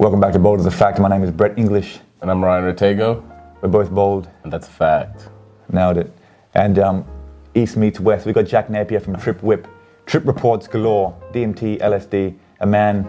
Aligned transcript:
Welcome 0.00 0.18
back 0.18 0.32
to 0.32 0.38
Bold 0.38 0.60
as 0.60 0.64
a 0.64 0.70
Fact. 0.70 0.98
My 0.98 1.10
name 1.10 1.22
is 1.22 1.30
Brett 1.30 1.58
English. 1.58 1.98
And 2.22 2.30
I'm 2.30 2.42
Ryan 2.42 2.74
Ortego, 2.74 3.22
We're 3.60 3.68
both 3.68 3.90
bold. 3.90 4.30
and 4.44 4.50
that's 4.50 4.66
a 4.66 4.70
fact. 4.70 5.28
Nailed 5.70 5.98
it. 5.98 6.10
And 6.54 6.78
um, 6.78 7.04
East 7.54 7.76
meets 7.76 8.00
West. 8.00 8.24
We 8.24 8.32
got 8.32 8.46
Jack 8.46 8.70
Napier 8.70 8.98
from 9.00 9.16
Trip 9.16 9.42
Whip. 9.42 9.68
Trip 10.06 10.26
reports 10.26 10.66
galore. 10.66 11.14
DMT, 11.34 11.80
LSD. 11.82 12.34
A 12.60 12.66
man. 12.66 13.02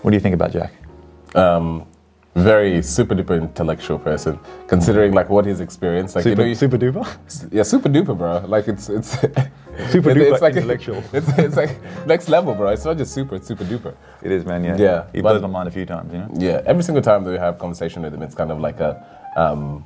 What 0.00 0.10
do 0.10 0.16
you 0.16 0.20
think 0.22 0.34
about 0.34 0.52
Jack? 0.52 0.72
Um, 1.34 1.84
very 2.34 2.82
super 2.82 3.14
duper 3.14 3.40
intellectual 3.40 3.98
person, 3.98 4.38
considering 4.66 5.12
like 5.14 5.28
what 5.30 5.46
he's 5.46 5.60
experienced. 5.60 6.16
Like 6.16 6.24
Super, 6.24 6.42
you 6.42 6.46
know, 6.46 6.48
you- 6.48 6.54
super 6.54 6.76
duper. 6.78 7.48
yeah, 7.52 7.62
super 7.62 7.88
duper, 7.88 8.16
bro. 8.18 8.44
Like 8.46 8.66
it's 8.68 8.88
it's 8.88 9.10
Super 9.90 10.10
it- 10.10 10.16
duper 10.16 10.32
it's 10.32 10.42
like 10.42 10.56
intellectual. 10.56 11.02
It's, 11.12 11.28
it's 11.38 11.56
like 11.56 11.76
next 12.06 12.28
level, 12.28 12.54
bro. 12.54 12.70
It's 12.70 12.84
not 12.84 12.96
just 12.98 13.12
super, 13.14 13.36
it's 13.36 13.46
super 13.46 13.64
duper. 13.64 13.94
It 14.22 14.32
is, 14.32 14.44
man. 14.44 14.64
Yeah. 14.64 14.76
Yeah, 14.76 15.04
He 15.12 15.20
blows 15.20 15.42
my 15.42 15.48
mind 15.48 15.68
a 15.68 15.70
few 15.70 15.86
times. 15.86 16.12
You 16.12 16.18
know. 16.20 16.28
Yeah, 16.36 16.62
every 16.66 16.82
single 16.82 17.02
time 17.02 17.22
that 17.24 17.30
we 17.30 17.38
have 17.38 17.58
conversation 17.58 18.02
with 18.02 18.12
him, 18.14 18.22
it's 18.22 18.34
kind 18.34 18.50
of 18.50 18.58
like 18.60 18.80
a, 18.80 19.04
um, 19.36 19.84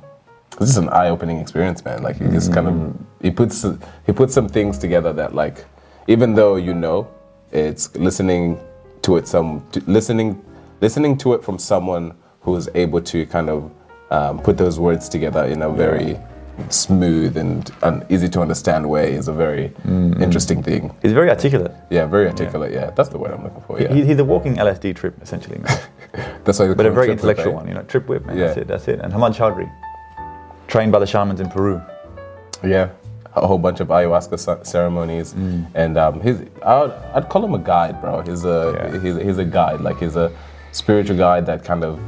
this 0.59 0.69
is 0.69 0.77
an 0.77 0.89
eye-opening 0.89 1.37
experience, 1.39 1.85
man. 1.85 2.01
Like 2.01 2.17
he 2.17 2.27
just 2.29 2.51
kind 2.51 2.67
of 2.67 2.95
he 3.21 3.29
puts 3.31 3.63
he 4.07 4.11
puts 4.11 4.33
some 4.33 4.49
things 4.49 4.77
together 4.79 5.13
that 5.13 5.35
like, 5.35 5.65
even 6.07 6.33
though 6.33 6.55
you 6.55 6.73
know, 6.73 7.07
it's 7.51 7.95
listening 7.95 8.59
to 9.03 9.17
it 9.17 9.27
some 9.27 9.63
to, 9.71 9.79
listening 9.85 10.43
listening 10.81 11.15
to 11.19 11.33
it 11.35 11.43
from 11.43 11.57
someone 11.59 12.13
who 12.49 12.57
is 12.57 12.69
able 12.75 13.01
to 13.01 13.25
kind 13.27 13.49
of 13.49 13.71
um, 14.11 14.39
put 14.41 14.57
those 14.57 14.79
words 14.79 15.07
together 15.09 15.43
in 15.45 15.61
a 15.61 15.69
very 15.69 16.17
smooth 16.69 17.37
and 17.37 17.71
an 17.83 18.05
easy 18.09 18.27
to 18.27 18.41
understand 18.41 18.89
way 18.89 19.13
is 19.13 19.27
a 19.27 19.33
very 19.33 19.71
interesting 20.19 20.61
thing. 20.61 20.93
He's 21.01 21.13
very 21.13 21.29
articulate. 21.29 21.71
Yeah, 21.89 22.05
very 22.05 22.27
articulate. 22.27 22.73
Yeah, 22.73 22.89
that's 22.91 23.09
the 23.09 23.17
word 23.17 23.31
I'm 23.31 23.43
looking 23.43 23.61
for. 23.61 23.79
Yeah, 23.81 23.93
He, 23.93 24.03
he's 24.05 24.17
a 24.19 24.25
walking 24.25 24.55
LSD 24.55 24.95
trip, 24.95 25.15
essentially, 25.21 25.59
man. 25.59 25.79
that's 26.43 26.59
why. 26.59 26.65
You're 26.65 26.75
but 26.75 26.85
a 26.85 26.91
very 26.91 27.11
intellectual 27.11 27.53
one. 27.53 27.67
You 27.67 27.75
know, 27.75 27.83
Trip 27.83 28.07
Whip, 28.09 28.25
man. 28.25 28.37
That's 28.37 28.57
it. 28.57 28.67
That's 28.67 28.87
it. 28.87 28.99
And 28.99 29.13
Hammad 29.13 29.33
Chaudhry, 29.33 29.71
trained 30.67 30.91
by 30.91 30.99
the 30.99 31.05
shamans 31.07 31.39
in 31.39 31.49
Peru. 31.49 31.81
Yeah, 32.63 32.89
a 33.35 33.47
whole 33.47 33.57
bunch 33.59 33.79
of 33.79 33.87
ayahuasca 33.87 34.37
ce- 34.37 34.67
ceremonies, 34.67 35.33
and 35.75 35.97
um, 35.97 36.19
he's 36.19 36.41
I'd, 36.65 36.91
I'd 37.13 37.29
call 37.29 37.45
him 37.45 37.53
a 37.53 37.59
guide, 37.59 38.01
bro. 38.01 38.21
He's 38.21 38.43
a 38.43 38.89
Yeah. 38.93 38.99
he's, 39.01 39.15
he's 39.27 39.37
a 39.37 39.45
guide, 39.45 39.79
like 39.81 39.99
he's 39.99 40.17
a 40.17 40.29
spiritual 40.73 41.15
guide 41.17 41.45
that 41.45 41.63
kind 41.63 41.83
of 41.85 41.99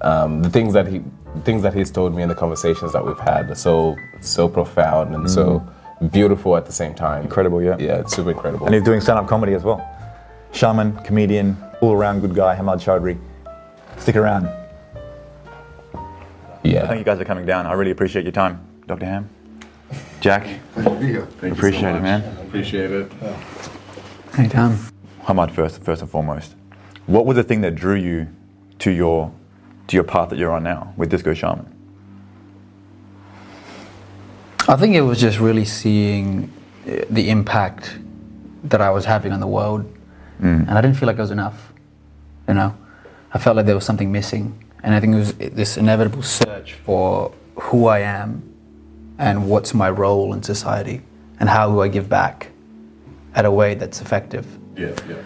um, 0.00 0.42
the 0.42 0.50
things 0.50 0.72
that 0.74 0.86
he 0.86 1.02
things 1.44 1.62
that 1.62 1.74
he's 1.74 1.90
told 1.90 2.14
me 2.14 2.22
in 2.22 2.28
the 2.28 2.34
conversations 2.34 2.92
that 2.92 3.04
we've 3.04 3.18
had 3.18 3.50
are 3.50 3.54
so 3.54 3.96
so 4.20 4.48
profound 4.48 5.14
and 5.14 5.30
so 5.30 5.62
beautiful 6.10 6.56
at 6.56 6.64
the 6.66 6.72
same 6.72 6.94
time. 6.94 7.22
Incredible, 7.22 7.62
yeah. 7.62 7.76
Yeah, 7.78 8.00
it's 8.00 8.14
super 8.14 8.30
incredible. 8.30 8.66
And 8.66 8.74
he's 8.74 8.84
doing 8.84 9.00
stand-up 9.00 9.26
comedy 9.26 9.54
as 9.54 9.64
well. 9.64 9.84
Shaman, 10.52 10.96
comedian, 11.04 11.56
all-around 11.80 12.20
good 12.20 12.34
guy, 12.34 12.54
Hammad 12.54 12.78
Chaudhry. 12.78 13.18
Stick 13.98 14.16
around. 14.16 14.48
yeah, 16.62 16.86
Thank 16.86 17.00
you 17.00 17.04
guys 17.04 17.18
for 17.18 17.24
coming 17.24 17.46
down. 17.46 17.66
I 17.66 17.72
really 17.72 17.90
appreciate 17.90 18.22
your 18.24 18.32
time, 18.32 18.64
Dr. 18.86 19.06
Ham. 19.06 19.28
Jack, 20.20 20.46
appreciate 20.76 21.96
it, 21.96 22.02
man. 22.02 22.22
appreciate 22.46 22.90
it. 22.90 23.10
Anytime. 24.36 24.78
Hamad 25.22 25.50
first, 25.50 25.82
first 25.82 26.00
and 26.00 26.10
foremost. 26.10 26.54
What 27.06 27.26
was 27.26 27.36
the 27.36 27.42
thing 27.42 27.60
that 27.62 27.74
drew 27.74 27.96
you 27.96 28.28
to 28.80 28.90
your 28.90 29.32
to 29.88 29.96
your 29.96 30.04
path 30.04 30.30
that 30.30 30.38
you're 30.38 30.52
on 30.52 30.62
now 30.62 30.92
with 30.96 31.10
Disko 31.10 31.34
Shaman? 31.36 31.74
I 34.68 34.76
think 34.76 34.94
it 34.94 35.00
was 35.00 35.18
just 35.18 35.40
really 35.40 35.64
seeing 35.64 36.52
uh, 36.86 37.04
the 37.10 37.30
impact 37.30 37.98
that 38.64 38.80
I 38.80 38.90
was 38.90 39.06
having 39.06 39.32
on 39.32 39.40
the 39.40 39.46
world, 39.46 39.90
and 40.40 40.70
I 40.70 40.80
didn't 40.80 40.96
feel 40.96 41.06
like 41.06 41.16
it 41.16 41.22
was 41.22 41.30
enough. 41.30 41.72
You 42.46 42.54
know, 42.54 42.76
I 43.32 43.38
felt 43.38 43.56
like 43.56 43.66
there 43.66 43.74
was 43.74 43.84
something 43.84 44.12
missing, 44.12 44.62
and 44.82 44.94
I 44.94 45.00
think 45.00 45.14
it 45.14 45.18
was 45.18 45.32
this 45.34 45.76
inevitable 45.76 46.22
search 46.22 46.74
for 46.84 47.32
who 47.56 47.86
I 47.86 48.00
am 48.00 48.42
and 49.18 49.48
what's 49.48 49.74
my 49.74 49.90
role 49.90 50.32
in 50.34 50.42
society, 50.42 51.00
and 51.40 51.48
how 51.48 51.70
do 51.70 51.80
I 51.80 51.88
give 51.88 52.08
back 52.08 52.50
at 53.34 53.44
a 53.44 53.50
way 53.50 53.74
that's 53.74 54.00
effective. 54.00 54.46
Yeah, 54.76 54.94
yeah. 55.08 55.16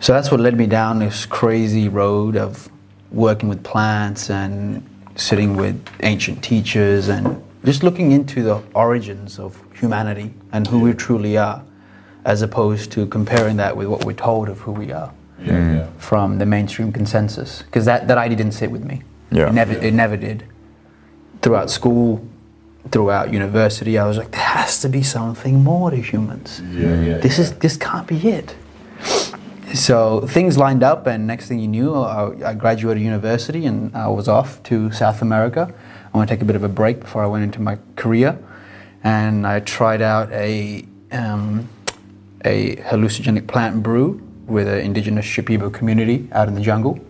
So 0.00 0.12
that's 0.12 0.30
what 0.30 0.40
led 0.40 0.56
me 0.56 0.66
down 0.66 1.00
this 1.00 1.26
crazy 1.26 1.88
road 1.88 2.36
of 2.36 2.70
working 3.10 3.48
with 3.48 3.62
plants 3.64 4.30
and 4.30 4.82
sitting 5.14 5.56
with 5.56 5.82
ancient 6.02 6.42
teachers 6.42 7.08
and 7.08 7.42
just 7.64 7.82
looking 7.82 8.12
into 8.12 8.42
the 8.42 8.62
origins 8.74 9.38
of 9.38 9.60
humanity 9.74 10.32
and 10.52 10.66
who 10.66 10.80
we 10.80 10.92
truly 10.92 11.36
are, 11.36 11.62
as 12.24 12.42
opposed 12.42 12.92
to 12.92 13.06
comparing 13.06 13.56
that 13.56 13.76
with 13.76 13.86
what 13.88 14.04
we're 14.04 14.12
told 14.12 14.48
of 14.48 14.58
who 14.60 14.72
we 14.72 14.92
are 14.92 15.12
Yeah, 15.40 15.52
yeah. 15.74 15.86
from 15.98 16.38
the 16.38 16.46
mainstream 16.46 16.92
consensus. 16.92 17.62
Because 17.62 17.84
that, 17.86 18.08
that 18.08 18.18
idea 18.18 18.36
didn't 18.36 18.54
sit 18.54 18.70
with 18.70 18.84
me. 18.84 19.02
Yeah. 19.30 19.48
It 19.48 19.52
never, 19.54 19.72
it 19.72 19.94
never 19.94 20.16
did. 20.16 20.44
Throughout 21.42 21.70
school, 21.70 22.26
throughout 22.90 23.32
university, 23.32 23.98
I 23.98 24.06
was 24.06 24.16
like, 24.18 24.30
there 24.30 24.40
has 24.40 24.80
to 24.82 24.88
be 24.88 25.02
something 25.02 25.62
more 25.64 25.90
to 25.90 25.96
humans 25.96 26.60
Yeah, 26.72 27.00
yeah. 27.02 27.18
this 27.18 27.38
is 27.38 27.52
this 27.58 27.76
can't 27.76 28.06
be 28.06 28.16
it. 28.28 28.54
So 29.74 30.20
things 30.26 30.56
lined 30.56 30.82
up, 30.82 31.06
and 31.06 31.26
next 31.26 31.48
thing 31.48 31.58
you 31.58 31.68
knew, 31.68 31.94
I, 31.94 32.50
I 32.50 32.54
graduated 32.54 33.02
university 33.02 33.66
and 33.66 33.94
I 33.96 34.08
was 34.08 34.28
off 34.28 34.62
to 34.64 34.92
South 34.92 35.22
America. 35.22 35.72
I 36.12 36.16
want 36.16 36.28
to 36.28 36.34
take 36.34 36.42
a 36.42 36.44
bit 36.44 36.56
of 36.56 36.62
a 36.62 36.68
break 36.68 37.00
before 37.00 37.22
I 37.22 37.26
went 37.26 37.44
into 37.44 37.60
my 37.60 37.78
career, 37.96 38.38
and 39.02 39.46
I 39.46 39.60
tried 39.60 40.02
out 40.02 40.30
a 40.32 40.84
um, 41.12 41.68
a 42.44 42.76
hallucinogenic 42.76 43.46
plant 43.48 43.82
brew 43.82 44.22
with 44.46 44.68
an 44.68 44.78
indigenous 44.78 45.26
Shipibo 45.26 45.72
community 45.72 46.28
out 46.32 46.48
in 46.48 46.54
the 46.54 46.60
jungle 46.60 47.00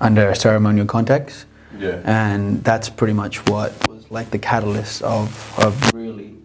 under 0.00 0.28
a 0.30 0.36
ceremonial 0.36 0.86
context. 0.86 1.46
Yeah. 1.78 2.00
And 2.04 2.64
that's 2.64 2.88
pretty 2.88 3.12
much 3.12 3.46
what 3.48 3.72
was 3.88 4.10
like 4.10 4.30
the 4.30 4.38
catalyst 4.38 5.02
of, 5.02 5.58
of 5.58 5.92
really 5.92 6.35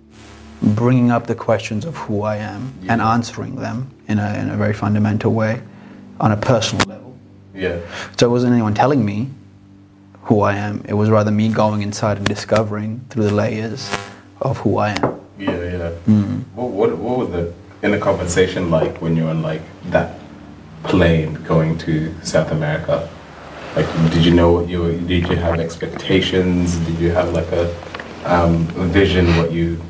bringing 0.61 1.11
up 1.11 1.27
the 1.27 1.35
questions 1.35 1.85
of 1.85 1.95
who 1.97 2.21
I 2.21 2.37
am 2.37 2.73
and 2.87 3.01
answering 3.01 3.55
them 3.55 3.89
in 4.07 4.19
a, 4.19 4.33
in 4.35 4.49
a 4.49 4.57
very 4.57 4.73
fundamental 4.73 5.33
way 5.33 5.61
on 6.19 6.31
a 6.31 6.37
personal 6.37 6.85
level. 6.87 7.17
yeah. 7.55 7.79
So 8.17 8.27
it 8.27 8.29
wasn't 8.29 8.53
anyone 8.53 8.73
telling 8.73 9.03
me 9.03 9.29
who 10.23 10.41
I 10.41 10.53
am, 10.55 10.83
it 10.87 10.93
was 10.93 11.09
rather 11.09 11.31
me 11.31 11.49
going 11.49 11.81
inside 11.81 12.17
and 12.17 12.25
discovering 12.27 13.03
through 13.09 13.23
the 13.23 13.33
layers 13.33 13.91
of 14.39 14.57
who 14.59 14.77
I 14.77 14.91
am. 14.91 15.19
Yeah, 15.39 15.51
yeah. 15.51 15.89
What, 16.53 16.69
what 16.69 16.97
what 16.97 17.17
was 17.17 17.29
the 17.31 17.53
in 17.81 17.91
the 17.91 17.97
conversation 17.97 18.69
like 18.69 19.01
when 19.01 19.15
you're 19.15 19.29
on 19.29 19.41
like 19.41 19.61
that 19.85 20.19
plane 20.83 21.33
going 21.43 21.77
to 21.79 22.13
South 22.23 22.51
America? 22.51 23.09
Like, 23.75 23.87
did 24.11 24.23
you 24.25 24.33
know 24.33 24.51
what 24.51 24.69
you 24.69 24.81
were, 24.81 24.93
did 24.93 25.27
you 25.27 25.35
have 25.37 25.59
expectations? 25.59 26.77
Did 26.77 26.99
you 26.99 27.09
have 27.11 27.33
like 27.33 27.47
a, 27.51 27.73
um, 28.25 28.67
a 28.75 28.85
vision 28.85 29.25
what 29.37 29.51
you 29.51 29.81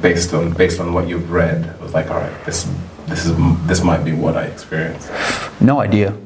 based 0.00 0.32
on 0.34 0.52
based 0.52 0.80
on 0.80 0.92
what 0.92 1.08
you've 1.08 1.30
read? 1.30 1.64
It 1.66 1.80
was 1.80 1.94
like, 1.94 2.10
all 2.10 2.18
right, 2.18 2.44
this 2.44 2.68
this 3.06 3.24
is 3.26 3.32
this 3.66 3.82
might 3.82 4.04
be 4.04 4.12
what 4.12 4.36
I 4.36 4.44
experienced. 4.44 5.10
No 5.60 5.80
idea. 5.80 6.16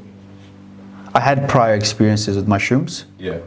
I 1.14 1.20
had 1.20 1.48
prior 1.48 1.74
experiences 1.74 2.36
with 2.36 2.46
mushrooms. 2.48 3.04
Yeah. 3.18 3.38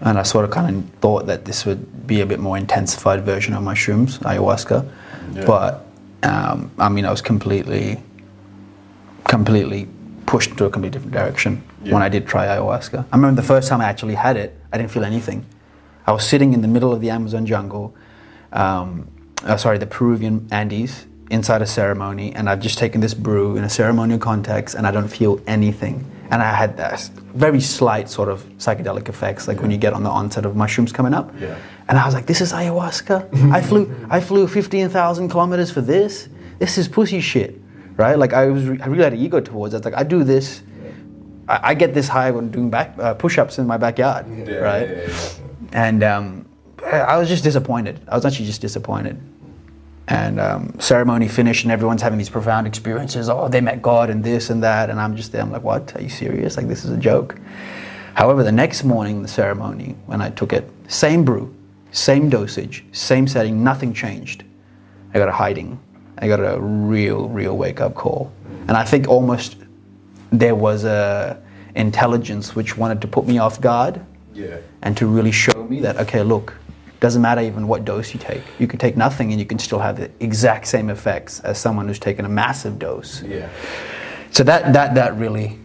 and 0.00 0.18
I 0.18 0.22
sort 0.24 0.44
of 0.44 0.50
kind 0.50 0.66
of 0.76 0.90
thought 1.00 1.26
that 1.26 1.44
this 1.46 1.64
would 1.66 2.06
be 2.06 2.20
a 2.20 2.26
bit 2.26 2.38
more 2.38 2.56
intensified 2.58 3.22
version 3.24 3.54
of 3.54 3.62
mushrooms, 3.62 4.18
ayahuasca. 4.18 4.84
Yeah. 5.32 5.44
But 5.46 5.86
um, 6.22 6.70
I 6.78 6.88
mean, 6.90 7.04
I 7.06 7.10
was 7.10 7.22
completely, 7.22 7.98
completely 9.24 9.88
pushed 10.26 10.50
into 10.50 10.64
a 10.64 10.70
completely 10.70 10.98
different 10.98 11.12
direction 11.14 11.62
Yeah. 11.82 11.94
when 11.94 12.02
I 12.02 12.08
did 12.08 12.26
try 12.26 12.46
ayahuasca. 12.46 13.04
I 13.12 13.16
remember 13.16 13.40
the 13.40 13.46
first 13.46 13.68
time 13.68 13.80
I 13.80 13.84
actually 13.84 14.14
had 14.14 14.36
it, 14.36 14.58
I 14.72 14.76
didn't 14.78 14.90
feel 14.90 15.04
anything. 15.04 15.44
I 16.06 16.12
was 16.12 16.26
sitting 16.28 16.52
in 16.52 16.60
the 16.62 16.68
middle 16.68 16.92
of 16.92 17.00
the 17.00 17.10
Amazon 17.10 17.46
jungle, 17.46 17.94
um, 18.52 19.08
uh, 19.44 19.56
sorry, 19.56 19.78
the 19.78 19.86
Peruvian 19.86 20.46
Andes, 20.50 21.06
inside 21.30 21.62
a 21.62 21.66
ceremony, 21.66 22.34
and 22.34 22.48
I've 22.48 22.60
just 22.60 22.78
taken 22.78 23.00
this 23.00 23.14
brew 23.14 23.56
in 23.56 23.64
a 23.64 23.70
ceremonial 23.70 24.18
context, 24.18 24.74
and 24.74 24.86
I 24.86 24.90
don't 24.90 25.08
feel 25.08 25.40
anything. 25.46 26.04
And 26.30 26.42
I 26.42 26.52
had 26.52 26.76
that 26.76 27.00
very 27.34 27.60
slight 27.60 28.08
sort 28.08 28.28
of 28.28 28.44
psychedelic 28.58 29.08
effects, 29.08 29.46
like 29.46 29.60
when 29.60 29.70
you 29.70 29.76
get 29.76 29.92
on 29.92 30.02
the 30.02 30.10
onset 30.10 30.44
of 30.44 30.56
mushrooms 30.56 30.92
coming 30.92 31.14
up. 31.14 31.32
Yeah. 31.40 31.58
And 31.88 31.98
I 31.98 32.04
was 32.04 32.14
like, 32.14 32.26
"This 32.26 32.40
is 32.40 32.52
ayahuasca. 32.52 33.52
I 33.52 33.60
flew, 33.62 33.94
I 34.10 34.20
flew 34.20 34.48
fifteen 34.48 34.88
thousand 34.88 35.28
kilometers 35.28 35.70
for 35.70 35.80
this. 35.80 36.28
This 36.58 36.78
is 36.78 36.88
pussy 36.88 37.20
shit, 37.20 37.60
right? 37.96 38.18
Like 38.18 38.32
I 38.32 38.46
was, 38.46 38.64
I 38.68 38.86
really 38.86 39.04
had 39.04 39.12
an 39.12 39.20
ego 39.20 39.40
towards 39.40 39.74
it. 39.74 39.84
Like 39.84 39.94
I 39.94 40.02
do 40.02 40.24
this, 40.24 40.62
I, 41.48 41.70
I 41.70 41.74
get 41.74 41.94
this 41.94 42.08
high 42.08 42.30
when 42.30 42.50
doing 42.50 42.70
back 42.70 42.94
uh, 42.98 43.14
push-ups 43.14 43.58
in 43.58 43.66
my 43.66 43.76
backyard, 43.76 44.26
right? 44.28 44.46
yeah, 44.48 45.06
yeah. 45.06 45.30
And 45.72 46.02
um, 46.02 46.46
I 46.84 47.16
was 47.16 47.28
just 47.28 47.42
disappointed. 47.44 48.00
I 48.08 48.14
was 48.14 48.24
actually 48.24 48.46
just 48.46 48.60
disappointed. 48.60 49.20
And 50.08 50.38
um, 50.38 50.78
ceremony 50.78 51.26
finished, 51.26 51.64
and 51.64 51.72
everyone's 51.72 52.02
having 52.02 52.18
these 52.18 52.28
profound 52.30 52.66
experiences. 52.66 53.28
Oh, 53.28 53.48
they 53.48 53.60
met 53.60 53.82
God 53.82 54.08
and 54.08 54.22
this 54.22 54.50
and 54.50 54.62
that, 54.62 54.88
and 54.88 55.00
I'm 55.00 55.16
just 55.16 55.32
there. 55.32 55.42
I'm 55.42 55.50
like, 55.50 55.64
what? 55.64 55.96
Are 55.96 56.00
you 56.02 56.08
serious? 56.08 56.56
Like 56.56 56.68
this 56.68 56.84
is 56.84 56.90
a 56.92 56.96
joke. 56.96 57.38
However, 58.14 58.42
the 58.44 58.52
next 58.52 58.84
morning, 58.84 59.22
the 59.22 59.28
ceremony, 59.28 59.96
when 60.06 60.20
I 60.20 60.30
took 60.30 60.52
it, 60.52 60.70
same 60.88 61.24
brew, 61.24 61.54
same 61.90 62.30
dosage, 62.30 62.84
same 62.92 63.26
setting, 63.26 63.64
nothing 63.64 63.92
changed. 63.92 64.44
I 65.12 65.18
got 65.18 65.28
a 65.28 65.32
hiding. 65.32 65.78
I 66.18 66.28
got 66.28 66.38
a 66.40 66.58
real, 66.60 67.28
real 67.28 67.56
wake 67.56 67.80
up 67.80 67.94
call. 67.94 68.32
And 68.68 68.72
I 68.76 68.84
think 68.84 69.08
almost 69.08 69.56
there 70.30 70.54
was 70.54 70.84
a 70.84 71.42
intelligence 71.74 72.54
which 72.54 72.76
wanted 72.76 73.00
to 73.02 73.08
put 73.08 73.26
me 73.26 73.38
off 73.38 73.60
guard 73.60 74.00
Yeah. 74.34 74.58
and 74.82 74.96
to 74.96 75.06
really 75.06 75.30
show 75.32 75.64
me 75.68 75.80
that 75.80 75.98
okay 75.98 76.22
look 76.22 76.54
doesn't 77.00 77.22
matter 77.22 77.42
even 77.42 77.68
what 77.68 77.84
dose 77.84 78.14
you 78.14 78.20
take. 78.20 78.42
You 78.58 78.66
can 78.66 78.78
take 78.78 78.96
nothing 78.96 79.30
and 79.30 79.40
you 79.40 79.46
can 79.46 79.58
still 79.58 79.78
have 79.78 79.96
the 79.98 80.10
exact 80.20 80.66
same 80.66 80.90
effects 80.90 81.40
as 81.40 81.58
someone 81.58 81.88
who's 81.88 81.98
taken 81.98 82.24
a 82.24 82.28
massive 82.28 82.78
dose. 82.78 83.22
Yeah. 83.22 83.48
so 84.30 84.42
that 84.44 84.72
that 84.72 84.94
that 84.94 85.16
really 85.16 85.58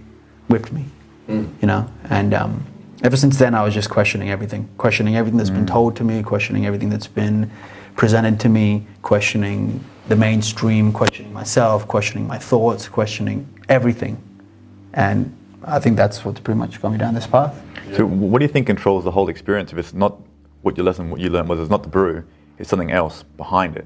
whipped 0.48 0.72
me 0.72 0.86
you 1.32 1.68
know? 1.68 1.90
And 2.10 2.34
um, 2.34 2.66
ever 3.04 3.16
since 3.16 3.38
then 3.38 3.56
i 3.56 3.64
was 3.64 3.74
just 3.74 3.90
questioning 3.90 4.30
everything. 4.30 4.70
Questioning 4.78 5.16
everything 5.16 5.38
that's 5.38 5.50
been 5.50 5.66
told 5.66 5.96
to 5.98 6.04
me 6.04 6.22
questioning 6.24 6.66
everything 6.66 6.90
that's 6.90 7.08
been 7.08 7.52
presented 7.96 8.40
to 8.40 8.50
me 8.50 8.86
questioning 9.02 9.84
the 10.08 10.16
mainstream 10.16 10.92
questioning 10.92 11.32
myself 11.34 11.88
questioning 11.88 12.28
my 12.28 12.38
thoughts 12.38 12.88
questioning 12.88 13.48
everything. 13.70 14.18
And 14.94 15.36
i 15.64 15.80
think 15.80 15.96
that's 15.96 16.26
what's 16.26 16.40
pretty 16.40 16.58
much 16.58 16.82
got 16.82 16.92
me 16.92 16.98
down 16.98 17.14
this 17.14 17.28
path. 17.28 17.62
So, 17.96 18.06
what 18.06 18.40
do 18.40 18.46
you 18.46 18.52
think 18.52 18.68
controls 18.68 19.04
the 19.04 19.12
whole 19.12 19.30
experience? 19.30 19.72
If 19.72 19.78
it's 19.78 19.94
not 19.94 20.18
what 20.62 20.78
your 20.78 20.86
lesson, 20.86 21.10
what 21.10 21.20
you 21.20 21.30
learned 21.30 21.50
was 21.50 21.60
it's 21.60 21.70
not 21.70 21.84
the 21.84 21.90
brew, 21.90 22.24
it's 22.58 22.70
something 22.70 22.92
else 22.92 23.24
behind 23.38 23.76
it. 23.76 23.86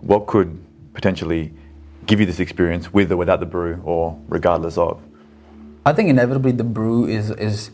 What 0.00 0.26
could 0.26 0.62
potentially 0.94 1.52
give 2.06 2.20
you 2.20 2.26
this 2.26 2.38
experience 2.40 2.92
with 2.92 3.10
or 3.10 3.16
without 3.16 3.40
the 3.40 3.46
brew, 3.46 3.80
or 3.84 4.18
regardless 4.28 4.78
of? 4.78 5.00
I 5.84 5.92
think 5.92 6.08
inevitably 6.08 6.52
the 6.52 6.64
brew 6.64 7.06
is 7.06 7.30
is 7.30 7.70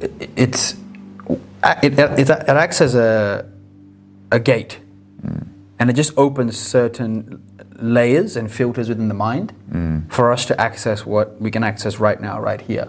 it- 0.00 0.30
it's 0.36 0.76
it, 1.82 1.98
it, 1.98 2.18
it 2.18 2.48
acts 2.48 2.80
as 2.80 2.94
a 2.94 3.50
a 4.30 4.38
gate, 4.38 4.80
mm. 5.24 5.46
and 5.78 5.90
it 5.90 5.94
just 5.94 6.12
opens 6.16 6.58
certain 6.58 7.42
layers 7.78 8.36
and 8.36 8.50
filters 8.50 8.88
within 8.88 9.08
the 9.08 9.14
mind 9.14 9.52
mm. 9.70 10.10
for 10.12 10.32
us 10.32 10.44
to 10.46 10.60
access 10.60 11.04
what 11.06 11.40
we 11.40 11.50
can 11.50 11.62
access 11.62 12.00
right 12.00 12.20
now, 12.20 12.40
right 12.40 12.60
here. 12.60 12.88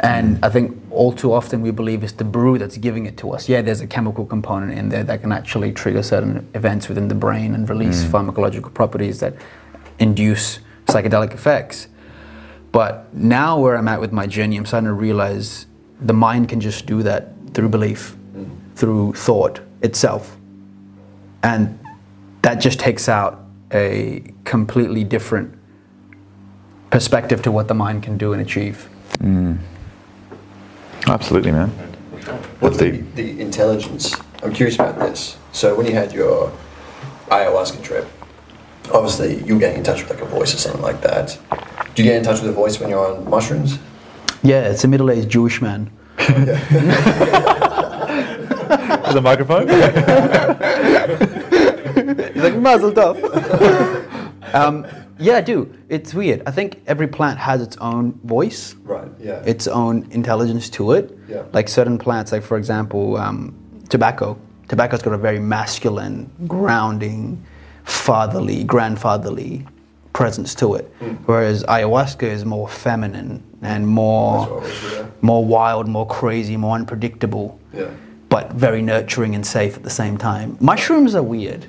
And 0.00 0.44
I 0.44 0.48
think 0.48 0.80
all 0.90 1.12
too 1.12 1.32
often 1.32 1.60
we 1.60 1.72
believe 1.72 2.04
it's 2.04 2.12
the 2.12 2.24
brew 2.24 2.56
that's 2.56 2.76
giving 2.76 3.06
it 3.06 3.16
to 3.18 3.32
us. 3.32 3.48
Yeah, 3.48 3.62
there's 3.62 3.80
a 3.80 3.86
chemical 3.86 4.24
component 4.24 4.78
in 4.78 4.90
there 4.90 5.02
that 5.02 5.22
can 5.22 5.32
actually 5.32 5.72
trigger 5.72 6.04
certain 6.04 6.48
events 6.54 6.88
within 6.88 7.08
the 7.08 7.16
brain 7.16 7.54
and 7.54 7.68
release 7.68 8.04
mm. 8.04 8.10
pharmacological 8.10 8.72
properties 8.72 9.18
that 9.20 9.34
induce 9.98 10.60
psychedelic 10.86 11.34
effects. 11.34 11.88
But 12.70 13.12
now, 13.12 13.58
where 13.58 13.76
I'm 13.76 13.88
at 13.88 14.00
with 14.00 14.12
my 14.12 14.26
journey, 14.26 14.56
I'm 14.56 14.66
starting 14.66 14.86
to 14.86 14.92
realize 14.92 15.66
the 16.00 16.12
mind 16.12 16.48
can 16.48 16.60
just 16.60 16.86
do 16.86 17.02
that 17.02 17.32
through 17.54 17.70
belief, 17.70 18.16
through 18.76 19.14
thought 19.14 19.60
itself. 19.82 20.36
And 21.42 21.76
that 22.42 22.56
just 22.56 22.78
takes 22.78 23.08
out 23.08 23.44
a 23.72 24.32
completely 24.44 25.02
different 25.02 25.58
perspective 26.90 27.42
to 27.42 27.50
what 27.50 27.66
the 27.66 27.74
mind 27.74 28.04
can 28.04 28.16
do 28.16 28.32
and 28.32 28.40
achieve. 28.40 28.88
Mm. 29.18 29.58
Absolutely, 31.06 31.52
man. 31.52 31.68
What's 32.60 32.78
the, 32.78 32.90
the 33.14 33.40
intelligence? 33.40 34.14
I'm 34.42 34.52
curious 34.52 34.74
about 34.74 34.98
this. 34.98 35.36
So 35.52 35.74
when 35.74 35.86
you 35.86 35.94
had 35.94 36.12
your 36.12 36.52
ayahuasca 37.28 37.82
trip, 37.82 38.08
obviously 38.92 39.42
you 39.44 39.54
were 39.54 39.60
getting 39.60 39.78
in 39.78 39.84
touch 39.84 40.02
with 40.02 40.10
like 40.10 40.20
a 40.20 40.26
voice 40.26 40.54
or 40.54 40.58
something 40.58 40.82
like 40.82 41.00
that. 41.02 41.38
Do 41.94 42.02
you 42.02 42.08
get 42.08 42.16
in 42.16 42.24
touch 42.24 42.40
with 42.40 42.50
a 42.50 42.54
voice 42.54 42.80
when 42.80 42.90
you're 42.90 43.06
on 43.06 43.28
mushrooms? 43.28 43.78
Yeah, 44.42 44.68
it's 44.68 44.84
a 44.84 44.88
middle 44.88 45.10
aged 45.10 45.30
Jewish 45.30 45.60
man. 45.60 45.90
With 49.08 49.16
a 49.16 49.22
microphone? 49.22 49.68
He's 52.34 52.42
like, 52.42 52.56
Mazel 52.56 52.92
tov. 52.92 53.16
um, 54.54 54.86
yeah, 55.18 55.36
I 55.36 55.40
do. 55.40 55.72
It's 55.88 56.14
weird. 56.14 56.42
I 56.46 56.50
think 56.50 56.82
every 56.86 57.08
plant 57.08 57.38
has 57.38 57.60
its 57.60 57.76
own 57.78 58.12
voice, 58.24 58.74
Right. 58.84 59.08
Yeah. 59.20 59.42
its 59.44 59.66
own 59.66 60.06
intelligence 60.10 60.68
to 60.70 60.92
it. 60.92 61.16
Yeah. 61.28 61.42
Like 61.52 61.68
certain 61.68 61.98
plants, 61.98 62.32
like 62.32 62.42
for 62.42 62.56
example, 62.56 63.16
um, 63.16 63.54
tobacco. 63.88 64.36
Tobacco's 64.68 65.02
got 65.02 65.14
a 65.14 65.18
very 65.18 65.38
masculine, 65.40 66.30
grounding, 66.46 67.42
fatherly, 67.84 68.64
grandfatherly 68.64 69.66
presence 70.12 70.54
to 70.56 70.74
it. 70.74 70.84
Hmm. 71.00 71.14
Whereas 71.26 71.64
ayahuasca 71.64 72.24
is 72.24 72.44
more 72.44 72.68
feminine 72.68 73.42
and 73.62 73.86
more, 73.86 74.62
yeah. 74.92 75.06
more 75.22 75.44
wild, 75.44 75.88
more 75.88 76.06
crazy, 76.06 76.56
more 76.56 76.74
unpredictable 76.74 77.58
Yeah. 77.72 77.86
but 78.28 78.52
very 78.52 78.82
nurturing 78.82 79.34
and 79.34 79.46
safe 79.46 79.76
at 79.76 79.82
the 79.84 79.90
same 79.90 80.16
time. 80.18 80.56
Mushrooms 80.60 81.14
are 81.14 81.22
weird. 81.22 81.66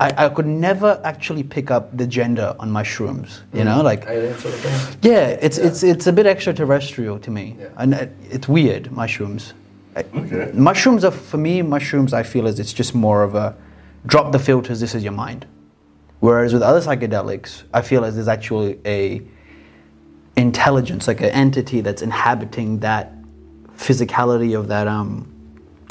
I, 0.00 0.26
I 0.26 0.28
could 0.28 0.46
never 0.46 1.00
actually 1.04 1.42
pick 1.42 1.70
up 1.70 1.96
the 1.96 2.06
gender 2.06 2.54
on 2.60 2.70
mushrooms. 2.70 3.42
You 3.52 3.64
know, 3.64 3.82
like 3.82 4.04
sort 4.04 4.54
of 4.54 4.96
yeah, 5.02 5.28
it's 5.28 5.58
it's 5.58 5.82
it's 5.82 6.06
a 6.06 6.12
bit 6.12 6.26
extraterrestrial 6.26 7.18
to 7.18 7.30
me, 7.30 7.56
Yeah. 7.58 7.68
and 7.76 7.94
it, 7.94 8.12
it's 8.30 8.48
weird. 8.48 8.92
Mushrooms. 8.92 9.54
Okay. 9.96 10.52
Mushrooms 10.54 11.04
are 11.04 11.10
for 11.10 11.38
me. 11.38 11.62
Mushrooms, 11.62 12.12
I 12.12 12.22
feel, 12.22 12.46
is 12.46 12.60
it's 12.60 12.72
just 12.72 12.94
more 12.94 13.24
of 13.24 13.34
a 13.34 13.56
drop 14.06 14.30
the 14.30 14.38
filters. 14.38 14.78
This 14.78 14.94
is 14.94 15.02
your 15.02 15.12
mind. 15.12 15.46
Whereas 16.20 16.52
with 16.52 16.62
other 16.62 16.80
psychedelics, 16.80 17.64
I 17.74 17.82
feel 17.82 18.04
as 18.04 18.14
there's 18.14 18.28
actually 18.28 18.78
a 18.84 19.22
intelligence, 20.36 21.08
like 21.08 21.20
an 21.20 21.30
entity 21.30 21.80
that's 21.80 22.02
inhabiting 22.02 22.78
that 22.80 23.12
physicality 23.76 24.56
of 24.58 24.68
that 24.68 24.86
um, 24.86 25.26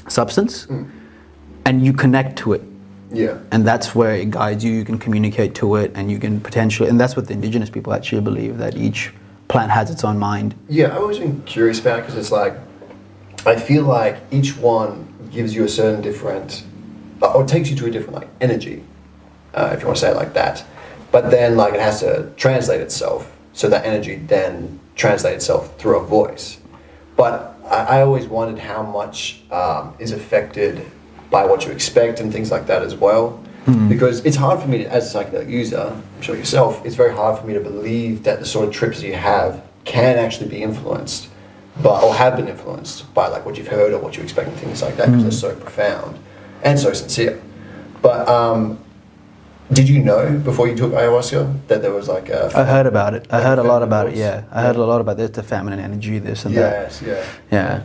substance, 0.07 0.68
and 1.65 1.86
you 1.86 1.92
connect 1.92 2.38
to 2.39 2.54
it. 2.54 2.63
Yeah. 3.12 3.39
And 3.51 3.65
that's 3.65 3.95
where 3.95 4.15
it 4.15 4.31
guides 4.31 4.63
you. 4.63 4.74
You 4.74 4.86
can 4.86 4.98
communicate 4.98 5.56
to 5.56 5.75
it, 5.75 5.92
and 5.95 6.12
you 6.12 6.19
can 6.19 6.42
potentially, 6.42 6.89
and 6.89 7.00
that's 7.00 7.15
what 7.15 7.27
the 7.27 7.33
indigenous 7.33 7.69
people 7.69 7.94
actually 7.94 8.21
believe 8.21 8.57
that 8.57 8.75
each 8.75 9.13
plant 9.48 9.71
has 9.71 9.89
its 9.89 10.04
own 10.04 10.18
mind. 10.18 10.56
Yeah, 10.68 10.88
I've 10.88 11.01
always 11.01 11.19
been 11.19 11.42
curious 11.44 11.80
about 11.80 12.01
because 12.01 12.18
it's 12.18 12.31
like 12.31 12.57
I 13.45 13.56
feel 13.56 13.83
like 13.83 14.18
each 14.31 14.57
one 14.57 15.07
gives 15.31 15.56
you 15.56 15.63
a 15.63 15.69
certain 15.69 16.01
different, 16.01 16.63
uh, 17.21 17.31
or 17.33 17.45
takes 17.45 17.69
you 17.69 17.75
to 17.77 17.86
a 17.86 17.92
different 17.92 18.15
like 18.15 18.30
energy, 18.42 18.83
uh, 19.54 19.71
if 19.74 19.81
you 19.81 19.88
want 19.88 19.98
to 19.98 20.01
say 20.01 20.12
it 20.12 20.15
like 20.15 20.33
that. 20.33 20.65
But 21.12 21.31
then 21.31 21.56
like 21.56 21.74
it 21.74 21.80
has 21.80 22.01
to 22.01 22.31
translate 22.36 22.81
itself, 22.81 23.31
so 23.54 23.69
that 23.69 23.86
energy 23.86 24.15
then 24.15 24.80
translates 24.95 25.44
itself 25.44 25.80
through 25.80 26.00
a 26.00 26.04
voice. 26.04 26.57
But 27.15 27.57
I, 27.65 28.00
I 28.00 28.01
always 28.01 28.25
wondered 28.25 28.59
how 28.59 28.83
much 28.83 29.42
um, 29.50 29.95
is 30.00 30.12
affected 30.12 30.86
by 31.29 31.45
what 31.45 31.65
you 31.65 31.71
expect 31.71 32.19
and 32.19 32.31
things 32.31 32.51
like 32.51 32.68
that 32.68 32.83
as 32.83 32.95
well. 32.95 33.39
Because 33.89 34.24
it's 34.25 34.38
hard 34.38 34.62
for 34.62 34.68
me, 34.69 34.77
to, 34.77 34.89
as 34.89 35.13
a 35.13 35.18
psychedelic 35.18 35.50
user, 35.50 35.91
I'm 35.94 36.21
sure 36.21 36.38
yourself, 36.38 36.85
it's 36.85 36.95
very 36.95 37.13
hard 37.13 37.38
for 37.38 37.45
me 37.45 37.53
to 37.53 37.59
believe 37.59 38.24
that 38.24 38.39
the 38.39 38.45
sort 38.45 38.65
of 38.65 38.74
trips 38.74 39.01
you 39.03 39.13
have 39.13 39.62
can 39.83 40.18
actually 40.18 40.47
be 40.47 40.63
influenced, 40.63 41.27
but 41.83 42.01
or 42.01 42.13
have 42.13 42.37
been 42.37 42.47
influenced 42.47 43.13
by 43.13 43.28
like 43.28 43.45
what 43.45 43.57
you've 43.57 43.68
heard 43.68 43.92
or 43.92 43.99
what 43.99 44.16
you 44.16 44.23
expect 44.23 44.47
and 44.47 44.57
things 44.57 44.81
like 44.81 44.95
that, 44.95 45.07
because 45.07 45.23
they're 45.23 45.31
so 45.31 45.54
profound 45.54 46.18
and 46.63 46.80
so 46.80 46.94
sincere. 46.94 47.42
But 48.01 48.30
um, 48.30 48.80
did 49.73 49.90
you 49.90 49.99
know 50.01 50.40
before 50.45 50.69
you 50.69 50.75
took 50.75 50.94
ayahuasca 50.94 51.68
that 51.68 51.81
there 51.81 51.92
was 51.92 52.07
like 52.07 52.30
a 52.30 52.49
I 52.56 52.63
heard 52.63 52.85
about 52.85 53.16
it. 53.16 53.28
I 53.30 53.42
heard 53.42 53.59
a 53.59 53.63
lot 53.63 53.83
about 53.83 54.07
it. 54.07 54.16
Yeah, 54.16 54.44
I 54.49 54.61
heard 54.61 54.78
a 54.78 54.85
lot 54.85 55.01
about 55.01 55.18
this, 55.18 55.31
the 55.31 55.44
feminine 55.44 55.80
energy, 55.80 56.19
this 56.19 56.45
and 56.45 56.56
that. 56.56 56.71
yes, 56.83 57.01
yeah. 57.01 57.25
Yeah, 57.51 57.83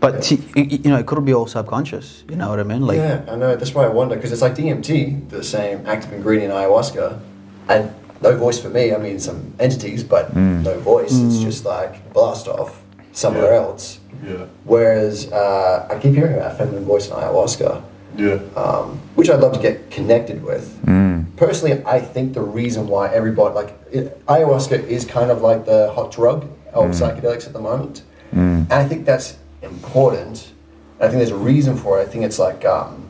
but 0.00 0.24
see, 0.24 0.36
y- 0.56 0.66
y- 0.70 0.80
you 0.82 0.90
know, 0.90 0.96
it 0.96 1.06
could 1.06 1.24
be 1.24 1.34
all 1.34 1.46
subconscious. 1.46 2.24
You 2.28 2.36
know 2.36 2.48
what 2.48 2.58
I 2.58 2.62
mean? 2.62 2.82
Like, 2.82 2.96
yeah, 2.96 3.24
I 3.28 3.36
know. 3.36 3.54
That's 3.54 3.74
why 3.74 3.84
I 3.84 3.88
wonder 3.88 4.16
because 4.16 4.32
it's 4.32 4.42
like 4.42 4.54
DMT, 4.54 5.28
the 5.28 5.44
same 5.44 5.86
active 5.86 6.12
ingredient 6.12 6.52
in 6.52 6.58
ayahuasca, 6.58 7.20
and 7.68 7.94
no 8.22 8.36
voice 8.36 8.58
for 8.58 8.70
me. 8.70 8.94
I 8.94 8.98
mean, 8.98 9.20
some 9.20 9.54
entities, 9.58 10.02
but 10.02 10.34
mm. 10.34 10.62
no 10.64 10.78
voice. 10.80 11.12
It's 11.12 11.36
mm. 11.36 11.42
just 11.42 11.64
like 11.64 12.12
blast 12.12 12.48
off 12.48 12.82
somewhere 13.12 13.52
Yeah. 13.52 13.58
else. 13.58 14.00
Yeah. 14.24 14.46
Whereas 14.64 15.30
uh, 15.32 15.88
I 15.90 15.98
keep 15.98 16.14
hearing 16.14 16.34
about 16.36 16.56
feminine 16.58 16.84
voice 16.84 17.08
in 17.08 17.14
ayahuasca, 17.14 17.82
Yeah. 18.16 18.38
um, 18.56 19.00
which 19.14 19.28
I'd 19.30 19.40
love 19.40 19.52
to 19.54 19.60
get 19.60 19.90
connected 19.90 20.42
with. 20.42 20.78
Mm. 20.86 21.24
Personally, 21.36 21.82
I 21.86 22.00
think 22.00 22.34
the 22.34 22.42
reason 22.42 22.86
why 22.86 23.08
everybody 23.08 23.54
like 23.54 23.74
it, 23.92 24.24
ayahuasca 24.26 24.86
is 24.86 25.04
kind 25.04 25.30
of 25.30 25.42
like 25.42 25.64
the 25.64 25.92
hot 25.92 26.12
drug 26.12 26.46
of 26.72 26.90
psychedelics 26.90 27.46
at 27.46 27.52
the 27.52 27.60
moment, 27.60 28.02
and 28.32 28.72
I 28.72 28.86
think 28.86 29.04
that's 29.06 29.36
important. 29.62 30.52
I 31.00 31.08
think 31.08 31.18
there's 31.18 31.30
a 31.30 31.36
reason 31.36 31.76
for 31.76 31.98
it. 31.98 32.02
I 32.02 32.06
think 32.06 32.24
it's 32.24 32.38
like, 32.38 32.64
um, 32.64 33.08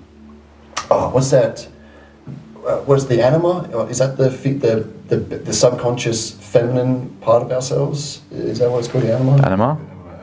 oh, 0.91 1.11
what's 1.11 1.31
that? 1.31 1.67
Uh, 2.65 2.79
what's 2.81 3.05
the 3.05 3.23
anima? 3.23 3.63
Is 3.89 3.99
that 3.99 4.17
the, 4.17 4.29
the 4.29 4.87
the 5.09 5.17
the 5.17 5.53
subconscious 5.53 6.33
feminine 6.33 7.11
part 7.21 7.43
of 7.43 7.51
ourselves? 7.51 8.21
Is 8.31 8.59
that 8.59 8.71
what 8.71 8.81
it's 8.81 8.89
called, 8.89 9.05
the 9.05 9.15
anima? 9.15 9.43
Anima? 9.43 9.79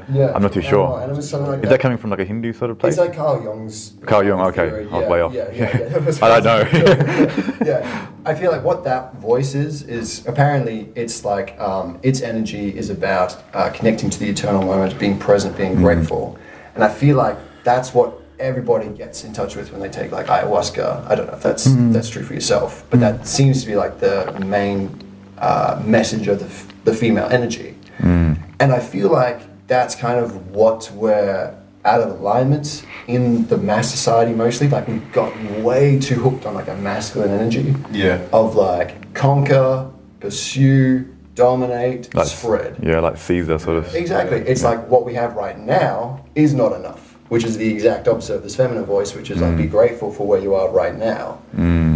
Yeah, 0.09 0.31
I'm 0.33 0.41
not 0.41 0.53
too 0.53 0.61
sure. 0.61 1.01
Anima, 1.01 1.21
something 1.21 1.51
like 1.51 1.63
Is 1.63 1.69
that 1.69 1.79
coming 1.79 1.97
from 1.97 2.11
like 2.11 2.19
a 2.19 2.25
Hindu 2.25 2.53
sort 2.53 2.71
of 2.71 2.79
place? 2.79 2.93
it's 2.93 2.99
like 2.99 3.13
Carl 3.15 3.43
Jung's. 3.43 3.93
Carl 4.05 4.23
Jung, 4.23 4.39
okay. 4.41 4.69
theory. 4.69 4.87
I 4.89 4.99
was 4.99 5.09
way 5.09 5.21
off. 5.21 5.33
Yeah, 5.33 5.51
yeah, 5.51 5.77
yeah. 5.77 6.11
I 6.21 6.39
don't 6.39 6.43
know. 6.43 7.55
yeah, 7.65 8.07
I 8.25 8.33
feel 8.33 8.51
like 8.51 8.63
what 8.63 8.83
that 8.85 9.15
voice 9.15 9.53
is 9.53 9.83
is 9.83 10.25
apparently 10.27 10.89
it's 10.95 11.25
like 11.25 11.59
um, 11.59 11.99
its 12.03 12.21
energy 12.21 12.75
is 12.77 12.89
about 12.89 13.37
uh, 13.53 13.69
connecting 13.69 14.09
to 14.09 14.19
the 14.19 14.29
eternal 14.29 14.61
moment, 14.63 14.97
being 14.97 15.19
present, 15.19 15.57
being 15.57 15.75
grateful, 15.75 16.37
and 16.75 16.83
I 16.83 16.89
feel 16.89 17.17
like 17.17 17.37
that's 17.63 17.93
what 17.93 18.21
everybody 18.39 18.87
gets 18.89 19.23
in 19.23 19.33
touch 19.33 19.55
with 19.55 19.71
when 19.71 19.81
they 19.81 19.89
take 19.89 20.11
like 20.11 20.27
ayahuasca. 20.27 21.05
I 21.09 21.15
don't 21.15 21.27
know 21.27 21.33
if 21.33 21.43
that's 21.43 21.65
that's 21.91 22.09
true 22.09 22.23
for 22.23 22.33
yourself, 22.33 22.85
but 22.89 23.01
that 23.01 23.27
seems 23.27 23.61
to 23.61 23.67
be 23.67 23.75
like 23.75 23.99
the 23.99 24.31
main 24.45 25.03
uh, 25.39 25.81
message 25.85 26.27
of 26.27 26.39
the, 26.39 26.45
f- 26.45 26.67
the 26.85 26.93
female 26.93 27.27
energy. 27.29 27.75
And 27.99 28.71
I 28.71 28.79
feel 28.79 29.11
like 29.11 29.41
that's 29.67 29.95
kind 29.95 30.19
of 30.19 30.51
what 30.51 30.89
we're 30.93 31.55
out 31.85 32.01
of 32.01 32.19
alignment 32.19 32.85
in 33.07 33.45
the 33.47 33.57
mass 33.57 33.89
society 33.89 34.33
mostly. 34.33 34.67
Like 34.67 34.87
we've 34.87 35.11
gotten 35.11 35.63
way 35.63 35.99
too 35.99 36.15
hooked 36.15 36.45
on 36.45 36.53
like 36.53 36.67
a 36.67 36.75
masculine 36.75 37.31
energy 37.31 37.75
Yeah. 37.91 38.21
of 38.33 38.55
like 38.55 39.13
conquer, 39.13 39.89
pursue, 40.19 41.05
dominate, 41.35 42.13
Like, 42.15 42.27
spread. 42.27 42.77
Yeah, 42.81 42.99
like 42.99 43.17
Caesar 43.17 43.59
sort 43.59 43.77
of. 43.77 43.93
Exactly. 43.95 44.39
It's 44.39 44.63
like 44.63 44.87
what 44.89 45.05
we 45.05 45.13
have 45.13 45.35
right 45.35 45.57
now 45.57 46.25
is 46.35 46.53
not 46.53 46.73
enough, 46.73 47.15
which 47.29 47.43
is 47.43 47.57
the 47.57 47.69
exact 47.73 48.07
opposite 48.07 48.35
of 48.35 48.43
this 48.43 48.55
feminine 48.55 48.85
voice, 48.85 49.13
which 49.15 49.29
is 49.29 49.39
like 49.39 49.55
be 49.55 49.67
grateful 49.67 50.11
for 50.11 50.25
where 50.27 50.39
you 50.39 50.55
are 50.55 50.69
right 50.69 50.97
now. 50.97 51.39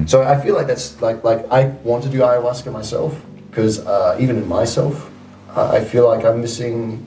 So 0.08 0.24
I 0.24 0.40
feel 0.42 0.56
like 0.56 0.68
that's 0.68 1.02
like 1.02 1.24
like 1.24 1.46
I 1.52 1.66
want 1.84 2.04
to 2.04 2.10
do 2.10 2.20
ayahuasca 2.20 2.72
myself 2.72 3.20
because 3.50 3.86
uh, 3.86 4.16
even 4.20 4.38
in 4.38 4.48
myself, 4.48 5.10
I 5.56 5.84
feel 5.84 6.08
like 6.08 6.24
I'm 6.26 6.40
missing 6.42 7.06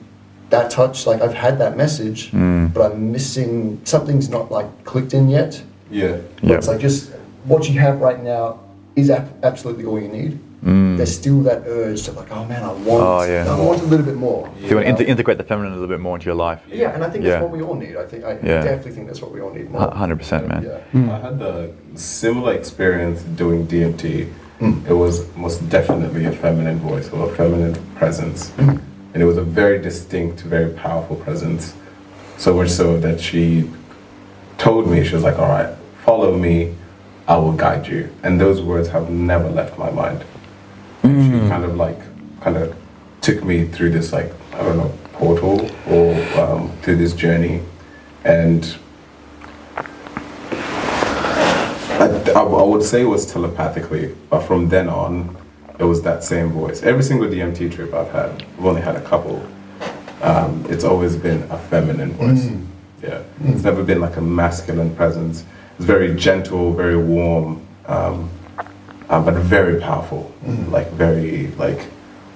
that 0.49 0.69
touch. 0.71 1.05
Like 1.07 1.21
I've 1.21 1.33
had 1.33 1.57
that 1.59 1.75
message, 1.77 2.31
mm. 2.31 2.73
but 2.73 2.91
I'm 2.91 3.11
missing 3.11 3.79
something's 3.83 4.29
not 4.29 4.51
like 4.51 4.67
clicked 4.85 5.13
in 5.13 5.29
yet. 5.29 5.61
Yeah. 5.91 6.17
But 6.41 6.49
Yeah. 6.49 6.55
it's 6.57 6.67
like 6.67 6.79
just 6.79 7.11
what 7.45 7.69
you 7.69 7.79
have 7.79 8.01
right 8.01 8.21
now 8.23 8.59
is 8.95 9.09
ab- 9.09 9.33
absolutely 9.43 9.85
all 9.85 9.99
you 9.99 10.07
need. 10.07 10.39
Mm. 10.63 10.97
There's 10.97 11.13
still 11.13 11.41
that 11.43 11.63
urge 11.67 12.03
to 12.03 12.11
like, 12.13 12.31
oh 12.31 12.43
man, 12.45 12.63
I 12.63 12.71
want, 12.71 13.03
Oh, 13.03 13.21
yeah. 13.23 13.45
I 13.47 13.59
want 13.59 13.81
a 13.81 13.85
little 13.85 14.05
bit 14.05 14.15
more. 14.15 14.49
So 14.61 14.67
you 14.67 14.75
want 14.77 14.85
to 14.87 14.89
inter- 14.89 15.03
integrate 15.03 15.37
the 15.37 15.43
feminine 15.43 15.73
a 15.73 15.75
little 15.75 15.87
bit 15.95 15.99
more 15.99 16.15
into 16.15 16.25
your 16.25 16.33
life. 16.35 16.59
Yeah, 16.67 16.89
and 16.95 17.03
I 17.03 17.09
think 17.09 17.23
Yeah. 17.23 17.31
that's 17.31 17.43
what 17.43 17.51
we 17.51 17.61
all 17.61 17.75
need. 17.75 17.95
I 17.97 18.05
think 18.05 18.23
I 18.23 18.31
Yeah. 18.41 18.63
definitely 18.63 18.93
think 18.93 19.07
that's 19.07 19.21
what 19.21 19.31
we 19.31 19.41
all 19.41 19.51
need 19.53 19.69
more. 19.69 19.81
100%, 19.81 20.47
man. 20.47 20.63
Yeah. 20.63 20.99
Mm. 20.99 21.09
I 21.11 21.19
had 21.19 21.41
a 21.41 21.69
similar 21.95 22.53
experience 22.53 23.21
doing 23.35 23.67
DMT. 23.67 24.27
It 24.89 24.93
was 24.93 25.25
most 25.35 25.69
definitely 25.69 26.25
a 26.25 26.31
feminine 26.31 26.79
voice 26.79 27.09
or 27.11 27.29
a 27.29 27.35
feminine 27.35 27.75
presence. 27.95 28.51
And 29.15 29.23
it 29.23 29.27
was 29.27 29.37
a 29.37 29.43
very 29.43 29.81
distinct, 29.81 30.41
very 30.41 30.73
powerful 30.73 31.15
presence. 31.15 31.73
So 32.37 32.53
much 32.53 32.69
so 32.69 32.99
that 32.99 33.21
she 33.21 33.71
told 34.57 34.91
me, 34.91 35.05
she 35.05 35.15
was 35.15 35.23
like, 35.23 35.39
all 35.39 35.47
right, 35.47 35.73
follow 36.03 36.37
me, 36.37 36.75
I 37.25 37.37
will 37.37 37.53
guide 37.53 37.87
you. 37.87 38.13
And 38.23 38.41
those 38.41 38.61
words 38.61 38.89
have 38.89 39.09
never 39.09 39.49
left 39.49 39.79
my 39.79 39.89
mind. 39.89 40.25
She 41.01 41.07
kind 41.47 41.63
of 41.63 41.77
like, 41.77 41.97
kind 42.41 42.57
of 42.57 42.75
took 43.21 43.41
me 43.41 43.65
through 43.65 43.91
this 43.91 44.11
like, 44.11 44.33
I 44.51 44.63
don't 44.63 44.75
know, 44.75 44.93
portal 45.13 45.71
or 45.87 46.13
um, 46.37 46.69
through 46.81 46.97
this 46.97 47.13
journey. 47.13 47.61
And 48.25 48.77
I, 52.01 52.33
I, 52.35 52.41
I 52.41 52.63
would 52.63 52.83
say 52.83 53.03
it 53.03 53.05
was 53.05 53.25
telepathically, 53.25 54.13
but 54.29 54.41
from 54.41 54.67
then 54.67 54.89
on, 54.89 55.37
it 55.79 55.83
was 55.83 56.01
that 56.03 56.23
same 56.23 56.49
voice. 56.49 56.83
Every 56.83 57.03
single 57.03 57.27
DMT 57.27 57.73
trip 57.73 57.93
I've 57.93 58.11
had, 58.11 58.43
I've 58.57 58.65
only 58.65 58.81
had 58.81 58.95
a 58.95 59.01
couple. 59.01 59.45
Um, 60.21 60.65
it's 60.69 60.83
always 60.83 61.15
been 61.15 61.43
a 61.51 61.57
feminine 61.57 62.11
voice. 62.13 62.49
Yeah, 63.01 63.21
it's 63.43 63.63
never 63.63 63.83
been 63.83 63.99
like 63.99 64.17
a 64.17 64.21
masculine 64.21 64.95
presence. 64.95 65.43
It's 65.77 65.85
very 65.85 66.15
gentle, 66.15 66.73
very 66.73 66.97
warm, 66.97 67.65
um, 67.85 68.29
uh, 69.09 69.21
but 69.21 69.35
very 69.35 69.79
powerful. 69.79 70.33
Like 70.69 70.89
very 70.91 71.47
like 71.57 71.85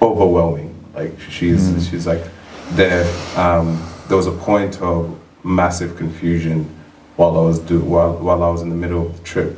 overwhelming. 0.02 0.76
Like 0.94 1.20
she's 1.30 1.90
she's 1.90 2.06
like 2.06 2.24
there. 2.72 3.06
Um, 3.38 3.82
there 4.08 4.18
was 4.18 4.28
a 4.28 4.32
point 4.32 4.82
of 4.82 5.18
massive 5.44 5.96
confusion 5.96 6.70
while 7.16 7.38
I 7.38 7.42
was 7.42 7.60
do 7.60 7.80
while 7.80 8.18
while 8.18 8.44
I 8.44 8.50
was 8.50 8.62
in 8.62 8.70
the 8.70 8.76
middle 8.76 9.08
of 9.08 9.18
the 9.18 9.24
trip, 9.24 9.58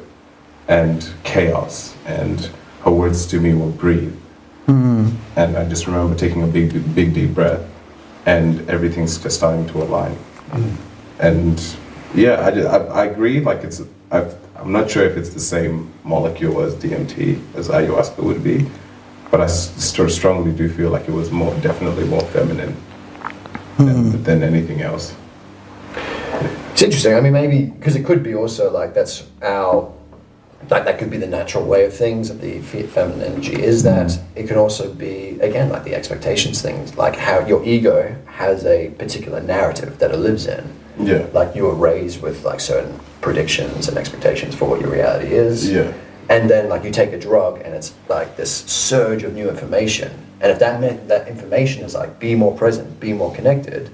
and 0.67 1.11
chaos. 1.23 1.95
And 2.05 2.49
her 2.83 2.91
words 2.91 3.25
to 3.27 3.39
me 3.39 3.53
were 3.53 3.69
breathe. 3.69 4.15
Mm-hmm. 4.67 5.09
And 5.35 5.57
I 5.57 5.67
just 5.67 5.87
remember 5.87 6.15
taking 6.15 6.43
a 6.43 6.47
big 6.47 6.95
big 6.95 7.13
deep 7.13 7.33
breath, 7.33 7.67
and 8.25 8.69
everything's 8.69 9.17
just 9.17 9.37
starting 9.37 9.67
to 9.67 9.83
align. 9.83 10.15
Mm-hmm. 10.49 11.21
And 11.21 11.75
yeah, 12.13 12.33
I, 12.33 12.49
I, 12.49 12.77
I 13.01 13.05
agree. 13.05 13.39
Like 13.39 13.63
it's, 13.63 13.81
I've, 14.11 14.35
I'm 14.55 14.71
not 14.71 14.89
sure 14.89 15.03
if 15.03 15.17
it's 15.17 15.29
the 15.29 15.39
same 15.39 15.91
molecule 16.03 16.61
as 16.61 16.75
DMT 16.75 17.41
as 17.55 17.69
ayahuasca 17.69 18.23
would 18.23 18.43
be, 18.43 18.67
but 19.29 19.41
I 19.41 19.47
still 19.47 20.09
strongly 20.09 20.51
do 20.51 20.69
feel 20.69 20.89
like 20.89 21.07
it 21.07 21.11
was 21.11 21.31
more, 21.31 21.53
definitely 21.61 22.05
more 22.05 22.21
feminine 22.27 22.75
than, 23.77 23.87
mm-hmm. 23.87 24.23
than 24.23 24.43
anything 24.43 24.81
else. 24.81 25.15
It's 26.73 26.81
interesting. 26.81 27.15
I 27.15 27.21
mean, 27.21 27.33
maybe 27.33 27.65
because 27.65 27.95
it 27.95 28.05
could 28.05 28.23
be 28.23 28.35
also 28.35 28.71
like 28.71 28.93
that's 28.93 29.27
our 29.41 29.93
like 30.69 30.85
that 30.85 30.99
could 30.99 31.09
be 31.09 31.17
the 31.17 31.27
natural 31.27 31.65
way 31.65 31.85
of 31.85 31.93
things 31.93 32.29
of 32.29 32.41
the 32.41 32.59
feminine 32.61 33.21
energy 33.21 33.61
is 33.61 33.83
that. 33.83 34.07
Mm. 34.07 34.23
It 34.35 34.47
can 34.47 34.57
also 34.57 34.93
be 34.93 35.39
again 35.41 35.69
like 35.69 35.83
the 35.83 35.95
expectations 35.95 36.61
things 36.61 36.95
like 36.95 37.15
how 37.15 37.45
your 37.45 37.63
ego 37.65 38.15
has 38.25 38.65
a 38.65 38.89
particular 38.91 39.41
narrative 39.41 39.99
that 39.99 40.11
it 40.11 40.17
lives 40.17 40.47
in. 40.47 40.77
Yeah. 40.99 41.25
like 41.33 41.55
you 41.55 41.63
were 41.63 41.73
raised 41.73 42.21
with 42.21 42.43
like 42.43 42.59
certain 42.59 42.99
predictions 43.21 43.87
and 43.87 43.97
expectations 43.97 44.53
for 44.53 44.65
what 44.69 44.81
your 44.81 44.91
reality 44.91 45.33
is. 45.33 45.69
Yeah. 45.69 45.93
and 46.29 46.49
then 46.49 46.69
like 46.69 46.83
you 46.83 46.91
take 46.91 47.11
a 47.11 47.19
drug 47.19 47.61
and 47.61 47.73
it's 47.73 47.93
like 48.07 48.37
this 48.37 48.51
surge 48.65 49.23
of 49.23 49.33
new 49.33 49.49
information. 49.49 50.11
And 50.41 50.51
if 50.51 50.59
that 50.59 50.79
meant 50.81 51.07
that 51.07 51.27
information 51.27 51.83
is 51.83 51.95
like 51.95 52.19
be 52.19 52.35
more 52.35 52.55
present 52.55 52.99
be 52.99 53.13
more 53.13 53.33
connected 53.33 53.89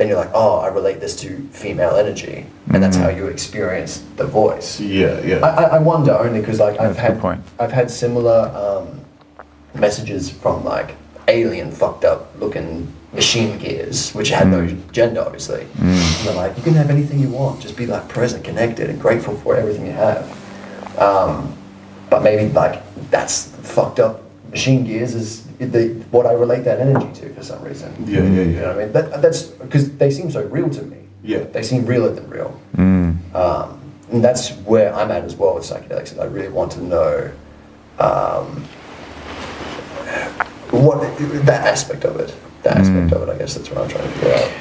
then 0.00 0.08
you're 0.08 0.16
like 0.16 0.30
oh 0.32 0.60
i 0.60 0.68
relate 0.68 0.98
this 0.98 1.14
to 1.14 1.28
female 1.52 1.96
energy 1.96 2.46
and 2.72 2.82
that's 2.82 2.96
how 2.96 3.10
you 3.10 3.26
experience 3.26 4.02
the 4.16 4.24
voice 4.24 4.80
Yeah, 4.80 5.20
yeah. 5.20 5.38
I, 5.44 5.50
I 5.50 5.64
I 5.76 5.78
wonder 5.78 6.12
only 6.12 6.40
because 6.40 6.58
like 6.58 6.80
I've 6.80 6.96
had 6.96 7.20
point. 7.20 7.40
I've 7.58 7.72
had 7.80 7.90
similar 7.90 8.38
um, 8.64 8.86
messages 9.74 10.30
from 10.30 10.64
like 10.64 10.96
alien 11.28 11.70
fucked 11.70 12.04
up 12.04 12.20
looking 12.40 12.90
machine 13.12 13.58
gears, 13.58 14.12
which 14.12 14.30
had 14.30 14.48
no 14.48 14.66
gender 14.92 15.20
obviously. 15.20 15.66
And 15.78 15.98
they're 16.24 16.34
like, 16.34 16.56
you 16.56 16.62
can 16.62 16.74
have 16.74 16.90
anything 16.90 17.18
you 17.18 17.28
want, 17.28 17.60
just 17.60 17.76
be 17.76 17.86
like 17.86 18.08
present, 18.08 18.42
connected, 18.44 18.88
and 18.88 18.98
grateful 19.00 19.34
for 19.36 19.56
everything 19.56 19.84
you 19.86 19.92
have. 19.92 20.22
Um, 20.98 21.52
but 22.08 22.22
maybe 22.22 22.52
like 22.52 22.82
that's 23.10 23.46
fucked 23.76 24.00
up 24.00 24.22
machine 24.50 24.84
gears 24.84 25.14
is 25.14 25.46
the, 25.66 25.88
what 26.10 26.26
I 26.26 26.32
relate 26.32 26.64
that 26.64 26.80
energy 26.80 27.12
to 27.20 27.34
for 27.34 27.42
some 27.42 27.62
reason. 27.62 27.94
Yeah, 28.06 28.20
yeah, 28.20 28.28
You 28.28 28.42
yeah. 28.42 28.60
know 28.60 28.66
what 28.68 28.76
I 28.76 28.84
mean? 28.84 28.92
That, 28.92 29.22
that's 29.22 29.42
because 29.42 29.96
they 29.98 30.10
seem 30.10 30.30
so 30.30 30.42
real 30.46 30.70
to 30.70 30.82
me. 30.82 30.96
Yeah. 31.22 31.40
They 31.44 31.62
seem 31.62 31.84
realer 31.84 32.14
than 32.14 32.28
real. 32.30 32.58
Um, 33.34 33.80
and 34.10 34.24
that's 34.24 34.52
where 34.62 34.92
I'm 34.94 35.10
at 35.10 35.24
as 35.24 35.36
well 35.36 35.54
with 35.54 35.64
psychedelics. 35.64 36.12
And 36.12 36.20
I 36.20 36.24
really 36.24 36.48
want 36.48 36.72
to 36.72 36.82
know 36.82 37.30
um, 37.98 38.64
what 40.70 41.00
that 41.46 41.66
aspect 41.66 42.04
of 42.04 42.16
it. 42.16 42.34
That 42.62 42.78
aspect 42.78 43.12
of 43.12 43.28
it, 43.28 43.32
I 43.32 43.38
guess 43.38 43.54
that's 43.54 43.70
what 43.70 43.78
I'm 43.78 43.88
trying 43.88 44.04
to 44.04 44.10
figure 44.14 44.34
out. 44.34 44.52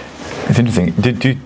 It's 0.49 0.59
interesting. 0.59 0.91
Did 1.01 1.23
you, 1.25 1.37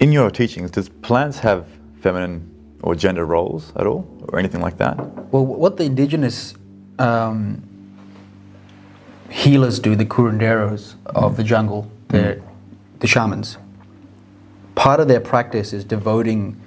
in 0.00 0.12
your 0.12 0.30
teachings, 0.30 0.70
does 0.70 0.88
plants 0.88 1.38
have 1.38 1.66
feminine 2.00 2.52
or 2.82 2.94
gender 2.94 3.24
roles 3.24 3.72
at 3.76 3.86
all, 3.86 4.06
or 4.28 4.38
anything 4.38 4.60
like 4.60 4.76
that? 4.78 4.96
Well, 5.32 5.44
what 5.44 5.76
the 5.78 5.84
indigenous 5.84 6.54
um, 6.98 7.62
healers 9.30 9.78
do, 9.78 9.94
the 9.96 10.04
curanderos 10.04 10.94
of 11.06 11.36
the 11.36 11.44
jungle, 11.44 11.90
the, 12.08 12.18
mm. 12.18 12.42
the 13.00 13.06
shamans, 13.06 13.58
part 14.74 15.00
of 15.00 15.08
their 15.08 15.20
practice 15.20 15.72
is 15.72 15.84
devoting 15.84 16.60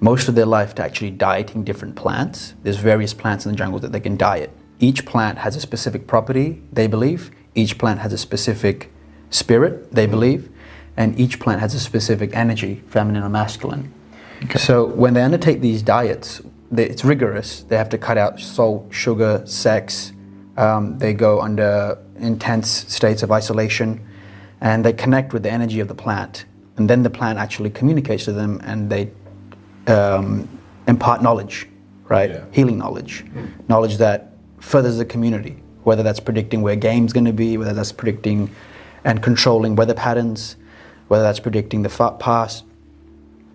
most 0.00 0.28
of 0.28 0.34
their 0.34 0.46
life 0.46 0.74
to 0.76 0.82
actually 0.82 1.10
dieting 1.10 1.64
different 1.64 1.96
plants. 1.96 2.54
There's 2.62 2.76
various 2.76 3.12
plants 3.12 3.44
in 3.44 3.52
the 3.52 3.58
jungle 3.58 3.78
that 3.80 3.92
they 3.92 4.00
can 4.00 4.16
diet. 4.16 4.50
Each 4.78 5.04
plant 5.04 5.38
has 5.38 5.56
a 5.56 5.60
specific 5.60 6.06
property, 6.06 6.62
they 6.72 6.86
believe. 6.86 7.30
Each 7.54 7.76
plant 7.76 8.00
has 8.00 8.12
a 8.12 8.18
specific 8.18 8.90
spirit, 9.30 9.92
they 9.92 10.06
mm. 10.06 10.10
believe. 10.10 10.48
And 10.96 11.18
each 11.18 11.40
plant 11.40 11.60
has 11.60 11.74
a 11.74 11.80
specific 11.80 12.34
energy, 12.34 12.82
feminine 12.88 13.22
or 13.22 13.28
masculine. 13.28 13.92
So 14.56 14.86
when 14.86 15.14
they 15.14 15.22
undertake 15.22 15.60
these 15.60 15.82
diets, 15.82 16.40
they, 16.70 16.84
it's 16.88 17.04
rigorous. 17.04 17.62
They 17.62 17.76
have 17.76 17.88
to 17.90 17.98
cut 17.98 18.16
out 18.16 18.40
salt, 18.40 18.86
sugar, 18.90 19.42
sex. 19.44 20.12
Um, 20.60 20.98
they 20.98 21.14
go 21.14 21.40
under 21.40 21.96
intense 22.16 22.68
states 22.68 23.22
of 23.22 23.32
isolation, 23.32 24.06
and 24.60 24.84
they 24.84 24.92
connect 24.92 25.32
with 25.32 25.42
the 25.42 25.50
energy 25.50 25.80
of 25.80 25.88
the 25.88 25.94
plant. 25.94 26.44
And 26.76 26.88
then 26.88 27.02
the 27.02 27.08
plant 27.08 27.38
actually 27.38 27.70
communicates 27.70 28.26
to 28.26 28.32
them, 28.32 28.60
and 28.62 28.90
they 28.90 29.10
um, 29.86 30.46
impart 30.86 31.22
knowledge, 31.22 31.66
right? 32.08 32.30
Yeah. 32.30 32.44
Healing 32.52 32.76
knowledge, 32.76 33.24
knowledge 33.68 33.96
that 33.96 34.34
furthers 34.58 34.98
the 34.98 35.06
community. 35.06 35.62
Whether 35.84 36.02
that's 36.02 36.20
predicting 36.20 36.60
where 36.60 36.76
game's 36.76 37.14
going 37.14 37.24
to 37.24 37.32
be, 37.32 37.56
whether 37.56 37.72
that's 37.72 37.92
predicting 37.92 38.50
and 39.02 39.22
controlling 39.22 39.76
weather 39.76 39.94
patterns, 39.94 40.56
whether 41.08 41.22
that's 41.22 41.40
predicting 41.40 41.80
the 41.82 41.88
fa- 41.88 42.16
past, 42.18 42.64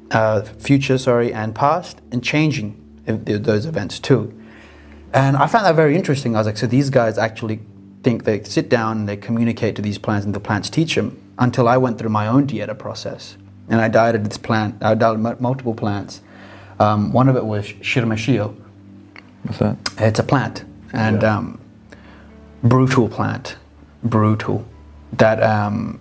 uh, 0.10 0.42
future, 0.42 0.98
sorry, 0.98 1.32
and 1.32 1.54
past, 1.54 2.02
and 2.12 2.24
changing 2.24 2.82
th- 3.06 3.24
th- 3.26 3.42
those 3.44 3.68
events 3.68 4.00
too. 4.00 4.34
And 5.16 5.38
I 5.38 5.48
found 5.48 5.66
that 5.66 5.76
very 5.76 5.96
interesting. 5.96 6.36
I 6.36 6.40
was 6.40 6.46
like, 6.46 6.58
so 6.58 6.68
these 6.68 6.90
guys 6.90 7.18
actually 7.18 7.62
think 8.04 8.26
they 8.26 8.44
sit 8.44 8.70
down 8.70 8.98
and 9.00 9.10
they 9.10 9.16
communicate 9.16 9.76
to 9.78 9.82
these 9.82 9.98
plants, 9.98 10.26
and 10.26 10.36
the 10.36 10.42
plants 10.42 10.70
teach 10.70 10.94
them. 10.96 11.22
Until 11.40 11.68
I 11.68 11.78
went 11.78 11.98
through 11.98 12.10
my 12.12 12.28
own 12.28 12.48
dieta 12.48 12.78
process, 12.78 13.38
and 13.70 13.80
I 13.82 13.88
dieted 13.88 14.26
this 14.26 14.38
plant. 14.38 14.76
I 14.84 14.94
dieted 14.94 15.20
mu- 15.22 15.36
multiple 15.40 15.74
plants. 15.74 16.22
Um, 16.80 17.12
one 17.14 17.28
of 17.30 17.36
it 17.38 17.46
was 17.46 17.66
shirmashio. 17.66 18.56
What's 19.44 19.60
that? 19.60 19.78
It's 19.98 20.20
a 20.20 20.24
plant, 20.24 20.66
and 20.94 21.22
Yeah. 21.22 21.38
um, 21.38 21.60
brutal 22.64 23.08
plant, 23.10 23.56
brutal, 24.04 24.66
that 25.14 25.42
um, 25.42 26.00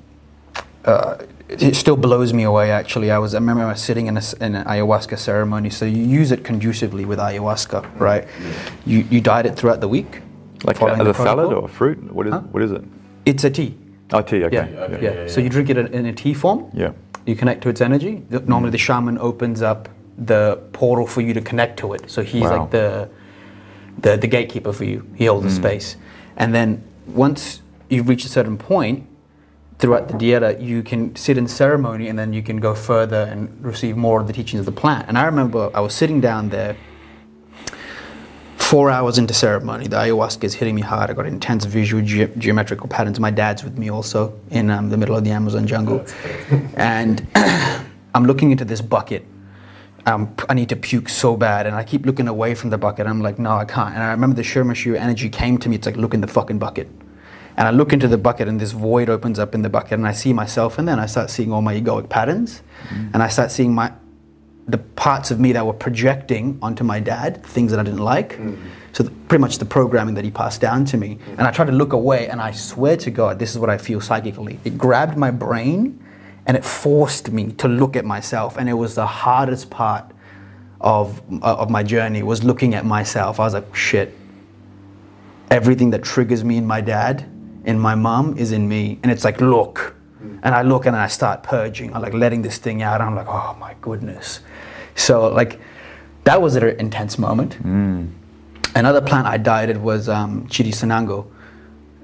uh, 0.85 1.17
it 1.55 1.63
it 1.63 1.77
still 1.77 1.97
blows 1.97 2.33
me 2.33 2.43
away. 2.45 2.71
Actually, 2.71 3.11
I 3.11 3.19
was 3.19 3.35
I 3.35 3.39
remember 3.39 3.63
I 3.65 3.69
was 3.73 3.83
sitting 3.83 4.07
in, 4.07 4.17
a, 4.17 4.23
in 4.41 4.55
an 4.55 4.65
ayahuasca 4.67 5.19
ceremony. 5.19 5.71
So 5.71 5.85
you 5.85 6.03
use 6.21 6.33
it 6.33 6.43
conducively 6.45 7.05
with 7.05 7.19
ayahuasca, 7.19 7.99
right? 8.01 8.27
You 8.87 8.99
you 9.11 9.21
diet 9.21 9.47
it 9.47 9.57
throughout 9.57 9.81
the 9.81 9.89
week, 9.89 10.21
Like 10.65 10.77
following 10.79 11.01
as 11.01 11.05
the 11.07 11.11
a 11.11 11.15
salad 11.15 11.49
protocol. 11.49 11.65
or 11.65 11.69
fruit? 11.69 11.99
What 12.13 12.27
is 12.27 12.33
Huh? 12.33 12.41
what 12.53 12.63
is 12.63 12.73
it? 12.73 12.83
It's 13.27 13.45
a 13.45 13.51
tea. 13.51 13.77
Oh, 14.13 14.21
tea. 14.23 14.45
Okay. 14.45 14.57
Yeah, 14.57 14.81
okay, 14.85 15.03
yeah. 15.05 15.13
yeah, 15.23 15.29
So 15.29 15.41
yeah. 15.41 15.45
you 15.45 15.51
drink 15.51 15.71
it 15.71 15.77
in, 15.79 15.87
in 15.89 16.07
a 16.07 16.13
tea 16.13 16.35
form. 16.35 16.71
Yeah. 16.75 16.93
You 17.27 17.35
connect 17.35 17.63
to 17.63 17.69
its 17.71 17.81
energy. 17.81 18.23
The- 18.31 18.41
Normally, 18.41 18.71
the 18.71 18.79
shaman 18.79 19.17
opens 19.19 19.63
up 19.63 19.89
the 20.19 20.59
portal 20.73 21.07
for 21.07 21.23
you 21.23 21.33
to 21.35 21.41
connect 21.41 21.79
to 21.81 21.95
it. 21.95 22.11
So 22.11 22.23
he's 22.23 22.43
Wow. 22.43 22.57
like 22.61 22.71
the, 22.71 23.09
the 24.05 24.17
the 24.17 24.27
gatekeeper 24.27 24.73
for 24.73 24.85
you. 24.85 25.03
He 25.17 25.25
holds 25.27 25.45
the 25.47 25.53
mm. 25.53 25.63
space, 25.65 25.97
and 26.37 26.55
then 26.55 26.83
once 27.07 27.63
you've 27.89 28.09
reached 28.09 28.27
a 28.27 28.29
certain 28.29 28.57
point 28.59 29.07
throughout 29.79 30.09
the 30.09 30.15
dieta, 30.15 30.63
you 30.63 30.83
can 30.83 31.15
sit 31.17 31.37
in 31.37 31.49
ceremony, 31.49 32.09
and 32.09 32.19
then 32.19 32.33
you 32.33 32.43
can 32.43 32.59
go 32.59 32.75
further 32.75 33.29
and 33.31 33.65
receive 33.65 33.97
more 33.97 34.21
of 34.21 34.27
the 34.27 34.33
teachings 34.33 34.61
of 34.61 34.67
the 34.67 34.73
plant. 34.81 35.09
And 35.09 35.19
I 35.19 35.25
remember 35.25 35.71
I 35.75 35.81
was 35.81 35.95
sitting 35.95 36.21
down 36.21 36.51
there. 36.51 36.77
Four 38.57 38.91
hours 38.91 39.19
into 39.19 39.35
ceremony, 39.35 39.89
the 39.89 39.97
ayahuasca 39.97 40.43
is 40.45 40.55
hitting 40.55 40.75
me 40.75 40.81
hard. 40.81 41.11
I 41.11 41.13
got 41.13 41.27
intense 41.27 41.67
visual 41.67 42.03
ge- 42.03 42.31
geometrical 42.39 42.89
patterns. 42.89 43.21
My 43.21 43.31
dad's 43.31 43.63
with 43.63 43.77
me 43.77 43.91
also 43.91 44.41
in 44.51 44.71
um, 44.71 44.89
the 44.89 44.97
middle 44.97 45.15
of 45.15 45.23
the 45.23 45.31
Amazon 45.31 45.67
jungle, 45.67 46.05
and 46.75 47.27
I'm 47.35 48.25
looking 48.25 48.53
into 48.53 48.65
this 48.65 48.81
bucket. 48.81 49.27
Um, 50.07 50.35
I 50.49 50.55
need 50.55 50.71
to 50.71 50.77
puke 50.77 51.09
so 51.11 51.37
bad, 51.37 51.67
and 51.67 51.77
I 51.77 51.85
keep 51.85 52.07
looking 52.07 52.27
away 52.27 52.55
from 52.55 52.71
the 52.71 52.79
bucket. 52.79 53.07
I'm 53.07 53.21
like, 53.21 53.39
no, 53.39 53.53
I 53.53 53.65
can't. 53.67 53.95
And 53.95 54.03
I 54.03 54.11
remember 54.13 54.37
the 54.37 54.43
Shurmashu 54.43 54.97
energy 54.97 55.29
came 55.29 55.59
to 55.59 55.69
me. 55.69 55.77
It's 55.77 55.87
like, 55.87 55.97
look 55.97 56.15
in 56.15 56.21
the 56.23 56.27
fucking 56.27 56.59
bucket. 56.59 56.89
And 57.57 57.69
I 57.69 57.71
look 57.71 57.93
into 57.93 58.09
the 58.09 58.19
bucket, 58.19 58.49
and 58.49 58.61
this 58.61 58.73
void 58.73 59.09
opens 59.09 59.39
up 59.39 59.55
in 59.55 59.63
the 59.63 59.69
bucket, 59.69 59.93
and 59.93 60.07
I 60.07 60.13
see 60.13 60.33
myself, 60.33 60.79
and 60.79 60.89
then 60.89 60.99
I 60.99 61.07
start 61.07 61.31
seeing 61.31 61.53
all 61.53 61.63
my 61.63 61.81
egoic 61.81 62.09
patterns, 62.09 62.63
mm. 62.89 63.11
and 63.15 63.23
I 63.23 63.29
start 63.29 63.51
seeing 63.51 63.75
my 63.75 63.93
the 64.67 64.79
parts 64.79 65.31
of 65.31 65.39
me 65.39 65.53
that 65.53 65.67
were 65.67 65.75
projecting 65.75 66.59
onto 66.63 66.85
my 66.85 66.99
dad, 66.99 67.45
things 67.45 67.71
that 67.71 67.79
I 67.79 67.83
didn't 67.83 68.01
like. 68.01 68.39
Mm. 68.39 68.57
So 68.93 69.05
th- 69.05 69.15
pretty 69.29 69.43
much 69.43 69.59
the 69.59 69.67
programming 69.67 70.15
that 70.15 70.25
he 70.25 70.31
passed 70.31 70.63
down 70.63 70.87
to 70.87 70.97
me. 70.97 71.17
Mm. 71.17 71.29
And 71.33 71.43
I 71.43 71.51
tried 71.51 71.67
to 71.67 71.73
look 71.73 71.93
away, 71.93 72.29
and 72.29 72.41
I 72.41 72.53
swear 72.53 72.97
to 72.97 73.11
God, 73.11 73.39
this 73.39 73.51
is 73.51 73.59
what 73.59 73.69
I 73.69 73.77
feel 73.77 74.01
psychically. 74.01 74.59
It 74.65 74.79
grabbed 74.79 75.19
my 75.19 75.31
brain, 75.31 76.03
and 76.47 76.57
it 76.57 76.65
forced 76.65 77.31
me 77.31 77.53
to 77.53 77.69
look 77.69 77.95
at 77.95 78.05
myself. 78.05 78.57
And 78.57 78.69
it 78.69 78.75
was 78.75 78.95
the 78.95 79.07
hardest 79.07 79.69
part 79.71 80.11
of 80.81 81.23
uh, 81.43 81.57
of 81.57 81.71
my 81.71 81.83
journey 81.83 82.23
was 82.23 82.43
looking 82.43 82.75
at 82.75 82.85
myself. 82.85 83.41
I 83.41 83.45
was 83.45 83.55
like, 83.55 83.75
shit. 83.75 84.17
Everything 85.51 85.91
that 85.91 86.03
triggers 86.03 86.43
me 86.43 86.57
in 86.57 86.67
my 86.67 86.81
dad, 86.81 87.25
in 87.65 87.79
my 87.79 87.95
mom, 87.95 88.37
is 88.39 88.53
in 88.53 88.69
me. 88.69 88.99
And 89.03 89.11
it's 89.13 89.25
like, 89.25 89.41
look. 89.41 89.97
And 90.43 90.55
I 90.55 90.63
look 90.63 90.87
and 90.87 90.97
I 90.97 91.09
start 91.09 91.43
purging. 91.43 91.93
I'm 91.95 92.01
like 92.01 92.15
letting 92.15 92.41
this 92.43 92.57
thing 92.59 92.81
out. 92.83 93.01
I'm 93.03 93.15
like, 93.15 93.27
oh 93.29 93.55
my 93.61 93.75
goodness. 93.83 94.41
So 94.95 95.29
like, 95.29 95.61
that 96.25 96.41
was 96.41 96.57
an 96.57 96.65
intense 96.81 97.19
moment. 97.19 97.57
Another 98.75 99.01
plant 99.03 99.27
I 99.27 99.37
dieted 99.37 99.77
was 99.83 100.09
um, 100.09 100.47
Chiri 100.49 100.73
Sanango, 100.73 101.27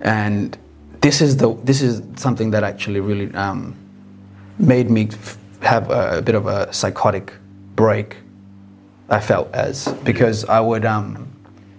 and 0.02 0.56
this 1.00 1.20
is 1.20 1.36
the 1.38 1.54
this 1.64 1.80
is 1.82 2.02
something 2.16 2.50
that 2.52 2.62
actually 2.62 3.00
really 3.00 3.34
um, 3.34 3.74
made 4.58 4.88
me 4.90 5.08
f- 5.10 5.36
have 5.62 5.90
a, 5.90 6.18
a 6.18 6.22
bit 6.22 6.34
of 6.36 6.46
a 6.46 6.72
psychotic 6.72 7.32
break. 7.74 8.18
I 9.08 9.18
felt 9.18 9.52
as 9.52 9.88
because 10.04 10.44
I 10.44 10.60
would 10.60 10.84
um, 10.84 11.26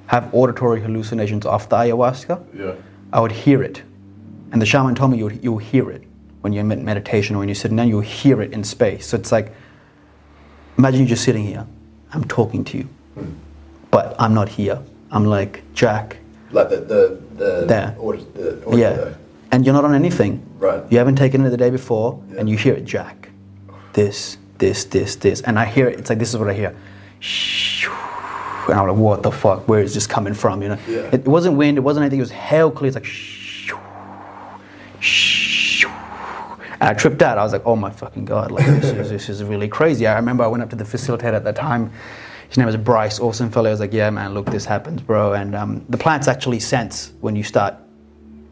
have 0.07 0.33
auditory 0.33 0.81
hallucinations 0.81 1.45
after 1.45 1.75
ayahuasca. 1.77 2.43
Yeah. 2.53 2.73
I 3.13 3.20
would 3.20 3.32
hear 3.32 3.62
it, 3.63 3.82
and 4.51 4.62
the 4.62 4.65
shaman 4.65 4.96
told 4.96 5.12
me 5.12 5.18
you 5.18 5.30
you'll 5.41 5.58
hear 5.58 5.89
it 5.91 6.03
when 6.41 6.53
you're 6.53 6.62
in 6.70 6.86
meditation 6.86 7.36
or 7.36 7.39
when 7.39 7.48
you're 7.48 7.56
sitting 7.56 7.77
down. 7.77 7.88
You'll 7.89 8.01
hear 8.01 8.41
it 8.41 8.51
in 8.53 8.63
space. 8.63 9.07
So 9.07 9.18
it's 9.18 9.31
like 9.31 9.51
imagine 10.77 11.01
you're 11.01 11.09
just 11.09 11.24
sitting 11.24 11.44
here. 11.44 11.66
I'm 12.14 12.24
talking 12.25 12.64
to 12.66 12.77
you, 12.77 12.88
but 13.92 14.16
I'm 14.20 14.33
not 14.33 14.50
here. 14.50 14.79
I'm 15.12 15.25
like 15.25 15.64
Jack. 15.74 16.18
Like 16.51 16.70
the 16.70 16.77
the 16.77 17.22
the 17.35 17.66
There. 17.68 17.96
The 17.98 18.77
Yeah, 18.77 18.94
though. 18.94 19.16
and 19.51 19.66
you're 19.66 19.74
not 19.74 19.85
on 19.85 19.94
anything. 19.96 20.42
Right. 20.59 20.83
You 20.92 20.98
haven't 20.98 21.16
taken 21.16 21.46
it 21.46 21.50
the 21.50 21.57
day 21.57 21.70
before, 21.70 22.22
Yeah. 22.31 22.40
and 22.40 22.50
you 22.50 22.57
hear 22.57 22.74
it, 22.74 22.85
Jack. 22.85 23.29
This, 23.94 24.38
this, 24.57 24.85
this, 24.85 25.16
this, 25.18 25.42
and 25.42 25.57
I 25.59 25.66
hear 25.66 25.88
it. 25.88 26.00
It's 26.00 26.09
like 26.09 26.20
this 26.20 26.29
is 26.29 26.38
what 26.38 26.50
I 26.50 26.53
hear. 26.53 26.75
And 28.72 28.79
I'm 28.79 28.88
like, 28.88 28.98
what 28.98 29.24
the 29.24 29.31
fuck? 29.31 29.68
Where 29.68 29.81
is 29.81 29.94
this 29.94 30.07
coming 30.07 30.34
from? 30.34 30.62
You 30.62 30.70
know, 30.70 30.77
Yeah. 30.88 31.10
it 31.12 31.25
wasn't 31.27 31.57
wind. 31.57 31.77
It 31.77 31.81
wasn't 31.81 32.03
anything. 32.03 32.20
It 32.20 32.24
was 32.24 32.31
hell 32.31 32.72
clear. 32.72 32.88
It's 32.88 32.96
like. 32.96 33.05
And 36.79 36.90
I 36.90 36.94
tripped 36.94 37.22
out. 37.22 37.38
I 37.38 37.44
was 37.44 37.53
like, 37.53 37.62
"Oh 37.66 37.75
my 37.75 37.92
fucking 37.92 38.25
god! 38.25 38.50
Like 38.51 38.66
this 38.66 38.86
is 38.86 39.10
this 39.10 39.29
is 39.29 39.44
really 39.44 39.68
crazy." 39.68 40.07
I 40.07 40.16
remember 40.16 40.44
I 40.44 40.48
went 40.48 40.64
up 40.64 40.70
to 40.72 40.75
the 40.75 40.84
facilitator 40.84 41.34
at 41.34 41.44
that 41.44 41.55
time. 41.55 41.92
His 42.50 42.57
name 42.57 42.66
was 42.66 42.75
Bryce, 42.75 43.20
awesome 43.20 43.50
fellow. 43.51 43.70
I 43.70 43.72
was 43.74 43.79
like, 43.79 43.94
"Yeah, 43.94 44.10
man, 44.10 44.34
look, 44.34 44.48
this 44.48 44.66
happens, 44.66 45.01
bro." 45.01 45.34
And 45.34 45.53
um, 45.55 45.86
the 45.90 45.98
plants 45.98 46.27
actually 46.27 46.60
sense 46.60 47.14
when 47.22 47.36
you 47.36 47.44
start 47.44 47.75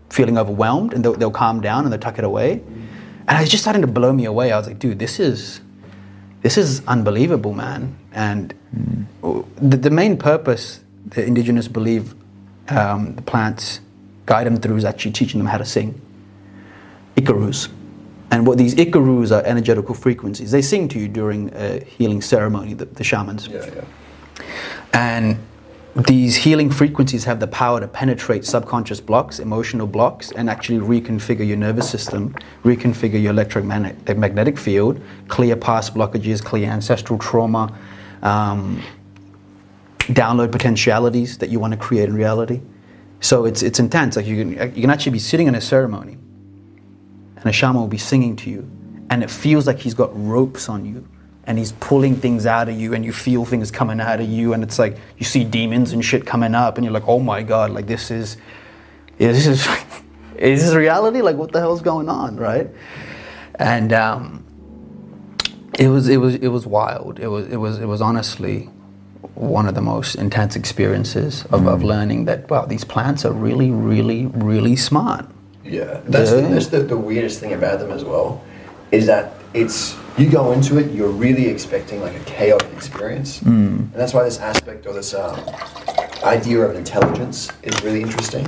feeling 0.10 0.38
overwhelmed, 0.38 0.94
and 0.94 1.04
they'll, 1.04 1.14
they'll 1.14 1.32
calm 1.32 1.60
down 1.62 1.84
and 1.86 1.92
they'll 1.94 2.00
tuck 2.00 2.18
it 2.20 2.24
away. 2.24 2.62
And 3.28 3.38
it 3.38 3.42
was 3.42 3.50
just 3.50 3.64
starting 3.64 3.82
to 3.82 3.88
blow 3.88 4.12
me 4.14 4.26
away. 4.26 4.52
I 4.52 4.58
was 4.58 4.68
like, 4.68 4.78
"Dude, 4.80 5.00
this 5.00 5.20
is 5.20 5.62
this 6.42 6.58
is 6.58 6.82
unbelievable, 6.88 7.54
man." 7.54 7.98
And 8.14 8.54
the, 9.22 9.78
the 9.78 9.90
main 9.90 10.18
purpose 10.18 10.82
the 11.10 11.26
indigenous 11.26 11.68
believe 11.68 12.14
um, 12.70 13.16
the 13.16 13.22
plants 13.22 13.82
guide 14.26 14.46
them 14.46 14.58
through 14.58 14.78
is 14.78 14.86
actually 14.86 15.12
teaching 15.12 15.40
them 15.40 15.48
how 15.48 15.58
to 15.58 15.66
sing. 15.66 16.00
Icaros. 17.16 17.70
And 18.32 18.46
what 18.46 18.58
these 18.58 18.76
Icaros 18.76 19.36
are 19.36 19.44
energetical 19.44 19.96
frequencies. 19.96 20.52
They 20.52 20.62
sing 20.62 20.88
to 20.90 21.00
you 21.00 21.08
during 21.08 21.52
a 21.56 21.84
healing 21.84 22.22
ceremony, 22.22 22.76
the, 22.76 22.86
the 22.86 23.04
shamans. 23.04 23.48
Yeah, 23.48 23.66
yeah. 23.74 24.46
And 24.94 25.40
these 25.96 26.36
healing 26.36 26.70
frequencies 26.70 27.24
have 27.24 27.40
the 27.40 27.48
power 27.48 27.80
to 27.80 27.88
penetrate 27.88 28.46
subconscious 28.46 29.02
blocks, 29.02 29.40
emotional 29.40 29.88
blocks, 29.88 30.32
and 30.32 30.50
actually 30.50 30.80
reconfigure 30.80 31.48
your 31.48 31.58
nervous 31.58 31.90
system, 31.90 32.36
reconfigure 32.64 33.22
your 33.22 33.32
electromagnetic 33.32 34.18
magnetic 34.18 34.58
field, 34.58 35.02
clear 35.28 35.56
past 35.56 35.96
blockages, 35.96 36.44
clear 36.44 36.70
ancestral 36.70 37.18
trauma, 37.18 37.76
um, 38.22 38.82
download 40.00 40.52
potentialities 40.52 41.38
that 41.40 41.50
you 41.50 41.60
want 41.60 41.74
to 41.74 41.80
create 41.80 42.08
in 42.08 42.16
reality. 42.16 42.62
So 43.22 43.46
it's, 43.46 43.64
it's 43.64 43.80
intense. 43.80 44.16
Like 44.16 44.28
you 44.28 44.38
can, 44.38 44.76
you 44.76 44.82
can 44.82 44.90
actually 44.90 45.12
be 45.14 45.20
sitting 45.20 45.48
in 45.48 45.56
a 45.56 45.62
ceremony 45.62 46.18
and 47.36 47.46
a 47.46 47.52
shaman 47.52 47.82
will 47.82 47.88
be 47.88 47.98
singing 47.98 48.36
to 48.36 48.50
you, 48.50 48.70
and 49.10 49.24
it 49.24 49.32
feels 49.32 49.66
like 49.66 49.80
he's 49.80 49.94
got 49.94 50.12
ropes 50.14 50.70
on 50.70 50.86
you, 50.86 51.08
and 51.50 51.58
he's 51.58 51.72
pulling 51.74 52.16
things 52.16 52.46
out 52.46 52.70
of 52.70 52.80
you, 52.80 52.94
and 52.94 53.04
you 53.04 53.12
feel 53.12 53.44
things 53.44 53.72
coming 53.72 54.00
out 54.00 54.22
of 54.22 54.30
you, 54.30 54.54
and 54.54 54.64
it's 54.64 54.78
like 54.78 54.98
you 55.18 55.26
see 55.26 55.44
demons 55.44 55.92
and 55.92 56.06
shit 56.06 56.24
coming 56.26 56.54
up, 56.54 56.78
and 56.78 56.86
you're 56.86 56.94
like, 56.94 57.08
oh 57.08 57.20
my 57.20 57.42
god, 57.44 57.72
like 57.72 57.88
this 57.88 58.12
is, 58.12 58.38
is 59.18 59.46
this 59.46 59.48
is, 59.48 59.68
is 60.38 60.64
this 60.64 60.76
reality? 60.76 61.22
Like 61.22 61.36
what 61.36 61.52
the 61.52 61.60
hell's 61.60 61.82
going 61.82 62.08
on, 62.08 62.38
right? 62.38 62.70
And 63.56 63.92
um, 63.92 64.46
it 65.78 65.88
was 65.90 66.08
it 66.08 66.18
was 66.18 66.36
it 66.36 66.50
was 66.50 66.68
wild. 66.68 67.20
It 67.20 67.28
was 67.28 67.48
it 67.48 67.58
was 67.58 67.80
it 67.80 67.88
was 67.88 68.00
honestly 68.00 68.70
one 69.34 69.68
of 69.68 69.74
the 69.74 69.82
most 69.82 70.16
intense 70.16 70.56
experiences 70.56 71.46
of, 71.46 71.68
of 71.68 71.84
learning 71.84 72.26
that 72.26 72.50
wow 72.50 72.66
these 72.66 72.84
plants 72.84 73.26
are 73.26 73.34
really 73.34 73.72
really 73.72 74.28
really 74.28 74.76
smart. 74.76 75.26
Yeah, 75.66 76.02
that's, 76.06 76.32
Yeah. 76.32 76.42
that's 76.42 76.68
the, 76.68 76.82
the 76.82 76.98
weirdest 76.98 77.40
thing 77.40 77.54
about 77.54 77.80
them 77.80 77.92
as 77.92 78.04
well, 78.04 78.42
is 78.92 79.08
that 79.08 79.34
it's 79.54 79.96
you 80.20 80.30
go 80.30 80.52
into 80.52 80.78
it, 80.78 80.92
you're 80.92 81.10
really 81.10 81.48
expecting 81.48 82.02
like 82.02 82.16
a 82.16 82.24
chaotic 82.26 82.72
experience, 82.74 83.42
and 83.42 83.94
that's 83.94 84.14
why 84.14 84.24
this 84.24 84.40
aspect 84.40 84.86
or 84.86 84.94
this 84.94 85.14
um, 85.14 85.40
idea 86.24 86.60
of 86.60 86.76
intelligence 86.76 87.50
is 87.64 87.82
really 87.84 88.02
interesting 88.02 88.46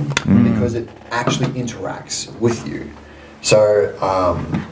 because 0.52 0.74
it 0.74 0.88
actually 1.10 1.48
interacts 1.60 2.34
with 2.38 2.66
you. 2.68 2.90
So, 3.40 3.96
um, 4.00 4.66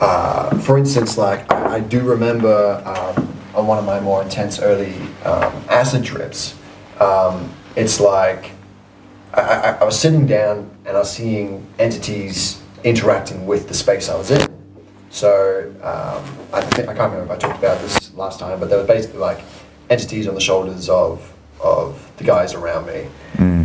uh, 0.00 0.58
for 0.58 0.78
instance, 0.78 1.16
like 1.18 1.50
I, 1.52 1.74
I 1.74 1.80
do 1.80 2.00
remember 2.00 2.82
um, 2.84 3.28
on 3.54 3.66
one 3.66 3.78
of 3.78 3.84
my 3.84 4.00
more 4.00 4.22
intense 4.22 4.58
early 4.58 4.94
um, 5.24 5.52
acid 5.68 6.02
trips, 6.04 6.56
um, 6.98 7.52
it's 7.76 8.00
like 8.00 8.52
I, 9.34 9.40
I, 9.40 9.70
I 9.80 9.84
was 9.84 9.98
sitting 9.98 10.26
down 10.26 10.70
and 10.84 10.96
I 10.96 11.00
was 11.00 11.12
seeing 11.12 11.66
entities 11.78 12.60
interacting 12.84 13.46
with 13.46 13.68
the 13.68 13.74
space 13.74 14.08
I 14.08 14.16
was 14.16 14.30
in. 14.30 14.51
So 15.12 15.70
um, 15.82 16.24
I 16.54 16.62
think 16.62 16.88
I 16.88 16.94
can't 16.94 17.12
remember 17.12 17.24
if 17.24 17.30
I 17.30 17.36
talked 17.36 17.58
about 17.58 17.80
this 17.82 18.14
last 18.14 18.40
time, 18.40 18.58
but 18.58 18.70
they 18.70 18.76
were 18.76 18.84
basically 18.84 19.18
like 19.20 19.40
entities 19.90 20.26
on 20.26 20.34
the 20.34 20.40
shoulders 20.40 20.88
of 20.88 21.30
of 21.60 22.10
the 22.16 22.24
guys 22.24 22.54
around 22.54 22.86
me, 22.86 23.06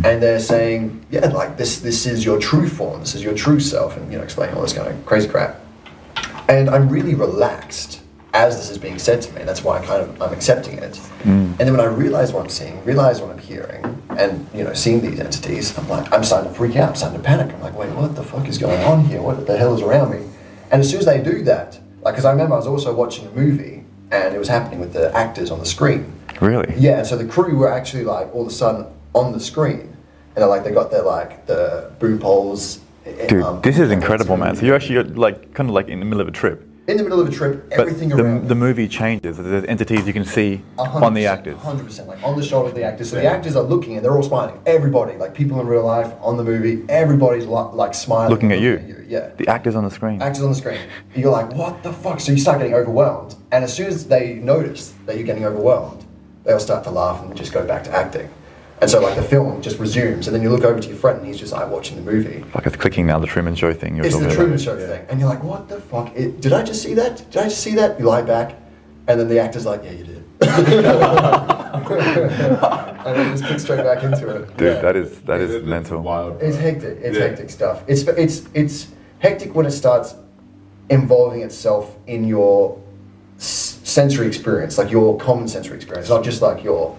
and 0.04 0.22
they're 0.22 0.40
saying, 0.40 1.04
"Yeah, 1.10 1.26
like 1.28 1.56
this 1.56 1.80
this 1.80 2.04
is 2.06 2.22
your 2.24 2.38
true 2.38 2.68
form, 2.68 3.00
this 3.00 3.14
is 3.14 3.22
your 3.24 3.34
true 3.34 3.60
self," 3.60 3.96
and 3.96 4.12
you 4.12 4.18
know, 4.18 4.24
explaining 4.24 4.54
all 4.56 4.62
this 4.62 4.74
kind 4.74 4.88
of 4.88 5.06
crazy 5.06 5.26
crap. 5.26 5.58
And 6.50 6.68
I'm 6.68 6.88
really 6.90 7.14
relaxed 7.14 8.02
as 8.34 8.58
this 8.58 8.68
is 8.68 8.76
being 8.76 8.98
said 8.98 9.22
to 9.22 9.32
me. 9.32 9.42
That's 9.44 9.64
why 9.64 9.78
I 9.78 9.86
kind 9.86 10.02
of 10.02 10.20
I'm 10.22 10.34
accepting 10.34 10.78
it. 10.78 11.00
And 11.24 11.56
then 11.58 11.72
when 11.72 11.80
I 11.80 11.86
realize 11.86 12.30
what 12.30 12.42
I'm 12.42 12.50
seeing, 12.50 12.84
realize 12.84 13.22
what 13.22 13.30
I'm 13.30 13.38
hearing, 13.38 13.82
and 14.10 14.46
you 14.54 14.64
know, 14.64 14.74
seeing 14.74 15.00
these 15.00 15.18
entities, 15.18 15.76
I'm 15.78 15.88
like, 15.88 16.12
I'm 16.12 16.24
starting 16.24 16.52
to 16.52 16.56
freak 16.58 16.76
out, 16.76 16.90
I'm 16.90 16.94
starting 16.94 17.18
to 17.18 17.24
panic. 17.24 17.54
I'm 17.54 17.62
like, 17.62 17.74
wait, 17.74 17.90
what 17.92 18.14
the 18.14 18.22
fuck 18.22 18.46
is 18.48 18.58
going 18.58 18.80
on 18.84 19.06
here? 19.06 19.22
What 19.22 19.46
the 19.46 19.56
hell 19.56 19.74
is 19.74 19.80
around 19.80 20.10
me? 20.10 20.26
And 20.70 20.80
as 20.80 20.90
soon 20.90 21.00
as 21.00 21.06
they 21.06 21.22
do 21.22 21.42
that, 21.44 21.78
like, 22.02 22.14
because 22.14 22.24
I 22.24 22.30
remember 22.32 22.54
I 22.54 22.58
was 22.58 22.66
also 22.66 22.94
watching 22.94 23.26
a 23.26 23.30
movie, 23.30 23.84
and 24.10 24.34
it 24.34 24.38
was 24.38 24.48
happening 24.48 24.80
with 24.80 24.92
the 24.92 25.14
actors 25.16 25.50
on 25.50 25.58
the 25.58 25.66
screen. 25.66 26.12
Really? 26.40 26.72
Yeah, 26.76 26.98
and 26.98 27.06
so 27.06 27.16
the 27.16 27.24
crew 27.26 27.56
were 27.56 27.72
actually 27.72 28.04
like 28.04 28.32
all 28.34 28.42
of 28.42 28.48
a 28.48 28.50
sudden 28.52 28.86
on 29.14 29.32
the 29.32 29.40
screen, 29.40 29.96
and 30.36 30.46
like 30.46 30.62
they 30.64 30.70
got 30.72 30.90
their 30.90 31.02
like 31.02 31.46
the 31.46 31.90
boom 31.98 32.18
poles. 32.18 32.80
eh, 33.06 33.26
Dude, 33.26 33.42
um, 33.42 33.60
this 33.62 33.78
is 33.78 33.90
incredible, 33.90 34.36
man. 34.36 34.54
So 34.56 34.66
you're 34.66 34.76
actually 34.76 35.02
like 35.14 35.54
kind 35.54 35.68
of 35.68 35.74
like 35.74 35.88
in 35.88 35.98
the 36.00 36.04
middle 36.04 36.20
of 36.20 36.28
a 36.28 36.32
trip. 36.32 36.67
In 36.88 36.96
the 36.96 37.02
middle 37.02 37.20
of 37.20 37.28
a 37.28 37.30
trip, 37.30 37.68
But 37.68 37.80
everything 37.80 38.08
the, 38.08 38.16
around. 38.24 38.48
the 38.48 38.54
movie 38.54 38.88
changes. 38.88 39.36
There's 39.36 39.64
entities 39.64 40.06
you 40.06 40.12
can 40.14 40.24
see 40.24 40.62
on 40.78 41.12
the 41.12 41.26
actors. 41.26 41.58
Hundred 41.58 41.84
percent, 41.84 42.08
like 42.08 42.22
on 42.24 42.34
the 42.36 42.42
shoulder 42.42 42.70
of 42.70 42.74
the 42.74 42.82
actors. 42.82 43.10
So 43.10 43.16
the 43.16 43.26
actors 43.26 43.54
are 43.56 43.62
looking 43.62 43.96
and 43.96 44.04
they're 44.04 44.16
all 44.16 44.22
smiling. 44.22 44.58
Everybody, 44.64 45.16
like 45.18 45.34
people 45.34 45.60
in 45.60 45.66
real 45.66 45.84
life, 45.84 46.10
on 46.22 46.38
the 46.38 46.44
movie, 46.44 46.84
everybody's 46.88 47.44
like, 47.46 47.74
like 47.74 47.92
smiling, 47.94 48.30
Looking 48.30 48.52
and 48.52 48.64
at 48.64 48.88
you. 48.88 49.04
Yeah, 49.06 49.30
The 49.36 49.48
actors 49.48 49.74
on 49.74 49.84
the 49.84 49.90
screen. 49.90 50.20
actors 50.22 50.42
on 50.42 50.48
the 50.50 50.54
screen. 50.56 50.80
You're 51.14 51.30
like, 51.30 51.52
what 51.52 51.82
the 51.82 51.92
fuck? 51.92 52.20
So 52.20 52.32
you 52.32 52.38
start 52.38 52.58
getting 52.58 52.74
overwhelmed, 52.74 53.34
and 53.52 53.62
as 53.64 53.72
soon 53.74 53.86
as 53.86 54.06
they 54.06 54.34
notice 54.34 54.94
that 55.06 55.16
you're 55.16 55.26
getting 55.26 55.44
overwhelmed, 55.44 56.04
they'll 56.44 56.58
start 56.60 56.84
to 56.84 56.90
laugh 56.90 57.22
and 57.22 57.36
just 57.36 57.52
go 57.52 57.66
back 57.66 57.84
to 57.84 57.90
acting. 57.90 58.28
And 58.80 58.88
so 58.88 59.00
like 59.00 59.16
the 59.16 59.22
film 59.22 59.60
just 59.60 59.78
resumes, 59.80 60.28
and 60.28 60.34
then 60.36 60.42
you 60.42 60.50
look 60.50 60.62
over 60.64 60.78
to 60.78 60.88
your 60.88 60.96
friend, 60.96 61.18
and 61.18 61.26
he's 61.26 61.38
just 61.38 61.52
like 61.52 61.68
watching 61.68 61.96
the 61.96 62.02
movie. 62.10 62.44
Like 62.54 62.64
it's 62.66 62.76
clicking 62.76 63.06
now, 63.06 63.18
the 63.18 63.26
Truman 63.26 63.54
Show 63.56 63.72
thing 63.72 63.96
you 63.96 64.02
were 64.02 64.06
It's 64.06 64.16
the 64.16 64.22
talking 64.22 64.36
Truman 64.36 64.52
about. 64.54 64.62
Show 64.64 64.76
thing, 64.86 65.06
and 65.10 65.18
you're 65.18 65.28
like, 65.28 65.42
what 65.42 65.68
the 65.68 65.80
fuck? 65.80 66.14
It, 66.14 66.40
did 66.40 66.52
I 66.52 66.62
just 66.62 66.82
see 66.82 66.94
that? 66.94 67.16
Did 67.30 67.36
I 67.42 67.44
just 67.48 67.60
see 67.60 67.74
that? 67.74 67.98
You 67.98 68.04
lie 68.06 68.22
back, 68.22 68.54
and 69.08 69.18
then 69.18 69.26
the 69.28 69.40
actor's 69.40 69.66
like, 69.66 69.82
yeah, 69.82 69.90
you 69.92 70.04
did. 70.04 70.24
and 71.88 73.16
then 73.16 73.36
just 73.36 73.44
kick 73.44 73.58
straight 73.60 73.82
back 73.82 74.02
into 74.04 74.28
it. 74.28 74.56
Dude, 74.56 74.74
Yeah. 74.74 74.80
that 74.80 74.96
is 74.96 75.20
that 75.22 75.40
is 75.40 75.54
It's 75.54 75.66
mental. 75.66 76.00
Wild. 76.00 76.40
It's 76.42 76.56
hectic. 76.56 76.98
It's 77.02 77.16
Yeah. 77.18 77.24
hectic 77.24 77.50
stuff. 77.50 77.82
It's 77.88 78.02
it's 78.02 78.48
it's 78.54 78.88
hectic 79.18 79.54
when 79.54 79.66
it 79.66 79.72
starts 79.72 80.14
involving 80.90 81.42
itself 81.42 81.96
in 82.06 82.24
your 82.24 82.78
s- 83.38 83.80
sensory 83.82 84.26
experience, 84.28 84.78
like 84.78 84.90
your 84.92 85.18
common 85.18 85.48
sensory 85.48 85.76
experience, 85.76 86.08
not 86.08 86.22
just 86.24 86.40
like 86.42 86.62
your 86.62 86.96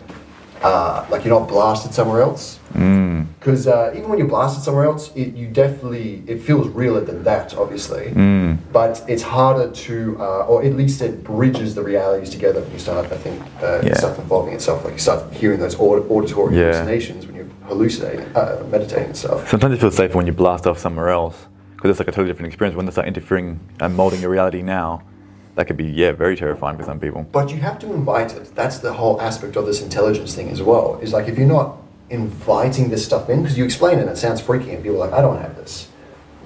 uh, 0.62 1.06
like 1.10 1.24
you're 1.24 1.38
not 1.40 1.48
blasted 1.48 1.94
somewhere 1.94 2.22
else. 2.22 2.60
Mm. 2.74 3.26
Because 3.40 3.68
uh, 3.68 3.92
even 3.96 4.10
when 4.10 4.20
you're 4.20 4.28
blasted 4.28 4.64
somewhere 4.64 4.86
else, 4.86 5.12
it, 5.16 5.34
you 5.34 5.48
definitely 5.48 6.24
it 6.28 6.42
feels 6.42 6.68
realer 6.68 7.02
than 7.02 7.24
that, 7.24 7.56
obviously. 7.56 8.06
Mm. 8.12 8.58
But 8.72 9.04
it's 9.08 9.24
harder 9.24 9.72
to, 9.72 10.18
uh, 10.20 10.46
or 10.46 10.64
at 10.64 10.74
least 10.76 11.02
it 11.02 11.24
bridges 11.24 11.76
the 11.76 11.82
realities 11.84 12.30
together 12.30 12.62
when 12.62 12.72
you 12.72 12.80
start. 12.80 13.06
I 13.12 13.18
think 13.18 13.42
uh, 13.64 13.82
Yeah. 13.84 13.94
stuff 13.96 14.20
involving 14.20 14.54
itself, 14.54 14.84
like 14.84 14.94
you 14.94 15.00
start 15.00 15.34
hearing 15.34 15.60
those 15.60 15.76
aud- 15.80 16.06
auditory 16.10 16.56
Yeah. 16.56 16.74
hallucinations 16.74 17.26
when 17.26 17.36
you're 17.36 17.46
hallucinating, 17.68 18.26
uh, 18.36 18.64
meditating 18.70 19.06
and 19.06 19.18
stuff. 19.18 19.50
Sometimes 19.50 19.76
it 19.76 19.80
feels 19.80 19.96
safer 19.96 20.18
when 20.18 20.28
you 20.28 20.34
blast 20.34 20.68
off 20.68 20.78
somewhere 20.78 21.10
else 21.10 21.48
because 21.76 21.92
it's 21.92 22.00
like 22.00 22.10
a 22.10 22.12
totally 22.12 22.28
different 22.28 22.48
experience. 22.48 22.76
When 22.76 22.86
they 22.86 22.92
start 22.92 23.08
interfering 23.08 23.60
and 23.80 23.96
molding 23.96 24.22
your 24.22 24.30
reality 24.32 24.62
now, 24.62 25.02
that 25.60 25.66
could 25.66 25.76
be 25.76 25.88
yeah 25.88 26.14
very 26.14 26.38
terrifying 26.38 26.78
for 26.78 26.86
some 26.86 27.02
people. 27.02 27.28
But 27.34 27.52
you 27.52 27.58
have 27.58 27.78
to 27.80 27.92
invite 27.92 28.34
it. 28.34 28.56
That's 28.56 28.80
the 28.80 28.94
whole 28.94 29.20
aspect 29.22 29.58
of 29.58 29.66
this 29.66 29.82
intelligence 29.82 30.34
thing 30.34 30.48
as 30.48 30.62
well. 30.62 30.98
Is 31.02 31.12
like 31.12 31.28
if 31.28 31.38
you're 31.38 31.54
not 31.60 31.76
inviting 32.10 32.90
this 32.90 33.04
stuff 33.04 33.30
in, 33.30 33.42
because 33.42 33.58
you 33.58 33.66
explain 33.66 34.00
it 34.00 34.04
and 34.04 34.10
it 34.10 34.16
sounds 34.16 34.40
freaky, 34.40 34.72
and 34.72 34.82
people 34.82 35.04
are 35.04 35.08
like, 35.10 35.14
I 35.20 35.22
don't 35.22 35.42
have 35.42 35.58
this. 35.58 35.90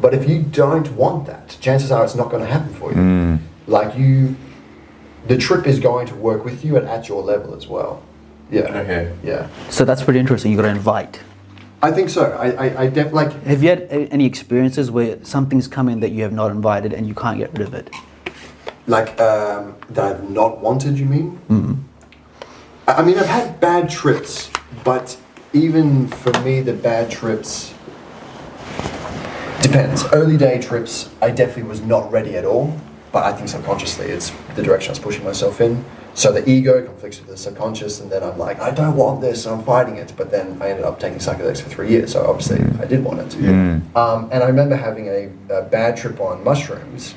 But 0.01 0.15
if 0.15 0.27
you 0.27 0.41
don't 0.41 0.91
want 0.93 1.27
that, 1.27 1.55
chances 1.61 1.91
are 1.91 2.03
it's 2.03 2.15
not 2.15 2.31
going 2.31 2.41
to 2.41 2.49
happen 2.49 2.73
for 2.73 2.89
you. 2.89 2.97
Mm. 2.97 3.39
Like 3.67 3.95
you, 3.95 4.35
the 5.27 5.37
trip 5.37 5.67
is 5.67 5.79
going 5.79 6.07
to 6.07 6.15
work 6.15 6.43
with 6.43 6.65
you 6.65 6.75
and 6.77 6.87
at 6.87 7.07
your 7.07 7.21
level 7.21 7.53
as 7.53 7.67
well. 7.67 8.01
Yeah. 8.49 8.61
Okay. 8.61 9.15
Yeah. 9.23 9.47
So 9.69 9.85
that's 9.85 10.01
pretty 10.03 10.19
interesting. 10.19 10.49
You 10.49 10.57
got 10.57 10.63
to 10.63 10.69
invite. 10.69 11.21
I 11.83 11.91
think 11.91 12.09
so. 12.09 12.31
I, 12.31 12.47
I, 12.49 12.81
I 12.83 12.87
def 12.87 13.13
like 13.13 13.31
Have 13.43 13.61
you 13.61 13.69
had 13.69 13.81
any 13.91 14.25
experiences 14.25 14.89
where 14.89 15.23
something's 15.23 15.67
come 15.67 15.87
in 15.87 15.99
that 15.99 16.09
you 16.09 16.23
have 16.23 16.33
not 16.33 16.49
invited 16.49 16.93
and 16.93 17.07
you 17.07 17.13
can't 17.13 17.37
get 17.37 17.51
rid 17.51 17.67
of 17.67 17.75
it? 17.75 17.91
Like 18.87 19.19
um, 19.19 19.75
that 19.89 20.15
I've 20.15 20.29
not 20.29 20.59
wanted. 20.59 20.97
You 20.97 21.05
mean? 21.05 21.41
Mm-hmm. 21.49 21.73
I, 22.87 23.01
mean, 23.01 23.17
I've 23.17 23.25
had 23.25 23.59
bad 23.59 23.89
trips, 23.89 24.51
but 24.83 25.17
even 25.53 26.07
for 26.07 26.37
me, 26.41 26.61
the 26.61 26.73
bad 26.73 27.09
trips 27.09 27.73
depends. 29.61 30.03
Early 30.11 30.37
day 30.37 30.61
trips, 30.61 31.09
I 31.21 31.31
definitely 31.31 31.63
was 31.63 31.81
not 31.81 32.11
ready 32.11 32.35
at 32.35 32.45
all. 32.45 32.77
But 33.13 33.25
I 33.25 33.31
think 33.31 33.47
subconsciously, 33.47 34.07
it's 34.07 34.31
the 34.55 34.63
direction 34.63 34.89
I 34.89 34.93
was 34.93 34.99
pushing 34.99 35.23
myself 35.23 35.61
in. 35.61 35.85
So 36.15 36.31
the 36.31 36.47
ego 36.49 36.83
conflicts 36.83 37.19
with 37.19 37.29
the 37.29 37.37
subconscious, 37.37 38.01
and 38.01 38.11
then 38.11 38.23
I'm 38.23 38.39
like, 38.39 38.59
I 38.59 38.71
don't 38.71 38.95
want 38.95 39.21
this, 39.21 39.45
and 39.45 39.55
I'm 39.55 39.63
fighting 39.63 39.97
it. 39.97 40.13
But 40.17 40.31
then 40.31 40.59
I 40.59 40.69
ended 40.69 40.83
up 40.83 40.99
taking 40.99 41.19
psychedelics 41.19 41.61
for 41.61 41.69
three 41.69 41.89
years, 41.89 42.13
so 42.13 42.25
obviously 42.25 42.59
I 42.81 42.85
did 42.85 43.03
want 43.03 43.19
it 43.19 43.29
to. 43.31 43.37
Mm. 43.37 43.95
Um, 43.95 44.29
and 44.31 44.43
I 44.43 44.47
remember 44.47 44.75
having 44.75 45.07
a, 45.07 45.29
a 45.49 45.61
bad 45.61 45.95
trip 45.95 46.19
on 46.19 46.43
mushrooms, 46.43 47.13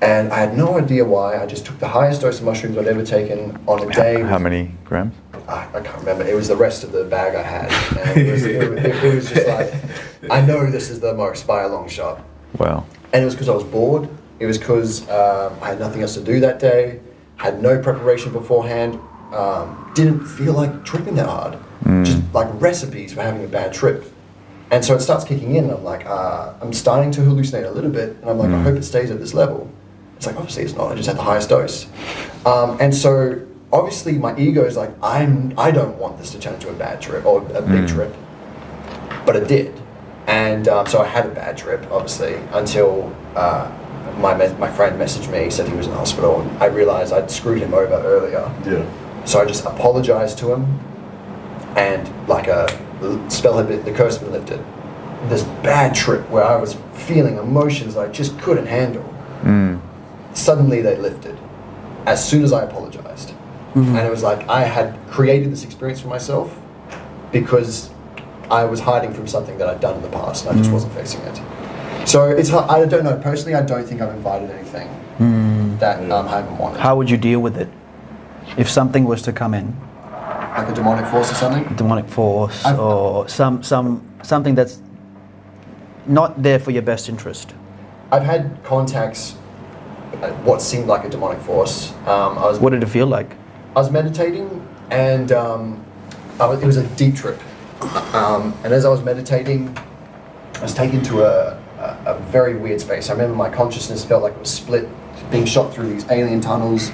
and 0.00 0.32
I 0.32 0.38
had 0.38 0.56
no 0.56 0.78
idea 0.78 1.04
why. 1.04 1.36
I 1.42 1.46
just 1.46 1.66
took 1.66 1.78
the 1.78 1.88
highest 1.88 2.20
dose 2.20 2.38
of 2.38 2.44
mushrooms 2.44 2.76
I'd 2.78 2.86
ever 2.86 3.04
taken 3.04 3.58
on 3.66 3.82
a 3.88 3.92
day. 3.92 4.22
How 4.22 4.38
many 4.38 4.72
grams? 4.84 5.14
I, 5.48 5.66
I 5.74 5.80
can't 5.80 5.98
remember. 5.98 6.24
It 6.24 6.34
was 6.34 6.48
the 6.48 6.56
rest 6.56 6.84
of 6.84 6.92
the 6.92 7.04
bag 7.04 7.34
I 7.34 7.42
had. 7.42 7.72
And 8.08 8.18
it, 8.20 8.32
was, 8.32 8.44
it, 8.44 8.70
was- 8.70 8.84
it 8.84 9.14
was 9.14 9.30
just 9.30 9.46
like, 9.48 9.72
I 10.30 10.40
know 10.40 10.70
this 10.70 10.90
is 10.90 11.00
the 11.00 11.14
most 11.14 11.46
by 11.46 11.62
a 11.62 11.68
long 11.68 11.88
shot. 11.88 12.20
Wow. 12.58 12.86
And 13.12 13.22
it 13.22 13.24
was 13.24 13.34
because 13.34 13.48
I 13.48 13.54
was 13.54 13.64
bored. 13.64 14.08
It 14.38 14.46
was 14.46 14.58
because 14.58 15.08
um, 15.08 15.54
I 15.62 15.68
had 15.68 15.80
nothing 15.80 16.02
else 16.02 16.14
to 16.14 16.22
do 16.22 16.38
that 16.40 16.58
day. 16.60 17.00
Had 17.36 17.60
no 17.62 17.80
preparation 17.80 18.32
beforehand. 18.32 19.00
Um, 19.32 19.90
didn't 19.94 20.24
feel 20.26 20.52
like 20.52 20.84
tripping 20.84 21.14
that 21.16 21.26
hard. 21.26 21.58
Just 22.04 22.22
like 22.34 22.48
recipes 22.60 23.14
for 23.14 23.22
having 23.22 23.44
a 23.44 23.48
bad 23.48 23.72
trip. 23.72 24.12
And 24.70 24.84
so 24.84 24.94
it 24.94 25.00
starts 25.00 25.24
kicking 25.24 25.56
in. 25.56 25.64
And 25.64 25.72
I'm 25.72 25.84
like, 25.84 26.04
uh, 26.06 26.52
I'm 26.60 26.72
starting 26.72 27.10
to 27.12 27.20
hallucinate 27.22 27.66
a 27.66 27.70
little 27.70 27.90
bit. 27.90 28.10
And 28.20 28.28
I'm 28.30 28.38
like, 28.38 28.50
I 28.50 28.60
hope 28.60 28.76
it 28.76 28.82
stays 28.84 29.10
at 29.10 29.18
this 29.18 29.32
level. 29.32 29.70
It's 30.18 30.26
like, 30.26 30.36
obviously 30.36 30.64
it's 30.64 30.74
not. 30.74 30.92
I 30.92 30.94
just 30.94 31.08
had 31.08 31.16
the 31.16 31.22
highest 31.22 31.48
dose. 31.48 31.86
Um, 32.44 32.76
and 32.80 32.94
so 32.94 33.40
obviously 33.72 34.12
my 34.18 34.36
ego 34.38 34.64
is 34.64 34.76
like, 34.76 34.90
I'm, 35.02 35.54
I 35.58 35.70
don't 35.70 35.96
want 35.96 36.18
this 36.18 36.32
to 36.32 36.38
turn 36.38 36.54
into 36.54 36.68
a 36.68 36.74
bad 36.74 37.00
trip 37.00 37.24
or 37.24 37.40
a 37.56 37.62
big 37.62 37.88
trip 37.88 38.14
but 39.28 39.36
it 39.36 39.46
did. 39.46 39.78
And 40.26 40.68
um, 40.68 40.86
so 40.86 41.02
I 41.02 41.06
had 41.06 41.26
a 41.26 41.28
bad 41.28 41.58
trip, 41.58 41.86
obviously, 41.90 42.36
until 42.52 43.14
uh, 43.36 43.70
my 44.16 44.34
me- 44.34 44.56
my 44.58 44.70
friend 44.70 44.98
messaged 44.98 45.30
me, 45.30 45.50
said 45.50 45.68
he 45.68 45.74
was 45.74 45.86
in 45.86 45.92
hospital, 45.92 46.40
and 46.40 46.62
I 46.62 46.66
realized 46.66 47.12
I'd 47.12 47.30
screwed 47.30 47.60
him 47.60 47.74
over 47.74 47.92
earlier. 47.92 48.50
Yeah. 48.64 49.24
So 49.26 49.38
I 49.38 49.44
just 49.44 49.66
apologized 49.66 50.38
to 50.38 50.54
him, 50.54 50.80
and 51.76 52.08
like 52.26 52.46
a 52.46 52.68
spell 53.28 53.58
had 53.58 53.68
been, 53.68 53.84
the 53.84 53.92
curse 53.92 54.16
had 54.16 54.24
been 54.24 54.32
lifted. 54.32 54.64
This 55.28 55.42
bad 55.62 55.94
trip 55.94 56.26
where 56.30 56.44
I 56.44 56.56
was 56.56 56.76
feeling 56.94 57.36
emotions 57.36 57.98
I 57.98 58.08
just 58.08 58.38
couldn't 58.40 58.66
handle. 58.66 59.04
Mm. 59.42 59.78
Suddenly 60.34 60.82
they 60.82 60.96
lifted, 60.96 61.38
as 62.06 62.26
soon 62.26 62.42
as 62.44 62.52
I 62.52 62.64
apologized, 62.64 63.30
mm-hmm. 63.30 63.96
and 63.96 64.06
it 64.06 64.10
was 64.10 64.22
like 64.22 64.48
I 64.48 64.62
had 64.62 64.96
created 65.10 65.50
this 65.50 65.64
experience 65.64 66.00
for 66.00 66.08
myself 66.08 66.58
because 67.32 67.90
I 68.50 68.64
was 68.64 68.80
hiding 68.80 69.12
from 69.12 69.26
something 69.26 69.58
that 69.58 69.68
I'd 69.68 69.80
done 69.80 69.96
in 69.96 70.02
the 70.02 70.08
past, 70.08 70.46
and 70.46 70.54
I 70.54 70.58
just 70.58 70.70
mm. 70.70 70.74
wasn't 70.74 70.94
facing 70.94 71.20
it. 71.22 72.08
So 72.08 72.30
it's 72.30 72.48
hard, 72.48 72.70
I 72.70 72.86
don't 72.86 73.04
know 73.04 73.16
personally. 73.18 73.54
I 73.54 73.62
don't 73.62 73.86
think 73.86 74.00
I've 74.00 74.14
invited 74.14 74.50
anything 74.50 74.88
mm. 75.18 75.78
that 75.78 76.10
um, 76.10 76.26
I 76.28 76.30
haven't 76.30 76.56
wanted, 76.56 76.80
How 76.80 76.96
would 76.96 77.10
you 77.10 77.18
deal 77.18 77.40
with 77.40 77.58
it? 77.58 77.68
If 78.56 78.70
something 78.70 79.04
was 79.04 79.20
to 79.22 79.32
come 79.32 79.52
in, 79.52 79.76
like 80.56 80.68
a 80.68 80.74
demonic 80.74 81.06
force 81.06 81.30
or 81.30 81.34
something. 81.34 81.76
demonic 81.76 82.08
force 82.08 82.64
I've- 82.64 82.78
or 82.78 83.28
some 83.28 83.62
some 83.62 84.02
something 84.22 84.54
that's 84.54 84.80
not 86.06 86.42
there 86.42 86.58
for 86.58 86.70
your 86.70 86.82
best 86.82 87.08
interest. 87.08 87.54
I've 88.10 88.22
had 88.22 88.58
contacts, 88.64 89.36
what 90.44 90.60
seemed 90.62 90.86
like 90.86 91.04
a 91.04 91.08
demonic 91.08 91.40
force. 91.40 91.92
Um, 92.06 92.38
I 92.38 92.46
was 92.46 92.58
What 92.58 92.70
did 92.70 92.82
it 92.82 92.88
feel 92.88 93.06
like? 93.06 93.36
I 93.76 93.80
was 93.80 93.90
meditating, 93.90 94.66
and 94.90 95.30
um, 95.32 95.84
I 96.40 96.46
was, 96.46 96.62
it 96.62 96.66
was 96.66 96.76
a 96.76 96.86
deep 96.96 97.14
trip. 97.14 97.40
Um, 98.14 98.54
and 98.64 98.72
as 98.72 98.84
I 98.84 98.88
was 98.88 99.02
meditating, 99.02 99.76
I 100.56 100.62
was 100.62 100.74
taken 100.74 101.02
to 101.04 101.22
a, 101.22 101.62
a, 101.78 102.14
a 102.14 102.18
very 102.30 102.56
weird 102.56 102.80
space. 102.80 103.08
I 103.08 103.12
remember 103.12 103.36
my 103.36 103.50
consciousness 103.50 104.04
felt 104.04 104.22
like 104.22 104.32
it 104.32 104.40
was 104.40 104.50
split, 104.50 104.88
being 105.30 105.44
shot 105.44 105.72
through 105.72 105.90
these 105.90 106.08
alien 106.10 106.40
tunnels, 106.40 106.90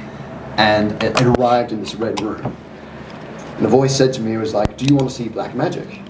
and 0.57 0.92
it, 1.03 1.18
it 1.20 1.27
arrived 1.38 1.72
in 1.72 1.81
this 1.81 1.94
red 1.94 2.20
room. 2.20 2.55
And 3.57 3.64
the 3.64 3.68
voice 3.68 3.96
said 3.96 4.12
to 4.14 4.20
me, 4.20 4.35
it 4.35 4.38
was 4.38 4.53
like, 4.53 4.77
Do 4.77 4.85
you 4.85 4.96
want 4.96 5.09
to 5.09 5.14
see 5.14 5.29
black 5.29 5.55
magic? 5.55 6.00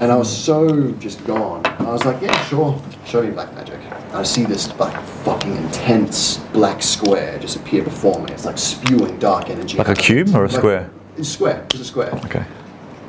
And 0.00 0.10
I 0.10 0.16
was 0.16 0.34
so 0.34 0.92
just 0.92 1.24
gone. 1.24 1.64
I 1.66 1.92
was 1.92 2.04
like, 2.04 2.20
Yeah, 2.22 2.44
sure, 2.46 2.80
show 3.04 3.22
me 3.22 3.30
black 3.30 3.54
magic. 3.54 3.80
And 4.16 4.22
I 4.24 4.26
see 4.26 4.44
this 4.44 4.74
like 4.78 4.98
fucking 5.26 5.54
intense 5.54 6.38
black 6.54 6.82
square 6.82 7.38
just 7.38 7.54
appear 7.54 7.82
before 7.82 8.18
me. 8.24 8.32
It's 8.32 8.46
like 8.46 8.56
spewing 8.56 9.18
dark 9.18 9.50
energy. 9.50 9.76
Like 9.76 9.88
a 9.88 9.90
out 9.90 9.98
of 9.98 10.02
it. 10.02 10.06
cube 10.06 10.28
or 10.34 10.44
a 10.44 10.48
Like- 10.48 10.56
square? 10.56 10.90
It's 11.18 11.28
square. 11.28 11.62
It's 11.70 11.80
a 11.80 11.84
square. 11.84 12.12
Okay. 12.24 12.42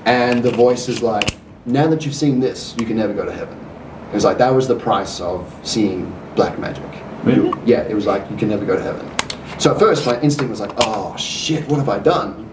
And 0.04 0.44
the 0.44 0.52
voice 0.52 0.90
is 0.90 1.02
like, 1.02 1.38
now 1.66 1.88
that 1.88 2.06
you've 2.06 2.14
seen 2.14 2.42
this, 2.42 2.76
you 2.78 2.86
can 2.86 2.98
never 2.98 3.14
go 3.14 3.24
to 3.24 3.32
heaven. 3.32 3.58
It 4.12 4.16
was 4.16 4.26
like, 4.26 4.38
that 4.40 4.54
was 4.54 4.68
the 4.68 4.76
price 4.76 5.22
of 5.22 5.50
seeing 5.64 6.14
black 6.36 6.60
magic. 6.60 6.84
Really? 7.24 7.54
Yeah, 7.66 7.84
it 7.84 7.94
was 7.96 8.06
like, 8.06 8.30
you 8.30 8.36
can 8.36 8.50
never 8.50 8.66
go 8.66 8.76
to 8.76 8.84
heaven. 8.84 9.10
So 9.60 9.72
at 9.72 9.80
first, 9.80 10.06
my 10.06 10.20
instinct 10.20 10.50
was 10.50 10.60
like, 10.60 10.74
oh 10.80 11.16
shit, 11.16 11.66
what 11.70 11.78
have 11.78 11.88
I 11.88 12.00
done? 12.00 12.47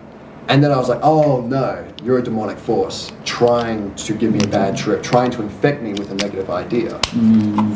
And 0.49 0.63
then 0.63 0.71
I 0.73 0.77
was 0.77 0.89
like, 0.91 1.01
oh 1.03 1.41
no, 1.41 1.87
you're 2.05 2.19
a 2.19 2.23
demonic 2.23 2.59
force 2.59 3.11
trying 3.25 3.95
to 3.95 4.13
give 4.15 4.31
me 4.33 4.41
a 4.45 4.47
bad 4.47 4.77
trip, 4.77 5.03
trying 5.03 5.31
to 5.33 5.43
infect 5.43 5.83
me 5.83 5.93
with 5.95 6.11
a 6.13 6.15
negative 6.17 6.51
idea. 6.51 6.99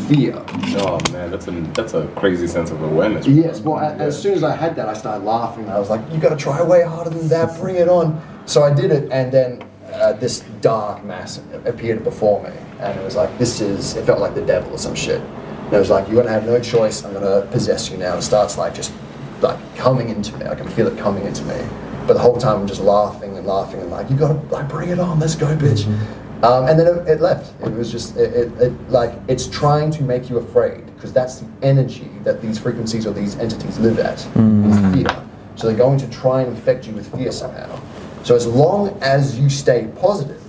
Fear. 0.09 0.35
Oh 0.77 0.99
man, 1.13 1.31
that's 1.31 1.49
a 1.49 1.53
that's 1.73 1.95
a 1.95 2.07
crazy 2.09 2.47
sense 2.47 2.71
of 2.71 2.83
awareness. 2.83 3.27
Yes, 3.27 3.61
well, 3.61 3.79
a- 3.79 3.95
as 3.97 4.21
soon 4.21 4.35
as 4.35 4.45
I 4.45 4.55
had 4.55 4.77
that, 4.77 4.89
I 4.89 4.93
started 4.93 5.25
laughing. 5.25 5.69
I 5.71 5.79
was 5.79 5.89
like, 5.89 6.01
you 6.13 6.19
gotta 6.19 6.37
try 6.37 6.63
way 6.63 6.83
harder 6.83 7.11
than 7.11 7.27
that, 7.29 7.59
bring 7.59 7.77
it 7.77 7.89
on. 7.89 8.21
So 8.45 8.63
I 8.63 8.73
did 8.73 8.91
it, 8.93 9.11
and 9.11 9.33
then 9.33 9.63
uh, 9.95 10.13
this 10.13 10.41
dark 10.61 11.03
mass 11.05 11.41
appeared 11.65 12.05
before 12.05 12.43
me. 12.43 12.51
And 12.81 12.99
it 12.99 13.03
was 13.05 13.17
like, 13.17 13.37
this 13.39 13.61
is, 13.63 13.97
it 13.97 14.05
felt 14.05 14.21
like 14.21 14.35
the 14.35 14.45
devil 14.45 14.73
or 14.73 14.79
some 14.79 14.95
shit. 14.95 15.21
And 15.23 15.73
it 15.73 15.79
was 15.79 15.91
like, 15.91 16.07
you're 16.09 16.17
gonna 16.23 16.33
have 16.35 16.47
no 16.47 16.61
choice, 16.61 17.03
I'm 17.05 17.13
gonna 17.15 17.47
possess 17.51 17.91
you 17.91 17.97
now. 17.97 18.11
And 18.13 18.19
it 18.19 18.23
starts 18.23 18.59
like 18.59 18.75
just 18.75 18.93
like 19.41 19.59
coming 19.77 20.11
into 20.11 20.37
me. 20.37 20.47
I 20.47 20.55
can 20.55 20.69
feel 20.69 20.87
it 20.87 20.99
coming 20.99 21.25
into 21.25 21.43
me. 21.45 21.57
But 22.09 22.15
the 22.15 22.21
whole 22.21 22.39
time 22.39 22.63
I'm 22.63 22.67
just 22.67 22.81
laughing 22.81 23.37
and 23.37 23.47
laughing 23.47 23.81
and 23.81 23.91
like, 23.91 24.09
you 24.11 24.17
gotta 24.17 24.41
like 24.49 24.69
bring 24.69 24.89
it 24.89 24.99
on, 24.99 25.21
let's 25.21 25.37
go, 25.37 25.55
bitch. 25.57 25.87
Um, 26.43 26.67
and 26.67 26.81
then 26.81 26.87
it, 26.87 27.07
it 27.07 27.21
left. 27.21 27.53
It 27.63 27.71
was 27.73 27.93
just, 27.93 28.17
it, 28.17 28.33
it, 28.33 28.63
it 28.63 28.91
like, 28.91 29.13
it's 29.29 29.47
trying 29.47 29.91
to 29.91 30.03
make 30.03 30.31
you 30.31 30.39
afraid 30.39 30.87
because 30.95 31.13
that's 31.13 31.41
the 31.41 31.47
energy 31.63 32.11
that 32.25 32.41
these 32.41 32.59
frequencies 32.59 33.07
or 33.07 33.13
these 33.13 33.37
entities 33.37 33.79
live 33.79 33.99
at, 33.99 34.15
is 34.15 34.95
fear. 34.95 35.27
So 35.57 35.67
they're 35.67 35.77
going 35.77 35.99
to 35.99 36.09
try 36.09 36.41
and 36.41 36.57
infect 36.57 36.87
you 36.87 36.95
with 36.95 37.15
fear 37.15 37.31
somehow. 37.31 37.79
So 38.23 38.35
as 38.35 38.47
long 38.47 38.97
as 39.03 39.39
you 39.39 39.51
stay 39.51 39.91
positive, 40.01 40.43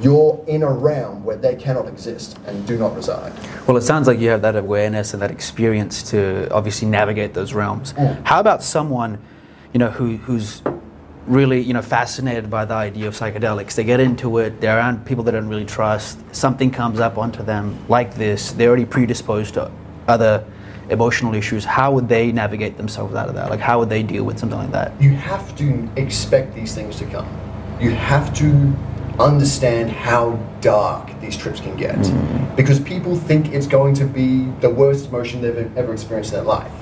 you're 0.00 0.42
in 0.48 0.62
a 0.62 0.72
realm 0.72 1.24
where 1.24 1.36
they 1.36 1.56
cannot 1.56 1.86
exist 1.88 2.38
and 2.46 2.66
do 2.66 2.78
not 2.78 2.94
reside. 2.96 3.34
Well, 3.66 3.76
it 3.76 3.82
sounds 3.82 4.06
like 4.06 4.18
you 4.18 4.30
have 4.30 4.40
that 4.42 4.56
awareness 4.56 5.12
and 5.12 5.20
that 5.20 5.30
experience 5.30 6.02
to 6.12 6.48
obviously 6.50 6.88
navigate 6.88 7.34
those 7.34 7.52
realms. 7.52 7.92
Mm. 7.92 8.24
How 8.24 8.40
about 8.40 8.62
someone, 8.62 9.18
you 9.72 9.78
know, 9.78 9.90
who, 9.90 10.16
who's 10.16 10.62
really, 11.26 11.60
you 11.60 11.72
know, 11.72 11.82
fascinated 11.82 12.50
by 12.50 12.64
the 12.64 12.74
idea 12.74 13.08
of 13.08 13.14
psychedelics? 13.14 13.74
They 13.74 13.84
get 13.84 14.00
into 14.00 14.38
it. 14.38 14.60
They're 14.60 14.76
around 14.76 15.06
people 15.06 15.24
they 15.24 15.32
don't 15.32 15.48
really 15.48 15.64
trust. 15.64 16.18
Something 16.34 16.70
comes 16.70 17.00
up 17.00 17.18
onto 17.18 17.42
them 17.42 17.78
like 17.88 18.14
this. 18.14 18.52
They're 18.52 18.68
already 18.68 18.84
predisposed 18.84 19.54
to 19.54 19.70
other 20.08 20.44
emotional 20.88 21.34
issues. 21.34 21.64
How 21.64 21.92
would 21.92 22.08
they 22.08 22.32
navigate 22.32 22.76
themselves 22.76 23.14
out 23.14 23.28
of 23.28 23.34
that? 23.36 23.48
Like, 23.48 23.60
how 23.60 23.78
would 23.78 23.88
they 23.88 24.02
deal 24.02 24.24
with 24.24 24.38
something 24.38 24.58
like 24.58 24.72
that? 24.72 25.00
You 25.00 25.14
have 25.14 25.56
to 25.56 25.88
expect 25.96 26.54
these 26.54 26.74
things 26.74 26.96
to 26.96 27.06
come. 27.06 27.28
You 27.80 27.90
have 27.90 28.34
to 28.34 28.76
understand 29.20 29.90
how 29.90 30.32
dark 30.60 31.08
these 31.20 31.36
trips 31.36 31.60
can 31.60 31.76
get. 31.76 31.96
Mm-hmm. 31.96 32.56
Because 32.56 32.80
people 32.80 33.16
think 33.16 33.52
it's 33.52 33.66
going 33.66 33.94
to 33.94 34.04
be 34.04 34.46
the 34.60 34.70
worst 34.70 35.08
emotion 35.08 35.40
they've 35.42 35.76
ever 35.76 35.92
experienced 35.92 36.32
in 36.32 36.38
their 36.38 36.44
life. 36.44 36.72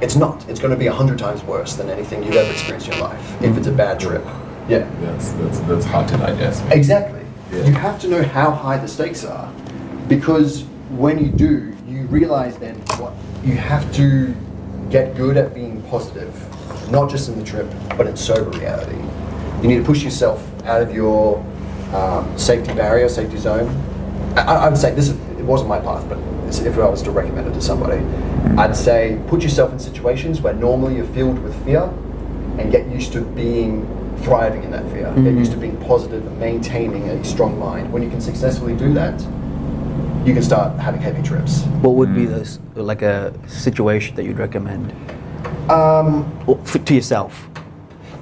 It's 0.00 0.16
not. 0.16 0.46
It's 0.48 0.60
going 0.60 0.72
to 0.72 0.78
be 0.78 0.88
a 0.88 0.92
hundred 0.92 1.18
times 1.18 1.42
worse 1.44 1.74
than 1.74 1.88
anything 1.88 2.22
you've 2.22 2.36
ever 2.36 2.50
experienced 2.52 2.88
in 2.88 2.94
your 2.94 3.08
life 3.08 3.42
if 3.42 3.56
it's 3.56 3.66
a 3.66 3.72
bad 3.72 3.98
trip. 3.98 4.24
Yeah. 4.68 4.88
That's 5.00 5.30
that's 5.32 5.58
that's 5.60 5.84
hard 5.86 6.08
to 6.08 6.16
digest. 6.18 6.62
man. 6.64 6.72
Exactly. 6.72 7.20
Yeah. 7.52 7.64
You 7.64 7.72
have 7.74 8.00
to 8.00 8.08
know 8.08 8.22
how 8.22 8.50
high 8.50 8.76
the 8.76 8.88
stakes 8.88 9.24
are, 9.24 9.52
because 10.08 10.64
when 10.90 11.18
you 11.18 11.30
do, 11.30 11.74
you 11.88 12.02
realize 12.06 12.58
then 12.58 12.74
what 12.98 13.12
you 13.44 13.54
have 13.54 13.90
to 13.94 14.34
get 14.90 15.16
good 15.16 15.36
at 15.36 15.54
being 15.54 15.82
positive, 15.84 16.34
not 16.90 17.08
just 17.08 17.28
in 17.28 17.38
the 17.38 17.44
trip, 17.44 17.66
but 17.96 18.06
in 18.06 18.16
sober 18.16 18.50
reality. 18.58 18.98
You 19.62 19.68
need 19.68 19.78
to 19.78 19.84
push 19.84 20.02
yourself 20.02 20.44
out 20.64 20.82
of 20.82 20.92
your 20.94 21.38
um, 21.94 22.36
safety 22.36 22.74
barrier, 22.74 23.08
safety 23.08 23.36
zone. 23.38 23.68
I, 24.36 24.42
I 24.42 24.68
would 24.68 24.78
say 24.78 24.94
this 24.94 25.08
is, 25.08 25.16
it 25.38 25.44
wasn't 25.44 25.68
my 25.68 25.80
path, 25.80 26.06
but 26.08 26.18
if 26.48 26.78
I 26.78 26.88
was 26.88 27.02
to 27.02 27.10
recommend 27.10 27.48
it 27.48 27.54
to 27.54 27.60
somebody, 27.60 28.02
I'd 28.56 28.76
say 28.76 29.20
put 29.28 29.42
yourself 29.42 29.72
in 29.72 29.78
situations 29.78 30.40
where 30.40 30.54
normally 30.54 30.96
you're 30.96 31.06
filled 31.06 31.38
with 31.40 31.54
fear, 31.64 31.90
and 32.58 32.72
get 32.72 32.88
used 32.88 33.12
to 33.12 33.20
being 33.20 33.86
thriving 34.22 34.64
in 34.64 34.70
that 34.70 34.84
fear. 34.84 35.04
Get 35.04 35.16
mm-hmm. 35.16 35.38
used 35.38 35.52
to 35.52 35.58
being 35.58 35.76
positive 35.84 36.26
and 36.26 36.40
maintaining 36.40 37.08
a 37.10 37.22
strong 37.24 37.58
mind. 37.58 37.92
When 37.92 38.02
you 38.02 38.08
can 38.08 38.20
successfully 38.20 38.74
do 38.74 38.92
that, 38.94 39.20
you 40.26 40.32
can 40.32 40.42
start 40.42 40.78
having 40.78 41.00
heavy 41.00 41.22
trips. 41.22 41.62
What 41.82 41.94
would 41.96 42.14
be 42.14 42.24
mm. 42.24 42.28
this, 42.28 42.58
like 42.74 43.02
a 43.02 43.32
situation 43.46 44.16
that 44.16 44.24
you'd 44.24 44.38
recommend 44.38 44.92
Um, 45.68 46.24
Or 46.46 46.58
f- 46.62 46.84
to 46.84 46.94
yourself? 46.94 47.48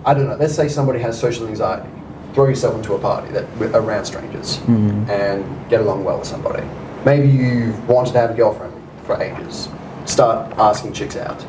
I 0.04 0.12
don't 0.12 0.26
know. 0.26 0.36
Let's 0.36 0.54
say 0.54 0.68
somebody 0.68 0.98
has 0.98 1.18
social 1.18 1.46
anxiety. 1.46 1.88
Throw 2.34 2.48
yourself 2.48 2.74
into 2.74 2.94
a 2.94 2.98
party 2.98 3.30
that 3.32 3.44
with, 3.56 3.74
around 3.74 4.04
strangers 4.04 4.58
mm-hmm. 4.58 5.08
and 5.08 5.70
get 5.70 5.80
along 5.80 6.04
well 6.04 6.18
with 6.18 6.26
somebody. 6.26 6.64
Maybe 7.04 7.28
you've 7.28 7.88
wanted 7.88 8.12
to 8.12 8.20
have 8.20 8.30
a 8.30 8.34
girlfriend 8.34 8.72
for 9.04 9.20
ages. 9.22 9.68
Start 10.06 10.52
asking 10.58 10.94
chicks 10.94 11.16
out. 11.16 11.44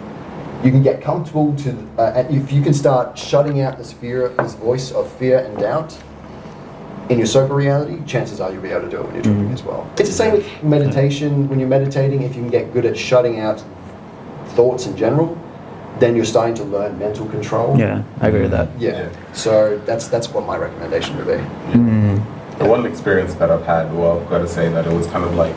You 0.63 0.71
can 0.71 0.83
get 0.83 1.01
comfortable 1.01 1.55
to 1.57 1.71
uh, 1.97 2.25
if 2.29 2.51
you 2.51 2.61
can 2.61 2.73
start 2.73 3.17
shutting 3.17 3.61
out 3.61 3.77
this 3.77 3.93
fear, 3.93 4.29
this 4.29 4.55
voice 4.55 4.91
of 4.91 5.11
fear 5.13 5.39
and 5.39 5.57
doubt. 5.57 5.97
In 7.09 7.19
your 7.19 7.27
sober 7.27 7.53
reality, 7.53 8.03
chances 8.05 8.41
are 8.41 8.51
you'll 8.51 8.63
be 8.63 8.69
able 8.69 8.81
to 8.81 8.89
do 8.89 8.97
it 8.97 9.05
when 9.05 9.13
you're 9.13 9.23
drinking 9.23 9.45
mm-hmm. 9.45 9.53
as 9.53 9.63
well. 9.63 9.87
It's 9.99 10.09
the 10.09 10.15
same 10.15 10.33
with 10.33 10.63
meditation. 10.63 11.31
Mm-hmm. 11.31 11.49
When 11.49 11.59
you're 11.59 11.69
meditating, 11.69 12.23
if 12.23 12.35
you 12.35 12.41
can 12.41 12.49
get 12.49 12.73
good 12.73 12.85
at 12.85 12.97
shutting 12.97 13.39
out 13.39 13.63
thoughts 14.55 14.87
in 14.87 14.97
general, 14.97 15.39
then 15.99 16.15
you're 16.15 16.25
starting 16.25 16.55
to 16.55 16.63
learn 16.63 16.97
mental 16.97 17.27
control. 17.27 17.77
Yeah, 17.77 18.03
I 18.21 18.29
agree 18.29 18.41
with 18.41 18.51
that. 18.51 18.69
Yeah. 18.79 19.09
So 19.33 19.77
that's 19.85 20.07
that's 20.07 20.29
what 20.29 20.45
my 20.45 20.57
recommendation 20.57 21.15
would 21.17 21.27
be. 21.27 21.33
Mm-hmm. 21.33 22.34
The 22.57 22.65
one 22.65 22.85
experience 22.85 23.33
that 23.35 23.51
I've 23.51 23.65
had, 23.65 23.93
well, 23.93 24.19
I've 24.19 24.29
got 24.29 24.37
to 24.39 24.47
say 24.47 24.69
that 24.69 24.85
it 24.87 24.93
was 24.93 25.07
kind 25.07 25.23
of 25.25 25.35
like, 25.35 25.55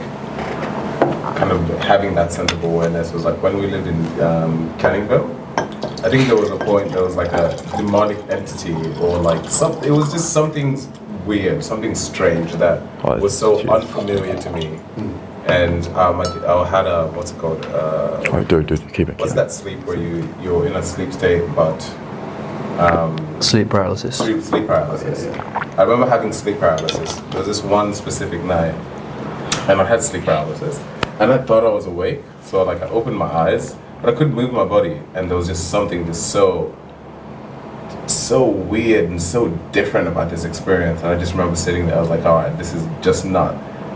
kind 1.36 1.52
of 1.52 1.60
having 1.78 2.14
that 2.16 2.32
sense 2.32 2.50
of 2.52 2.62
awareness 2.64 3.12
was 3.12 3.24
like 3.24 3.40
when 3.42 3.56
we 3.58 3.66
lived 3.68 3.86
in 3.86 4.20
um, 4.20 4.76
Canning 4.78 5.06
Vale. 5.06 5.34
I 6.04 6.08
think 6.10 6.26
there 6.28 6.36
was 6.36 6.50
a 6.50 6.56
point 6.56 6.90
there 6.92 7.02
was 7.04 7.16
like 7.16 7.32
a 7.32 7.56
demonic 7.76 8.18
entity 8.28 8.72
or 9.00 9.18
like 9.18 9.44
some. 9.48 9.72
It 9.84 9.90
was 9.90 10.12
just 10.12 10.32
something 10.32 10.76
weird, 11.26 11.62
something 11.64 11.94
strange 11.94 12.52
that 12.54 12.82
Oh, 13.04 13.18
was 13.20 13.36
so 13.36 13.58
jeez. 13.58 13.68
unfamiliar 13.74 14.36
to 14.38 14.50
me. 14.52 14.78
And 15.46 15.86
um, 15.88 16.20
I, 16.20 16.24
I 16.46 16.68
had 16.68 16.86
a 16.86 17.06
what's 17.08 17.30
it 17.32 17.38
called? 17.38 17.64
Uh, 17.66 18.22
Oh, 18.32 18.44
dude, 18.44 18.66
dude, 18.66 18.92
keep 18.92 19.08
it. 19.08 19.18
what's 19.18 19.32
keep 19.32 19.36
that 19.36 19.50
sleep 19.52 19.78
where 19.86 19.96
you 19.96 20.28
you're 20.42 20.66
in 20.66 20.74
a 20.76 20.82
sleep 20.82 21.12
state 21.12 21.42
but 21.54 21.78
um, 22.78 23.42
Sleep 23.42 23.68
paralysis. 23.68 24.16
sleep, 24.18 24.40
sleep 24.42 24.66
paralysis. 24.66 25.26
I 25.78 25.82
remember 25.82 26.06
having 26.08 26.32
sleep 26.32 26.58
paralysis. 26.58 27.14
There 27.14 27.38
was 27.38 27.46
this 27.46 27.62
one 27.62 27.94
specific 27.94 28.42
night, 28.42 28.74
and 29.68 29.80
I 29.80 29.84
had 29.84 30.02
sleep 30.02 30.24
paralysis, 30.24 30.78
and 31.20 31.32
I 31.32 31.38
thought 31.38 31.64
I 31.64 31.68
was 31.68 31.86
awake. 31.86 32.20
So 32.42 32.62
like 32.64 32.82
I 32.82 32.88
opened 32.88 33.16
my 33.16 33.26
eyes, 33.26 33.76
but 34.00 34.12
I 34.14 34.16
couldn't 34.16 34.34
move 34.34 34.52
my 34.52 34.64
body, 34.64 35.00
and 35.14 35.28
there 35.30 35.36
was 35.36 35.46
just 35.48 35.70
something 35.70 36.06
just 36.06 36.30
so, 36.30 36.76
so 38.06 38.44
weird 38.46 39.08
and 39.10 39.20
so 39.20 39.48
different 39.72 40.08
about 40.08 40.30
this 40.30 40.44
experience. 40.44 41.00
And 41.02 41.10
I 41.10 41.18
just 41.18 41.32
remember 41.32 41.56
sitting 41.56 41.86
there. 41.86 41.96
I 41.96 42.00
was 42.00 42.08
like, 42.10 42.24
all 42.24 42.36
right, 42.36 42.56
this 42.58 42.72
is 42.74 42.86
just 43.02 43.24
not. 43.24 43.54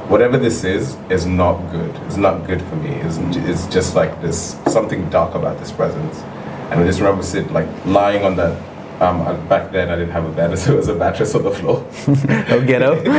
Whatever 0.08 0.36
this 0.36 0.64
is, 0.64 0.96
is 1.08 1.24
not 1.26 1.56
good. 1.70 1.94
It's 2.06 2.16
not 2.16 2.46
good 2.46 2.60
for 2.62 2.76
me. 2.76 2.90
It's, 2.90 3.16
it's 3.36 3.66
just 3.72 3.94
like 3.94 4.20
this 4.20 4.58
something 4.66 5.08
dark 5.10 5.34
about 5.34 5.58
this 5.58 5.70
presence. 5.72 6.18
And 6.70 6.80
I 6.80 6.84
just 6.84 7.00
remember 7.00 7.22
sitting, 7.22 7.52
like 7.52 7.68
lying 7.86 8.24
on 8.24 8.36
that. 8.36 8.71
Um, 9.00 9.22
I- 9.22 9.32
back 9.48 9.72
then 9.72 9.88
I 9.88 9.96
didn't 9.96 10.12
have 10.12 10.24
a 10.24 10.30
bed, 10.32 10.56
so 10.62 10.74
it 10.74 10.76
was 10.76 10.88
a 10.88 10.94
mattress 10.94 11.34
on 11.34 11.42
the 11.42 11.50
floor. 11.50 11.84
Oh, 12.50 12.64
ghetto. 12.64 13.02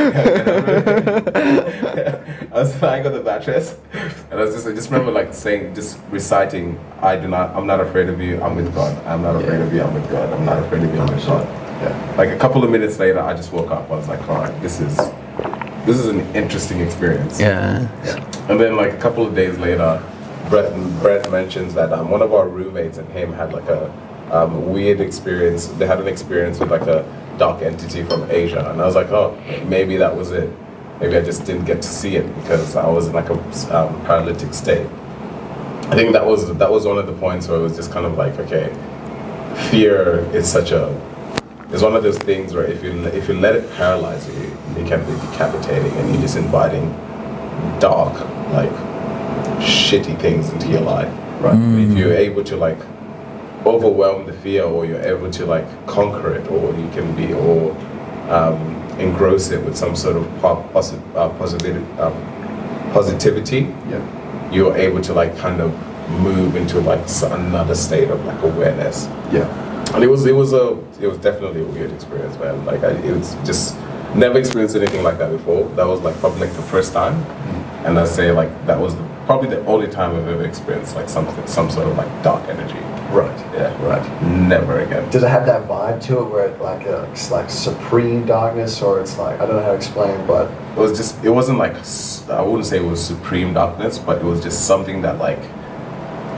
I 2.53 2.59
was 2.59 2.81
lying 2.81 3.05
on 3.05 3.13
the 3.13 3.23
mattress, 3.23 3.77
and 4.29 4.39
I 4.39 4.43
was 4.43 4.53
just 4.53 4.67
I 4.67 4.73
just 4.73 4.91
remember 4.91 5.11
like 5.11 5.33
saying, 5.33 5.73
just 5.73 5.99
reciting, 6.11 6.79
"I 7.01 7.15
do 7.15 7.27
not, 7.27 7.55
I'm 7.55 7.65
not 7.65 7.79
afraid 7.79 8.09
of 8.09 8.21
you. 8.21 8.41
I'm 8.41 8.55
with 8.55 8.73
God. 8.73 8.95
I'm 9.05 9.21
not 9.23 9.41
afraid 9.41 9.61
of 9.61 9.73
you. 9.73 9.81
I'm 9.81 9.93
with 9.93 10.09
God. 10.09 10.31
I'm 10.31 10.45
not 10.45 10.63
afraid 10.63 10.83
of 10.83 10.93
you. 10.93 11.01
I'm 11.01 11.13
with 11.13 11.25
God." 11.25 11.47
Yeah. 11.81 12.15
Like 12.17 12.29
a 12.29 12.37
couple 12.37 12.63
of 12.63 12.69
minutes 12.69 12.99
later, 12.99 13.19
I 13.19 13.33
just 13.33 13.51
woke 13.51 13.71
up. 13.71 13.89
I 13.89 13.95
was 13.95 14.07
like, 14.07 14.21
"All 14.29 14.35
right, 14.35 14.61
this 14.61 14.79
is, 14.79 14.95
this 15.85 15.97
is 15.97 16.05
an 16.07 16.19
interesting 16.35 16.79
experience." 16.79 17.39
Yeah. 17.39 17.87
yeah. 18.05 18.49
And 18.49 18.59
then 18.59 18.77
like 18.77 18.93
a 18.93 18.97
couple 18.97 19.25
of 19.25 19.35
days 19.35 19.57
later, 19.57 20.01
Brett, 20.49 20.71
Brett 21.01 21.31
mentions 21.31 21.73
that 21.73 21.91
um, 21.91 22.09
one 22.09 22.21
of 22.21 22.33
our 22.33 22.47
roommates 22.47 22.99
and 22.99 23.09
him 23.09 23.33
had 23.33 23.51
like 23.51 23.67
a 23.67 23.91
um, 24.33 24.71
weird 24.71 24.99
experience. 24.99 25.67
They 25.67 25.85
had 25.85 25.99
an 25.99 26.07
experience 26.07 26.59
with 26.59 26.71
like 26.71 26.87
a 26.87 27.05
dark 27.37 27.61
entity 27.61 28.03
from 28.03 28.29
Asia, 28.29 28.69
and 28.71 28.81
I 28.81 28.85
was 28.85 28.95
like, 28.95 29.11
oh, 29.11 29.37
maybe 29.67 29.97
that 29.97 30.15
was 30.15 30.31
it. 30.31 30.51
Maybe 30.99 31.17
I 31.17 31.21
just 31.21 31.45
didn't 31.45 31.65
get 31.65 31.81
to 31.81 31.87
see 31.87 32.15
it 32.15 32.35
because 32.35 32.75
I 32.75 32.87
was 32.87 33.07
in 33.07 33.13
like 33.13 33.29
a 33.29 33.39
um, 33.75 34.05
paralytic 34.05 34.53
state. 34.53 34.87
I 35.87 35.95
think 35.95 36.13
that 36.13 36.25
was 36.25 36.55
that 36.57 36.71
was 36.71 36.85
one 36.85 36.97
of 36.97 37.07
the 37.07 37.13
points 37.13 37.47
where 37.47 37.59
it 37.59 37.61
was 37.61 37.75
just 37.75 37.91
kind 37.91 38.05
of 38.05 38.17
like, 38.17 38.39
okay, 38.39 38.73
fear 39.69 40.19
is 40.33 40.51
such 40.51 40.71
a 40.71 40.89
it's 41.73 41.81
one 41.81 41.95
of 41.95 42.03
those 42.03 42.19
things 42.19 42.53
where 42.53 42.65
if 42.65 42.83
you 42.83 42.91
if 43.07 43.27
you 43.27 43.33
let 43.33 43.55
it 43.55 43.69
paralyze 43.71 44.27
you, 44.27 44.55
it 44.77 44.87
can 44.87 45.03
be 45.05 45.19
decapitating, 45.27 45.91
and 45.93 46.13
you're 46.13 46.21
just 46.21 46.37
inviting 46.37 46.87
dark, 47.79 48.13
like 48.51 48.71
shitty 49.59 50.19
things 50.21 50.51
into 50.51 50.67
your 50.69 50.81
life. 50.81 51.11
Right. 51.41 51.55
But 51.55 51.91
if 51.91 51.97
you're 51.97 52.13
able 52.13 52.43
to 52.43 52.55
like 52.55 52.77
overwhelm 53.65 54.25
the 54.25 54.33
fear, 54.33 54.63
or 54.63 54.85
you're 54.85 55.01
able 55.01 55.29
to 55.31 55.45
like 55.45 55.65
conquer 55.87 56.33
it, 56.35 56.49
or 56.49 56.73
you 56.75 56.89
can 56.89 57.15
be, 57.15 57.33
or 57.33 57.71
um, 58.29 58.57
engross 58.99 59.51
it 59.51 59.63
with 59.63 59.75
some 59.75 59.95
sort 59.95 60.15
of 60.17 60.23
po- 60.39 60.63
posi- 60.73 61.01
uh, 61.15 61.29
positivity, 61.37 61.85
um, 61.99 62.13
positivity, 62.93 63.73
Yeah. 63.89 64.51
you're 64.51 64.75
able 64.77 65.01
to 65.01 65.13
like 65.13 65.37
kind 65.37 65.61
of 65.61 65.71
move 66.19 66.55
into 66.55 66.79
like 66.81 67.01
another 67.23 67.75
state 67.75 68.09
of 68.09 68.23
like 68.25 68.41
awareness. 68.43 69.07
Yeah. 69.31 69.47
And 69.95 70.03
it 70.03 70.07
was 70.07 70.25
it 70.25 70.35
was 70.35 70.53
a 70.53 70.77
it 71.01 71.07
was 71.07 71.17
definitely 71.19 71.61
a 71.61 71.65
weird 71.65 71.91
experience, 71.91 72.37
man. 72.39 72.65
Like 72.65 72.83
I, 72.83 72.91
it 72.91 73.15
was 73.15 73.35
just 73.45 73.75
never 74.15 74.37
experienced 74.39 74.75
anything 74.75 75.03
like 75.03 75.17
that 75.19 75.31
before. 75.31 75.67
That 75.75 75.87
was 75.87 76.01
like 76.01 76.15
probably 76.17 76.41
like 76.47 76.53
the 76.55 76.61
first 76.63 76.93
time, 76.93 77.15
and 77.85 77.97
I 77.99 78.05
say 78.05 78.31
like 78.31 78.49
that 78.65 78.79
was 78.79 78.95
the, 78.95 79.03
probably 79.25 79.49
the 79.49 79.63
only 79.65 79.87
time 79.87 80.15
I've 80.15 80.27
ever 80.27 80.45
experienced 80.45 80.95
like 80.95 81.09
something 81.09 81.45
some 81.47 81.69
sort 81.69 81.87
of 81.87 81.97
like 81.97 82.09
dark 82.23 82.47
energy. 82.49 82.79
Right. 83.13 83.39
Yeah, 83.53 83.85
Right. 83.85 84.21
Never 84.23 84.79
again. 84.79 85.09
Does 85.11 85.23
it 85.23 85.29
have 85.29 85.45
that 85.45 85.67
vibe 85.67 86.01
to 86.07 86.19
it 86.19 86.25
where 86.25 86.47
it 86.47 86.59
like 86.61 86.85
a, 86.87 87.03
it's 87.11 87.29
like 87.29 87.49
supreme 87.49 88.25
darkness 88.25 88.81
or 88.81 88.99
it's 88.99 89.17
like 89.17 89.39
I 89.39 89.45
don't 89.45 89.55
know 89.57 89.63
how 89.63 89.71
to 89.71 89.77
explain, 89.77 90.25
but 90.25 90.49
It 90.75 90.79
was 90.79 90.97
just 90.97 91.23
it 91.23 91.29
wasn't 91.29 91.59
like 91.59 91.75
I 92.29 92.41
wouldn't 92.41 92.65
say 92.65 92.77
it 92.77 92.83
was 92.83 93.03
supreme 93.05 93.53
darkness, 93.53 93.99
but 93.99 94.17
it 94.17 94.23
was 94.23 94.41
just 94.41 94.65
something 94.65 95.01
that 95.03 95.19
like 95.19 95.39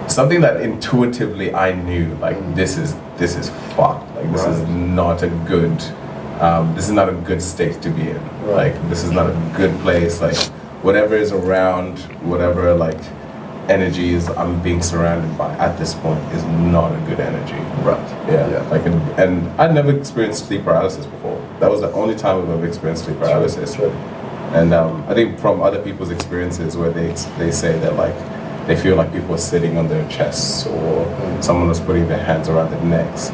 something 0.09 0.41
that 0.41 0.61
intuitively 0.61 1.53
I 1.53 1.71
knew 1.73 2.15
like 2.15 2.37
this 2.55 2.77
is 2.77 2.95
this 3.17 3.35
is 3.35 3.49
fucked. 3.75 4.13
Like 4.15 4.31
this 4.31 4.45
is 4.45 4.67
not 4.67 5.23
a 5.23 5.29
good 5.47 5.81
um, 6.39 6.75
this 6.75 6.85
is 6.85 6.91
not 6.91 7.07
a 7.07 7.13
good 7.13 7.41
state 7.41 7.81
to 7.81 7.89
be 7.89 8.09
in. 8.09 8.21
Right. 8.43 8.73
Like 8.73 8.89
this 8.89 9.03
is 9.03 9.11
not 9.11 9.29
a 9.29 9.53
good 9.55 9.77
place. 9.79 10.21
Like 10.21 10.35
whatever 10.83 11.15
is 11.15 11.31
around, 11.31 11.99
whatever 12.21 12.73
like 12.75 12.99
energies 13.69 14.29
I'm 14.29 14.61
being 14.61 14.81
surrounded 14.81 15.37
by 15.37 15.53
at 15.57 15.77
this 15.77 15.93
point 15.95 16.19
is 16.33 16.43
not 16.45 16.91
a 16.91 16.99
good 17.07 17.19
energy. 17.19 17.59
right. 17.83 17.99
Yeah, 18.27 18.49
Yeah. 18.49 18.69
like 18.69 18.85
and, 18.85 18.95
and 19.19 19.61
I'd 19.61 19.73
never 19.73 19.95
experienced 19.95 20.47
sleep 20.47 20.63
paralysis 20.63 21.05
before. 21.05 21.39
That 21.59 21.69
was 21.71 21.81
the 21.81 21.91
only 21.93 22.15
time 22.15 22.41
I've 22.41 22.49
ever 22.49 22.65
experienced 22.67 23.05
sleep 23.05 23.17
paralysis. 23.19 23.75
Sure. 23.75 23.91
And 24.53 24.73
um, 24.73 25.03
I 25.07 25.13
think 25.13 25.39
from 25.39 25.61
other 25.61 25.81
people's 25.81 26.11
experiences 26.11 26.77
where 26.77 26.91
they 26.91 27.07
they 27.37 27.51
say 27.51 27.77
that 27.79 27.95
like 27.95 28.15
they 28.67 28.75
feel 28.75 28.95
like 28.95 29.11
people 29.11 29.33
are 29.35 29.37
sitting 29.53 29.77
on 29.77 29.87
their 29.87 30.07
chests 30.09 30.65
or 30.65 31.05
someone 31.41 31.67
was 31.67 31.79
putting 31.79 32.07
their 32.07 32.23
hands 32.23 32.49
around 32.49 32.71
their 32.71 32.83
necks. 32.83 33.29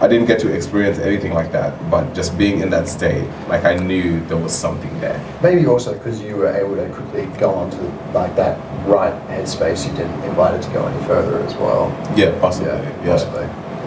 I 0.00 0.06
didn't 0.06 0.26
get 0.26 0.38
to 0.40 0.52
experience 0.54 0.98
anything 0.98 1.34
like 1.34 1.50
that, 1.52 1.90
but 1.90 2.14
just 2.14 2.38
being 2.38 2.60
in 2.60 2.70
that 2.70 2.86
state, 2.86 3.28
like 3.48 3.64
I 3.64 3.74
knew 3.74 4.20
there 4.26 4.36
was 4.36 4.52
something 4.52 5.00
there. 5.00 5.20
Maybe 5.42 5.66
also 5.66 5.92
because 5.92 6.20
you 6.20 6.36
were 6.36 6.54
able 6.54 6.76
to 6.76 6.88
quickly 6.94 7.26
go 7.38 7.50
on 7.50 7.70
to 7.72 7.82
like 8.12 8.36
that 8.36 8.58
right 8.86 9.12
headspace, 9.28 9.88
you 9.88 9.96
didn't 9.96 10.22
invite 10.22 10.54
it 10.54 10.62
to 10.62 10.70
go 10.70 10.86
any 10.86 11.04
further 11.06 11.40
as 11.40 11.54
well. 11.56 11.90
Yeah, 12.16 12.38
possibly. 12.40 12.68
Yeah, 12.70 13.04
Yeah, 13.04 13.12
possibly. 13.12 13.42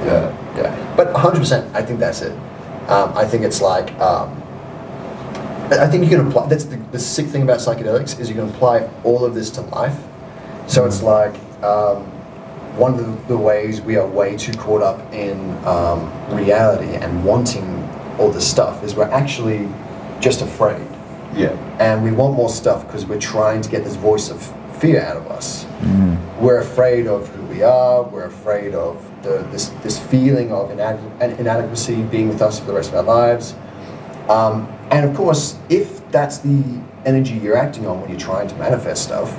Yeah. 0.05 0.37
Yeah, 0.57 0.93
but 0.97 1.13
100%, 1.13 1.73
I 1.73 1.81
think 1.81 1.99
that's 1.99 2.21
it. 2.21 2.33
Um, 2.89 3.15
I 3.15 3.23
think 3.23 3.43
it's 3.45 3.61
like, 3.61 3.93
um, 4.01 4.35
I 5.71 5.87
think 5.87 6.03
you 6.03 6.09
can 6.09 6.27
apply, 6.27 6.47
that's 6.47 6.65
the, 6.65 6.75
the 6.91 6.99
sick 6.99 7.27
thing 7.27 7.43
about 7.43 7.59
psychedelics 7.59 8.19
is 8.19 8.27
you 8.27 8.35
can 8.35 8.49
apply 8.49 8.89
all 9.05 9.23
of 9.23 9.33
this 9.33 9.49
to 9.51 9.61
life. 9.61 9.97
So 10.67 10.85
it's 10.85 11.01
like, 11.01 11.33
um, 11.63 12.11
one 12.77 12.93
of 12.99 13.27
the, 13.27 13.37
ways 13.37 13.81
we 13.81 13.97
are 13.97 14.07
way 14.07 14.37
too 14.37 14.53
caught 14.53 14.81
up 14.81 15.13
in 15.13 15.51
um, 15.65 16.09
reality 16.33 16.95
and 16.95 17.23
wanting 17.23 17.83
all 18.17 18.31
this 18.31 18.49
stuff 18.49 18.83
is 18.83 18.95
we're 18.95 19.03
actually 19.05 19.67
just 20.19 20.41
afraid 20.41 20.87
Yeah. 21.35 21.49
and 21.79 22.03
we 22.03 22.11
want 22.11 22.35
more 22.35 22.49
stuff 22.49 22.85
because 22.85 23.05
we're 23.05 23.19
trying 23.19 23.61
to 23.61 23.69
get 23.69 23.83
this 23.83 23.95
voice 23.95 24.29
of 24.29 24.41
fear 24.79 25.01
out 25.01 25.17
of 25.17 25.27
us. 25.27 25.65
We're 26.39 26.59
afraid 26.59 27.05
of 27.07 27.27
who 27.29 27.43
we 27.43 27.61
are. 27.61 28.01
We're 28.03 28.25
afraid 28.25 28.73
of 28.73 28.95
the, 29.21 29.45
this 29.51 29.69
this 29.83 29.99
feeling 29.99 30.51
of 30.51 30.69
inade- 30.71 31.39
inadequacy 31.39 32.01
being 32.03 32.29
with 32.29 32.41
us 32.41 32.59
for 32.59 32.65
the 32.65 32.73
rest 32.73 32.89
of 32.89 32.95
our 32.95 33.03
lives. 33.03 33.53
Um, 34.27 34.67
and 34.89 35.07
of 35.07 35.15
course, 35.15 35.57
if 35.69 36.01
that's 36.11 36.39
the 36.39 36.63
energy 37.05 37.35
you're 37.35 37.57
acting 37.57 37.85
on 37.85 38.01
when 38.01 38.09
you're 38.09 38.19
trying 38.19 38.47
to 38.47 38.55
manifest 38.55 39.03
stuff, 39.03 39.29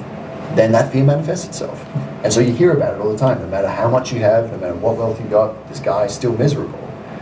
then 0.57 0.73
that 0.73 0.93
fear 0.93 1.05
manifests 1.05 1.47
itself. 1.47 1.85
And 2.25 2.33
so 2.33 2.41
you 2.41 2.53
hear 2.53 2.73
about 2.73 2.95
it 2.95 3.01
all 3.01 3.11
the 3.12 3.19
time. 3.19 3.41
No 3.41 3.49
matter 3.49 3.69
how 3.69 3.88
much 3.88 4.12
you 4.12 4.21
have, 4.21 4.51
no 4.53 4.59
matter 4.59 4.75
what 4.75 4.97
wealth 4.97 5.21
you 5.21 5.27
got, 5.29 5.69
this 5.69 5.81
guy 5.81 6.05
is 6.05 6.15
still 6.15 6.37
miserable. 6.37 6.79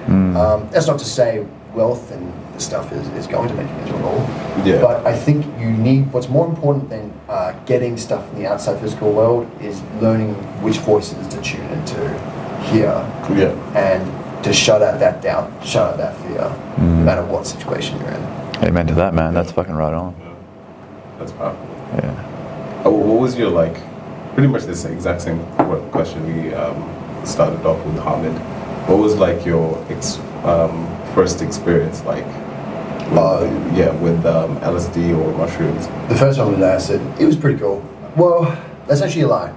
Um, 0.08 0.68
that's 0.70 0.86
not 0.88 0.98
to 0.98 1.04
say 1.04 1.46
wealth 1.72 2.10
and 2.10 2.32
the 2.54 2.60
stuff 2.60 2.90
is, 2.92 3.06
is 3.10 3.28
going 3.28 3.48
to 3.48 3.54
make 3.54 3.68
you 3.68 3.74
miserable. 3.76 4.16
Yeah. 4.64 4.80
But 4.80 5.06
I 5.06 5.16
think 5.16 5.46
you 5.60 5.70
need 5.70 6.12
what's 6.12 6.28
more 6.28 6.48
important 6.48 6.88
than 6.90 7.12
uh, 7.28 7.52
getting 7.64 7.96
stuff 7.96 8.28
from 8.28 8.38
the 8.40 8.46
outside 8.46 8.80
physical 8.80 9.12
world 9.12 9.48
is 9.62 9.80
learning 10.00 10.34
which 10.62 10.78
voices 10.78 11.28
to 11.28 11.40
tune 11.42 11.64
into 11.68 12.00
here 12.72 13.06
Yeah. 13.36 13.52
and 13.76 14.44
to 14.44 14.52
shut 14.52 14.82
out 14.82 14.98
that 14.98 15.22
doubt, 15.22 15.50
shut 15.64 15.92
out 15.92 15.96
that 15.98 16.16
fear, 16.22 16.50
no 16.78 17.04
matter 17.04 17.24
what 17.24 17.46
situation 17.46 17.98
you're 18.00 18.08
in. 18.10 18.22
Amen 18.64 18.86
to 18.88 18.94
that, 18.94 19.14
man. 19.14 19.32
That's 19.32 19.52
fucking 19.52 19.74
right 19.74 19.94
on. 19.94 20.14
That's 21.18 21.32
powerful. 21.32 21.66
Yeah. 21.94 22.26
Uh, 22.84 22.90
what 22.90 23.20
was 23.20 23.36
your 23.36 23.50
like? 23.50 23.74
Pretty 24.34 24.48
much 24.48 24.62
this 24.64 24.84
exact 24.84 25.22
same 25.22 25.44
question 25.90 26.24
we 26.26 26.54
um, 26.54 26.76
started 27.26 27.64
off 27.66 27.84
with 27.84 27.98
Hammad. 27.98 28.32
What 28.88 28.98
was 28.98 29.16
like 29.16 29.44
your 29.44 29.84
ex- 29.90 30.18
um, 30.44 30.86
first 31.14 31.42
experience 31.42 32.04
like? 32.04 32.24
With, 33.10 33.18
Uh, 33.18 33.72
yeah, 33.74 33.90
with 34.00 34.24
um, 34.24 34.56
LSD 34.60 35.10
or 35.18 35.36
mushrooms. 35.36 35.88
The 36.08 36.14
first 36.14 36.38
one 36.38 36.52
was 36.52 36.62
acid. 36.62 37.00
It 37.18 37.26
was 37.26 37.36
pretty 37.36 37.58
cool. 37.58 37.82
Well, 38.16 38.56
that's 38.86 39.02
actually 39.02 39.22
a 39.22 39.28
lie. 39.28 39.52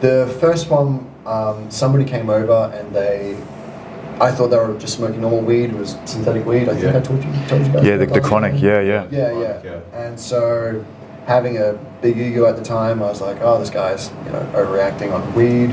The 0.00 0.26
first 0.40 0.70
one, 0.70 1.04
um, 1.26 1.70
somebody 1.70 2.04
came 2.04 2.30
over 2.30 2.70
and 2.72 2.94
they, 2.94 3.36
I 4.20 4.30
thought 4.30 4.48
they 4.48 4.56
were 4.58 4.78
just 4.78 4.94
smoking 4.94 5.20
normal 5.20 5.40
weed. 5.40 5.70
It 5.70 5.76
was 5.76 5.96
synthetic 6.04 6.46
weed. 6.46 6.68
I 6.68 6.74
think 6.74 6.84
Yeah. 6.84 6.96
I 6.98 7.00
told 7.00 7.22
you. 7.24 7.30
Told 7.48 7.66
you 7.66 7.72
guys 7.72 7.84
Yeah, 7.84 7.96
the, 7.96 8.04
about 8.04 8.14
the 8.14 8.20
that. 8.20 8.28
chronic. 8.28 8.62
Yeah, 8.62 8.80
yeah. 8.80 9.06
Yeah, 9.10 9.40
yeah. 9.40 9.60
yeah. 9.64 9.80
And 10.02 10.18
so, 10.18 10.84
having 11.26 11.58
a 11.58 11.76
big 12.04 12.18
ego 12.18 12.44
at 12.44 12.54
the 12.54 12.62
time, 12.62 13.02
I 13.02 13.06
was 13.06 13.22
like, 13.22 13.38
oh, 13.40 13.58
this 13.58 13.70
guy's 13.70 14.10
you 14.26 14.32
know 14.32 14.42
overreacting 14.54 15.10
on 15.10 15.34
weed. 15.34 15.70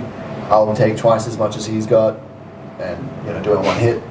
I'll 0.50 0.74
take 0.74 0.96
twice 0.96 1.28
as 1.28 1.38
much 1.38 1.58
as 1.58 1.66
he's 1.66 1.86
got, 1.86 2.18
and 2.80 3.28
you 3.28 3.34
know 3.34 3.44
do 3.44 3.54
it 3.54 3.60
one 3.60 3.78
hit, 3.78 4.02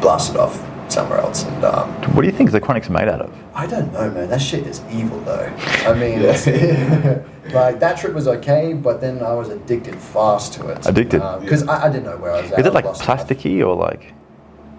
blast 0.00 0.30
it 0.30 0.38
off 0.38 0.56
somewhere 0.90 1.18
else. 1.18 1.44
And 1.44 1.64
um, 1.64 1.92
What 2.14 2.22
do 2.22 2.26
you 2.26 2.32
think 2.32 2.52
the 2.52 2.60
chronic's 2.60 2.88
made 2.88 3.08
out 3.08 3.20
of? 3.20 3.34
I 3.54 3.66
don't 3.66 3.92
know, 3.92 4.10
man. 4.10 4.30
That 4.30 4.40
shit 4.40 4.66
is 4.66 4.82
evil, 4.90 5.20
though. 5.20 5.52
I 5.84 5.92
mean, 6.02 6.22
like 7.52 7.80
that 7.80 7.98
trip 7.98 8.14
was 8.14 8.28
okay, 8.28 8.72
but 8.72 9.02
then 9.02 9.22
I 9.22 9.34
was 9.34 9.50
addicted 9.50 9.96
fast 9.96 10.54
to 10.54 10.68
it. 10.68 10.86
Addicted? 10.86 11.20
because 11.42 11.68
I, 11.68 11.86
I 11.86 11.88
didn't 11.90 12.04
know 12.04 12.16
where 12.16 12.32
I 12.32 12.40
was 12.40 12.50
at. 12.52 12.60
Is 12.60 12.64
I 12.64 12.68
it 12.70 12.72
like 12.74 12.86
plasticky 12.86 13.60
or 13.66 13.74
like? 13.74 14.14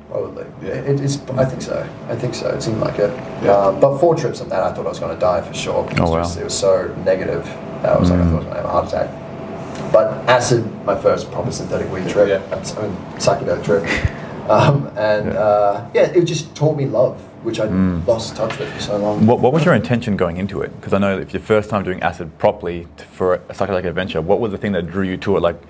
Probably. 0.10 0.46
Yeah. 0.62 0.70
It, 0.76 1.00
it's. 1.02 1.17
I 1.32 1.43
think 1.46 1.62
so. 1.62 1.88
I 2.08 2.15
think 2.15 2.34
so. 2.34 2.48
It 2.50 2.62
seemed 2.62 2.80
like 2.80 2.98
it. 3.00 3.12
Yeah. 3.43 3.52
Um, 3.58 3.80
but 3.80 3.98
four 4.00 4.15
trips 4.15 4.39
on 4.41 4.50
that, 4.50 4.63
I 4.63 4.74
thought 4.74 4.86
I 4.86 4.89
was 4.89 5.00
going 5.00 5.13
to 5.13 5.20
die 5.20 5.41
for 5.41 5.54
sure. 5.54 5.84
It 5.91 6.00
was 6.00 6.10
Oh, 6.10 6.13
wow. 6.13 6.22
just- 6.24 6.38
it 6.39 6.43
was 6.46 6.58
so 6.58 6.93
negative 7.06 7.43
that 7.82 7.96
I 7.96 8.00
was 8.00 8.10
like, 8.10 8.20
I 8.20 8.24
thought 8.24 8.32
I 8.32 8.36
was 8.38 8.43
going 8.46 8.56
to 8.56 8.62
have 8.62 8.65
a 8.65 8.70
heart 8.70 8.88
attack. 8.88 9.10
But 9.91 10.12
acid, 10.30 10.65
my 10.86 10.96
first 11.00 11.32
proper 11.32 11.52
synthetic 11.52 11.91
weed 11.91 12.08
trip, 12.10 12.28
Yeah. 12.30 12.41
I 12.52 12.82
mean, 12.82 12.96
psychedelic 13.17 13.63
trip, 13.63 13.84
um, 14.50 14.88
and 14.98 15.34
Yeah. 15.34 15.39
uh, 15.39 15.89
yeah, 15.93 16.02
it 16.04 16.24
just 16.26 16.56
taught 16.56 16.76
me 16.78 16.86
love, 16.86 17.17
which 17.43 17.60
I 17.60 17.65
lost 17.65 18.36
touch 18.36 18.58
with 18.58 18.70
for 18.74 18.80
so 18.82 18.98
long. 18.98 19.26
What, 19.28 19.39
what 19.39 19.54
was 19.54 19.63
your 19.65 19.76
intention 19.76 20.17
going 20.17 20.38
into 20.38 20.62
it? 20.62 20.76
Because 20.80 20.93
I 20.93 20.98
know 21.00 21.17
if 21.20 21.34
your 21.34 21.41
first 21.41 21.70
time 21.70 21.84
doing 21.84 22.02
acid 22.02 22.38
properly 22.38 22.88
t- 22.98 23.04
for 23.12 23.36
a 23.36 23.39
psychedelic 23.54 23.86
adventure, 23.86 24.22
what 24.22 24.39
was 24.39 24.52
the 24.52 24.58
thing 24.58 24.72
that 24.72 24.88
drew 24.88 25.04
you 25.04 25.17
to 25.17 25.38
it? 25.38 25.41
Like, 25.41 25.62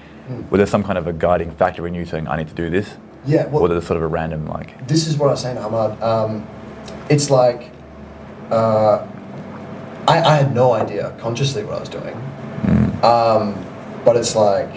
was 0.49 0.57
there 0.59 0.67
some 0.67 0.83
kind 0.83 0.97
of 0.97 1.07
a 1.07 1.13
guiding 1.13 1.51
factor 1.51 1.87
in 1.87 1.93
you 1.93 2.05
saying, 2.05 2.27
"I 2.27 2.37
need 2.37 2.47
to 2.49 2.53
do 2.53 2.69
this"? 2.69 2.95
Yeah, 3.27 3.45
well- 3.47 3.63
or 3.63 3.69
was 3.69 3.83
it 3.83 3.87
sort 3.87 3.97
of 3.97 4.03
a 4.03 4.07
random 4.07 4.47
like? 4.47 4.87
this 4.87 5.05
is 5.07 5.17
what 5.17 5.27
I 5.27 5.31
was 5.31 5.41
saying, 5.41 5.57
Hammad. 5.57 6.01
Um, 6.01 6.47
it's 7.09 7.29
like 7.29 7.71
uh, 8.49 9.05
I, 10.07 10.21
I 10.21 10.35
had 10.35 10.55
no 10.55 10.71
idea 10.73 11.13
consciously 11.19 11.63
what 11.63 11.75
I 11.75 11.79
was 11.79 11.89
doing, 11.89 12.15
um, 13.03 13.55
but 14.05 14.15
it's 14.15 14.35
like 14.35 14.69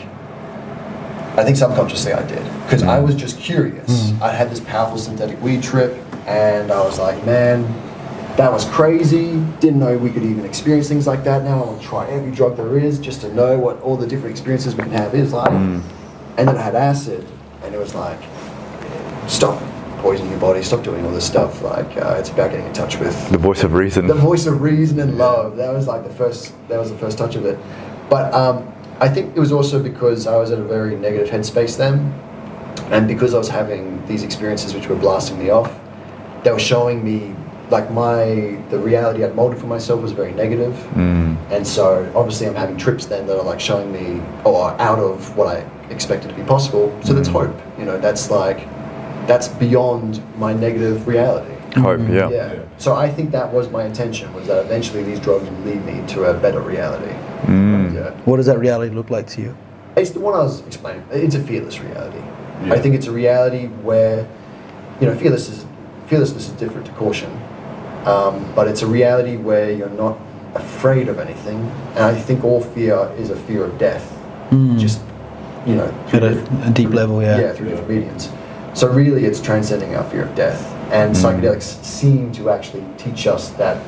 I 1.37 1.45
think 1.45 1.57
subconsciously 1.57 2.13
I 2.13 2.27
did 2.27 2.43
because 2.65 2.83
I 2.83 2.99
was 2.99 3.15
just 3.15 3.39
curious. 3.39 4.13
I 4.21 4.31
had 4.33 4.51
this 4.51 4.61
powerful 4.61 4.99
synthetic 4.99 5.41
weed 5.41 5.63
trip, 5.63 5.97
and 6.27 6.71
I 6.73 6.81
was 6.85 6.99
like, 6.99 7.25
man. 7.25 7.67
That 8.37 8.53
was 8.53 8.65
crazy. 8.67 9.39
Didn't 9.59 9.81
know 9.81 9.99
we 9.99 10.09
could 10.09 10.23
even 10.23 10.47
experience 10.47 10.89
things 10.89 11.07
like 11.07 11.25
that. 11.25 11.43
Now 11.43 11.63
I 11.63 11.67
want 11.67 11.83
to 11.83 11.87
try 11.87 12.09
every 12.09 12.31
drug 12.31 12.57
there 12.57 12.79
is 12.79 12.99
just 12.99 13.21
to 13.21 13.35
know 13.35 13.59
what 13.59 13.83
all 13.83 13.97
the 13.99 14.07
different 14.07 14.31
experiences 14.31 14.75
we 14.75 14.85
can 14.85 14.93
have 14.93 15.15
is 15.15 15.33
like. 15.35 15.51
And 15.51 15.83
then 16.49 16.57
I 16.57 16.63
had 16.63 16.75
acid, 16.75 17.27
and 17.65 17.75
it 17.75 17.79
was 17.79 17.95
like, 17.95 18.19
stop 19.31 19.61
poisoning 19.99 20.31
your 20.31 20.40
body, 20.40 20.62
stop 20.62 20.83
doing 20.83 21.05
all 21.05 21.12
this 21.12 21.26
stuff. 21.26 21.62
Like 21.62 21.97
uh, 21.97 22.16
it's 22.18 22.31
about 22.31 22.51
getting 22.51 22.66
in 22.66 22.72
touch 22.72 22.99
with 22.99 23.31
The 23.31 23.39
voice 23.39 23.62
of 23.62 23.72
reason. 23.74 24.07
the 24.07 24.14
voice 24.14 24.47
of 24.47 24.61
reason 24.61 24.99
and 25.01 25.16
love. 25.18 25.57
That 25.57 25.72
was 25.72 25.87
like 25.87 26.05
the 26.05 26.11
first. 26.14 26.55
That 26.68 26.78
was 26.78 26.91
the 26.91 26.99
first 26.99 27.16
touch 27.18 27.37
of 27.37 27.45
it. 27.45 27.59
But 28.09 28.33
um, 28.35 28.70
I 29.01 29.09
think 29.09 29.37
it 29.37 29.41
was 29.41 29.53
also 29.53 29.83
because 29.83 30.26
I 30.26 30.37
was 30.37 30.51
at 30.51 30.59
a 30.59 30.64
very 30.64 30.97
negative 30.97 31.28
headspace 31.28 31.76
then, 31.76 32.12
and 32.91 33.07
because 33.07 33.35
I 33.35 33.39
was 33.39 33.49
having 33.49 34.05
these 34.07 34.22
experiences 34.24 34.74
which 34.74 34.89
were 34.89 34.97
blasting 34.97 35.39
me 35.39 35.51
off, 35.51 35.72
they 36.43 36.51
were 36.51 36.59
showing 36.59 37.05
me 37.05 37.35
like 37.70 37.89
my 37.93 38.59
the 38.70 38.78
reality 38.78 39.24
I'd 39.24 39.37
molded 39.37 39.61
for 39.61 39.66
myself 39.68 40.03
was 40.03 40.11
very 40.12 40.33
negative. 40.33 40.74
Mm. 40.95 41.37
And 41.53 41.64
so 41.66 42.11
obviously 42.16 42.49
I'm 42.49 42.55
having 42.55 42.76
trips 42.76 43.07
then 43.07 43.26
that 43.28 43.39
are 43.39 43.45
like 43.45 43.61
showing 43.61 43.93
me 43.93 44.20
or 44.45 44.70
out 44.81 44.99
of 44.99 45.37
what 45.37 45.47
I 45.57 45.61
expected 45.91 46.28
to 46.31 46.35
be 46.35 46.43
possible. 46.43 46.99
So 47.05 47.12
that's 47.12 47.28
hope. 47.28 47.55
You 47.78 47.85
know, 47.85 47.97
that's 47.99 48.28
like 48.31 48.66
that's 49.27 49.49
beyond 49.49 50.21
my 50.39 50.53
negative 50.53 51.07
reality. 51.07 51.55
Hope, 51.77 52.01
yeah. 52.09 52.29
Yeah. 52.31 52.55
So 52.79 52.95
I 52.97 53.09
think 53.09 53.31
that 53.31 53.53
was 53.53 53.71
my 53.71 53.85
intention 53.85 54.33
was 54.35 54.47
that 54.49 54.64
eventually 54.64 55.03
these 55.05 55.21
drugs 55.21 55.49
would 55.49 55.64
lead 55.64 55.85
me 55.85 56.05
to 56.09 56.25
a 56.25 56.35
better 56.35 56.61
reality. 56.61 57.12
Mm. 57.43 57.95
Yeah. 57.95 58.11
What 58.25 58.39
does 58.39 58.47
that 58.47 58.59
reality 58.59 58.95
look 58.95 59.11
like 59.11 59.27
to 59.29 59.43
you? 59.43 59.57
It's 59.97 60.11
the 60.11 60.21
one 60.21 60.35
I 60.35 60.39
was 60.43 60.66
explaining. 60.66 61.05
It's 61.11 61.35
a 61.37 61.41
fearless 61.43 61.81
reality. 61.81 62.18
Yeah. 62.64 62.75
I 62.75 62.79
think 62.81 62.95
it's 62.95 63.07
a 63.07 63.12
reality 63.12 63.66
where, 63.83 64.27
you 65.01 65.07
know, 65.07 65.14
fearlessness 65.16 65.59
is, 65.59 65.66
fearlessness 66.07 66.49
is 66.49 66.53
different 66.55 66.87
to 66.87 66.93
caution, 66.93 67.31
um, 68.05 68.45
but 68.55 68.66
it's 68.66 68.83
a 68.83 68.87
reality 68.87 69.37
where 69.37 69.71
you're 69.71 69.89
not 69.91 70.18
afraid 70.55 71.09
of 71.09 71.18
anything, 71.21 71.59
and 71.95 72.01
I 72.05 72.14
think 72.14 72.45
all 72.45 72.61
fear 72.61 73.11
is 73.16 73.31
a 73.31 73.37
fear 73.37 73.64
of 73.64 73.79
death, 73.79 74.16
Mm. 74.51 74.79
just 74.81 75.01
you 75.64 75.77
know. 75.77 75.93
At 76.12 76.25
a- 76.25 76.43
a 76.66 76.71
deep 76.71 76.93
level, 76.93 77.23
yeah. 77.23 77.39
yeah, 77.39 77.53
through 77.53 77.68
different 77.68 77.89
mediums. 77.91 78.29
So 78.75 78.89
really, 78.89 79.25
it's 79.25 79.41
transcending 79.41 79.95
our 79.97 80.05
fear 80.05 80.23
of 80.25 80.35
death, 80.35 80.61
and 80.93 81.16
Hmm. 81.16 81.25
psychedelics 81.25 81.83
seem 81.85 82.31
to 82.33 82.51
actually 82.51 82.85
teach 82.99 83.27
us 83.27 83.51
that 83.51 83.79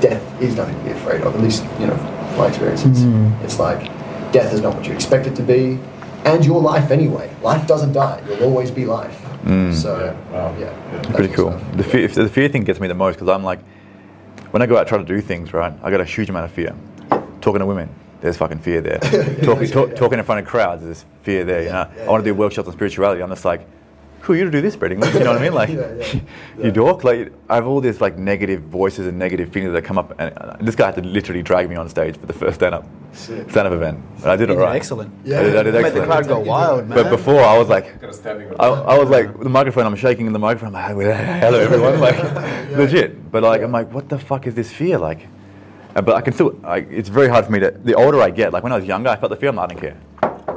death 0.00 0.22
is 0.40 0.56
nothing 0.56 0.76
to 0.78 0.84
be 0.84 0.90
afraid 0.90 1.22
of. 1.22 1.34
At 1.34 1.40
least, 1.40 1.64
you 1.80 1.86
know, 1.86 1.96
from 1.96 2.38
my 2.38 2.46
experiences, 2.48 3.02
Hmm. 3.02 3.28
it's 3.44 3.58
like 3.58 3.90
death 4.32 4.52
is 4.52 4.60
not 4.60 4.74
what 4.76 4.86
you 4.86 4.92
expect 4.94 5.26
it 5.26 5.34
to 5.36 5.42
be, 5.42 5.78
and 6.24 6.44
your 6.44 6.60
life 6.60 6.90
anyway. 6.90 7.28
Life 7.42 7.66
doesn't 7.66 7.92
die; 7.92 8.20
you'll 8.28 8.44
always 8.44 8.70
be 8.70 8.84
life. 8.84 9.22
So, 9.72 10.12
Yeah, 10.32 10.36
wow. 10.36 10.52
yeah, 10.58 10.66
Yeah. 10.92 11.12
Pretty 11.14 11.32
cool. 11.32 11.50
stuff. 11.52 11.62
The 11.76 11.84
fear, 11.84 12.08
the 12.08 12.28
fear 12.28 12.48
thing 12.48 12.64
gets 12.64 12.80
me 12.80 12.88
the 12.88 12.94
most 12.94 13.14
because 13.14 13.28
I'm 13.28 13.44
like, 13.44 13.60
when 14.50 14.60
I 14.60 14.66
go 14.66 14.76
out 14.76 14.88
try 14.88 14.98
to 14.98 15.04
do 15.04 15.20
things, 15.20 15.52
right, 15.54 15.72
I 15.84 15.90
got 15.92 16.00
a 16.00 16.04
huge 16.04 16.28
amount 16.28 16.46
of 16.46 16.50
fear. 16.50 16.72
Talking 17.40 17.60
to 17.60 17.66
women, 17.66 17.88
there's 18.20 18.36
fucking 18.36 18.58
fear 18.58 18.80
there. 18.80 18.98
talking, 19.44 19.68
talk, 19.68 19.94
talking 19.94 20.18
in 20.18 20.24
front 20.24 20.40
of 20.40 20.48
crowds, 20.48 20.82
there's 20.82 21.04
fear 21.22 21.44
there. 21.44 21.62
You 21.62 21.68
know, 21.70 21.86
yeah, 21.96 22.04
I 22.06 22.10
want 22.10 22.24
to 22.24 22.28
do 22.30 22.34
workshops 22.34 22.66
on 22.66 22.74
spirituality. 22.74 23.22
I'm 23.22 23.28
just 23.28 23.44
like, 23.44 23.60
who 24.26 24.32
are 24.32 24.36
you 24.36 24.44
to 24.44 24.50
do 24.50 24.60
this, 24.60 24.74
Brady? 24.74 24.96
You 25.14 25.20
know 25.20 25.32
what 25.32 25.38
I 25.38 25.42
mean? 25.42 25.54
Like, 25.54 25.68
Yeah, 25.68 25.94
yeah, 25.94 26.12
you 26.14 26.20
yeah. 26.64 26.70
dork. 26.70 27.04
Like, 27.04 27.32
I 27.48 27.54
have 27.54 27.66
all 27.66 27.80
these 27.80 28.00
like 28.00 28.18
negative 28.18 28.62
voices 28.62 29.06
and 29.06 29.16
negative 29.18 29.52
feelings 29.52 29.72
that 29.72 29.82
come 29.84 29.98
up, 29.98 30.18
and 30.18 30.36
uh, 30.36 30.56
this 30.60 30.74
guy 30.74 30.86
had 30.86 30.96
to 30.96 31.02
literally 31.02 31.42
drag 31.42 31.68
me 31.70 31.76
on 31.76 31.88
stage 31.88 32.16
for 32.16 32.26
the 32.26 32.32
first 32.32 32.56
stand-up 32.56 32.84
Sick. 33.12 33.48
stand-up 33.50 33.72
event. 33.72 34.00
And 34.22 34.26
I 34.26 34.36
did 34.36 34.48
You 34.48 34.54
all 34.56 34.60
did 34.60 34.66
right. 34.66 34.76
excellent. 34.76 35.12
Yeah. 35.24 35.38
I 35.38 35.42
did, 35.44 35.56
I 35.56 35.62
did 35.62 35.74
Made 35.74 35.94
the 35.94 36.04
crowd 36.04 36.26
go 36.26 36.40
wild, 36.40 36.88
man. 36.88 36.96
But 37.02 37.10
before, 37.10 37.40
I 37.40 37.56
was 37.56 37.68
like, 37.68 37.86
Kind 38.00 38.04
of 38.04 38.14
standing. 38.14 38.48
I, 38.58 38.66
I 38.66 38.98
was 38.98 39.08
like, 39.08 39.38
the 39.38 39.48
microphone, 39.48 39.86
I'm 39.86 39.96
shaking 39.96 40.26
in 40.26 40.32
the 40.32 40.38
microphone. 40.40 40.74
I'm 40.74 40.96
like, 40.96 41.16
hello 41.40 41.58
everyone, 41.60 42.00
like, 42.08 42.18
legit. 42.76 43.30
But 43.30 43.44
like, 43.44 43.62
I'm 43.62 43.72
like, 43.72 43.92
what 43.92 44.08
the 44.08 44.18
fuck 44.18 44.46
is 44.48 44.54
this 44.56 44.72
fear? 44.72 44.98
Like, 44.98 45.20
uh, 45.94 46.02
but 46.02 46.16
I 46.16 46.20
can 46.20 46.32
still, 46.34 46.58
I, 46.64 46.78
it's 46.78 47.08
very 47.08 47.28
hard 47.28 47.46
for 47.46 47.52
me 47.52 47.60
to, 47.60 47.70
the 47.70 47.94
older 47.94 48.20
I 48.20 48.30
get, 48.30 48.52
like 48.52 48.62
when 48.64 48.72
I 48.72 48.76
was 48.76 48.84
younger, 48.84 49.08
I 49.08 49.16
felt 49.16 49.30
the 49.30 49.36
fear, 49.36 49.50
I'm 49.50 49.56
like, 49.56 49.70
I 49.70 49.74
don't 49.74 49.80
care. 49.80 49.96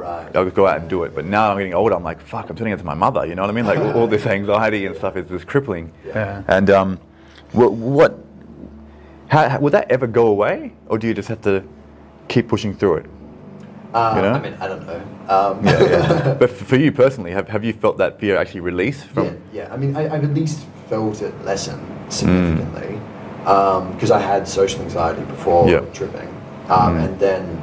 Right. 0.00 0.34
I'll 0.34 0.44
just 0.44 0.56
go 0.56 0.66
out 0.66 0.78
and 0.80 0.88
do 0.88 1.04
it. 1.04 1.14
But 1.14 1.26
now 1.26 1.50
I'm 1.50 1.58
getting 1.58 1.74
older, 1.74 1.94
I'm 1.94 2.02
like, 2.02 2.20
fuck, 2.20 2.48
I'm 2.48 2.56
turning 2.56 2.72
into 2.72 2.84
my 2.84 2.94
mother, 2.94 3.26
you 3.26 3.34
know 3.34 3.42
what 3.42 3.50
I 3.50 3.54
mean? 3.54 3.66
Like, 3.66 3.78
all, 3.78 3.92
all 3.92 4.06
this 4.06 4.26
anxiety 4.26 4.86
and 4.86 4.96
stuff 4.96 5.16
is 5.16 5.28
just 5.28 5.46
crippling. 5.46 5.92
Yeah. 6.06 6.42
And 6.48 6.70
um, 6.70 7.00
what, 7.52 7.72
what 7.72 8.18
how, 9.28 9.48
how, 9.48 9.60
would 9.60 9.72
that 9.72 9.90
ever 9.90 10.06
go 10.06 10.26
away? 10.26 10.72
Or 10.88 10.98
do 10.98 11.06
you 11.06 11.14
just 11.14 11.28
have 11.28 11.40
to 11.42 11.62
keep 12.28 12.48
pushing 12.48 12.74
through 12.74 12.96
it? 12.96 13.06
Uh, 13.94 14.12
You 14.16 14.22
know? 14.22 14.32
I 14.32 14.40
mean, 14.40 14.54
I 14.54 14.68
don't 14.68 14.86
know. 14.86 15.02
Um, 15.28 15.64
Yeah, 15.64 15.82
yeah. 15.82 16.34
but 16.38 16.50
for 16.50 16.76
you 16.76 16.90
personally, 16.92 17.30
have, 17.30 17.48
have 17.48 17.64
you 17.64 17.72
felt 17.72 17.98
that 17.98 18.18
fear 18.18 18.36
actually 18.36 18.60
release 18.60 19.02
from? 19.04 19.26
Yeah, 19.26 19.32
yeah. 19.52 19.72
I 19.72 19.76
mean, 19.76 19.96
I, 19.96 20.14
I've 20.14 20.24
at 20.24 20.34
least 20.34 20.66
felt 20.88 21.22
it 21.22 21.34
lessen 21.44 21.78
significantly 22.10 22.98
because 23.44 24.10
I 24.10 24.20
had 24.20 24.46
social 24.46 24.82
anxiety 24.82 25.22
before 25.24 25.68
Yeah. 25.68 25.80
tripping, 25.92 26.28
um, 26.68 26.96
and 26.96 27.18
then 27.18 27.62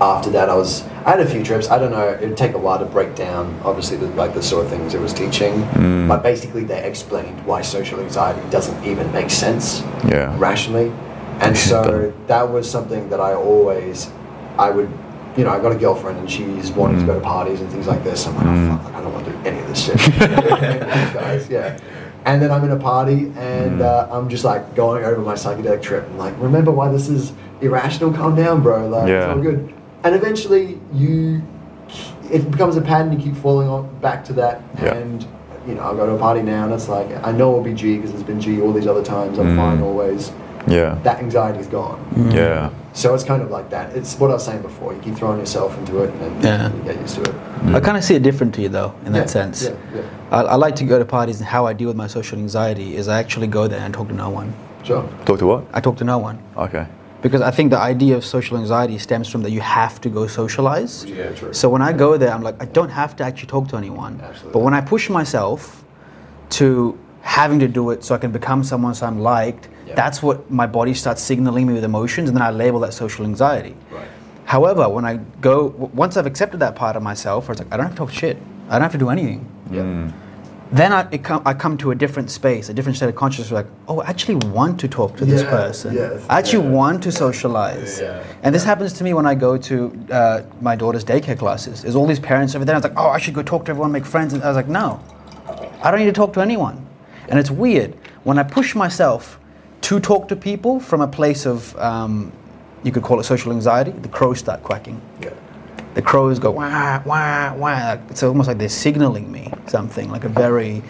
after 0.00 0.30
that, 0.30 0.48
I 0.48 0.54
was 0.54 0.82
I 1.04 1.10
had 1.10 1.20
a 1.20 1.26
few 1.26 1.42
trips. 1.42 1.70
I 1.70 1.78
don't 1.78 1.90
know. 1.90 2.08
It 2.08 2.28
would 2.28 2.36
take 2.36 2.54
a 2.54 2.58
while 2.58 2.78
to 2.78 2.84
break 2.84 3.14
down, 3.14 3.58
obviously, 3.64 3.96
the, 3.96 4.08
like 4.08 4.34
the 4.34 4.42
sort 4.42 4.64
of 4.64 4.70
things 4.70 4.94
it 4.94 5.00
was 5.00 5.12
teaching. 5.12 5.62
Mm. 5.62 6.08
But 6.08 6.22
basically, 6.22 6.64
they 6.64 6.82
explained 6.84 7.44
why 7.46 7.62
social 7.62 8.00
anxiety 8.00 8.40
doesn't 8.50 8.84
even 8.84 9.10
make 9.12 9.30
sense 9.30 9.82
Yeah. 10.06 10.34
rationally, 10.38 10.92
and 11.40 11.56
so 11.70 12.12
that 12.26 12.50
was 12.50 12.70
something 12.70 13.08
that 13.10 13.20
I 13.20 13.34
always 13.34 14.10
I 14.58 14.70
would. 14.70 14.90
You 15.36 15.44
know, 15.44 15.50
I 15.50 15.60
got 15.60 15.70
a 15.72 15.76
girlfriend 15.78 16.18
and 16.18 16.30
she's 16.30 16.72
wanting 16.72 16.96
to 16.96 17.02
mm. 17.02 17.08
go 17.08 17.14
to 17.16 17.20
parties 17.20 17.60
and 17.60 17.70
things 17.70 17.86
like 17.86 18.02
this. 18.02 18.26
I'm 18.26 18.36
like, 18.36 18.46
oh, 18.46 18.48
mm. 18.48 18.68
fuck, 18.70 18.84
like, 18.84 18.94
I 18.94 19.00
don't 19.02 19.12
want 19.12 19.26
to 19.26 19.32
do 19.32 19.38
any 19.44 19.58
of 19.58 19.68
this 19.68 19.84
shit. 19.84 19.96
Guys, 20.18 21.46
yeah. 21.50 21.78
And 22.24 22.40
then 22.40 22.50
I'm 22.50 22.64
in 22.64 22.70
a 22.70 22.78
party 22.78 23.30
and 23.36 23.82
uh, 23.82 24.08
I'm 24.10 24.30
just 24.30 24.44
like 24.44 24.74
going 24.74 25.04
over 25.04 25.20
my 25.20 25.34
psychedelic 25.34 25.82
trip 25.82 26.06
and 26.06 26.16
like, 26.16 26.32
remember 26.38 26.72
why 26.72 26.90
this 26.90 27.10
is 27.10 27.34
irrational? 27.60 28.14
Calm 28.14 28.34
down, 28.34 28.62
bro. 28.62 28.88
Like, 28.88 29.08
Yeah. 29.08 29.26
it's 29.26 29.36
all 29.36 29.42
good. 29.42 29.75
And 30.06 30.14
eventually 30.14 30.78
you, 30.92 31.42
it 32.30 32.48
becomes 32.48 32.76
a 32.76 32.80
pattern. 32.80 33.12
You 33.12 33.18
keep 33.18 33.34
falling 33.34 33.66
on 33.66 33.98
back 33.98 34.24
to 34.26 34.32
that. 34.34 34.62
Yeah. 34.80 34.94
And, 34.94 35.26
you 35.66 35.74
know, 35.74 35.82
I 35.82 35.96
go 35.96 36.06
to 36.06 36.12
a 36.12 36.18
party 36.18 36.42
now 36.42 36.62
and 36.62 36.72
it's 36.72 36.88
like, 36.88 37.08
I 37.24 37.32
know 37.32 37.50
it'll 37.50 37.64
be 37.64 37.74
G 37.74 37.96
because 37.96 38.12
it's 38.12 38.22
been 38.22 38.40
G 38.40 38.60
all 38.60 38.72
these 38.72 38.86
other 38.86 39.02
times. 39.02 39.40
I'm 39.40 39.48
mm. 39.48 39.56
fine 39.56 39.82
always. 39.82 40.30
Yeah. 40.68 40.96
That 41.02 41.18
anxiety 41.18 41.58
is 41.58 41.66
gone. 41.66 41.98
Mm. 42.14 42.32
Yeah. 42.32 42.70
So 42.92 43.14
it's 43.16 43.24
kind 43.24 43.42
of 43.42 43.50
like 43.50 43.68
that. 43.70 43.96
It's 43.96 44.16
what 44.16 44.30
I 44.30 44.34
was 44.34 44.44
saying 44.44 44.62
before. 44.62 44.94
You 44.94 45.00
keep 45.00 45.16
throwing 45.16 45.40
yourself 45.40 45.76
into 45.78 46.04
it 46.04 46.14
and 46.14 46.44
Yeah. 46.44 46.72
you 46.72 46.82
get 46.84 47.00
used 47.00 47.16
to 47.16 47.22
it. 47.22 47.34
Mm. 47.62 47.74
I 47.74 47.80
kind 47.80 47.96
of 47.96 48.04
see 48.04 48.14
it 48.14 48.22
different 48.22 48.54
to 48.54 48.62
you 48.62 48.68
though, 48.68 48.94
in 49.04 49.12
Yeah, 49.12 49.22
that 49.22 49.30
sense. 49.30 49.64
yeah, 49.64 49.74
yeah. 49.92 50.02
I, 50.30 50.42
I 50.42 50.54
like 50.54 50.76
to 50.76 50.84
go 50.84 51.00
to 51.00 51.04
parties, 51.04 51.40
and 51.40 51.48
how 51.48 51.66
I 51.66 51.72
deal 51.72 51.88
with 51.88 51.96
my 51.96 52.06
social 52.06 52.38
anxiety 52.38 52.94
is 52.94 53.08
I 53.08 53.18
actually 53.18 53.48
go 53.48 53.66
there 53.66 53.80
and 53.80 53.92
talk 53.92 54.06
to 54.06 54.14
no 54.14 54.30
one. 54.30 54.54
Sure. 54.84 55.02
Talk 55.24 55.40
to 55.40 55.46
what? 55.46 55.64
I 55.72 55.80
talk 55.80 55.96
to 55.96 56.04
no 56.04 56.18
one 56.18 56.38
Okay. 56.56 56.86
Because 57.26 57.42
I 57.42 57.50
think 57.50 57.70
the 57.70 57.78
idea 57.78 58.16
of 58.16 58.24
social 58.24 58.56
anxiety 58.58 58.98
stems 58.98 59.28
from 59.28 59.42
that 59.42 59.50
you 59.50 59.60
have 59.60 60.00
to 60.02 60.08
go 60.08 60.26
socialize. 60.26 61.04
Yeah, 61.04 61.32
true. 61.32 61.52
So 61.52 61.68
when 61.68 61.82
I 61.82 61.92
go 61.92 62.16
there, 62.16 62.32
I'm 62.32 62.42
like, 62.42 62.56
I 62.60 62.66
don't 62.66 62.90
have 62.90 63.16
to 63.16 63.24
actually 63.24 63.48
talk 63.48 63.68
to 63.68 63.76
anyone. 63.76 64.20
Absolutely. 64.22 64.52
But 64.52 64.60
when 64.60 64.74
I 64.74 64.80
push 64.80 65.08
myself 65.10 65.84
to 66.50 66.96
having 67.22 67.58
to 67.58 67.68
do 67.68 67.90
it 67.90 68.04
so 68.04 68.14
I 68.14 68.18
can 68.18 68.30
become 68.30 68.62
someone 68.62 68.94
so 68.94 69.06
I'm 69.06 69.18
liked, 69.20 69.68
Yeah. 69.86 69.94
that's 69.94 70.22
what 70.22 70.48
my 70.50 70.66
body 70.66 70.94
starts 70.94 71.22
signaling 71.22 71.66
me 71.66 71.74
with 71.74 71.84
emotions, 71.84 72.28
and 72.28 72.36
then 72.36 72.42
I 72.42 72.50
label 72.50 72.80
that 72.80 72.92
social 72.94 73.24
anxiety. 73.24 73.74
Right. 73.90 74.08
However, 74.44 74.88
when 74.88 75.04
I 75.04 75.14
go, 75.40 75.74
once 76.02 76.16
I've 76.16 76.26
accepted 76.26 76.60
that 76.60 76.74
part 76.76 76.94
of 76.96 77.02
myself, 77.02 77.48
where 77.48 77.52
it's 77.54 77.60
like, 77.62 77.72
I 77.72 77.76
don't 77.76 77.86
have 77.86 77.94
to 77.94 77.98
talk 77.98 78.12
shit, 78.12 78.36
I 78.68 78.72
don't 78.74 78.82
have 78.82 78.92
to 78.92 78.98
do 78.98 79.10
anything. 79.10 79.40
Yeah. 79.70 79.82
Mm. 79.82 80.12
Then 80.72 80.92
I, 80.92 81.08
it 81.12 81.22
com- 81.22 81.42
I 81.46 81.54
come 81.54 81.78
to 81.78 81.92
a 81.92 81.94
different 81.94 82.30
space, 82.30 82.68
a 82.68 82.74
different 82.74 82.96
state 82.96 83.08
of 83.08 83.14
consciousness. 83.14 83.52
Like, 83.52 83.66
oh, 83.86 84.00
I 84.00 84.08
actually 84.10 84.36
want 84.50 84.80
to 84.80 84.88
talk 84.88 85.16
to 85.18 85.24
this 85.24 85.42
Yeah, 85.42 85.50
person. 85.50 85.94
yes, 85.94 86.26
I 86.28 86.38
actually 86.38 86.64
yeah. 86.64 86.70
want 86.72 87.02
to 87.04 87.12
socialize. 87.12 88.00
Yeah. 88.00 88.22
And 88.42 88.52
this 88.54 88.64
happens 88.64 88.92
to 88.94 89.04
me 89.04 89.14
when 89.14 89.26
I 89.26 89.34
go 89.36 89.56
to 89.56 90.06
uh, 90.10 90.42
my 90.60 90.74
daughter's 90.74 91.04
daycare 91.04 91.38
classes. 91.38 91.82
There's 91.82 91.94
all 91.94 92.06
these 92.06 92.18
parents 92.18 92.54
over 92.56 92.64
there. 92.64 92.74
I 92.74 92.78
was 92.78 92.84
like, 92.84 92.98
oh, 92.98 93.08
I 93.08 93.18
should 93.18 93.34
go 93.34 93.42
talk 93.42 93.64
to 93.66 93.70
everyone, 93.70 93.92
make 93.92 94.04
friends. 94.04 94.32
And 94.32 94.42
I 94.42 94.48
was 94.48 94.56
like, 94.56 94.68
no, 94.68 95.00
I 95.82 95.90
don't 95.90 96.00
need 96.00 96.06
to 96.06 96.12
talk 96.12 96.32
to 96.34 96.40
anyone. 96.40 96.84
And 97.28 97.38
it's 97.38 97.50
weird 97.50 97.94
when 98.24 98.38
I 98.38 98.42
push 98.42 98.74
myself 98.74 99.38
to 99.82 100.00
talk 100.00 100.26
to 100.28 100.36
people 100.36 100.80
from 100.80 101.00
a 101.00 101.06
place 101.08 101.46
of, 101.46 101.76
um, 101.78 102.32
you 102.82 102.90
could 102.90 103.04
call 103.04 103.20
it 103.20 103.24
social 103.24 103.52
anxiety. 103.52 103.92
The 103.92 104.08
crows 104.08 104.40
start 104.40 104.62
quacking 104.64 105.00
Yeah. 105.20 105.30
The 105.96 106.02
crows 106.02 106.38
go 106.38 106.50
wah 106.50 107.02
wah 107.06 107.54
wah. 107.54 107.96
It's 108.10 108.22
almost 108.22 108.48
like 108.48 108.58
they're 108.58 108.68
signaling 108.68 109.32
me 109.32 109.50
something, 109.66 110.10
like 110.10 110.24
a 110.24 110.28
very, 110.28 110.74
you 110.74 110.82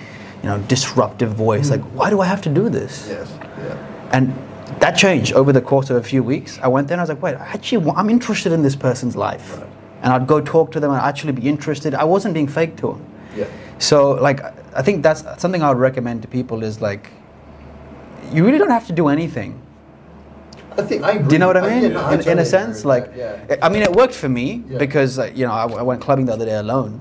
know, 0.51 0.59
disruptive 0.67 1.33
voice. 1.33 1.71
Like, 1.71 1.83
why 1.99 2.11
do 2.11 2.21
I 2.21 2.27
have 2.27 2.43
to 2.43 2.49
do 2.51 2.69
this? 2.69 3.07
Yes. 3.09 3.33
Yeah. 3.41 4.11
And 4.13 4.35
that 4.81 4.97
changed 4.97 5.33
over 5.33 5.53
the 5.53 5.61
course 5.61 5.91
of 5.91 5.97
a 5.97 6.03
few 6.03 6.25
weeks. 6.25 6.59
I 6.61 6.67
went 6.67 6.89
there 6.89 6.97
and 6.97 7.01
I 7.01 7.05
was 7.05 7.09
like, 7.09 7.23
wait, 7.23 7.37
actually, 7.37 7.89
I'm 7.93 8.11
interested 8.11 8.51
in 8.53 8.63
this 8.63 8.75
person's 8.75 9.15
life, 9.15 9.57
Right. 9.57 9.67
and 10.03 10.13
I'd 10.13 10.27
go 10.27 10.41
talk 10.41 10.73
to 10.73 10.81
them 10.81 10.91
and 10.91 11.01
I'd 11.01 11.09
actually 11.09 11.33
be 11.33 11.49
interested. 11.49 11.95
I 11.95 12.03
wasn't 12.05 12.35
being 12.35 12.49
fake 12.49 12.75
to 12.79 12.89
them. 12.89 13.07
Yeah. 13.37 13.47
So, 13.79 14.11
like, 14.11 14.41
I 14.75 14.83
think 14.83 15.05
that's 15.05 15.23
something 15.41 15.63
I 15.63 15.69
would 15.69 15.79
recommend 15.79 16.23
to 16.23 16.29
people 16.29 16.65
is 16.65 16.81
like, 16.81 17.11
you 18.33 18.45
really 18.45 18.59
don't 18.59 18.71
have 18.71 18.89
to 18.89 18.93
do 18.93 19.07
anything. 19.07 19.61
I 20.79 20.83
think 20.83 21.03
I 21.05 21.13
agree. 21.13 21.29
Do 21.29 21.35
you 21.35 21.39
know 21.39 21.47
what 21.47 21.57
I 21.57 21.67
I- 21.67 21.71
mean? 21.75 21.83
yeah, 21.83 21.89
no, 21.89 22.01
I 22.05 22.15
in, 22.15 22.29
in 22.29 22.39
a 22.39 22.45
sense, 22.45 22.81
agree 22.81 22.91
like, 22.91 23.13
yeah. 23.17 23.57
I 23.63 23.69
mean, 23.69 23.83
it 23.83 23.93
worked 23.93 24.15
for 24.15 24.29
me 24.29 24.63
Yeah. 24.69 24.79
because 24.79 25.19
uh, 25.19 25.31
you 25.35 25.47
know 25.47 25.53
I, 25.53 25.65
I 25.67 25.83
went 25.83 26.01
clubbing 26.01 26.27
the 26.27 26.33
other 26.33 26.45
day 26.47 26.57
alone, 26.57 27.01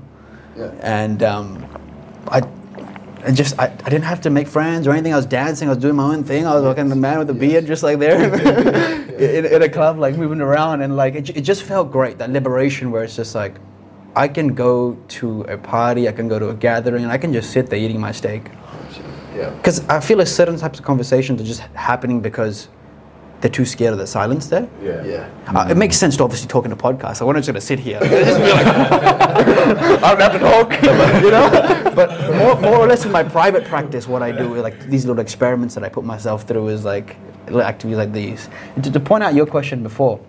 Yeah. 0.56 0.70
and 0.82 1.22
um, 1.22 1.64
I, 2.28 2.42
I 3.26 3.30
just 3.32 3.58
I, 3.58 3.64
I 3.84 3.88
didn't 3.90 4.04
have 4.04 4.20
to 4.22 4.30
make 4.30 4.48
friends 4.48 4.86
or 4.86 4.92
anything. 4.92 5.12
I 5.12 5.16
was 5.16 5.26
dancing, 5.26 5.68
I 5.68 5.72
was 5.72 5.78
doing 5.82 5.96
my 5.96 6.04
own 6.14 6.24
thing. 6.24 6.46
I 6.46 6.54
was 6.54 6.64
like 6.64 6.78
a 6.78 6.84
man 6.84 7.18
with 7.18 7.30
a 7.30 7.34
beard, 7.34 7.66
just 7.66 7.82
like 7.82 7.98
there 7.98 8.16
in, 9.18 9.44
in 9.46 9.62
a 9.62 9.68
club, 9.68 9.98
like 9.98 10.16
moving 10.16 10.40
around, 10.40 10.80
and 10.82 10.96
like 10.96 11.14
it, 11.14 11.30
it 11.36 11.42
just 11.42 11.62
felt 11.62 11.90
great. 11.92 12.18
That 12.18 12.30
liberation, 12.30 12.90
where 12.90 13.04
it's 13.04 13.16
just 13.16 13.34
like, 13.34 13.54
I 14.14 14.28
can 14.28 14.54
go 14.54 14.96
to 15.18 15.42
a 15.42 15.58
party, 15.58 16.08
I 16.08 16.12
can 16.12 16.28
go 16.28 16.38
to 16.38 16.48
a 16.48 16.54
gathering, 16.54 17.02
and 17.02 17.12
I 17.12 17.18
can 17.18 17.32
just 17.32 17.50
sit 17.50 17.68
there 17.68 17.78
eating 17.78 18.00
my 18.00 18.12
steak. 18.12 18.44
Yeah. 19.36 19.50
Because 19.50 19.86
I 19.88 20.00
feel 20.00 20.16
like 20.16 20.28
certain 20.28 20.56
types 20.56 20.78
of 20.78 20.84
conversations 20.86 21.42
are 21.42 21.44
just 21.44 21.60
happening 21.74 22.20
because 22.22 22.68
they're 23.40 23.50
too 23.50 23.64
scared 23.64 23.92
of 23.92 23.98
the 23.98 24.06
silence 24.06 24.46
there. 24.48 24.68
Yeah. 24.82 25.04
Yeah. 25.04 25.30
Uh, 25.46 25.68
it 25.70 25.76
makes 25.76 25.96
sense 25.96 26.16
to 26.16 26.24
obviously 26.24 26.48
talk 26.48 26.64
in 26.64 26.72
a 26.72 26.76
podcast. 26.76 27.20
I 27.20 27.24
wasn't 27.24 27.44
just 27.44 27.46
going 27.46 27.54
to 27.54 27.60
sit 27.60 27.78
here. 27.78 28.00
Just 28.26 28.40
be 28.40 28.50
like, 28.50 28.66
I 28.66 30.14
don't 30.14 30.20
have 30.20 30.32
to 30.32 30.38
talk, 30.38 30.72
you 31.22 31.30
know. 31.30 31.92
But 31.94 32.34
more, 32.36 32.60
more 32.60 32.76
or 32.78 32.86
less 32.86 33.04
in 33.04 33.12
my 33.12 33.22
private 33.22 33.64
practice, 33.64 34.08
what 34.08 34.22
I 34.22 34.32
do 34.32 34.54
is 34.54 34.62
like 34.62 34.88
these 34.88 35.04
little 35.04 35.20
experiments 35.20 35.74
that 35.74 35.84
I 35.84 35.88
put 35.88 36.04
myself 36.04 36.44
through 36.44 36.68
is 36.68 36.84
like 36.84 37.16
little 37.46 37.62
activities 37.62 37.98
like 37.98 38.12
these. 38.12 38.48
And 38.74 38.84
to, 38.84 38.90
to 38.90 39.00
point 39.00 39.22
out 39.22 39.34
your 39.34 39.46
question 39.46 39.82
before, 39.82 40.20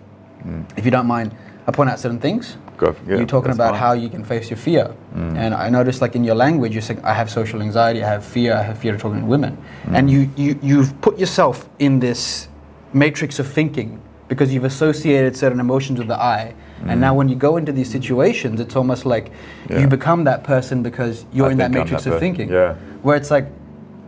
mm. 0.44 0.64
if 0.76 0.84
you 0.84 0.90
don't 0.90 1.06
mind, 1.06 1.34
I 1.66 1.70
point 1.70 1.90
out 1.90 1.98
certain 1.98 2.18
things. 2.18 2.56
Go 2.78 2.94
yeah, 3.06 3.16
you're 3.16 3.26
talking 3.26 3.50
about 3.50 3.72
fine. 3.72 3.80
how 3.80 3.92
you 3.92 4.08
can 4.08 4.24
face 4.24 4.48
your 4.50 4.56
fear, 4.56 4.94
mm. 5.12 5.36
and 5.36 5.52
I 5.52 5.68
noticed 5.68 6.00
like 6.00 6.14
in 6.14 6.22
your 6.22 6.36
language, 6.36 6.72
you're 6.72 6.80
saying 6.80 7.00
I 7.04 7.12
have 7.12 7.28
social 7.28 7.60
anxiety, 7.60 8.04
I 8.04 8.08
have 8.08 8.24
fear, 8.24 8.54
I 8.54 8.62
have 8.62 8.78
fear 8.78 8.94
of 8.94 9.00
talking 9.00 9.20
to 9.20 9.26
women, 9.26 9.58
mm. 9.82 9.96
and 9.96 10.08
you, 10.08 10.30
you 10.36 10.58
you've 10.62 10.98
put 11.00 11.18
yourself 11.18 11.68
in 11.80 11.98
this 11.98 12.48
matrix 12.92 13.38
of 13.38 13.46
thinking 13.46 14.00
because 14.28 14.52
you've 14.52 14.64
associated 14.64 15.36
certain 15.36 15.60
emotions 15.60 15.98
with 15.98 16.08
the 16.08 16.20
I, 16.20 16.54
And 16.82 16.90
mm. 16.90 16.98
now 16.98 17.14
when 17.14 17.28
you 17.28 17.34
go 17.34 17.56
into 17.56 17.72
these 17.72 17.90
situations, 17.90 18.60
it's 18.60 18.76
almost 18.76 19.04
like 19.06 19.30
Yeah. 19.68 19.80
you 19.80 19.86
become 19.88 20.24
that 20.24 20.44
person 20.44 20.82
because 20.82 21.24
you're 21.32 21.48
I 21.48 21.52
in 21.52 21.58
that 21.58 21.70
matrix 21.70 22.04
that 22.04 22.14
of 22.14 22.20
thinking. 22.20 22.48
yeah. 22.50 22.74
Where 23.02 23.16
it's 23.16 23.30
like, 23.30 23.46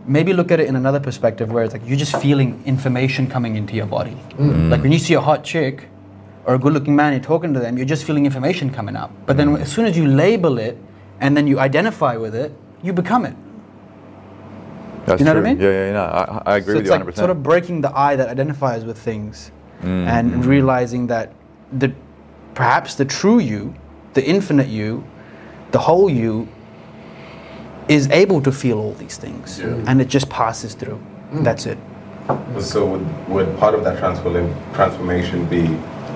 maybe 0.05 0.33
look 0.33 0.51
at 0.51 0.59
it 0.59 0.67
in 0.67 0.75
another 0.75 0.99
perspective 0.99 1.51
where 1.51 1.63
it's 1.63 1.73
like 1.73 1.85
you're 1.85 1.97
just 1.97 2.15
feeling 2.17 2.61
information 2.65 3.27
coming 3.27 3.55
into 3.55 3.75
your 3.75 3.85
body. 3.87 4.17
Mm. 4.37 4.69
Like 4.69 4.81
when 4.83 4.91
you 4.91 4.99
see 4.99 5.15
a 5.15 5.21
hot 5.21 5.43
chick 5.43 5.87
or 6.45 6.55
a 6.55 6.59
good 6.59 6.73
looking 6.73 6.95
man, 6.95 7.13
you're 7.13 7.21
talking 7.21 7.53
to 7.53 7.59
them, 7.59 7.77
you're 7.77 7.85
just 7.95 8.03
feeling 8.03 8.25
information 8.25 8.69
coming 8.69 8.95
up. 8.95 9.11
But 9.25 9.37
then 9.37 9.49
mm. 9.49 9.61
as 9.61 9.71
soon 9.71 9.85
as 9.85 9.97
you 9.97 10.07
label 10.07 10.57
it 10.57 10.77
and 11.19 11.35
then 11.35 11.45
you 11.47 11.59
identify 11.59 12.15
with 12.15 12.35
it, 12.35 12.51
you 12.83 12.93
become 12.93 13.25
it. 13.25 13.35
That's 15.05 15.19
You 15.19 15.25
know 15.25 15.33
what 15.35 15.45
I 15.45 15.49
mean? 15.53 15.59
Yeah, 15.61 15.69
yeah, 15.71 15.91
yeah. 15.91 16.03
I, 16.45 16.53
I 16.53 16.57
agree 16.57 16.73
so 16.73 16.77
with 16.77 16.81
it's 16.87 16.89
you 16.93 17.05
like 17.05 17.15
100%. 17.15 17.17
sort 17.17 17.29
of 17.29 17.41
breaking 17.43 17.81
the 17.81 17.91
eye 17.97 18.15
that 18.15 18.29
identifies 18.29 18.85
with 18.85 18.97
things 18.97 19.51
Mm. 19.81 20.05
and 20.07 20.31
mm, 20.31 20.43
mm. 20.43 20.45
realizing 20.45 21.07
that 21.07 21.33
the 21.79 21.91
perhaps 22.53 22.93
the 22.95 23.05
true 23.05 23.39
you, 23.39 23.73
the 24.13 24.23
infinite 24.23 24.67
you, 24.67 25.03
the 25.71 25.79
whole 25.79 26.07
you 26.07 26.47
is 27.87 28.07
able 28.11 28.41
to 28.41 28.51
feel 28.51 28.77
all 28.77 28.93
these 28.93 29.17
things 29.17 29.59
Yeah. 29.59 29.83
and 29.87 29.99
it 30.01 30.07
just 30.07 30.29
passes 30.29 30.75
through. 30.75 30.99
Mm. 31.33 31.43
That's 31.43 31.65
it. 31.65 31.77
So 32.59 32.85
would, 32.85 33.27
would 33.29 33.57
part 33.57 33.73
of 33.73 33.83
that 33.83 33.97
transform- 33.97 34.53
transformation 34.73 35.45
be 35.45 35.63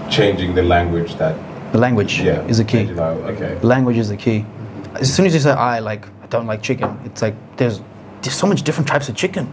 changing 0.09 0.53
the 0.53 0.61
language 0.61 1.15
that 1.15 1.35
The 1.71 1.79
language 1.79 2.21
yeah 2.21 2.45
is 2.51 2.57
the 2.59 2.63
key. 2.63 2.87
okay. 3.31 3.57
Language 3.61 3.97
is 3.97 4.09
the 4.09 4.17
key. 4.17 4.45
As 4.93 5.11
soon 5.13 5.25
as 5.25 5.33
you 5.33 5.39
say 5.39 5.51
I 5.51 5.79
like 5.79 6.05
I 6.23 6.27
don't 6.29 6.45
like 6.45 6.61
chicken, 6.61 6.89
it's 7.05 7.21
like 7.21 7.35
there's 7.57 7.81
there's 8.25 8.35
so 8.37 8.47
much 8.47 8.63
different 8.63 8.87
types 8.87 9.07
of 9.09 9.15
chicken. 9.15 9.45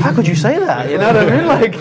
How 0.00 0.14
could 0.14 0.26
you 0.26 0.34
say 0.34 0.58
that? 0.58 0.90
You 0.90 0.98
know 0.98 1.12
what 1.12 1.16
I 1.16 1.30
mean? 1.36 1.46
Like 1.46 1.74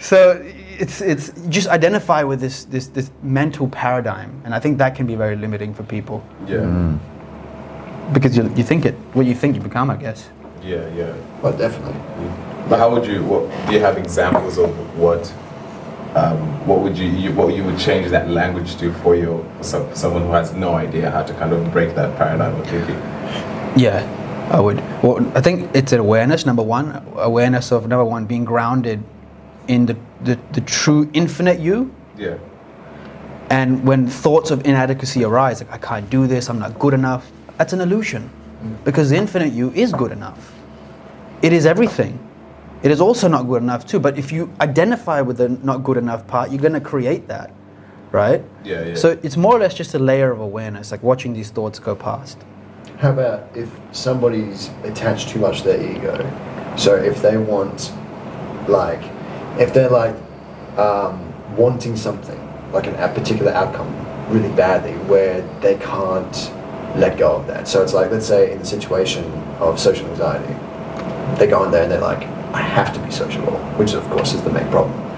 so 0.00 0.40
it's 0.78 1.00
it's 1.00 1.30
just 1.48 1.68
identify 1.68 2.22
with 2.22 2.40
this 2.40 2.64
this 2.64 2.86
this 2.88 3.10
mental 3.22 3.68
paradigm 3.68 4.40
and 4.44 4.54
I 4.54 4.60
think 4.60 4.78
that 4.78 4.94
can 4.96 5.06
be 5.06 5.14
very 5.14 5.36
limiting 5.36 5.74
for 5.74 5.82
people 5.82 6.24
Yeah. 6.46 6.58
Mm. 6.58 6.98
because 8.12 8.36
you, 8.36 8.44
you 8.56 8.64
think 8.64 8.86
it 8.86 8.94
what 9.12 9.26
you 9.26 9.34
think 9.34 9.54
you 9.54 9.60
become 9.62 9.90
I 9.90 9.96
guess. 9.96 10.28
Yeah. 10.62 10.88
Yeah. 10.94 11.14
Well, 11.42 11.56
definitely. 11.56 12.00
But 12.68 12.78
how 12.78 12.90
would 12.90 13.06
you? 13.06 13.24
What, 13.24 13.42
do 13.66 13.74
you 13.74 13.80
have 13.80 13.96
examples 13.98 14.58
of 14.58 14.70
what? 14.98 15.32
Um, 16.14 16.38
what 16.66 16.80
would 16.80 16.98
you, 16.98 17.08
you? 17.08 17.32
What 17.32 17.54
you 17.54 17.64
would 17.64 17.78
change 17.78 18.10
that 18.10 18.28
language 18.28 18.76
to 18.76 18.92
for 19.02 19.14
your 19.16 19.44
for 19.58 19.64
some, 19.64 19.94
someone 19.94 20.22
who 20.22 20.32
has 20.32 20.52
no 20.52 20.74
idea 20.74 21.10
how 21.10 21.22
to 21.22 21.32
kind 21.34 21.52
of 21.52 21.72
break 21.72 21.94
that 21.94 22.16
paradigm 22.18 22.54
of 22.60 22.66
thinking? 22.66 22.96
Yeah, 23.76 24.04
I 24.50 24.58
would. 24.58 24.78
Well, 25.02 25.24
I 25.36 25.40
think 25.40 25.70
it's 25.74 25.92
an 25.92 26.00
awareness, 26.00 26.44
number 26.44 26.62
one. 26.62 27.06
Awareness 27.16 27.70
of, 27.70 27.86
number 27.86 28.04
one, 28.04 28.26
being 28.26 28.44
grounded 28.44 29.02
in 29.68 29.86
the, 29.86 29.96
the, 30.22 30.38
the 30.52 30.60
true 30.62 31.08
infinite 31.12 31.60
you. 31.60 31.94
Yeah. 32.16 32.36
And 33.48 33.84
when 33.84 34.08
thoughts 34.08 34.50
of 34.50 34.66
inadequacy 34.66 35.24
arise, 35.24 35.60
like, 35.60 35.72
I 35.72 35.78
can't 35.78 36.10
do 36.10 36.26
this, 36.26 36.50
I'm 36.50 36.58
not 36.58 36.78
good 36.78 36.94
enough, 36.94 37.30
that's 37.58 37.72
an 37.72 37.80
illusion. 37.80 38.28
Mm. 38.62 38.84
Because 38.84 39.10
the 39.10 39.16
infinite 39.16 39.52
you 39.52 39.70
is 39.72 39.92
good 39.92 40.12
enough. 40.12 40.52
It 41.42 41.52
is 41.52 41.64
everything. 41.64 42.18
It 42.82 42.90
is 42.90 43.00
also 43.00 43.28
not 43.28 43.44
good 43.44 43.62
enough, 43.62 43.86
too. 43.86 44.00
But 44.00 44.18
if 44.18 44.32
you 44.32 44.52
identify 44.60 45.20
with 45.20 45.36
the 45.36 45.48
not 45.48 45.84
good 45.84 45.96
enough 45.96 46.26
part, 46.26 46.50
you're 46.50 46.60
going 46.60 46.72
to 46.72 46.80
create 46.80 47.28
that, 47.28 47.52
right? 48.10 48.42
Yeah, 48.64 48.84
yeah. 48.84 48.94
So 48.94 49.18
it's 49.22 49.36
more 49.36 49.54
or 49.56 49.60
less 49.60 49.74
just 49.74 49.94
a 49.94 49.98
layer 49.98 50.32
of 50.32 50.40
awareness, 50.40 50.90
like 50.90 51.02
watching 51.02 51.32
these 51.32 51.50
thoughts 51.50 51.78
go 51.78 51.94
past. 51.94 52.38
How 53.00 53.12
about 53.12 53.56
if 53.56 53.70
somebody's 53.92 54.68
attached 54.84 55.30
too 55.30 55.38
much 55.38 55.62
to 55.62 55.68
their 55.68 55.96
ego? 55.96 56.76
So 56.76 56.96
if 56.96 57.22
they 57.22 57.38
want, 57.38 57.90
like, 58.68 59.00
if 59.58 59.72
they're 59.72 59.88
like 59.88 60.14
um, 60.76 61.32
wanting 61.56 61.96
something, 61.96 62.38
like 62.72 62.86
an, 62.86 62.96
a 62.96 63.08
particular 63.08 63.52
outcome, 63.52 63.88
really 64.28 64.54
badly, 64.54 64.92
where 65.08 65.40
they 65.62 65.76
can't 65.76 66.52
let 66.94 67.16
go 67.16 67.36
of 67.36 67.46
that. 67.46 67.66
So 67.66 67.82
it's 67.82 67.94
like, 67.94 68.10
let's 68.10 68.26
say 68.26 68.52
in 68.52 68.58
the 68.58 68.66
situation 68.66 69.24
of 69.60 69.80
social 69.80 70.06
anxiety, 70.08 70.52
they 71.38 71.46
go 71.46 71.64
in 71.64 71.70
there 71.70 71.84
and 71.84 71.90
they're 71.90 72.02
like, 72.02 72.24
I 72.52 72.60
have 72.60 72.92
to 72.92 73.00
be 73.00 73.10
sociable, 73.10 73.56
which 73.78 73.94
of 73.94 74.04
course 74.10 74.34
is 74.34 74.42
the 74.42 74.50
main 74.50 74.68
problem. 74.68 75.09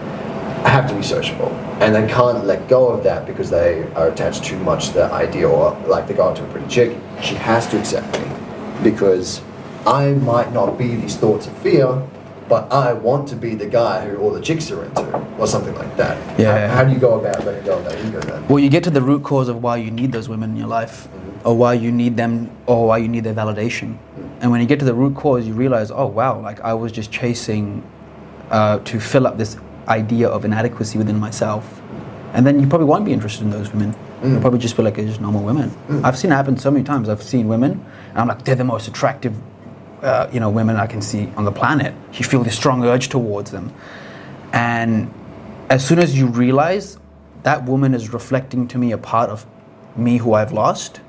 I 0.64 0.68
have 0.68 0.88
to 0.88 0.94
be 0.94 1.02
sociable. 1.02 1.50
And 1.80 1.94
they 1.94 2.06
can't 2.06 2.44
let 2.44 2.68
go 2.68 2.88
of 2.88 3.02
that 3.04 3.26
because 3.26 3.50
they 3.50 3.82
are 3.94 4.08
attached 4.08 4.44
too 4.44 4.58
much 4.58 4.88
to 4.88 4.94
the 4.94 5.04
idea 5.12 5.48
or 5.48 5.72
like 5.86 6.06
they 6.06 6.14
go 6.14 6.28
up 6.28 6.36
to 6.36 6.44
a 6.44 6.48
pretty 6.48 6.68
chick, 6.68 6.96
she 7.20 7.34
has 7.34 7.66
to 7.68 7.78
accept 7.78 8.18
me 8.18 8.26
because 8.82 9.42
I 9.86 10.12
might 10.12 10.52
not 10.52 10.78
be 10.78 10.94
these 10.94 11.16
thoughts 11.16 11.46
of 11.48 11.56
fear, 11.58 12.00
but 12.48 12.72
I 12.72 12.92
want 12.92 13.28
to 13.28 13.36
be 13.36 13.54
the 13.54 13.66
guy 13.66 14.06
who 14.06 14.18
all 14.18 14.30
the 14.30 14.40
chicks 14.40 14.70
are 14.70 14.84
into 14.84 15.16
or 15.38 15.46
something 15.46 15.74
like 15.74 15.96
that. 15.96 16.38
Yeah. 16.38 16.68
How, 16.68 16.76
how 16.76 16.84
do 16.84 16.92
you 16.92 16.98
go 16.98 17.18
about 17.18 17.44
letting 17.44 17.64
go 17.64 17.78
of 17.78 17.84
that 17.84 18.04
ego 18.04 18.20
then? 18.20 18.46
Well, 18.46 18.58
you 18.58 18.68
get 18.68 18.84
to 18.84 18.90
the 18.90 19.02
root 19.02 19.24
cause 19.24 19.48
of 19.48 19.62
why 19.62 19.78
you 19.78 19.90
need 19.90 20.12
those 20.12 20.28
women 20.28 20.50
in 20.50 20.56
your 20.56 20.68
life, 20.68 21.08
or 21.44 21.56
why 21.56 21.74
you 21.74 21.90
need 21.90 22.16
them, 22.16 22.50
or 22.66 22.86
why 22.86 22.98
you 22.98 23.08
need 23.08 23.24
their 23.24 23.34
validation. 23.34 23.98
And 24.40 24.50
when 24.50 24.60
you 24.60 24.66
get 24.66 24.78
to 24.80 24.84
the 24.84 24.94
root 24.94 25.16
cause, 25.16 25.46
you 25.46 25.54
realize, 25.54 25.90
oh 25.90 26.06
wow, 26.06 26.40
like 26.40 26.60
I 26.60 26.74
was 26.74 26.92
just 26.92 27.10
chasing 27.10 27.82
uh, 28.50 28.78
to 28.80 29.00
fill 29.00 29.26
up 29.26 29.38
this 29.38 29.56
idea 29.88 30.28
of 30.28 30.44
inadequacy 30.44 30.98
within 30.98 31.18
myself. 31.18 31.80
And 32.34 32.46
then 32.46 32.60
you 32.60 32.66
probably 32.66 32.86
won't 32.86 33.04
be 33.04 33.12
interested 33.12 33.42
in 33.42 33.50
those 33.50 33.70
women. 33.72 33.94
You'll 34.22 34.40
probably 34.40 34.60
just 34.60 34.76
feel 34.76 34.84
like 34.84 34.94
they're 34.94 35.04
just 35.04 35.20
normal 35.20 35.42
women. 35.42 35.70
I've 36.04 36.16
seen 36.16 36.30
it 36.30 36.36
happen 36.36 36.56
so 36.56 36.70
many 36.70 36.84
times. 36.84 37.08
I've 37.08 37.22
seen 37.22 37.48
women, 37.48 37.84
and 38.10 38.18
I'm 38.18 38.28
like, 38.28 38.44
they're 38.44 38.54
the 38.54 38.64
most 38.64 38.86
attractive, 38.86 39.34
uh, 40.00 40.28
you 40.32 40.38
know, 40.38 40.48
women 40.48 40.76
I 40.76 40.86
can 40.86 41.02
see 41.02 41.28
on 41.36 41.44
the 41.44 41.50
planet. 41.50 41.92
You 42.12 42.24
feel 42.24 42.44
this 42.44 42.54
strong 42.54 42.84
urge 42.84 43.08
towards 43.08 43.50
them, 43.50 43.72
and 44.52 45.12
as 45.70 45.84
soon 45.84 45.98
as 45.98 46.16
you 46.16 46.28
realize 46.28 46.98
that 47.42 47.64
woman 47.64 47.94
is 47.94 48.12
reflecting 48.12 48.68
to 48.68 48.78
me 48.78 48.92
a 48.92 48.98
part 48.98 49.28
of 49.28 49.44
me 49.96 50.18
who 50.18 50.34
I've 50.34 50.52
lost, 50.52 51.00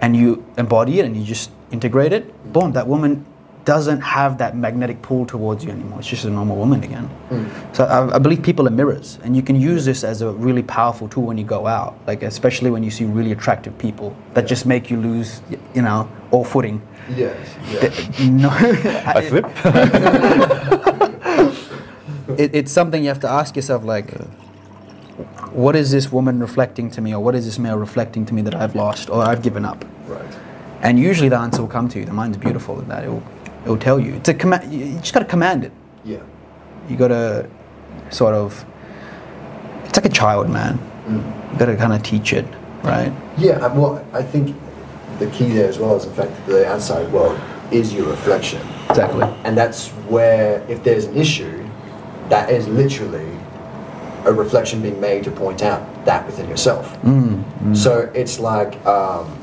and 0.00 0.16
you 0.16 0.44
embody 0.56 1.00
it 1.00 1.04
and 1.04 1.14
you 1.14 1.24
just 1.24 1.50
integrate 1.70 2.14
it, 2.14 2.52
boom, 2.52 2.72
that 2.72 2.88
woman 2.88 3.26
doesn't 3.64 4.00
have 4.00 4.38
that 4.38 4.56
magnetic 4.56 5.00
pull 5.02 5.24
towards 5.24 5.64
you 5.64 5.70
anymore. 5.70 6.00
It's 6.00 6.08
just 6.08 6.24
a 6.24 6.30
normal 6.30 6.56
woman 6.56 6.82
again. 6.82 7.04
Hmm. 7.28 7.46
So 7.74 7.84
I, 7.84 8.16
I 8.16 8.18
believe 8.18 8.42
people 8.42 8.66
are 8.66 8.70
mirrors, 8.72 9.18
and 9.22 9.36
you 9.36 9.42
can 9.42 9.60
use 9.60 9.84
this 9.84 10.02
as 10.04 10.20
a 10.22 10.30
really 10.32 10.62
powerful 10.62 11.08
tool 11.08 11.24
when 11.24 11.38
you 11.38 11.44
go 11.44 11.66
out, 11.66 11.96
like 12.06 12.22
especially 12.22 12.70
when 12.70 12.82
you 12.82 12.90
see 12.90 13.04
really 13.04 13.30
attractive 13.32 13.76
people 13.78 14.16
that 14.34 14.46
just 14.46 14.66
make 14.66 14.90
you 14.90 14.96
lose, 14.96 15.42
you 15.74 15.82
know, 15.82 16.08
all 16.32 16.44
footing. 16.44 16.82
Yes. 17.16 17.36
Yeah. 17.70 18.28
No, 18.30 18.48
I 18.52 19.28
slip. 19.28 19.46
it, 22.38 22.54
it's 22.54 22.72
something 22.72 23.02
you 23.02 23.08
have 23.08 23.20
to 23.20 23.28
ask 23.28 23.56
yourself 23.56 23.84
like 23.84 24.10
what 25.52 25.76
is 25.76 25.90
this 25.90 26.10
woman 26.10 26.40
reflecting 26.40 26.90
to 26.90 27.00
me 27.00 27.14
or 27.14 27.20
what 27.22 27.34
is 27.34 27.44
this 27.44 27.58
male 27.58 27.76
reflecting 27.76 28.24
to 28.24 28.32
me 28.32 28.40
that 28.42 28.54
i've 28.54 28.74
lost 28.74 29.10
or 29.10 29.22
i've 29.22 29.42
given 29.42 29.64
up 29.64 29.84
Right. 30.06 30.24
and 30.80 30.98
usually 30.98 31.28
the 31.28 31.36
answer 31.38 31.60
will 31.60 31.68
come 31.68 31.88
to 31.90 31.98
you 31.98 32.04
the 32.06 32.12
mind's 32.12 32.38
beautiful 32.38 32.80
in 32.80 32.88
that 32.88 33.04
it 33.04 33.08
will, 33.08 33.22
it 33.64 33.68
will 33.68 33.78
tell 33.78 33.98
you. 34.00 34.14
It's 34.14 34.28
a 34.28 34.34
command 34.34 34.72
you 34.72 34.84
you 34.84 34.98
just 34.98 35.14
got 35.14 35.20
to 35.20 35.26
command 35.26 35.64
it. 35.64 35.72
Yeah. 36.04 36.22
you 36.88 36.96
got 36.96 37.08
to 37.08 37.48
sort 38.10 38.34
of 38.34 38.64
it's 39.84 39.96
like 39.96 40.06
a 40.06 40.08
child 40.08 40.50
man. 40.50 40.78
You 41.08 41.58
got 41.58 41.66
to 41.66 41.76
kind 41.76 41.92
of 41.92 42.02
teach 42.02 42.32
it 42.32 42.46
right? 42.82 43.12
Yeah, 43.38 43.66
well, 43.74 44.04
I 44.12 44.22
think 44.22 44.56
the 45.18 45.28
key 45.30 45.48
there 45.50 45.68
as 45.68 45.78
well 45.78 45.96
is 45.96 46.04
the 46.04 46.12
fact 46.12 46.30
that 46.30 46.46
the 46.46 46.66
outside 46.66 47.10
world 47.12 47.40
is 47.70 47.94
your 47.94 48.08
reflection. 48.08 48.60
exactly. 48.90 49.24
And 49.44 49.56
that's 49.56 49.88
where, 50.08 50.64
if 50.68 50.82
there's 50.84 51.06
an 51.06 51.16
issue, 51.16 51.66
that 52.28 52.50
is 52.50 52.68
literally 52.68 53.28
a 54.24 54.32
reflection 54.32 54.82
being 54.82 55.00
made 55.00 55.24
to 55.24 55.30
point 55.30 55.62
out 55.62 56.04
that 56.04 56.24
within 56.26 56.48
yourself. 56.48 56.96
So 57.74 58.10
it's 58.14 58.38
like, 58.38 58.84
um, 58.86 59.38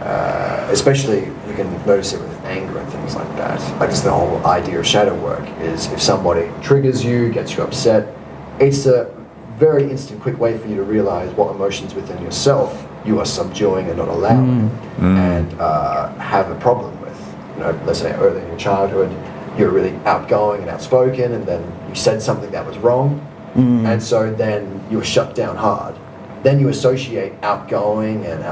uh, 0.00 0.68
especially 0.70 1.24
you 1.24 1.54
can 1.54 1.70
notice 1.86 2.12
it 2.12 2.20
with 2.20 2.33
anger 2.44 2.78
and 2.78 2.88
things 2.90 3.14
like 3.14 3.28
that. 3.36 3.60
Like 3.80 3.90
it's 3.90 4.00
the 4.00 4.12
whole 4.12 4.44
idea 4.46 4.78
of 4.78 4.86
shadow 4.86 5.18
work 5.22 5.46
is 5.60 5.90
if 5.92 6.00
somebody 6.00 6.50
triggers 6.62 7.04
you, 7.04 7.30
gets 7.30 7.56
you 7.56 7.62
upset, 7.62 8.14
it's 8.60 8.86
a 8.86 9.14
very 9.56 9.90
instant, 9.90 10.20
quick 10.20 10.38
way 10.38 10.58
for 10.58 10.68
you 10.68 10.76
to 10.76 10.82
realize 10.82 11.32
what 11.34 11.54
emotions 11.54 11.94
within 11.94 12.20
yourself 12.22 12.86
you 13.04 13.20
are 13.20 13.26
subduing 13.26 13.88
and 13.88 13.98
not 13.98 14.08
allowing, 14.08 14.68
mm. 14.68 14.96
Mm. 14.96 15.16
and 15.16 15.60
uh, 15.60 16.12
have 16.14 16.50
a 16.50 16.54
problem 16.56 16.98
with. 17.00 17.34
You 17.54 17.60
know, 17.60 17.82
let's 17.84 18.00
say 18.00 18.12
early 18.14 18.40
in 18.40 18.48
your 18.48 18.58
childhood, 18.58 19.10
you're 19.58 19.70
really 19.70 19.94
outgoing 20.04 20.62
and 20.62 20.70
outspoken, 20.70 21.32
and 21.32 21.46
then 21.46 21.62
you 21.88 21.94
said 21.94 22.20
something 22.20 22.50
that 22.50 22.66
was 22.66 22.76
wrong, 22.78 23.20
mm. 23.54 23.86
and 23.86 24.02
so 24.02 24.32
then 24.32 24.84
you 24.90 24.98
were 24.98 25.04
shut 25.04 25.34
down 25.34 25.56
hard. 25.56 25.94
Then 26.42 26.58
you 26.60 26.68
associate 26.68 27.32
outgoing 27.42 28.26
and 28.26 28.42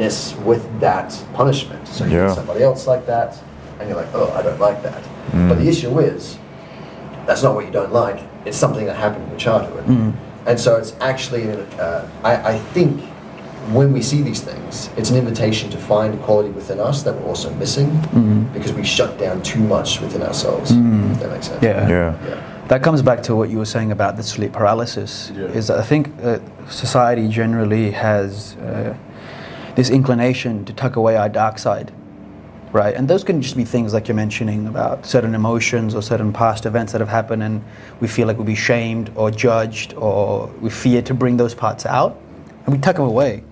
outspokenness 0.00 0.34
with 0.44 0.80
that 0.80 1.16
punishment. 1.34 1.86
So 1.88 2.04
you 2.04 2.16
Yeah. 2.16 2.26
get 2.28 2.34
somebody 2.36 2.62
else 2.62 2.86
like 2.86 3.06
that, 3.06 3.36
and 3.78 3.88
you're 3.88 3.96
like, 3.98 4.08
oh, 4.14 4.32
I 4.36 4.42
don't 4.42 4.60
like 4.60 4.82
that. 4.82 5.02
But 5.32 5.58
the 5.58 5.68
issue 5.68 5.98
is, 5.98 6.36
that's 7.26 7.42
not 7.42 7.54
what 7.54 7.64
you 7.64 7.70
don't 7.70 7.92
like. 7.92 8.20
It's 8.44 8.56
something 8.56 8.86
that 8.86 8.96
happened 8.96 9.24
in 9.24 9.30
your 9.30 9.38
childhood. 9.38 10.14
And 10.46 10.58
so 10.58 10.76
it's 10.76 10.94
actually, 11.00 11.48
uh, 11.78 12.06
I, 12.24 12.54
I 12.54 12.58
think 12.74 13.00
when 13.70 13.92
we 13.92 14.02
see 14.02 14.22
these 14.22 14.40
things, 14.40 14.90
it's 14.96 15.10
an 15.10 15.16
invitation 15.16 15.70
to 15.70 15.78
find 15.78 16.14
a 16.14 16.16
quality 16.18 16.50
within 16.50 16.80
us 16.80 17.02
that 17.04 17.14
we're 17.14 17.28
also 17.28 17.48
missing 17.54 17.90
because 18.52 18.72
we 18.72 18.82
shut 18.84 19.18
down 19.18 19.40
too 19.42 19.60
much 19.60 20.00
within 20.00 20.22
ourselves. 20.22 20.72
If 20.72 21.20
that 21.20 21.30
makes 21.30 21.46
sense. 21.46 21.62
yeah 21.62 21.88
yeah. 21.88 22.14
Yeah. 22.28 22.66
That 22.68 22.82
comes 22.82 23.02
back 23.02 23.22
to 23.24 23.36
what 23.36 23.50
you 23.50 23.58
were 23.58 23.66
saying 23.66 23.92
about 23.92 24.16
the 24.16 24.22
sleep 24.22 24.52
paralysis. 24.52 25.30
Yeah. 25.36 25.44
Is 25.58 25.66
that 25.68 25.78
I 25.78 25.82
think 25.82 26.10
uh, 26.24 26.38
society 26.68 27.28
generally 27.28 27.90
has 27.92 28.56
uh, 28.56 28.94
this 29.74 29.90
inclination 29.90 30.64
to 30.64 30.72
tuck 30.72 30.96
away 30.96 31.16
our 31.16 31.28
dark 31.28 31.58
side, 31.58 31.92
right? 32.72 32.94
And 32.94 33.08
those 33.08 33.24
can 33.24 33.40
just 33.40 33.56
be 33.56 33.64
things 33.64 33.92
like 33.92 34.08
you're 34.08 34.14
mentioning 34.14 34.66
about 34.66 35.06
certain 35.06 35.34
emotions 35.34 35.94
or 35.94 36.02
certain 36.02 36.32
past 36.32 36.66
events 36.66 36.92
that 36.92 37.00
have 37.00 37.08
happened, 37.08 37.42
and 37.42 37.64
we 38.00 38.08
feel 38.08 38.26
like 38.26 38.36
we'll 38.36 38.46
be 38.46 38.54
shamed 38.54 39.10
or 39.14 39.30
judged, 39.30 39.94
or 39.94 40.46
we 40.60 40.70
fear 40.70 41.02
to 41.02 41.14
bring 41.14 41.36
those 41.36 41.54
parts 41.54 41.86
out, 41.86 42.20
and 42.64 42.74
we 42.74 42.78
tuck 42.80 42.96
them 42.96 43.06
away, 43.06 43.42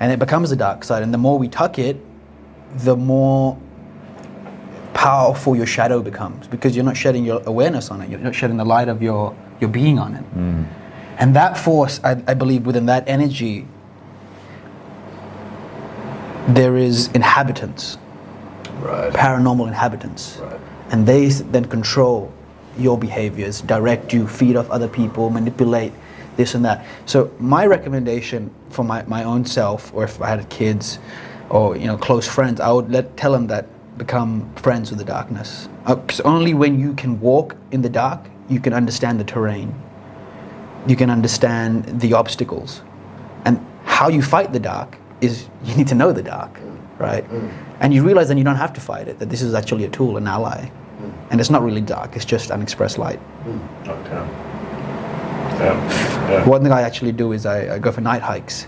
and 0.00 0.12
it 0.12 0.18
becomes 0.18 0.50
the 0.50 0.56
dark 0.56 0.84
side. 0.84 1.02
And 1.02 1.12
the 1.12 1.18
more 1.18 1.38
we 1.38 1.48
tuck 1.48 1.78
it, 1.78 1.96
the 2.76 2.96
more 2.96 3.58
powerful 4.94 5.56
your 5.56 5.66
shadow 5.66 6.00
becomes 6.00 6.46
because 6.46 6.76
you're 6.76 6.84
not 6.84 6.96
shedding 6.96 7.24
your 7.24 7.42
awareness 7.46 7.90
on 7.90 8.00
it. 8.00 8.08
You're 8.08 8.20
not 8.20 8.34
shedding 8.34 8.56
the 8.56 8.64
light 8.64 8.88
of 8.88 9.02
your, 9.02 9.36
your 9.60 9.68
being 9.68 9.98
on 9.98 10.14
it. 10.14 10.34
Mm. 10.34 10.66
And 11.18 11.36
that 11.36 11.58
force, 11.58 12.00
I, 12.04 12.22
I 12.26 12.34
believe, 12.34 12.66
within 12.66 12.86
that 12.86 13.08
energy, 13.08 13.66
there 16.48 16.76
is 16.76 17.08
inhabitants, 17.08 17.98
Right. 18.80 19.12
paranormal 19.12 19.68
inhabitants. 19.68 20.38
Right. 20.42 20.60
And 20.90 21.06
they 21.06 21.28
then 21.28 21.64
control 21.66 22.32
your 22.78 22.98
behaviors, 22.98 23.60
direct 23.60 24.12
you, 24.12 24.26
feed 24.26 24.56
off 24.56 24.68
other 24.70 24.88
people, 24.88 25.30
manipulate 25.30 25.92
this 26.36 26.54
and 26.54 26.64
that. 26.64 26.84
So 27.06 27.30
my 27.38 27.66
recommendation 27.66 28.50
for 28.70 28.84
my, 28.84 29.04
my 29.04 29.24
own 29.24 29.44
self, 29.44 29.92
or 29.94 30.04
if 30.04 30.20
I 30.20 30.28
had 30.28 30.48
kids 30.48 30.98
or 31.50 31.76
you 31.76 31.86
know 31.86 31.96
close 31.96 32.26
friends, 32.26 32.60
I 32.60 32.72
would 32.72 32.90
let 32.90 33.16
tell 33.16 33.32
them 33.32 33.46
that 33.48 33.66
become 33.98 34.50
friends 34.56 34.90
with 34.90 34.98
the 34.98 35.04
darkness. 35.04 35.68
Uh, 35.84 35.94
because 35.96 36.20
only 36.20 36.54
when 36.54 36.80
you 36.80 36.94
can 36.94 37.20
walk 37.20 37.56
in 37.70 37.82
the 37.82 37.88
dark, 37.90 38.20
you 38.48 38.58
can 38.58 38.72
understand 38.72 39.20
the 39.20 39.24
terrain. 39.24 39.74
You 40.86 40.96
can 40.96 41.10
understand 41.10 42.00
the 42.00 42.14
obstacles. 42.14 42.82
And 43.44 43.64
how 43.84 44.08
you 44.08 44.22
fight 44.22 44.52
the 44.52 44.60
dark 44.60 44.96
is 45.22 45.48
you 45.64 45.74
need 45.76 45.88
to 45.88 45.94
know 45.94 46.12
the 46.12 46.22
dark, 46.22 46.60
right? 46.98 47.26
Mm. 47.30 47.50
And 47.80 47.94
you 47.94 48.04
realize 48.04 48.28
then 48.28 48.36
you 48.36 48.44
don't 48.44 48.56
have 48.56 48.72
to 48.74 48.80
fight 48.80 49.08
it, 49.08 49.18
that 49.20 49.30
this 49.30 49.40
is 49.40 49.54
actually 49.54 49.84
a 49.84 49.88
tool, 49.88 50.16
an 50.16 50.26
ally. 50.26 50.68
Mm. 51.00 51.12
And 51.30 51.40
it's 51.40 51.48
not 51.48 51.62
really 51.62 51.80
dark, 51.80 52.16
it's 52.16 52.24
just 52.24 52.50
unexpressed 52.50 52.98
light. 52.98 53.20
Oh, 53.46 54.02
damn. 54.04 54.28
Damn. 55.58 56.30
Yeah. 56.30 56.48
One 56.48 56.62
thing 56.62 56.72
I 56.72 56.82
actually 56.82 57.12
do 57.12 57.32
is 57.32 57.46
I, 57.46 57.76
I 57.76 57.78
go 57.78 57.92
for 57.92 58.00
night 58.00 58.22
hikes. 58.22 58.66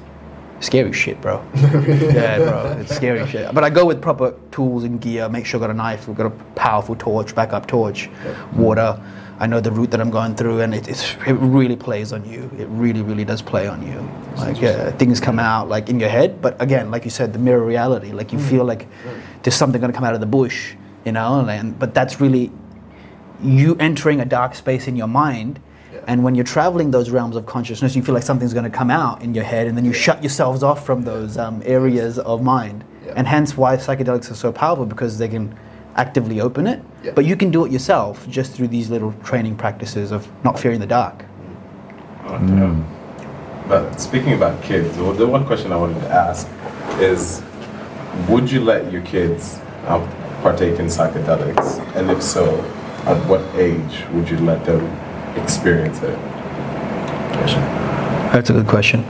Scary 0.61 0.93
shit, 0.93 1.21
bro. 1.21 1.45
yeah, 1.55 2.39
bro, 2.39 2.77
it's 2.81 2.95
scary 2.95 3.27
shit. 3.29 3.53
But 3.53 3.65
I 3.65 3.71
go 3.71 3.85
with 3.85 4.01
proper 4.01 4.35
tools 4.53 4.85
and 4.85 5.01
gear, 5.01 5.29
make 5.29 5.45
sure 5.45 5.61
I 5.61 5.63
got 5.63 5.71
a 5.71 5.75
knife, 5.75 6.07
We've 6.07 6.17
got 6.17 6.27
a 6.27 6.37
powerful 6.55 6.95
torch, 6.95 7.35
backup 7.35 7.67
torch, 7.67 8.09
water. 8.55 8.99
I 9.39 9.47
know 9.47 9.61
the 9.61 9.73
route 9.73 9.91
that 9.91 10.01
I'm 10.01 10.11
going 10.11 10.37
through, 10.37 10.61
and 10.61 10.75
it, 10.75 10.89
it 10.89 11.33
really 11.33 11.77
plays 11.77 12.13
on 12.13 12.25
you. 12.25 12.51
It 12.59 12.69
really, 12.69 13.03
really 13.03 13.25
does 13.25 13.43
play 13.43 13.67
on 13.67 13.85
you. 13.87 14.09
Like 14.37 14.63
uh, 14.63 14.93
things 14.93 15.21
come 15.21 15.39
out 15.39 15.69
like 15.69 15.89
in 15.89 15.99
your 15.99 16.09
head, 16.09 16.41
but 16.41 16.61
again, 16.63 16.91
like 16.91 17.05
you 17.05 17.11
said, 17.11 17.33
the 17.33 17.39
mirror 17.39 17.65
reality. 17.65 18.13
Like 18.13 18.33
you 18.33 18.39
feel 18.39 18.65
like 18.65 18.87
there's 19.43 19.57
something 19.57 19.81
going 19.81 19.93
to 19.93 19.97
come 19.97 20.05
out 20.05 20.15
of 20.15 20.21
the 20.21 20.27
bush, 20.27 20.75
you 21.05 21.13
know. 21.13 21.41
And 21.47 21.79
but 21.79 21.95
that's 21.95 22.21
really 22.21 22.53
you 23.43 23.77
entering 23.77 24.21
a 24.21 24.25
dark 24.25 24.55
space 24.55 24.87
in 24.87 24.97
your 24.97 25.09
mind. 25.09 25.61
And 26.07 26.23
when 26.23 26.35
you're 26.35 26.45
traveling 26.45 26.91
those 26.91 27.11
realms 27.11 27.35
of 27.35 27.47
consciousness, 27.47 27.97
you 27.97 28.03
feel 28.03 28.15
like 28.15 28.25
something's 28.25 28.53
going 28.53 28.71
to 28.71 28.77
come 28.77 28.91
out 28.91 29.23
in 29.23 29.35
your 29.35 29.45
head, 29.45 29.67
and 29.67 29.77
then 29.77 29.85
you 29.85 29.93
shut 29.93 30.23
yourselves 30.23 30.63
off 30.63 30.85
from 30.85 31.03
those 31.03 31.39
um, 31.39 31.63
areas 31.65 32.19
of 32.19 32.43
mind. 32.43 32.85
Yeah. 33.07 33.15
And 33.17 33.27
hence 33.27 33.57
why 33.57 33.77
psychedelics 33.77 34.31
are 34.31 34.35
so 34.35 34.53
powerful 34.53 34.87
because 34.87 35.19
they 35.19 35.29
can 35.29 35.57
actively 35.97 36.41
open 36.41 36.67
it, 36.67 36.81
Yeah. 37.03 37.13
but 37.15 37.25
you 37.25 37.37
can 37.37 37.51
do 37.51 37.65
it 37.65 37.73
yourself 37.73 38.27
just 38.29 38.53
through 38.53 38.69
these 38.69 38.91
little 38.91 39.13
training 39.25 39.57
practices 39.57 40.11
of 40.13 40.27
not 40.45 40.59
fearing 40.59 40.81
the 40.81 40.87
dark. 40.87 41.25
Oh, 42.27 42.39
damn. 42.39 42.85
But 43.69 44.01
speaking 44.01 44.33
about 44.35 44.63
kids, 44.63 44.97
the 44.97 45.13
the 45.13 45.27
one 45.27 45.45
question 45.47 45.73
I 45.73 45.77
wanted 45.77 46.01
to 46.01 46.11
ask 46.11 46.49
is 47.01 47.43
Would 48.29 48.51
you 48.51 48.61
let 48.61 48.93
your 48.93 49.03
kids 49.03 49.59
um, 49.87 50.07
partake 50.43 50.79
in 50.79 50.87
psychedelics? 50.87 51.79
And 51.97 52.11
if 52.11 52.23
so, 52.23 52.45
at 53.07 53.17
what 53.27 53.41
age 53.57 54.05
would 54.13 54.29
you 54.29 54.39
let 54.39 54.65
them 54.65 54.85
experience 55.37 56.01
it? 56.03 56.19
That's 58.33 58.51
a 58.51 58.53
good 58.53 58.67
question. 58.69 59.05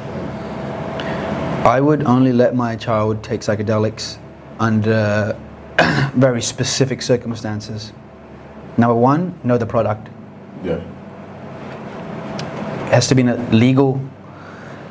I 1.65 1.81
would 1.81 2.05
only 2.05 2.33
let 2.33 2.55
my 2.55 2.77
child 2.77 3.23
take 3.23 3.41
psychedelics 3.41 4.19
under 4.61 5.35
very 6.15 6.43
specific 6.43 7.03
circumstances. 7.03 7.93
Number 8.77 8.95
one, 8.95 9.39
know 9.45 9.59
the 9.59 9.67
product. 9.67 10.09
Yeah. 10.63 10.75
It 12.87 12.93
has 12.93 13.09
to 13.09 13.15
be 13.15 13.23
in 13.23 13.29
a 13.29 13.37
legal, 13.51 14.01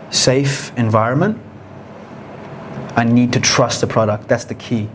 safe 0.09 0.75
environment. 0.77 1.39
I 2.95 3.03
need 3.03 3.33
to 3.33 3.39
trust 3.39 3.81
the 3.81 3.87
product. 3.87 4.27
That's 4.27 4.45
the 4.45 4.55
key. 4.55 4.89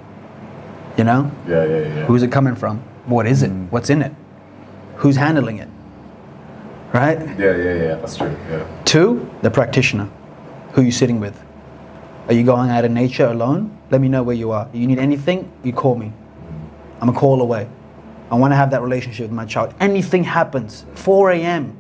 You 0.97 1.05
know? 1.05 1.30
Yeah, 1.47 1.64
yeah, 1.64 1.78
yeah. 1.78 2.05
Who's 2.07 2.22
it 2.22 2.32
coming 2.32 2.55
from? 2.55 2.78
What 3.07 3.26
is 3.26 3.43
it? 3.43 3.51
Mm. 3.51 3.70
What's 3.70 3.91
in 3.91 4.03
it? 4.03 4.12
Who's 4.97 5.16
handling 5.16 5.59
it? 5.59 5.68
Right? 6.93 7.18
yeah, 7.39 7.57
yeah, 7.57 7.74
yeah. 7.74 7.95
That's 7.97 8.16
true. 8.16 8.36
Yeah. 8.51 8.66
Two, 8.84 9.30
the 9.43 9.51
practitioner. 9.51 10.09
Who 10.72 10.82
you 10.82 10.91
sitting 10.91 11.20
with? 11.20 11.41
Are 12.26 12.34
you 12.34 12.43
going 12.43 12.70
out 12.70 12.84
in 12.84 12.95
nature 12.95 13.26
alone? 13.26 13.78
Let 13.91 14.01
me 14.01 14.09
know 14.09 14.22
where 14.22 14.36
you 14.36 14.51
are. 14.51 14.68
You 14.72 14.86
need 14.86 14.99
anything, 14.99 15.51
you 15.62 15.72
call 15.72 15.97
me. 15.97 16.12
I'm 17.01 17.09
a 17.09 17.12
call 17.12 17.41
away. 17.41 17.68
I 18.30 18.34
want 18.34 18.53
to 18.53 18.57
have 18.57 18.70
that 18.70 18.82
relationship 18.82 19.22
with 19.24 19.32
my 19.32 19.47
child. 19.47 19.74
Anything 19.80 20.24
happens, 20.24 20.84
4 20.95 21.30
a.m., 21.32 21.76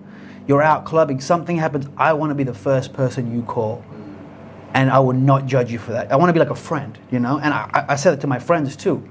you're 0.46 0.62
out 0.62 0.86
clubbing, 0.86 1.20
something 1.20 1.58
happens, 1.58 1.86
I 1.98 2.14
want 2.14 2.30
to 2.30 2.34
be 2.34 2.44
the 2.44 2.54
first 2.54 2.94
person 2.94 3.30
you 3.34 3.42
call. 3.42 3.84
And 4.72 4.90
I 4.90 4.98
will 4.98 5.12
not 5.12 5.44
judge 5.46 5.70
you 5.70 5.78
for 5.78 5.92
that. 5.92 6.10
I 6.10 6.16
want 6.16 6.30
to 6.30 6.32
be 6.32 6.38
like 6.38 6.50
a 6.50 6.54
friend, 6.54 6.98
you 7.10 7.18
know? 7.18 7.38
And 7.38 7.52
I, 7.52 7.86
I- 7.90 7.96
said 7.96 8.14
it 8.14 8.20
to 8.22 8.26
my 8.26 8.38
friends 8.38 8.76
too. 8.76 9.06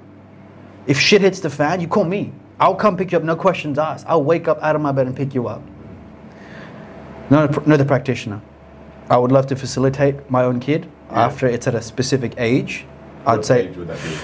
If 0.87 0.99
shit 0.99 1.21
hits 1.21 1.39
the 1.39 1.49
fan, 1.49 1.81
you 1.81 1.87
call 1.87 2.05
me. 2.05 2.31
I'll 2.59 2.75
come 2.75 2.97
pick 2.97 3.11
you 3.11 3.17
up, 3.19 3.23
no 3.23 3.35
questions 3.35 3.77
asked. 3.77 4.05
I'll 4.07 4.23
wake 4.23 4.47
up 4.47 4.59
out 4.63 4.75
of 4.75 4.81
my 4.81 4.91
bed 4.91 5.05
and 5.05 5.15
pick 5.15 5.35
you 5.35 5.47
up. 5.47 5.61
The, 7.29 7.47
know 7.65 7.77
the 7.77 7.85
practitioner. 7.85 8.41
I 9.09 9.17
would 9.17 9.31
love 9.31 9.47
to 9.47 9.55
facilitate 9.55 10.29
my 10.31 10.43
own 10.43 10.59
kid 10.59 10.89
Yeah. 11.11 11.25
after 11.25 11.47
it's 11.47 11.67
at 11.67 11.75
a 11.75 11.81
specific 11.81 12.33
age. 12.37 12.85
I'd 13.25 13.37
What 13.37 13.45
say 13.45 13.67
age 13.67 13.77
would 13.77 13.87
that 13.87 13.97
be? 14.03 14.17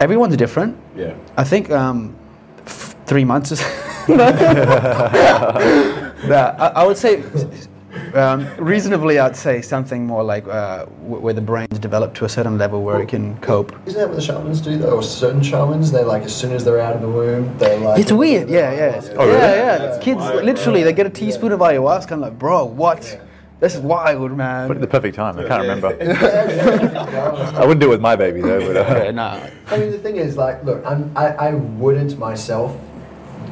everyone's 0.00 0.36
different. 0.36 0.76
Yeah. 0.96 1.14
I 1.36 1.44
think 1.44 1.70
um, 1.70 2.16
f- 2.66 2.94
three 3.06 3.24
months 3.24 3.52
is. 3.52 3.62
Nah, 6.26 6.54
I, 6.58 6.66
I 6.82 6.86
would 6.86 6.96
say 6.98 7.22
um, 8.14 8.46
reasonably. 8.58 9.18
I'd 9.20 9.36
say 9.36 9.62
something 9.62 10.04
more 10.06 10.24
like 10.24 10.46
uh, 10.48 10.86
w- 10.86 11.20
where 11.20 11.32
the 11.34 11.40
brain's 11.40 11.78
developed 11.78 12.16
to 12.18 12.24
a 12.24 12.28
certain 12.28 12.58
level 12.58 12.82
where 12.82 13.00
it 13.00 13.08
can 13.08 13.38
cope. 13.40 13.72
Isn't 13.86 14.00
that 14.00 14.08
what 14.08 14.16
the 14.16 14.20
shamans 14.22 14.60
do 14.60 14.76
though? 14.76 14.96
Or 14.96 15.02
certain 15.02 15.42
shamans, 15.42 15.92
they 15.92 16.02
like 16.04 16.24
as 16.24 16.34
soon 16.34 16.52
as 16.52 16.64
they're 16.64 16.80
out 16.80 16.96
of 16.96 17.02
the 17.02 17.08
womb, 17.08 17.56
they're 17.58 17.78
like. 17.78 18.00
It's 18.00 18.10
weird, 18.12 18.48
yeah, 18.50 18.72
yeah. 18.72 19.00
Oh, 19.16 19.26
really? 19.26 19.38
Yeah, 19.38 19.54
yeah. 19.54 19.78
That's 19.78 20.04
Kids 20.04 20.20
literally 20.20 20.82
they 20.82 20.92
get 20.92 21.06
a 21.06 21.10
teaspoon 21.10 21.52
of 21.52 21.60
ayahuasca. 21.60 22.10
I'm 22.12 22.20
like, 22.20 22.36
bro, 22.38 22.64
what? 22.64 23.20
This 23.60 23.74
is 23.74 23.80
wild, 23.80 24.36
man. 24.36 24.68
But 24.68 24.76
at 24.76 24.80
the 24.80 24.86
perfect 24.86 25.16
time, 25.16 25.36
I 25.36 25.48
can't 25.48 25.62
remember. 25.62 25.88
I 27.56 27.60
wouldn't 27.60 27.80
do 27.80 27.86
it 27.86 27.90
with 27.90 28.00
my 28.00 28.14
baby 28.14 28.40
though. 28.40 28.60
But, 28.72 28.76
uh, 28.76 29.04
yeah, 29.04 29.10
nah. 29.22 29.40
I 29.66 29.78
mean, 29.78 29.90
the 29.90 29.98
thing 29.98 30.16
is, 30.16 30.36
like, 30.36 30.62
look, 30.64 30.84
I'm, 30.86 31.10
I, 31.16 31.28
I 31.28 31.54
wouldn't 31.54 32.16
myself 32.18 32.76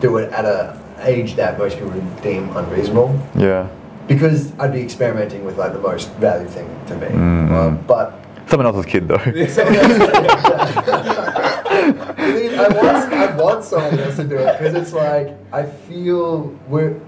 do 0.00 0.18
it 0.18 0.32
at 0.32 0.44
a 0.44 0.80
age 1.00 1.34
that 1.34 1.58
most 1.58 1.74
people 1.74 1.90
would 1.90 2.22
deem 2.22 2.56
unreasonable 2.56 3.20
yeah. 3.34 3.68
because 4.06 4.58
I'd 4.58 4.72
be 4.72 4.80
experimenting 4.80 5.44
with 5.44 5.58
like 5.58 5.72
the 5.72 5.78
most 5.78 6.10
value 6.12 6.48
thing 6.48 6.68
to 6.86 6.96
me. 6.96 7.08
Mm-hmm. 7.08 7.54
Um, 7.54 7.82
but 7.86 8.22
Someone 8.46 8.66
else's 8.66 8.86
kid 8.86 9.08
though. 9.08 9.16
the 9.16 9.32
thing 9.32 9.74
is, 12.36 12.58
I 12.58 12.68
want, 12.68 13.12
I 13.12 13.36
want 13.36 13.64
someone 13.64 13.98
else 13.98 14.16
to 14.16 14.24
do 14.24 14.36
it 14.36 14.58
because 14.58 14.74
it's 14.74 14.92
like 14.92 15.34
I 15.52 15.64
feel 15.64 16.56
we're 16.68 16.98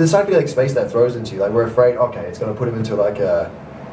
the 0.00 0.06
psychedelic 0.06 0.48
space 0.48 0.72
that 0.74 0.90
throws 0.90 1.14
into 1.14 1.34
you. 1.34 1.40
Like 1.40 1.52
we're 1.52 1.66
afraid, 1.66 1.96
okay, 1.96 2.20
it's 2.22 2.38
going 2.38 2.52
to 2.52 2.58
put 2.58 2.66
him 2.68 2.74
into 2.74 2.94
like 2.96 3.18
a 3.18 3.50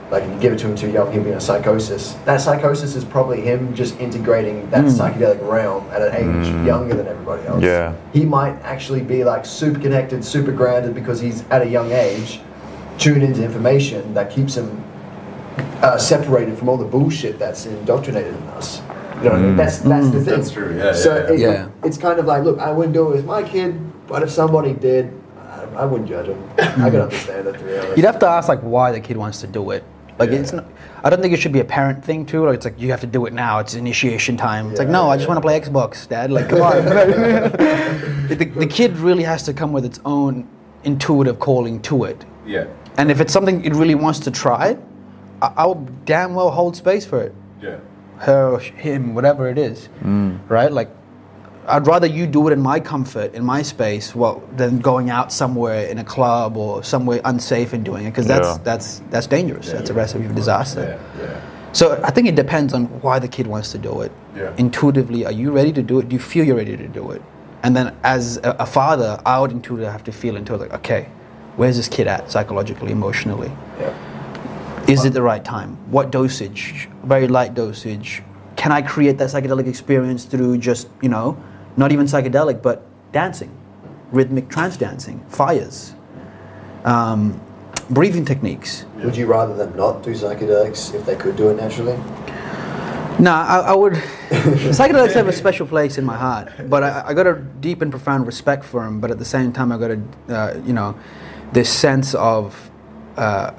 like 0.10 0.24
if 0.24 0.30
you 0.32 0.40
give 0.40 0.54
it 0.54 0.60
to 0.60 0.68
him 0.68 0.76
too 0.76 0.90
young, 0.90 1.12
he'll 1.12 1.22
be 1.22 1.32
in 1.32 1.38
a 1.38 1.42
psychosis. 1.42 2.14
That 2.24 2.40
psychosis 2.40 2.96
is 2.96 3.04
probably 3.04 3.42
him 3.42 3.76
just 3.76 4.00
integrating 4.00 4.70
that 4.70 4.84
hmm. 4.84 4.88
psychedelic 4.88 5.46
realm 5.46 5.86
at 5.90 6.02
an 6.02 6.16
age 6.16 6.48
hmm. 6.48 6.66
younger 6.66 6.96
than 6.96 7.08
everybody 7.08 7.46
else. 7.46 7.62
Yeah. 7.62 7.94
he 8.14 8.24
might 8.24 8.54
actually 8.62 9.02
be 9.02 9.26
like 9.26 9.46
super 9.46 9.80
connected, 9.80 10.24
super 10.24 10.54
grounded 10.54 10.96
because 10.96 11.20
he's 11.20 11.46
at 11.50 11.62
a 11.62 11.68
young 11.68 11.92
age 11.92 12.40
tuned 12.98 13.22
into 13.22 13.44
information 13.44 14.14
that 14.14 14.32
keeps 14.32 14.56
him 14.56 14.82
uh, 15.82 15.98
separated 15.98 16.58
from 16.58 16.70
all 16.70 16.78
the 16.78 16.86
bullshit 16.86 17.38
that's 17.38 17.66
indoctrinated 17.66 18.34
in 18.34 18.44
us. 18.44 18.80
You 19.18 19.24
know 19.24 19.30
what 19.32 19.34
I 19.34 19.40
mean? 19.40 19.52
Hmm. 19.52 19.58
That's 19.58 19.80
that's 19.80 20.10
the 20.12 20.24
thing. 20.24 20.36
That's 20.38 20.52
true, 20.52 20.78
yeah, 20.78 20.94
So 20.94 21.16
yeah, 21.18 21.34
it- 21.34 21.40
yeah. 21.40 21.70
it's 21.84 21.98
kind 21.98 22.18
of 22.18 22.26
like, 22.28 22.44
look, 22.44 22.60
I 22.60 22.72
wouldn't 22.72 22.94
do 22.94 23.10
it 23.10 23.16
with 23.18 23.26
my 23.26 23.44
kid, 23.44 23.78
but 24.08 24.24
if 24.24 24.32
somebody 24.32 24.72
did, 24.72 25.12
I, 25.78 25.84
I 25.84 25.86
wouldn't 25.86 26.10
judge 26.10 26.28
him. 26.28 26.44
I 26.58 26.64
can 26.64 26.82
mm. 26.82 27.04
understand 27.04 27.48
it 27.48 27.58
to 27.58 27.64
be 27.64 27.78
honest. 27.78 27.98
You'd 27.98 28.06
have 28.06 28.20
to 28.20 28.28
ask 28.28 28.50
like 28.50 28.62
why 28.62 28.92
the 28.92 29.00
kid 29.00 29.18
wants 29.18 29.42
to 29.42 29.48
do 29.48 29.72
it. 29.72 29.84
Like 30.20 30.32
Yeah. 30.32 30.38
it's 30.38 30.54
not. 30.54 30.66
I 31.04 31.10
don't 31.10 31.22
think 31.22 31.34
it 31.34 31.38
should 31.38 31.52
be 31.52 31.60
a 31.60 31.66
parent 31.66 32.04
thing 32.04 32.26
too. 32.26 32.46
Like 32.46 32.56
it's 32.56 32.66
like 32.66 32.80
you 32.80 32.92
have 32.92 33.02
to 33.02 33.08
do 33.08 33.26
it 33.26 33.34
now. 33.34 33.60
It's 33.60 33.76
initiation 33.76 34.36
time. 34.38 34.72
It's 34.72 34.80
like 34.80 34.88
Yeah, 34.88 34.94
no, 34.94 35.10
I 35.10 35.18
just 35.18 35.28
want 35.28 35.38
to 35.38 35.42
play 35.42 35.60
Xbox, 35.60 36.08
Dad. 36.08 36.32
Like 36.32 36.50
come 36.50 36.62
on. 36.62 36.84
the, 36.86 38.52
the 38.56 38.68
kid 38.68 38.98
really 38.98 39.24
has 39.24 39.44
to 39.44 39.54
come 39.54 39.72
with 39.72 39.86
its 39.86 40.00
own 40.06 40.48
intuitive 40.84 41.40
calling 41.40 41.82
to 41.84 42.06
it. 42.06 42.26
Yeah. 42.46 42.68
And 42.98 43.12
if 43.12 43.22
it's 43.22 43.34
something 43.34 43.64
it 43.64 43.74
really 43.76 43.96
wants 43.96 44.20
to 44.20 44.32
try, 44.32 44.78
I- 45.42 45.54
I'll 45.58 45.86
damn 46.06 46.34
well 46.34 46.50
hold 46.50 46.76
space 46.76 47.06
for 47.06 47.22
it. 47.22 47.36
Yeah. 47.62 47.78
Her, 48.18 48.58
him, 48.58 49.14
whatever 49.14 49.48
it 49.48 49.60
is, 49.60 49.90
mm. 50.02 50.40
right? 50.50 50.72
Like, 50.72 50.90
I'd 51.68 51.86
rather 51.86 52.08
you 52.08 52.28
do 52.28 52.48
it 52.48 52.54
in 52.54 52.62
my 52.62 52.80
comfort, 52.80 53.34
in 53.34 53.44
my 53.44 53.62
space, 53.62 54.16
well, 54.16 54.42
than 54.56 54.80
going 54.80 55.10
out 55.10 55.34
somewhere 55.34 55.86
in 55.88 55.98
a 55.98 56.04
club 56.04 56.56
or 56.56 56.84
somewhere 56.84 57.20
unsafe 57.26 57.74
and 57.74 57.84
doing 57.84 58.06
it, 58.06 58.12
because 58.12 58.28
that's 58.28 58.48
Yeah. 58.48 58.58
that's 58.64 59.02
that's 59.10 59.28
dangerous. 59.28 59.72
That's 59.72 59.90
a 59.90 59.94
recipe 59.94 60.28
for 60.28 60.34
disaster. 60.34 60.98
Yeah. 61.20 61.24
Yeah. 61.26 61.42
So 61.74 62.00
I 62.04 62.12
think 62.12 62.28
it 62.28 62.36
depends 62.36 62.74
on 62.74 62.86
why 63.02 63.20
the 63.20 63.28
kid 63.28 63.48
wants 63.48 63.72
to 63.74 63.78
do 63.78 64.02
it. 64.02 64.12
Yeah. 64.36 64.52
Intuitively, 64.58 65.26
are 65.26 65.32
you 65.32 65.52
ready 65.52 65.74
to 65.74 65.84
do 65.84 66.00
it? 66.00 66.10
Do 66.10 66.14
you 66.16 66.20
feel 66.22 66.46
you're 66.46 66.56
ready 66.56 66.78
to 66.78 66.88
do 66.88 67.12
it? 67.12 67.22
And 67.64 67.76
then 67.76 67.94
as 68.04 68.38
a, 68.38 68.56
a 68.60 68.66
father, 68.66 69.20
I 69.26 69.40
would 69.40 69.52
intuitively 69.52 69.92
have 69.92 70.04
to 70.06 70.12
feel 70.12 70.38
into 70.38 70.56
like, 70.56 70.74
okay, 70.74 71.10
where's 71.58 71.76
this 71.76 71.90
kid 71.90 72.08
at 72.08 72.32
psychologically, 72.32 72.92
emotionally? 72.92 73.52
Yeah. 73.80 73.94
Is 74.88 75.04
it 75.04 75.12
the 75.14 75.22
right 75.22 75.44
time? 75.44 75.78
What 75.92 76.12
dosage? 76.12 76.88
Very 77.04 77.28
light 77.28 77.54
dosage. 77.56 78.24
Can 78.56 78.72
I 78.72 78.82
create 78.82 79.18
that 79.18 79.30
psychedelic 79.30 79.68
experience 79.68 80.24
through 80.24 80.60
just, 80.60 80.88
you 81.02 81.10
know, 81.10 81.36
not 81.78 81.92
even 81.92 82.06
psychedelic, 82.06 82.62
but 82.62 82.86
dancing, 83.12 83.56
rhythmic 84.12 84.50
trance 84.50 84.78
dancing, 84.78 85.24
fires, 85.30 85.94
um, 86.84 87.40
breathing 87.90 88.26
techniques? 88.26 88.86
Would 89.04 89.16
you 89.16 89.28
rather 89.28 89.56
them 89.56 89.76
not 89.76 90.04
do 90.04 90.12
psychedelics 90.12 90.94
if 90.94 91.06
they 91.06 91.16
could 91.16 91.36
do 91.36 91.50
it 91.50 91.58
naturally? 91.58 91.98
No, 93.20 93.32
I, 93.32 93.60
I 93.60 93.74
would. 93.76 93.94
psychedelics 94.74 95.14
have 95.14 95.28
a 95.28 95.34
special 95.34 95.66
place 95.66 95.98
in 95.98 96.06
my 96.06 96.16
heart, 96.16 96.52
but 96.70 96.84
I, 96.84 97.04
I 97.08 97.14
got 97.14 97.26
a 97.26 97.34
deep 97.36 97.82
and 97.82 97.90
profound 97.90 98.28
respect 98.28 98.64
for 98.64 98.84
them. 98.84 99.00
But 99.00 99.10
at 99.10 99.18
the 99.18 99.26
same 99.26 99.52
time, 99.52 99.72
I 99.72 99.78
got 99.78 99.92
a, 99.92 100.02
uh, 100.30 100.62
you 100.64 100.74
know, 100.74 100.96
this 101.52 101.72
sense 101.72 102.14
of 102.14 102.70
uh, 103.16 103.52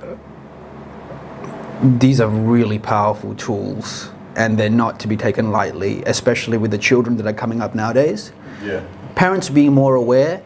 these 1.83 2.21
are 2.21 2.29
really 2.29 2.79
powerful 2.79 3.35
tools, 3.35 4.11
and 4.39 4.57
they're 4.57 4.71
not 4.71 5.01
to 5.01 5.09
be 5.09 5.17
taken 5.17 5.51
lightly, 5.51 6.03
especially 6.05 6.57
with 6.57 6.71
the 6.71 6.79
children 6.79 7.17
that 7.17 7.27
are 7.27 7.33
coming 7.33 7.61
up 7.61 7.75
nowadays. 7.75 8.33
Yeah. 8.65 8.87
Parents 9.17 9.51
being 9.51 9.75
more 9.75 9.97
aware, 9.97 10.43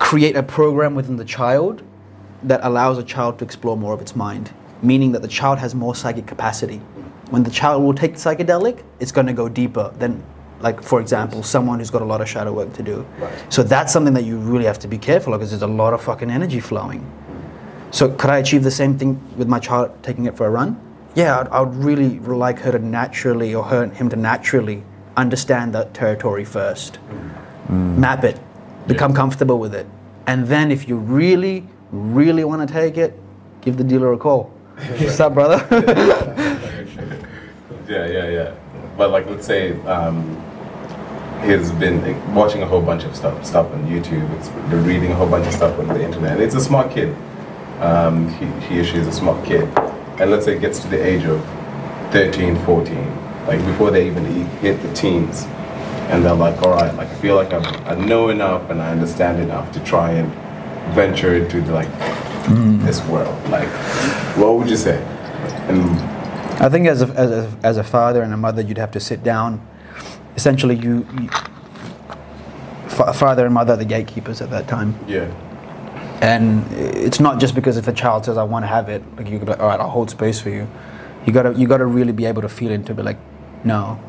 create 0.00 0.36
a 0.36 0.42
program 0.42 0.96
within 0.96 1.16
the 1.16 1.24
child 1.24 1.82
that 2.42 2.60
allows 2.64 2.98
a 2.98 3.04
child 3.04 3.38
to 3.38 3.44
explore 3.44 3.76
more 3.76 3.94
of 3.94 4.00
its 4.00 4.16
mind, 4.16 4.52
meaning 4.82 5.12
that 5.12 5.22
the 5.22 5.28
child 5.28 5.58
has 5.58 5.72
more 5.72 5.94
psychic 5.94 6.26
capacity. 6.26 6.78
When 7.30 7.44
the 7.44 7.50
child 7.50 7.84
will 7.84 7.94
take 7.94 8.14
psychedelic, 8.14 8.82
it's 8.98 9.12
going 9.12 9.28
to 9.28 9.32
go 9.32 9.48
deeper 9.48 9.94
than, 9.98 10.20
like, 10.58 10.82
for 10.82 11.00
example, 11.00 11.44
someone 11.44 11.78
who's 11.78 11.90
got 11.90 12.02
a 12.02 12.06
lot 12.06 12.20
of 12.20 12.28
shadow 12.28 12.52
work 12.52 12.72
to 12.72 12.82
do. 12.82 13.06
Right. 13.20 13.52
So 13.52 13.62
that's 13.62 13.92
something 13.92 14.14
that 14.14 14.24
you 14.24 14.36
really 14.36 14.64
have 14.64 14.80
to 14.80 14.88
be 14.88 14.98
careful 14.98 15.32
of 15.32 15.38
because 15.38 15.50
there's 15.50 15.62
a 15.62 15.66
lot 15.68 15.94
of 15.94 16.02
fucking 16.02 16.30
energy 16.30 16.58
flowing. 16.58 17.08
So 17.92 18.10
could 18.10 18.30
I 18.30 18.38
achieve 18.38 18.64
the 18.64 18.70
same 18.72 18.98
thing 18.98 19.20
with 19.36 19.46
my 19.46 19.60
child 19.60 20.02
taking 20.02 20.26
it 20.26 20.36
for 20.36 20.46
a 20.46 20.50
run? 20.50 20.87
Yeah, 21.18 21.40
I'd, 21.40 21.48
I 21.48 21.60
would 21.62 21.74
really 21.74 22.20
like 22.20 22.60
her 22.60 22.70
to 22.70 22.78
naturally, 22.78 23.52
or 23.52 23.64
her, 23.64 23.86
him 23.86 24.08
to 24.10 24.14
naturally 24.14 24.84
understand 25.16 25.74
that 25.74 25.92
territory 25.92 26.44
first, 26.44 27.00
map 27.68 28.22
it, 28.22 28.38
become 28.86 29.12
comfortable 29.12 29.58
with 29.58 29.74
it, 29.74 29.88
and 30.28 30.46
then 30.46 30.70
if 30.70 30.88
you 30.88 30.94
really, 30.94 31.66
really 31.90 32.44
want 32.44 32.68
to 32.68 32.72
take 32.72 32.96
it, 32.96 33.18
give 33.62 33.76
the 33.78 33.82
dealer 33.82 34.12
a 34.12 34.16
call. 34.16 34.44
What's 34.76 35.18
up, 35.18 35.34
brother? 35.34 35.58
Yeah, 37.88 38.06
yeah, 38.06 38.28
yeah. 38.28 38.54
But 38.98 39.10
like, 39.10 39.24
let's 39.30 39.46
say 39.46 39.72
um, 39.86 40.36
he's 41.42 41.72
been 41.72 42.34
watching 42.34 42.60
a 42.60 42.66
whole 42.66 42.82
bunch 42.82 43.04
of 43.04 43.16
stuff, 43.16 43.46
stuff 43.46 43.72
on 43.72 43.86
YouTube. 43.86 44.30
It's 44.38 44.50
reading 44.86 45.10
a 45.10 45.14
whole 45.14 45.26
bunch 45.26 45.46
of 45.46 45.54
stuff 45.54 45.78
on 45.78 45.88
the 45.88 46.04
internet. 46.04 46.32
And 46.32 46.42
it's 46.42 46.54
a 46.54 46.60
smart 46.60 46.90
kid. 46.90 47.16
Um, 47.80 48.28
he, 48.34 48.44
he 48.66 48.80
or 48.80 48.84
she 48.84 48.98
is 48.98 49.06
a 49.06 49.12
smart 49.12 49.42
kid. 49.42 49.66
And 50.20 50.30
let's 50.30 50.44
say 50.44 50.56
it 50.56 50.60
gets 50.60 50.80
to 50.80 50.88
the 50.88 51.04
age 51.04 51.24
of 51.24 51.40
13, 52.12 52.56
14, 52.64 53.46
like 53.46 53.64
before 53.64 53.90
they 53.90 54.06
even 54.06 54.24
hit 54.58 54.82
the 54.82 54.92
teens. 54.92 55.44
And 56.10 56.24
they're 56.24 56.34
like, 56.34 56.60
all 56.62 56.70
right, 56.70 56.92
like 56.94 57.08
I 57.08 57.14
feel 57.16 57.36
like 57.36 57.52
I'm, 57.52 57.64
I 57.86 57.94
know 57.94 58.30
enough 58.30 58.70
and 58.70 58.80
I 58.80 58.90
understand 58.90 59.40
enough 59.40 59.70
to 59.72 59.80
try 59.84 60.12
and 60.12 60.32
venture 60.94 61.34
into 61.34 61.60
the, 61.60 61.72
like 61.72 61.88
mm. 62.46 62.82
this 62.84 63.04
world. 63.06 63.36
Like, 63.50 63.68
what 64.36 64.56
would 64.56 64.68
you 64.68 64.76
say? 64.76 65.02
And 65.68 65.82
I 66.60 66.68
think 66.68 66.88
as 66.88 67.02
a, 67.02 67.06
as, 67.08 67.30
a, 67.30 67.58
as 67.62 67.76
a 67.76 67.84
father 67.84 68.22
and 68.22 68.32
a 68.32 68.36
mother, 68.36 68.62
you'd 68.62 68.78
have 68.78 68.90
to 68.92 69.00
sit 69.00 69.22
down. 69.22 69.66
Essentially, 70.34 70.76
you, 70.76 71.06
you 71.20 71.28
father 72.88 73.44
and 73.44 73.54
mother 73.54 73.74
are 73.74 73.76
the 73.76 73.84
gatekeepers 73.84 74.40
at 74.40 74.50
that 74.50 74.66
time. 74.66 74.98
yeah, 75.06 75.30
And 76.20 76.70
it's 76.72 77.20
not 77.20 77.38
just 77.38 77.54
because 77.54 77.76
if 77.76 77.86
a 77.86 77.92
child 77.92 78.24
says, 78.24 78.36
I 78.36 78.42
want 78.42 78.64
to 78.64 78.66
have 78.66 78.88
it, 78.88 79.02
like 79.16 79.28
you 79.28 79.38
could 79.38 79.46
be 79.46 79.52
like, 79.52 79.60
all 79.60 79.68
right, 79.68 79.78
I'll 79.78 79.88
hold 79.88 80.10
space 80.10 80.40
for 80.40 80.50
you. 80.50 80.68
You 81.26 81.32
gotta, 81.32 81.54
you 81.54 81.68
gotta 81.68 81.86
really 81.86 82.12
be 82.12 82.24
able 82.24 82.42
to 82.42 82.48
feel 82.48 82.72
into 82.72 82.92
it, 82.92 82.96
be 82.96 83.02
like, 83.02 83.18
no, 83.64 84.00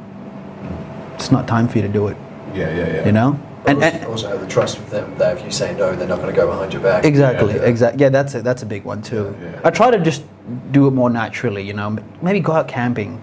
it's 1.16 1.32
not 1.32 1.48
time 1.48 1.68
for 1.68 1.78
you 1.78 1.82
to 1.84 1.90
do 1.90 2.08
it, 2.08 2.18
yeah, 2.54 2.70
yeah, 2.70 2.94
yeah. 2.94 3.06
you 3.06 3.12
know? 3.12 3.40
And, 3.68 3.84
also, 3.84 3.98
and 3.98 4.06
also 4.06 4.30
have 4.30 4.42
the 4.42 4.48
trust 4.48 4.80
with 4.80 4.90
them 4.90 5.16
that 5.18 5.38
if 5.38 5.44
you 5.44 5.52
say 5.52 5.76
no, 5.76 5.96
they're 5.96 6.08
not 6.08 6.20
going 6.20 6.34
to 6.34 6.36
go 6.36 6.48
behind 6.48 6.72
your 6.72 6.82
back. 6.82 7.04
exactly, 7.04 7.54
Yeah, 7.54 7.62
yeah. 7.62 7.68
exactly. 7.68 8.02
Yeah, 8.02 8.10
that's 8.10 8.34
a, 8.36 8.42
that's 8.42 8.64
a 8.64 8.66
big 8.66 8.86
one 8.86 9.02
too. 9.02 9.36
Yeah, 9.42 9.52
yeah. 9.52 9.62
I 9.66 9.70
try 9.70 9.92
to 9.92 10.00
just 10.00 10.24
do 10.72 10.88
it 10.88 10.92
more 10.92 11.10
naturally, 11.10 11.62
you 11.62 11.74
know? 11.74 11.98
Maybe 12.22 12.40
go 12.40 12.54
out 12.54 12.68
camping, 12.68 13.22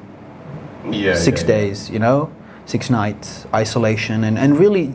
yeah, 0.91 1.15
six 1.15 1.41
yeah, 1.43 1.49
yeah. 1.49 1.55
days, 1.55 1.91
you 1.91 1.99
know, 1.99 2.31
six 2.67 2.91
nights, 2.91 3.47
isolation, 3.55 4.25
and, 4.25 4.39
and 4.39 4.59
really 4.59 4.93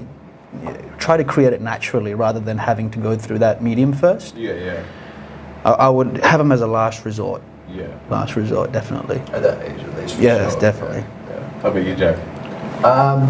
try 0.97 1.17
to 1.17 1.23
create 1.23 1.53
it 1.53 1.61
naturally 1.61 2.13
rather 2.13 2.39
than 2.39 2.57
having 2.57 2.89
to 2.91 2.99
go 2.99 3.17
through 3.17 3.39
that 3.39 3.61
medium 3.61 3.93
first. 3.93 4.35
Yeah, 4.35 4.53
yeah, 4.53 4.83
I, 5.63 5.71
I 5.71 5.89
would 5.89 6.17
have 6.17 6.39
them 6.39 6.51
as 6.51 6.61
a 6.61 6.67
last 6.67 7.05
resort. 7.05 7.41
yeah. 7.69 7.87
Last 8.09 8.35
resort, 8.35 8.71
definitely. 8.71 9.17
At 9.33 9.41
that 9.43 9.61
age, 9.63 9.79
at 9.79 9.97
least. 9.97 10.15
for 10.15 10.21
Yes, 10.21 10.51
sure. 10.51 10.61
definitely. 10.61 10.97
Yeah, 10.99 11.35
yeah. 11.39 11.61
How 11.61 11.69
about 11.69 11.85
you, 11.85 11.95
Jack? 11.95 12.17
Um, 12.83 13.23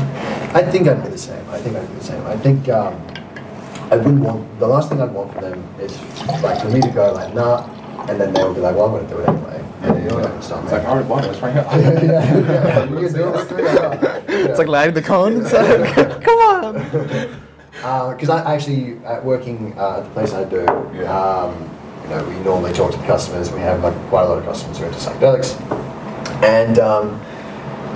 I 0.55 0.63
think 0.63 0.87
I'd 0.87 1.03
be 1.03 1.09
the 1.09 1.17
same. 1.17 1.47
I 1.49 1.57
think 1.59 1.75
I'd 1.75 1.87
be 1.87 1.95
the 1.95 2.03
same. 2.03 2.25
I 2.25 2.37
think 2.37 2.69
um, 2.69 2.93
I 3.91 3.97
wouldn't 3.97 4.21
want 4.23 4.59
the 4.59 4.67
last 4.67 4.89
thing 4.89 5.01
I'd 5.01 5.11
want 5.13 5.33
for 5.33 5.41
them 5.41 5.61
is 5.79 5.91
like 6.41 6.61
for 6.61 6.69
me 6.69 6.79
to 6.81 6.89
go 6.89 7.11
like 7.13 7.33
nah, 7.33 7.67
and 8.07 8.19
then 8.19 8.33
they 8.33 8.43
would 8.43 8.55
be 8.55 8.61
like, 8.61 8.75
well, 8.75 8.85
I'm 8.85 8.91
going 8.93 9.07
to 9.07 9.13
do 9.13 9.19
it 9.19 9.27
anyway. 9.29 9.63
And 9.83 9.95
then 9.95 10.03
you're 10.03 10.21
going 10.21 10.23
to 10.31 10.41
start. 10.41 10.63
It's 10.63 10.71
like, 10.73 10.85
all 10.85 10.97
right, 10.97 11.05
water, 11.05 11.29
it's 11.31 11.39
right 11.41 11.53
here. 11.53 11.63
yeah, 11.63 12.03
yeah, 12.03 12.41
yeah. 12.41 12.83
You 12.89 12.95
can 13.07 13.13
do 13.13 13.23
it. 13.27 13.35
Let's 13.35 13.49
do 13.49 13.55
it. 13.57 14.49
It's 14.49 14.59
like 14.59 14.67
lighting 14.67 14.93
the 14.93 15.01
cone. 15.01 15.41
It's 15.43 15.53
like, 15.53 16.21
come 16.23 16.39
on. 16.39 18.13
Because 18.13 18.29
I 18.29 18.53
actually, 18.53 19.03
uh, 19.05 19.21
working 19.21 19.73
uh, 19.77 19.97
at 19.97 20.03
the 20.03 20.09
place 20.11 20.33
I 20.33 20.43
do, 20.43 20.63
Yeah. 20.93 21.11
um, 21.17 21.69
you 22.03 22.09
know, 22.09 22.23
we 22.29 22.35
normally 22.43 22.73
talk 22.73 22.91
to 22.91 22.97
the 22.97 23.05
customers. 23.07 23.51
We 23.51 23.59
have 23.61 23.81
like 23.83 23.95
quite 24.09 24.23
a 24.23 24.29
lot 24.29 24.37
of 24.37 24.45
customers 24.45 24.77
who 24.77 24.83
are 24.83 24.87
into 24.87 24.99
psychedelics, 24.99 25.59
and 26.43 26.77
um, 26.79 27.19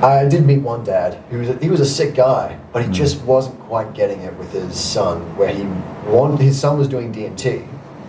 I 0.03 0.25
did 0.27 0.45
meet 0.45 0.59
one 0.59 0.83
dad 0.83 1.15
who 1.29 1.39
was 1.39 1.49
a, 1.49 1.57
he 1.59 1.69
was 1.69 1.81
a 1.81 1.85
sick 1.85 2.15
guy, 2.15 2.57
but 2.73 2.83
he 2.85 2.91
just 2.91 3.21
wasn't 3.23 3.59
quite 3.61 3.93
getting 3.93 4.21
it 4.21 4.35
with 4.37 4.51
his 4.53 4.79
son. 4.79 5.19
Where 5.37 5.53
he 5.53 5.63
wanted 6.09 6.39
his 6.39 6.59
son 6.59 6.77
was 6.79 6.87
doing 6.87 7.11
DMT, 7.13 7.67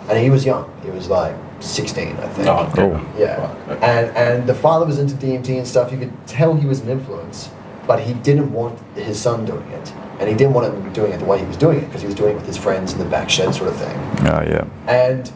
and 0.08 0.18
he 0.18 0.30
was 0.30 0.44
young. 0.46 0.70
He 0.84 0.90
was 0.90 1.08
like 1.08 1.34
16, 1.60 2.16
I 2.16 2.28
think. 2.28 2.48
Oh, 2.48 2.70
Oh. 2.76 3.06
Yeah, 3.18 3.54
okay. 3.68 3.86
and 3.86 4.16
and 4.16 4.46
the 4.46 4.54
father 4.54 4.84
was 4.86 4.98
into 4.98 5.14
DMT 5.14 5.58
and 5.58 5.66
stuff. 5.66 5.90
You 5.92 5.98
could 5.98 6.26
tell 6.26 6.54
he 6.54 6.66
was 6.66 6.80
an 6.80 6.88
influence, 6.90 7.50
but 7.86 8.00
he 8.00 8.12
didn't 8.14 8.52
want 8.52 8.78
his 8.96 9.18
son 9.20 9.44
doing 9.44 9.66
it, 9.70 9.92
and 10.20 10.28
he 10.28 10.34
didn't 10.34 10.52
want 10.54 10.72
him 10.72 10.92
doing 10.92 11.12
it 11.12 11.18
the 11.18 11.24
way 11.24 11.38
he 11.38 11.46
was 11.46 11.56
doing 11.56 11.78
it 11.78 11.86
because 11.86 12.00
he 12.02 12.06
was 12.06 12.14
doing 12.16 12.32
it 12.32 12.36
with 12.36 12.46
his 12.46 12.56
friends 12.56 12.92
in 12.92 12.98
the 12.98 13.04
back 13.06 13.30
shed, 13.30 13.54
sort 13.54 13.70
of 13.70 13.76
thing. 13.76 13.96
Oh, 14.26 14.42
yeah. 14.42 14.64
And 14.86 15.30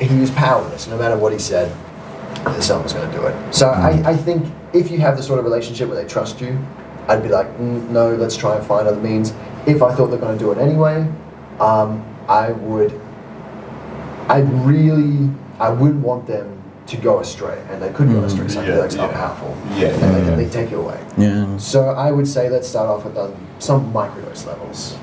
he 0.00 0.18
was 0.18 0.30
powerless. 0.30 0.86
No 0.88 0.96
matter 0.98 1.16
what 1.16 1.32
he 1.32 1.38
said, 1.38 1.74
his 2.54 2.66
son 2.66 2.82
was 2.82 2.92
going 2.92 3.10
to 3.10 3.16
do 3.16 3.26
it. 3.26 3.54
So 3.54 3.68
I, 3.70 4.10
I 4.10 4.16
think 4.16 4.46
if 4.72 4.90
you 4.90 4.98
have 4.98 5.16
the 5.16 5.22
sort 5.22 5.38
of 5.38 5.44
relationship 5.44 5.88
where 5.88 6.00
they 6.00 6.08
trust 6.08 6.40
you, 6.40 6.58
I'd 7.08 7.22
be 7.22 7.28
like, 7.28 7.46
mm, 7.58 7.88
no, 7.90 8.14
let's 8.14 8.36
try 8.36 8.56
and 8.56 8.66
find 8.66 8.86
other 8.88 9.00
means. 9.00 9.32
If 9.66 9.82
I 9.82 9.94
thought 9.94 10.08
they're 10.08 10.18
going 10.18 10.36
to 10.38 10.44
do 10.44 10.52
it 10.52 10.58
anyway, 10.58 11.10
um, 11.60 12.04
I 12.28 12.52
would. 12.52 12.92
I'd 14.28 14.48
really, 14.66 15.30
I 15.58 15.70
wouldn't 15.70 16.02
want 16.04 16.26
them 16.26 16.62
to 16.86 16.96
go 16.96 17.18
astray, 17.20 17.60
and 17.70 17.82
they 17.82 17.90
could 17.92 18.08
go 18.08 18.22
astray. 18.22 18.44
yeah, 18.46 18.50
Psychedelics 18.54 18.94
are 19.02 19.10
yeah. 19.10 19.12
powerful, 19.12 19.56
Yeah. 19.76 19.88
and 19.88 20.14
they, 20.14 20.22
can, 20.22 20.36
they 20.38 20.48
take 20.48 20.70
you 20.70 20.80
away. 20.80 21.00
Yeah. 21.18 21.56
So 21.58 21.88
I 21.90 22.12
would 22.12 22.28
say 22.28 22.48
let's 22.48 22.68
start 22.68 22.88
off 22.88 23.04
with 23.04 23.16
um, 23.16 23.34
some 23.58 23.92
microdose 23.92 24.46
levels, 24.46 24.96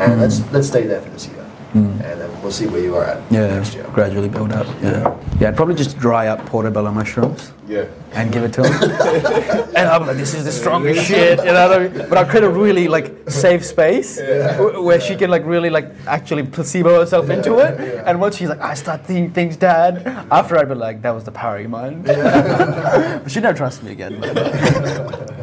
and 0.00 0.20
let's 0.20 0.40
let's 0.52 0.68
stay 0.68 0.86
there 0.86 1.00
for 1.02 1.10
this 1.10 1.26
year. 1.26 1.37
And 1.74 2.00
then 2.00 2.42
we'll 2.42 2.50
see 2.52 2.66
where 2.66 2.80
you 2.80 2.96
are 2.96 3.04
at 3.04 3.22
Yeah, 3.30 3.46
next 3.48 3.74
year. 3.74 3.84
gradually 3.92 4.28
build 4.28 4.52
up. 4.52 4.66
Yeah, 4.82 5.16
yeah. 5.40 5.48
I'd 5.48 5.56
probably 5.56 5.74
just 5.74 5.98
dry 5.98 6.28
up 6.28 6.44
portobello 6.46 6.90
mushrooms 6.90 7.52
Yeah. 7.68 7.84
and 8.12 8.32
give 8.32 8.42
it 8.42 8.52
to 8.54 8.62
him. 8.66 8.72
and 9.76 9.88
I'm 9.88 10.06
like, 10.06 10.16
this 10.16 10.34
is 10.34 10.44
the 10.44 10.52
strongest 10.52 11.04
shit, 11.06 11.38
you 11.40 11.44
know 11.52 11.68
what 11.68 11.80
I 11.82 11.88
mean? 11.88 12.08
But 12.08 12.18
I 12.18 12.24
create 12.24 12.44
a 12.44 12.48
really 12.48 12.88
like 12.88 13.28
safe 13.30 13.64
space 13.64 14.18
wh- 14.18 14.82
where 14.82 14.98
she 15.00 15.14
can 15.14 15.30
like 15.30 15.44
really 15.44 15.68
like 15.70 15.92
actually 16.06 16.44
placebo 16.44 17.00
herself 17.00 17.28
into 17.28 17.58
it. 17.58 18.02
And 18.06 18.18
once 18.20 18.36
she's 18.36 18.48
like, 18.48 18.60
I 18.60 18.74
start 18.74 19.06
seeing 19.06 19.30
things, 19.32 19.56
Dad. 19.56 20.06
After 20.30 20.56
I'd 20.56 20.68
be 20.68 20.74
like, 20.74 21.02
that 21.02 21.14
was 21.14 21.24
the 21.24 21.32
power 21.32 21.56
of 21.56 21.60
your 21.60 21.70
mind. 21.70 22.04
but 22.04 23.28
she 23.30 23.40
never 23.40 23.56
trusts 23.56 23.82
me 23.82 23.92
again. 23.92 24.22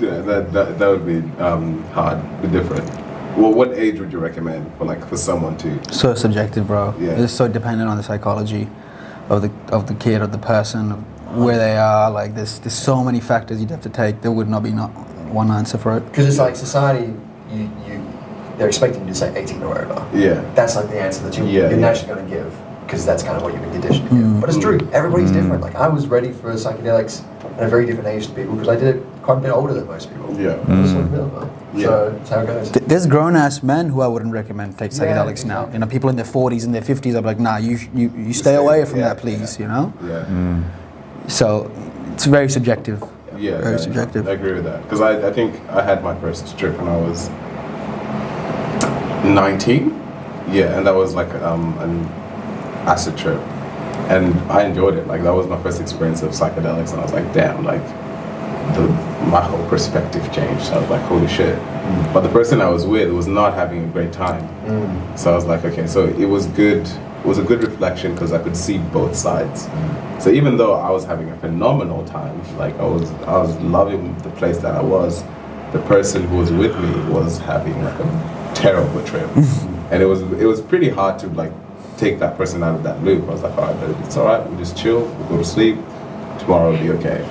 Yeah, 0.00 0.22
that, 0.22 0.50
that, 0.54 0.78
that 0.78 0.88
would 0.88 1.04
be 1.04 1.18
um, 1.42 1.84
hard, 1.92 2.22
but 2.40 2.50
different. 2.52 2.88
Well, 3.36 3.52
what 3.52 3.72
age 3.72 3.98
would 4.00 4.12
you 4.12 4.18
recommend 4.18 4.72
for 4.76 4.84
like 4.84 5.06
for 5.08 5.16
someone 5.16 5.56
to? 5.58 5.92
so 5.92 6.14
subjective, 6.14 6.66
bro. 6.66 6.94
Yeah. 6.98 7.22
It's 7.22 7.32
so 7.32 7.48
dependent 7.48 7.88
on 7.88 7.96
the 7.96 8.02
psychology 8.02 8.68
of 9.28 9.42
the 9.42 9.50
of 9.74 9.86
the 9.86 9.94
kid, 9.94 10.22
of 10.22 10.32
the 10.32 10.38
person, 10.38 10.92
of 10.92 11.36
where 11.36 11.58
they 11.58 11.76
are. 11.76 12.10
Like 12.10 12.34
there's 12.34 12.58
there's 12.60 12.74
so 12.74 13.02
many 13.04 13.20
factors 13.20 13.60
you'd 13.60 13.70
have 13.70 13.82
to 13.82 13.88
take. 13.88 14.20
There 14.20 14.32
would 14.32 14.48
not 14.48 14.62
be 14.62 14.72
not 14.72 14.90
one 15.30 15.50
answer 15.50 15.78
for 15.78 15.96
it. 15.96 16.00
Because 16.06 16.26
it's 16.26 16.38
like 16.38 16.56
society, 16.56 17.14
you, 17.52 17.70
you, 17.86 18.12
they're 18.58 18.68
expecting 18.68 19.02
you 19.02 19.08
to 19.08 19.14
say 19.14 19.34
18 19.34 19.62
or 19.62 19.80
over. 19.80 20.16
Yeah. 20.16 20.40
That's 20.54 20.76
like 20.76 20.88
the 20.88 21.00
answer 21.00 21.22
that 21.24 21.36
you, 21.38 21.44
Yeah, 21.44 21.50
you're 21.50 21.72
yeah. 21.72 21.76
naturally 21.76 22.14
going 22.14 22.28
to 22.28 22.34
give 22.34 22.58
because 22.84 23.06
that's 23.06 23.22
kind 23.22 23.36
of 23.36 23.42
what 23.42 23.52
you've 23.52 23.62
been 23.62 23.80
conditioned 23.80 24.08
to 24.08 24.14
give. 24.14 24.24
Mm. 24.24 24.40
But 24.40 24.50
it's 24.50 24.58
true, 24.58 24.78
everybody's 24.92 25.30
mm. 25.30 25.34
different. 25.34 25.62
Like 25.62 25.76
I 25.76 25.88
was 25.88 26.08
ready 26.08 26.32
for 26.32 26.52
psychedelics 26.54 27.24
at 27.56 27.62
a 27.62 27.68
very 27.68 27.86
different 27.86 28.08
age 28.08 28.26
to 28.26 28.32
people 28.32 28.54
because 28.54 28.68
I 28.68 28.76
did 28.76 28.96
it 28.96 29.06
quite 29.22 29.38
a 29.38 29.40
bit 29.40 29.50
older 29.50 29.74
than 29.74 29.86
most 29.86 30.08
people. 30.10 30.38
Yeah. 30.40 30.58
I 30.68 30.80
was 30.80 30.90
sort 30.90 31.04
of 31.04 31.10
middle 31.10 31.36
of 31.36 31.42
it. 31.42 31.78
Yeah. 31.80 31.86
So 31.86 32.10
that's 32.10 32.30
how 32.30 32.40
it 32.40 32.46
goes. 32.46 32.70
There's 32.72 33.06
grown 33.06 33.36
ass 33.36 33.62
men 33.62 33.88
who 33.88 34.00
I 34.00 34.06
wouldn't 34.08 34.32
recommend 34.32 34.78
take 34.78 34.92
Yeah, 34.92 34.98
psychedelics 34.98 35.44
now. 35.44 35.60
exactly. 35.60 35.72
You 35.74 35.78
know, 35.80 35.86
people 35.86 36.10
in 36.10 36.16
their 36.16 36.24
40s 36.24 36.64
and 36.64 36.74
their 36.74 36.82
50s. 36.82 37.16
I'm 37.16 37.24
like, 37.24 37.38
nah, 37.38 37.56
you 37.58 37.78
you, 37.94 38.10
you 38.16 38.32
stay 38.32 38.54
away 38.56 38.84
from 38.84 38.98
yeah, 39.00 39.08
that, 39.14 39.18
please. 39.18 39.58
yeah. 39.58 39.62
You 39.62 39.68
know. 39.72 39.92
Yeah. 40.04 41.28
So 41.28 41.70
it's 42.14 42.24
very 42.26 42.48
subjective. 42.50 43.02
Yeah. 43.36 43.58
Very 43.60 43.72
yeah, 43.72 43.76
subjective. 43.78 44.28
I 44.28 44.32
agree 44.32 44.52
with 44.52 44.64
that 44.64 44.82
because 44.82 45.00
I, 45.00 45.28
I 45.28 45.32
think 45.32 45.54
I 45.70 45.82
had 45.82 46.02
my 46.02 46.14
first 46.20 46.58
trip 46.58 46.76
when 46.78 46.88
I 46.88 46.96
was 46.96 47.28
19. 49.24 49.96
Yeah, 50.50 50.76
and 50.76 50.86
that 50.86 50.94
was 50.94 51.14
like 51.14 51.32
um, 51.36 51.78
an 51.78 52.04
acid 52.88 53.16
trip, 53.16 53.38
and 54.10 54.34
I 54.50 54.64
enjoyed 54.64 54.96
it. 54.96 55.06
Like 55.06 55.22
that 55.22 55.30
was 55.34 55.46
my 55.46 55.62
first 55.62 55.80
experience 55.80 56.22
of 56.22 56.30
psychedelics, 56.32 56.90
and 56.90 57.00
I 57.00 57.02
was 57.02 57.12
like, 57.12 57.32
damn, 57.32 57.64
like 57.64 57.82
the 58.74 58.86
my 59.30 59.40
whole 59.40 59.66
perspective 59.68 60.22
changed. 60.32 60.70
I 60.72 60.80
was 60.80 60.90
like, 60.90 61.02
holy 61.02 61.28
shit. 61.28 61.58
But 62.12 62.20
the 62.20 62.28
person 62.28 62.60
I 62.60 62.68
was 62.68 62.86
with 62.86 63.10
was 63.10 63.26
not 63.26 63.54
having 63.54 63.84
a 63.84 63.86
great 63.88 64.12
time. 64.12 64.46
So 65.16 65.32
I 65.32 65.34
was 65.34 65.44
like, 65.44 65.64
okay, 65.64 65.86
so 65.86 66.06
it 66.06 66.24
was 66.24 66.46
good. 66.46 66.86
It 66.86 67.26
was 67.26 67.38
a 67.38 67.42
good 67.42 67.62
reflection 67.62 68.14
because 68.14 68.32
I 68.32 68.42
could 68.42 68.56
see 68.56 68.78
both 68.78 69.14
sides. 69.14 69.68
So 70.22 70.30
even 70.30 70.56
though 70.56 70.74
I 70.74 70.90
was 70.90 71.04
having 71.04 71.28
a 71.30 71.36
phenomenal 71.38 72.04
time, 72.06 72.36
like 72.56 72.74
I 72.78 72.84
was, 72.84 73.10
I 73.26 73.36
was 73.38 73.56
loving 73.58 74.16
the 74.18 74.30
place 74.30 74.58
that 74.58 74.74
I 74.74 74.82
was. 74.82 75.22
The 75.72 75.82
person 75.86 76.26
who 76.26 76.38
was 76.38 76.50
with 76.50 76.76
me 76.80 77.12
was 77.12 77.38
having 77.38 77.80
like 77.84 77.98
a 78.00 78.52
terrible 78.54 79.04
trip, 79.04 79.28
and 79.92 80.02
it 80.02 80.06
was 80.06 80.22
it 80.32 80.44
was 80.44 80.60
pretty 80.60 80.88
hard 80.88 81.18
to 81.20 81.28
like 81.28 81.52
take 81.96 82.18
that 82.18 82.36
person 82.36 82.64
out 82.64 82.74
of 82.74 82.82
that 82.82 83.04
loop. 83.04 83.28
I 83.28 83.32
was 83.32 83.42
like, 83.42 83.56
all 83.56 83.72
right, 83.72 84.04
it's 84.04 84.16
all 84.16 84.26
right. 84.26 84.44
We 84.50 84.56
just 84.56 84.76
chill. 84.76 85.02
We'll 85.02 85.28
go 85.28 85.36
to 85.38 85.44
sleep. 85.44 85.76
Tomorrow 86.40 86.72
will 86.72 86.78
be 86.78 86.90
okay. 86.90 87.24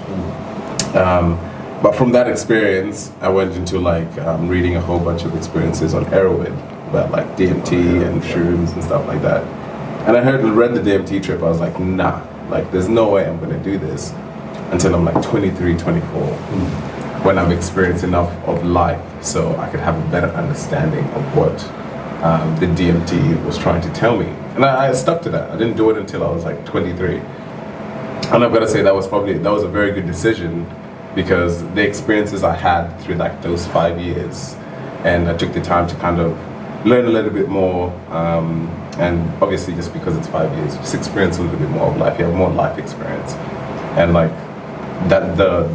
Um, 0.95 1.37
but 1.81 1.95
from 1.95 2.11
that 2.11 2.27
experience, 2.27 3.11
I 3.21 3.29
went 3.29 3.55
into 3.55 3.79
like 3.79 4.17
um, 4.19 4.49
reading 4.49 4.75
a 4.75 4.81
whole 4.81 4.99
bunch 4.99 5.23
of 5.23 5.35
experiences 5.35 5.93
on 5.93 6.05
Erowid 6.05 6.51
about 6.89 7.11
like 7.11 7.25
DMT 7.37 8.05
and 8.05 8.21
shrooms 8.21 8.73
and 8.73 8.83
stuff 8.83 9.07
like 9.07 9.21
that. 9.21 9.43
And 10.07 10.17
I 10.17 10.21
heard 10.21 10.41
and 10.41 10.57
read 10.57 10.73
the 10.73 10.81
DMT 10.81 11.23
trip. 11.23 11.41
I 11.41 11.49
was 11.49 11.59
like, 11.59 11.79
nah, 11.79 12.25
like 12.49 12.69
there's 12.71 12.89
no 12.89 13.09
way 13.09 13.25
I'm 13.25 13.39
gonna 13.39 13.63
do 13.63 13.77
this 13.77 14.11
until 14.71 14.93
I'm 14.93 15.05
like 15.05 15.21
23, 15.23 15.77
24, 15.77 16.21
when 17.23 17.37
I've 17.37 17.51
experienced 17.51 18.03
enough 18.03 18.29
of 18.45 18.65
life 18.65 19.01
so 19.23 19.55
I 19.55 19.69
could 19.69 19.79
have 19.79 19.97
a 19.97 20.11
better 20.11 20.27
understanding 20.27 21.05
of 21.11 21.37
what 21.37 21.63
um, 22.23 22.55
the 22.57 22.65
DMT 22.65 23.45
was 23.45 23.57
trying 23.57 23.81
to 23.81 23.89
tell 23.93 24.17
me. 24.17 24.27
And 24.55 24.65
I, 24.65 24.89
I 24.89 24.93
stuck 24.93 25.21
to 25.21 25.29
that. 25.29 25.49
I 25.49 25.57
didn't 25.57 25.77
do 25.77 25.89
it 25.91 25.97
until 25.97 26.25
I 26.25 26.31
was 26.31 26.43
like 26.43 26.65
23. 26.65 27.17
And 27.17 28.43
I've 28.43 28.51
got 28.51 28.59
to 28.59 28.67
say 28.67 28.81
that 28.81 28.93
was 28.93 29.07
probably 29.07 29.37
that 29.37 29.49
was 29.49 29.63
a 29.63 29.69
very 29.69 29.91
good 29.93 30.05
decision 30.05 30.65
because 31.22 31.61
the 31.74 31.86
experiences 31.86 32.45
I 32.45 32.55
had 32.55 32.97
through 33.01 33.15
like 33.15 33.41
those 33.41 33.67
five 33.67 33.99
years, 33.99 34.55
and 35.03 35.28
I 35.28 35.36
took 35.36 35.51
the 35.51 35.59
time 35.59 35.86
to 35.89 35.95
kind 35.95 36.17
of 36.22 36.32
learn 36.86 37.05
a 37.07 37.09
little 37.09 37.32
bit 37.32 37.49
more, 37.49 37.91
um, 38.09 38.70
and 38.97 39.30
obviously 39.43 39.74
just 39.76 39.91
because 39.91 40.15
it's 40.15 40.28
five 40.28 40.49
years, 40.57 40.78
just 40.78 40.95
experience 40.95 41.38
a 41.38 41.41
little 41.41 41.59
bit 41.59 41.70
more 41.72 41.88
of 41.91 41.97
life. 41.97 42.17
You 42.17 42.26
have 42.26 42.36
more 42.36 42.49
life 42.49 42.78
experience, 42.78 43.34
and 43.99 44.13
like 44.13 44.32
that 45.09 45.36
the 45.36 45.67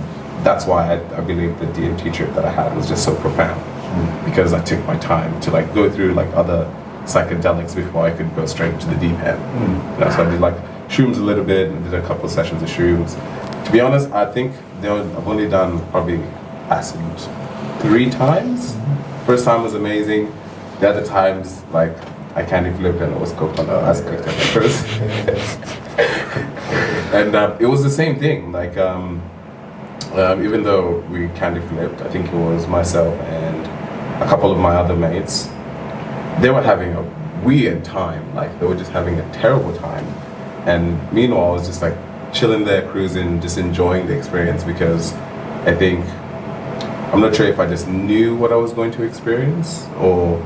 that's 0.45 0.65
why 0.65 0.95
I, 0.95 1.19
I 1.19 1.21
believe 1.21 1.59
the 1.59 1.67
DMT 1.67 2.15
trip 2.15 2.33
that 2.35 2.47
I 2.47 2.51
had 2.51 2.75
was 2.75 2.89
just 2.89 3.05
so 3.05 3.15
profound 3.17 3.61
because 4.25 4.55
I 4.55 4.63
took 4.65 4.83
my 4.87 4.97
time 4.97 5.39
to 5.43 5.51
like 5.51 5.75
go 5.75 5.91
through 5.91 6.15
like 6.15 6.33
other 6.35 6.65
psychedelics 7.05 7.77
before 7.77 8.07
I 8.07 8.13
could 8.17 8.35
go 8.35 8.47
straight 8.47 8.81
to 8.81 8.87
the 8.87 8.97
deep 8.97 9.19
end. 9.21 9.41
You 9.61 10.05
know, 10.05 10.11
so 10.11 10.25
I 10.25 10.31
did 10.31 10.41
like 10.41 10.57
shrooms 10.89 11.19
a 11.19 11.23
little 11.31 11.45
bit 11.45 11.71
and 11.71 11.85
did 11.85 11.95
a 11.95 12.07
couple 12.07 12.25
of 12.25 12.31
sessions 12.31 12.63
of 12.63 12.69
shrooms. 12.69 13.15
To 13.65 13.73
be 13.73 13.81
honest, 13.81 14.11
I 14.13 14.31
think 14.31 14.55
I've 14.83 15.29
only 15.29 15.49
done 15.49 15.81
probably 15.91 16.19
acid 16.69 17.01
three 17.81 18.11
times. 18.11 18.77
First 19.27 19.45
time 19.45 19.63
was 19.63 19.75
amazing. 19.75 20.33
The 20.81 20.91
other 20.91 21.05
times, 21.05 21.63
like 21.73 21.97
I 22.37 22.45
candy 22.45 22.77
flipped 22.77 23.01
and 23.01 23.13
it 23.13 23.21
was 23.21 23.33
coconut. 23.33 23.69
I 23.69 23.89
was 23.89 24.01
cooked 24.01 24.27
at 24.27 24.35
first. 24.53 24.87
and 27.15 27.35
uh, 27.35 27.57
it 27.61 27.67
was 27.67 27.83
the 27.83 27.91
same 27.91 28.19
thing. 28.19 28.53
Like 28.53 28.77
um, 28.77 29.23
um, 30.13 30.45
even 30.45 30.63
though 30.63 30.99
we 31.11 31.29
candy 31.29 31.61
flipped, 31.69 32.01
I 32.03 32.11
think 32.11 32.27
it 32.27 32.35
was 32.35 32.67
myself 32.67 33.19
and 33.21 34.23
a 34.23 34.27
couple 34.27 34.53
of 34.53 34.59
my 34.59 34.77
other 34.77 34.97
mates. 34.97 35.47
They 36.41 36.51
were 36.51 36.63
having 36.63 36.93
a 36.93 37.03
weird 37.45 37.85
time. 37.85 38.35
Like 38.35 38.59
they 38.61 38.67
were 38.67 38.77
just 38.77 38.91
having 38.91 39.19
a 39.19 39.33
terrible 39.33 39.75
time. 39.77 40.05
And 40.67 41.13
meanwhile, 41.13 41.51
I 41.51 41.53
was 41.53 41.67
just 41.67 41.83
like 41.83 41.97
chilling 42.35 42.65
there, 42.65 42.83
cruising, 42.91 43.41
just 43.41 43.57
enjoying 43.57 44.07
the 44.07 44.17
experience 44.17 44.65
because 44.65 45.13
I 45.65 45.75
think 45.75 46.05
I'm 47.15 47.21
not 47.21 47.35
sure 47.35 47.47
if 47.47 47.61
I 47.61 47.67
just 47.67 47.87
knew 47.89 48.35
what 48.35 48.53
I 48.53 48.57
was 48.57 48.73
going 48.73 48.91
to 48.93 49.03
experience 49.05 49.87
or 49.99 50.45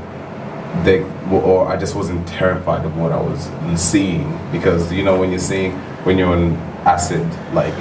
they 0.83 1.01
or 1.31 1.67
I 1.67 1.77
just 1.77 1.95
wasn't 1.95 2.27
terrified 2.27 2.85
of 2.85 2.95
what 2.95 3.11
I 3.11 3.19
was 3.19 3.49
seeing 3.81 4.39
because 4.51 4.91
you 4.93 5.03
know 5.03 5.19
when 5.19 5.31
you're 5.31 5.39
seeing 5.39 5.71
when 6.05 6.17
you're 6.19 6.31
on 6.31 6.55
acid 6.85 7.25
like 7.53 7.73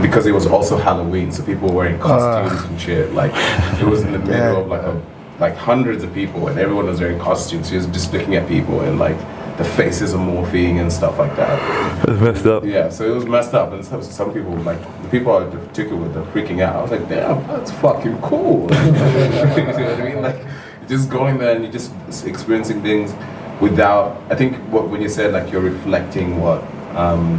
because 0.00 0.26
it 0.26 0.32
was 0.32 0.46
also 0.46 0.76
Halloween 0.76 1.32
so 1.32 1.42
people 1.44 1.68
were 1.68 1.74
wearing 1.74 1.98
costumes 1.98 2.60
ah. 2.64 2.68
and 2.68 2.80
shit 2.80 3.12
like 3.14 3.32
it 3.80 3.84
was 3.84 4.02
in 4.02 4.12
the 4.12 4.18
middle 4.30 4.32
Yeah. 4.36 4.56
of 4.60 4.68
like 4.68 4.82
a 4.82 5.02
like 5.40 5.56
hundreds 5.56 6.04
of 6.04 6.14
people 6.14 6.46
and 6.46 6.58
everyone 6.60 6.86
was 6.86 7.00
wearing 7.00 7.18
costumes 7.18 7.68
so 7.68 7.74
you're 7.74 7.90
just 7.90 8.12
looking 8.12 8.36
at 8.36 8.46
people 8.46 8.80
and 8.82 9.00
like 9.00 9.16
the 9.58 9.64
faces 9.64 10.14
are 10.14 10.18
morphing 10.18 10.80
and 10.80 10.90
stuff 10.90 11.18
like 11.18 11.34
that 11.36 12.06
That's 12.06 12.20
messed 12.20 12.46
up. 12.46 12.64
yeah, 12.64 12.88
so 12.88 13.04
it 13.04 13.14
was 13.14 13.26
messed 13.26 13.54
up, 13.54 13.72
and 13.72 13.84
some, 13.84 14.02
some 14.02 14.32
people, 14.32 14.54
like 14.58 14.80
the 15.02 15.08
people 15.10 15.36
I 15.36 15.44
took 15.72 15.88
it 15.88 15.94
with, 15.94 16.14
they're 16.14 16.22
freaking 16.24 16.62
out. 16.62 16.76
I 16.76 16.82
was 16.82 16.90
like, 16.90 17.08
damn, 17.08 17.46
that's 17.46 17.70
fucking 17.72 18.20
cool. 18.22 18.62
you 18.72 18.92
know 18.92 19.72
what 19.72 20.00
I 20.00 20.04
mean? 20.04 20.22
Like, 20.22 20.38
you're 20.80 20.88
just 20.98 21.10
going 21.10 21.38
there 21.38 21.54
and 21.54 21.64
you're 21.64 21.72
just 21.72 21.92
experiencing 22.26 22.82
things 22.82 23.14
without. 23.60 24.20
I 24.30 24.34
think 24.34 24.56
what 24.72 24.88
when 24.88 25.00
you 25.02 25.08
said 25.08 25.32
like 25.32 25.52
you're 25.52 25.60
reflecting 25.62 26.40
what, 26.40 26.62
um, 26.96 27.38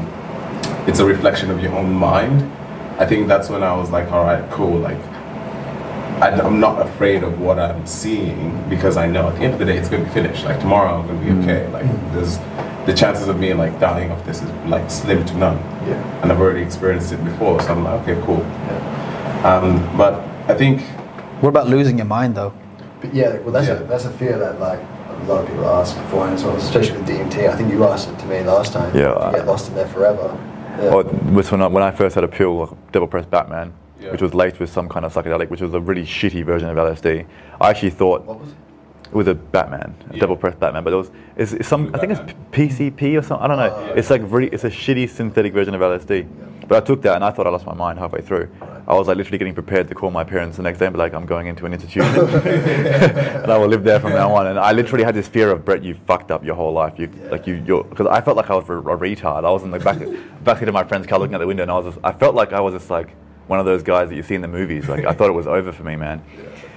it's 0.88 1.00
a 1.00 1.06
reflection 1.06 1.50
of 1.52 1.62
your 1.62 1.74
own 1.74 1.92
mind. 1.92 2.52
I 3.00 3.06
think 3.06 3.28
that's 3.28 3.50
when 3.50 3.64
I 3.64 3.76
was 3.76 3.90
like, 3.90 4.12
all 4.12 4.24
right, 4.24 4.50
cool. 4.52 4.78
Like, 4.78 5.00
I'm 6.22 6.60
not 6.60 6.82
afraid 6.86 7.24
of 7.24 7.40
what 7.40 7.60
I'm 7.60 7.86
seeing 7.86 8.68
because 8.70 8.98
I 8.98 9.08
know 9.08 9.28
at 9.30 9.36
the 9.36 9.42
end 9.42 9.54
of 9.54 9.60
the 9.60 9.66
day 9.66 9.78
it's 9.78 9.90
going 9.90 10.04
to 10.04 10.08
be 10.10 10.14
finished. 10.14 10.46
Like 10.46 10.60
tomorrow 10.60 11.00
I'm 11.00 11.08
going 11.08 11.20
to 11.20 11.26
be 11.26 11.42
okay. 11.52 11.68
Like 11.72 11.86
there's 12.14 12.38
the 12.86 12.94
chances 12.94 13.28
of 13.28 13.40
me 13.40 13.54
like 13.54 13.80
dying 13.80 14.12
of 14.12 14.26
this 14.26 14.42
is 14.42 14.50
like 14.68 14.90
slim 14.90 15.26
to 15.26 15.34
none. 15.38 15.58
Yeah. 15.88 16.22
And 16.22 16.32
I've 16.32 16.40
already 16.40 16.62
experienced 16.62 17.12
it 17.14 17.24
before, 17.24 17.62
so 17.62 17.74
I'm 17.74 17.84
like, 17.84 18.02
okay, 18.08 18.22
cool. 18.26 18.40
Yeah. 18.40 19.42
Um, 19.44 19.98
but 19.98 20.14
I 20.50 20.56
think 20.56 20.82
What 21.42 21.50
about 21.50 21.68
losing 21.68 21.98
your 21.98 22.06
mind 22.06 22.36
though? 22.36 22.54
But 23.02 23.14
yeah, 23.14 23.38
well, 23.40 23.52
that's 23.52 23.68
Yeah. 23.68 23.74
a 23.82 23.84
that's 23.84 24.06
a 24.06 24.12
fear 24.12 24.38
that 24.38 24.60
like 24.60 24.80
a 24.80 25.24
lot 25.26 25.44
of 25.44 25.48
people 25.50 25.68
ask 25.68 25.96
beforehand 25.98 26.36
as 26.36 26.44
well, 26.44 26.56
especially 26.56 26.98
with 26.98 27.08
DMT. 27.08 27.50
I 27.50 27.56
think 27.56 27.72
you 27.72 27.84
asked 27.86 28.10
it 28.10 28.18
to 28.20 28.26
me 28.28 28.42
last 28.44 28.72
time. 28.74 28.96
Yeah, 28.96 29.10
You 29.10 29.16
I- 29.20 29.32
get 29.32 29.46
lost 29.46 29.68
in 29.70 29.76
there 29.76 29.88
forever. 29.88 30.38
Yeah. 30.80 30.90
Or 30.94 31.04
was 31.34 31.52
when 31.52 31.62
I, 31.62 31.68
when 31.68 31.84
I 31.84 31.92
first 31.92 32.16
had 32.16 32.24
a 32.24 32.28
pill, 32.28 32.58
like 32.58 32.92
Double 32.92 33.08
Press 33.08 33.26
Batman, 33.26 33.74
Yeah. 34.04 34.12
which 34.12 34.22
was 34.22 34.34
laced 34.34 34.60
with 34.60 34.70
some 34.70 34.90
kind 34.90 35.06
of 35.06 35.14
psychedelic, 35.14 35.50
which 35.50 35.62
was 35.62 35.74
a 35.74 35.80
really 35.80 36.04
shitty 36.04 36.44
version 36.46 36.70
of 36.70 36.76
LSD. 36.78 37.26
I 37.62 37.70
actually 37.70 37.92
thought 37.92 38.26
what 38.26 38.40
was 38.42 38.50
it? 38.50 38.56
It 39.06 39.16
was 39.16 39.28
a 39.28 39.36
Batman, 39.36 39.94
a 40.10 40.14
Yeah. 40.16 40.22
double 40.22 40.36
press 40.36 40.56
Batman, 40.56 40.84
but 40.84 40.92
it 40.94 40.96
was 40.96 41.12
it's, 41.36 41.54
it's 41.54 41.68
some 41.68 41.92
I 41.94 42.00
think 42.00 42.14
it's 42.14 42.34
PCP 42.52 43.18
or 43.18 43.22
something. 43.22 43.44
I 43.44 43.48
don't 43.48 43.58
know. 43.58 43.74
Oh, 43.92 43.94
it's 43.96 44.10
like 44.10 44.22
really 44.26 44.48
it's 44.48 44.64
a 44.64 44.70
shitty 44.70 45.10
synthetic 45.10 45.54
version 45.54 45.74
of 45.76 45.82
LSD. 45.82 46.28
But 46.68 46.82
I 46.82 46.86
took 46.86 47.02
that 47.04 47.16
and 47.16 47.24
I 47.26 47.30
thought 47.32 47.46
I 47.46 47.50
lost 47.50 47.66
my 47.66 47.74
mind 47.74 48.00
halfway 48.00 48.22
through. 48.22 48.50
I 48.88 48.94
was 48.96 49.08
like 49.08 49.18
literally 49.18 49.38
getting 49.38 49.54
prepared 49.54 49.88
to 49.90 49.96
call 49.96 50.12
my 50.12 50.24
parents 50.24 50.58
the 50.58 50.64
next 50.64 50.80
day 50.80 50.86
and 50.88 50.94
be 50.94 50.98
like, 51.00 51.14
I'm 51.14 51.26
going 51.26 51.48
into 51.48 51.66
an 51.66 51.74
institution, 51.74 52.04
and 52.48 53.52
I 53.52 53.58
will 53.58 53.68
live 53.68 53.84
there 53.84 54.00
from 54.00 54.12
now 54.12 54.34
on. 54.34 54.48
And 54.48 54.58
I 54.60 54.72
literally 54.72 55.04
had 55.04 55.14
this 55.16 55.28
fear 55.28 55.52
of 55.52 55.64
Brett, 55.64 55.84
you 55.84 55.94
fucked 56.08 56.32
up 56.32 56.44
your 56.44 56.56
whole 56.56 56.72
life. 56.74 56.94
You 56.98 57.08
like 57.30 57.46
you 57.48 57.64
you're 57.66 57.84
because 57.84 58.08
I 58.08 58.22
felt 58.22 58.36
like 58.38 58.50
I 58.50 58.56
was 58.56 58.68
a, 58.70 58.74
a 58.78 58.98
retard. 58.98 59.46
I 59.46 59.52
was 59.52 59.64
in 59.64 59.72
the 59.72 59.80
back 59.80 59.98
backseat 60.44 60.68
of 60.68 60.74
my 60.74 60.84
friend's 60.84 61.06
car 61.08 61.20
looking 61.20 61.36
out 61.36 61.40
the 61.40 61.48
window, 61.48 61.64
and 61.64 61.72
I 61.72 61.78
was 61.78 61.94
just, 61.94 62.00
I 62.04 62.12
felt 62.14 62.34
like 62.36 62.52
I 62.54 62.60
was 62.62 62.74
just 62.74 62.90
like 62.90 63.10
one 63.48 63.60
of 63.60 63.66
those 63.66 63.84
guys 63.84 64.10
that 64.10 64.16
you 64.16 64.24
see 64.24 64.36
in 64.36 64.42
the 64.42 64.48
movies. 64.48 64.88
Like 64.88 65.06
I 65.06 65.14
thought 65.14 65.30
it 65.30 65.34
was 65.34 65.48
over 65.48 65.72
for 65.72 65.84
me, 65.84 65.96
man. 65.96 66.24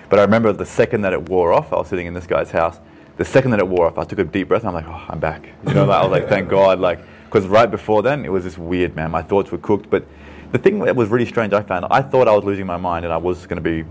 But 0.09 0.19
I 0.19 0.23
remember 0.23 0.53
the 0.53 0.67
second 0.67 1.03
that 1.03 1.13
it 1.13 1.29
wore 1.29 1.53
off, 1.53 1.73
I 1.73 1.77
was 1.77 1.89
sitting 1.89 2.07
in 2.07 2.15
this 2.15 2.27
guy's 2.27 2.51
house. 2.51 2.79
The 3.17 3.25
second 3.25 3.51
that 3.53 3.61
it 3.61 3.67
wore 3.67 3.87
off, 3.87 3.99
I 3.99 4.05
took 4.05 4.19
a 4.19 4.25
deep 4.25 4.49
breath 4.49 4.65
and 4.65 4.69
I'm 4.69 4.75
like, 4.75 4.87
oh, 4.87 5.07
I'm 5.09 5.19
back. 5.19 5.49
You 5.67 5.75
know, 5.75 5.85
like, 5.85 5.99
I 5.99 6.03
was 6.03 6.13
like, 6.13 6.29
thank 6.29 6.49
God. 6.49 6.81
Like, 6.81 7.01
because 7.25 7.47
right 7.47 7.71
before 7.71 8.03
then, 8.03 8.25
it 8.25 8.31
was 8.31 8.45
just 8.45 8.59
weird, 8.59 8.95
man. 8.95 9.11
My 9.11 9.23
thoughts 9.23 9.51
were 9.51 9.59
cooked. 9.59 9.91
But 9.91 10.07
the 10.53 10.59
thing 10.59 10.79
that 10.81 10.95
was 10.95 11.09
really 11.09 11.27
strange, 11.27 11.53
I 11.53 11.63
found, 11.63 11.87
I 11.91 12.03
thought 12.03 12.29
I 12.29 12.37
was 12.37 12.45
losing 12.45 12.67
my 12.67 12.77
mind 12.77 13.05
and 13.05 13.13
I 13.13 13.17
was 13.17 13.47
going 13.47 13.63
to 13.63 13.83
be 13.83 13.89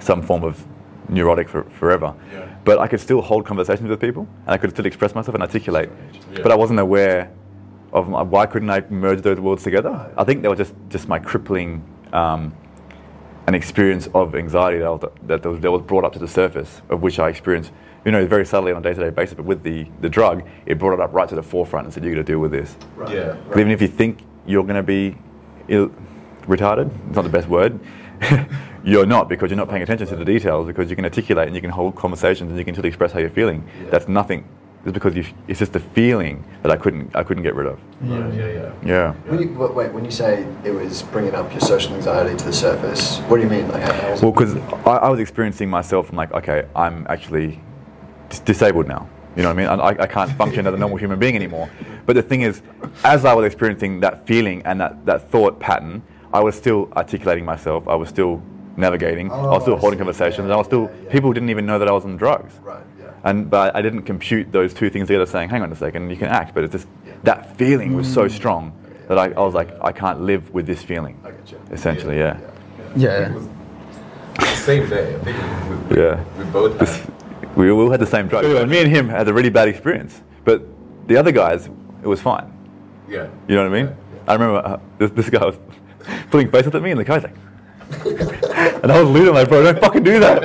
some 0.00 0.22
form 0.22 0.44
of 0.44 0.62
neurotic 1.08 1.48
for, 1.48 1.64
forever. 1.64 2.14
Yeah. 2.32 2.54
But 2.64 2.78
I 2.78 2.88
could 2.88 3.00
still 3.00 3.22
hold 3.22 3.46
conversations 3.46 3.88
with 3.88 4.00
people 4.00 4.28
and 4.46 4.54
I 4.54 4.58
could 4.58 4.70
still 4.70 4.86
express 4.86 5.14
myself 5.14 5.34
and 5.34 5.42
articulate. 5.42 5.90
Yeah. 6.32 6.42
But 6.42 6.52
I 6.52 6.56
wasn't 6.56 6.80
aware 6.80 7.30
of 7.92 8.08
my, 8.08 8.22
why 8.22 8.46
couldn't 8.46 8.70
I 8.70 8.80
merge 8.90 9.22
those 9.22 9.40
worlds 9.40 9.62
together. 9.62 10.12
I 10.16 10.24
think 10.24 10.42
they 10.42 10.48
were 10.48 10.56
just, 10.56 10.74
just 10.88 11.08
my 11.08 11.18
crippling 11.18 11.82
um, 12.12 12.54
an 13.46 13.54
experience 13.54 14.08
of 14.14 14.34
anxiety 14.34 14.78
that 14.78 14.90
was, 14.90 15.10
that 15.22 15.44
was, 15.44 15.60
that 15.60 15.70
was 15.70 15.82
brought 15.82 16.04
up 16.04 16.12
to 16.12 16.18
the 16.18 16.28
surface, 16.28 16.82
of 16.90 17.02
which 17.02 17.18
I 17.18 17.28
experienced, 17.30 17.72
you 18.04 18.12
know, 18.12 18.26
very 18.26 18.44
subtly 18.44 18.72
on 18.72 18.78
a 18.78 18.82
day-to-day 18.82 19.10
basis. 19.10 19.34
But 19.34 19.44
with 19.46 19.62
the, 19.62 19.86
the 20.00 20.08
drug, 20.08 20.42
it 20.66 20.78
brought 20.78 20.92
it 20.94 21.00
up 21.00 21.12
right 21.12 21.28
to 21.28 21.34
the 21.34 21.42
forefront 21.42 21.86
and 21.86 21.94
said, 21.94 22.04
"You're 22.04 22.14
going 22.14 22.24
to 22.24 22.32
deal 22.32 22.40
with 22.40 22.50
this." 22.52 22.76
Right. 22.96 23.14
Yeah. 23.14 23.36
'Cause 23.48 23.58
Even 23.58 23.70
if 23.70 23.80
you 23.80 23.88
think 23.88 24.20
you're 24.46 24.64
going 24.64 24.76
to 24.76 24.82
be 24.82 25.16
Ill, 25.68 25.90
retarded, 26.46 26.90
it's 27.06 27.16
not 27.16 27.22
the 27.22 27.28
best 27.30 27.48
word. 27.48 27.78
you're 28.84 29.06
not 29.06 29.28
because 29.28 29.50
you're 29.50 29.56
not 29.58 29.68
paying 29.68 29.82
attention 29.82 30.06
to 30.08 30.16
the 30.16 30.24
details 30.24 30.66
because 30.66 30.88
you 30.90 30.96
can 30.96 31.04
articulate 31.04 31.46
and 31.46 31.54
you 31.54 31.60
can 31.60 31.70
hold 31.70 31.94
conversations 31.94 32.50
and 32.50 32.58
you 32.58 32.64
can 32.64 32.74
still 32.74 32.86
express 32.86 33.12
how 33.12 33.18
you're 33.18 33.28
feeling. 33.30 33.66
That's 33.90 34.08
nothing. 34.08 34.44
It's 34.88 34.94
because 34.94 35.14
you, 35.14 35.24
it's 35.48 35.58
just 35.58 35.74
the 35.74 35.80
feeling 35.80 36.42
that 36.62 36.72
I 36.72 36.76
couldn't 36.76 37.14
I 37.14 37.22
couldn't 37.22 37.42
get 37.42 37.54
rid 37.54 37.66
of. 37.66 37.78
Yeah, 38.02 38.32
yeah, 38.32 38.46
yeah. 38.46 38.72
Yeah. 38.84 39.12
When 39.26 39.42
you, 39.42 39.52
wait, 39.52 39.74
wait, 39.74 39.92
when 39.92 40.04
you 40.04 40.10
say 40.10 40.46
it 40.64 40.70
was 40.70 41.02
bringing 41.02 41.34
up 41.34 41.50
your 41.52 41.60
social 41.60 41.94
anxiety 41.94 42.34
to 42.36 42.44
the 42.46 42.52
surface, 42.52 43.18
what 43.28 43.36
do 43.36 43.42
you 43.42 43.50
mean? 43.50 43.68
Like, 43.68 43.82
how, 43.82 43.92
how 43.92 44.08
Well, 44.22 44.32
because 44.32 44.56
I, 44.86 44.92
I 45.06 45.10
was 45.10 45.20
experiencing 45.20 45.68
myself, 45.68 46.08
I'm 46.08 46.16
like, 46.16 46.32
okay, 46.32 46.66
I'm 46.74 47.06
actually 47.10 47.60
dis- 48.30 48.40
disabled 48.40 48.88
now. 48.88 49.08
You 49.36 49.42
know 49.42 49.50
what 49.52 49.58
I 49.62 49.76
mean? 49.76 49.80
I, 49.80 50.02
I 50.04 50.06
can't 50.06 50.30
function 50.32 50.66
as 50.66 50.72
a 50.74 50.76
normal 50.78 50.96
human 50.98 51.18
being 51.18 51.36
anymore. 51.36 51.68
But 52.06 52.16
the 52.16 52.22
thing 52.22 52.40
is, 52.42 52.62
as 53.04 53.24
I 53.26 53.34
was 53.34 53.44
experiencing 53.44 54.00
that 54.00 54.26
feeling 54.26 54.62
and 54.64 54.80
that, 54.80 55.04
that 55.04 55.30
thought 55.30 55.60
pattern, 55.60 56.02
I 56.32 56.40
was 56.40 56.56
still 56.56 56.88
articulating 56.96 57.44
myself. 57.44 57.86
I 57.86 57.94
was 57.94 58.08
still 58.08 58.42
navigating. 58.78 59.30
I 59.30 59.36
was 59.42 59.58
Oh, 59.58 59.60
still 59.64 59.76
I 59.76 59.78
holding 59.80 59.98
see. 59.98 60.04
conversations. 60.04 60.38
Yeah, 60.38 60.44
and 60.44 60.52
I 60.54 60.56
was 60.56 60.66
still, 60.66 60.84
yeah, 60.84 61.04
yeah. 61.04 61.10
people 61.12 61.32
didn't 61.32 61.50
even 61.50 61.66
know 61.66 61.78
that 61.78 61.88
I 61.88 61.92
was 61.92 62.04
on 62.04 62.16
drugs. 62.16 62.54
Right, 62.62 62.80
yeah. 62.80 62.87
And 63.24 63.50
but 63.50 63.74
I 63.74 63.82
didn't 63.82 64.02
compute 64.02 64.52
those 64.52 64.72
two 64.72 64.90
things 64.90 65.08
together, 65.08 65.26
saying, 65.26 65.48
"Hang 65.50 65.62
on 65.62 65.72
a 65.72 65.76
second, 65.76 66.10
you 66.10 66.16
can 66.16 66.28
act." 66.28 66.54
But 66.54 66.64
it's 66.64 66.72
just 66.72 66.86
that 67.24 67.56
feeling 67.56 67.94
was 67.94 68.12
so 68.12 68.28
strong 68.28 68.72
that 69.08 69.18
I, 69.18 69.26
I 69.30 69.40
was 69.40 69.54
like, 69.54 69.70
I 69.82 69.90
can't 69.92 70.20
live 70.20 70.50
with 70.52 70.66
this 70.66 70.82
feeling. 70.82 71.18
I 71.24 71.30
get 71.30 71.52
you. 71.52 71.60
Essentially, 71.72 72.18
yeah. 72.18 72.38
Yeah. 72.94 73.30
It 73.30 73.34
was 73.34 73.48
the 74.38 74.46
same 74.56 74.88
day. 74.88 75.14
I 75.14 75.18
think 75.18 75.36
we, 75.90 75.96
we, 75.96 76.02
Yeah. 76.02 76.24
we 76.38 76.44
both 76.44 76.78
This- 76.78 77.02
we 77.56 77.70
all 77.70 77.90
had 77.90 78.00
the 78.00 78.06
same 78.06 78.28
drug. 78.28 78.44
Anyway, 78.44 78.66
me 78.66 78.78
and 78.82 78.88
him 78.90 79.08
had 79.08 79.26
a 79.26 79.32
really 79.32 79.48
bad 79.50 79.66
experience, 79.68 80.20
but 80.44 80.62
the 81.08 81.16
other 81.16 81.32
guys, 81.32 81.66
it 82.02 82.06
was 82.06 82.20
fine. 82.20 82.52
Yeah. 83.08 83.28
You 83.48 83.56
know 83.56 83.68
what 83.68 83.76
I 83.76 83.82
mean? 83.82 83.96
I 84.28 84.32
remember 84.34 84.58
uh, 84.58 84.78
this, 84.98 85.10
this 85.10 85.30
guy 85.30 85.44
was 85.44 85.56
putting 86.30 86.50
faces 86.50 86.72
at 86.74 86.82
me, 86.82 86.90
and 86.92 87.00
the 87.00 87.04
guy's 87.04 87.24
like, 87.24 87.34
and 87.90 88.92
I 88.92 89.00
was 89.00 89.08
losing 89.10 89.34
like, 89.34 89.48
bro, 89.48 89.62
don't 89.62 89.78
fucking 89.80 90.02
do 90.02 90.20
that. 90.20 90.42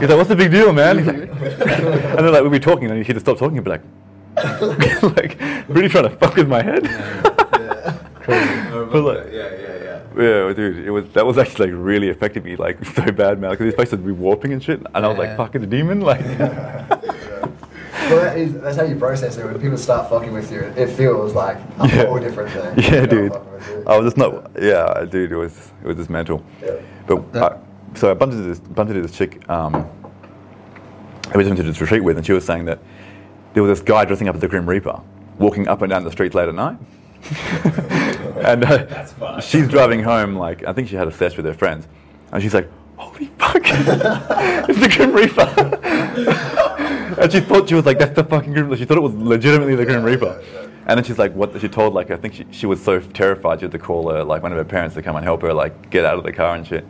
He's 0.00 0.08
like, 0.08 0.16
what's 0.16 0.28
the 0.28 0.36
big 0.36 0.50
deal, 0.50 0.72
man? 0.72 0.98
He's 0.98 1.06
like, 1.06 1.16
and 1.18 2.18
then 2.18 2.32
like 2.32 2.42
we'd 2.42 2.52
be 2.52 2.60
talking, 2.60 2.90
and 2.90 3.04
he'd 3.04 3.12
just 3.12 3.24
stop 3.26 3.38
talking 3.38 3.58
and 3.58 3.64
be 3.64 3.70
like, 3.70 3.82
like 5.16 5.38
really 5.68 5.88
trying 5.88 6.04
to 6.04 6.10
fuck 6.10 6.36
with 6.36 6.48
my 6.48 6.62
head. 6.62 6.86
I 6.86 7.98
remember 8.26 8.86
But 8.86 9.02
like- 9.02 9.32
yeah, 9.32 9.50
yeah, 9.50 9.58
yeah. 9.58 10.00
Yeah, 10.16 10.52
dude, 10.52 10.86
it 10.86 10.90
was 10.90 11.08
that 11.10 11.26
was 11.26 11.38
actually 11.38 11.72
like 11.72 11.84
really 11.84 12.08
affected 12.08 12.44
me 12.44 12.54
like 12.54 12.84
so 12.94 13.10
bad, 13.10 13.40
man. 13.40 13.50
Because 13.50 13.66
his 13.66 13.74
face 13.74 13.90
would 13.90 14.06
be 14.06 14.12
warping 14.12 14.52
and 14.52 14.62
shit, 14.62 14.80
and 14.94 15.04
I 15.04 15.08
was 15.08 15.18
like, 15.18 15.36
"Fucking 15.36 15.60
the 15.60 15.66
demon!" 15.66 16.00
Like, 16.02 16.20
Well, 18.10 18.20
that 18.22 18.38
is, 18.38 18.52
that's 18.60 18.76
how 18.76 18.84
you 18.84 18.96
process 18.96 19.36
it. 19.36 19.44
When 19.44 19.58
people 19.60 19.76
start 19.78 20.08
fucking 20.10 20.32
with 20.32 20.50
you, 20.52 20.60
it 20.60 20.88
feels 20.90 21.34
like 21.34 21.56
a 21.78 21.88
Yeah. 21.88 22.06
whole 22.06 22.18
different 22.18 22.50
thing. 22.50 22.78
yeah, 22.92 23.06
dude. 23.06 23.32
fucking 23.32 23.52
with 23.52 23.68
you. 23.68 23.84
I 23.86 23.96
was 23.98 24.06
just 24.06 24.16
not. 24.16 24.50
Yeah, 24.60 25.04
dude, 25.08 25.32
it 25.32 25.36
was 25.36 25.72
it 25.82 25.86
was 25.86 25.96
just 25.96 26.10
mental. 26.10 26.44
Yeah. 26.62 26.72
But 27.06 27.36
I, 27.36 27.58
so 27.96 28.10
I 28.10 28.14
bumped 28.14 28.34
into 28.34 28.48
this 28.48 28.60
bumped 28.60 28.90
into 28.90 29.02
this 29.06 29.16
chick. 29.16 29.48
Um, 29.48 29.86
I 31.32 31.36
was 31.36 31.46
into 31.46 31.62
this 31.62 31.80
retreat 31.80 32.04
with, 32.04 32.16
and 32.18 32.26
she 32.26 32.32
was 32.32 32.44
saying 32.44 32.66
that 32.66 32.78
there 33.54 33.62
was 33.62 33.78
this 33.78 33.84
guy 33.86 34.04
dressing 34.04 34.28
up 34.28 34.34
as 34.34 34.40
the 34.40 34.48
Grim 34.48 34.68
Reaper, 34.68 35.00
walking 35.38 35.68
up 35.68 35.80
and 35.82 35.90
down 35.90 36.04
the 36.04 36.10
streets 36.12 36.34
late 36.34 36.48
at 36.48 36.54
night. 36.54 36.76
and 38.44 38.64
uh, 38.64 39.04
fun. 39.04 39.40
she's 39.40 39.66
driving 39.68 40.02
home, 40.02 40.36
like 40.36 40.64
I 40.66 40.72
think 40.74 40.88
she 40.88 40.96
had 40.96 41.08
a 41.08 41.12
sesh 41.12 41.36
with 41.36 41.46
her 41.46 41.54
friends, 41.54 41.88
and 42.32 42.42
she's 42.42 42.52
like, 42.52 42.68
"Holy 42.96 43.26
fuck, 43.38 43.56
it's 43.64 44.78
the 44.80 44.92
Grim 44.94 45.12
Reaper!" 45.14 45.48
and 47.18 47.32
she 47.32 47.40
thought 47.40 47.68
she 47.68 47.74
was 47.74 47.86
like, 47.86 47.98
"That's 47.98 48.14
the 48.14 48.24
fucking 48.24 48.52
Grim." 48.52 48.66
Reaper." 48.66 48.78
She 48.78 48.84
thought 48.84 48.96
it 48.96 49.02
was 49.02 49.14
legitimately 49.14 49.74
the 49.74 49.84
Grim 49.84 50.02
Reaper. 50.02 50.42
And 50.86 50.98
then 50.98 51.04
she's 51.04 51.18
like, 51.18 51.34
"What?" 51.34 51.58
She 51.60 51.68
told 51.68 51.94
like 51.94 52.10
I 52.10 52.16
think 52.16 52.34
she, 52.34 52.46
she 52.50 52.66
was 52.66 52.82
so 52.82 53.00
terrified 53.00 53.60
she 53.60 53.64
had 53.64 53.72
to 53.72 53.78
call 53.78 54.10
her 54.10 54.24
like 54.24 54.42
one 54.42 54.52
of 54.52 54.58
her 54.58 54.64
parents 54.64 54.94
to 54.96 55.02
come 55.02 55.16
and 55.16 55.24
help 55.24 55.42
her 55.42 55.52
like 55.52 55.90
get 55.90 56.04
out 56.04 56.18
of 56.18 56.24
the 56.24 56.32
car 56.32 56.56
and 56.56 56.66
shit. 56.66 56.86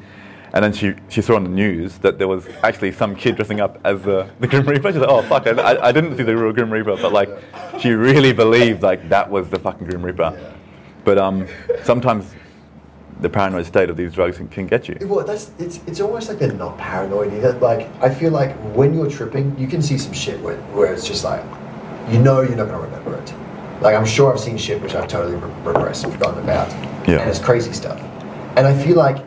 And 0.54 0.62
then 0.62 0.72
she, 0.72 0.94
she 1.08 1.20
saw 1.20 1.34
on 1.34 1.42
the 1.42 1.50
news 1.50 1.98
that 1.98 2.16
there 2.16 2.28
was 2.28 2.46
actually 2.62 2.92
some 2.92 3.16
kid 3.16 3.34
dressing 3.34 3.60
up 3.60 3.80
as 3.82 4.00
the, 4.02 4.30
the 4.38 4.46
Grim 4.46 4.64
Reaper. 4.64 4.92
She's 4.92 5.00
like, 5.00 5.10
oh 5.10 5.22
fuck, 5.22 5.48
I, 5.48 5.88
I 5.88 5.90
didn't 5.90 6.16
see 6.16 6.22
the 6.22 6.36
real 6.36 6.52
Grim 6.52 6.72
Reaper, 6.72 6.96
but 6.96 7.12
like 7.12 7.28
she 7.80 7.90
really 7.90 8.32
believed 8.32 8.80
like 8.80 9.08
that 9.08 9.28
was 9.28 9.48
the 9.48 9.58
fucking 9.58 9.88
Grim 9.88 10.04
Reaper. 10.04 10.54
But 11.04 11.18
um, 11.18 11.48
sometimes 11.82 12.34
the 13.20 13.30
paranoid 13.30 13.66
state 13.66 13.90
of 13.90 13.96
these 13.96 14.12
drugs 14.12 14.36
can, 14.36 14.48
can 14.48 14.66
get 14.66 14.88
you. 14.88 14.96
Well, 15.02 15.24
that's 15.24 15.50
it's 15.58 15.80
it's 15.86 16.00
almost 16.00 16.28
like 16.28 16.38
they're 16.38 16.52
not 16.52 16.76
paranoid 16.78 17.32
either. 17.32 17.52
Like 17.52 17.88
I 18.02 18.12
feel 18.12 18.32
like 18.32 18.54
when 18.74 18.94
you're 18.94 19.10
tripping, 19.10 19.56
you 19.58 19.66
can 19.66 19.82
see 19.82 19.98
some 19.98 20.12
shit 20.12 20.40
where, 20.40 20.56
where 20.72 20.92
it's 20.92 21.06
just 21.06 21.24
like, 21.24 21.44
you 22.10 22.18
know, 22.18 22.42
you're 22.42 22.56
not 22.56 22.66
gonna 22.66 22.80
remember 22.80 23.16
it. 23.16 23.34
Like 23.80 23.94
I'm 23.94 24.06
sure 24.06 24.32
I've 24.32 24.40
seen 24.40 24.56
shit 24.56 24.80
which 24.82 24.94
I've 24.94 25.08
totally 25.08 25.36
re- 25.36 25.72
repressed 25.72 26.04
and 26.04 26.12
forgotten 26.12 26.42
about. 26.42 26.68
Yeah. 27.08 27.20
And 27.20 27.30
it's 27.30 27.38
crazy 27.38 27.72
stuff. 27.72 28.00
And 28.56 28.66
I 28.66 28.76
feel 28.76 28.96
like 28.96 29.24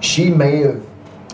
she 0.00 0.30
may 0.30 0.58
have, 0.58 0.84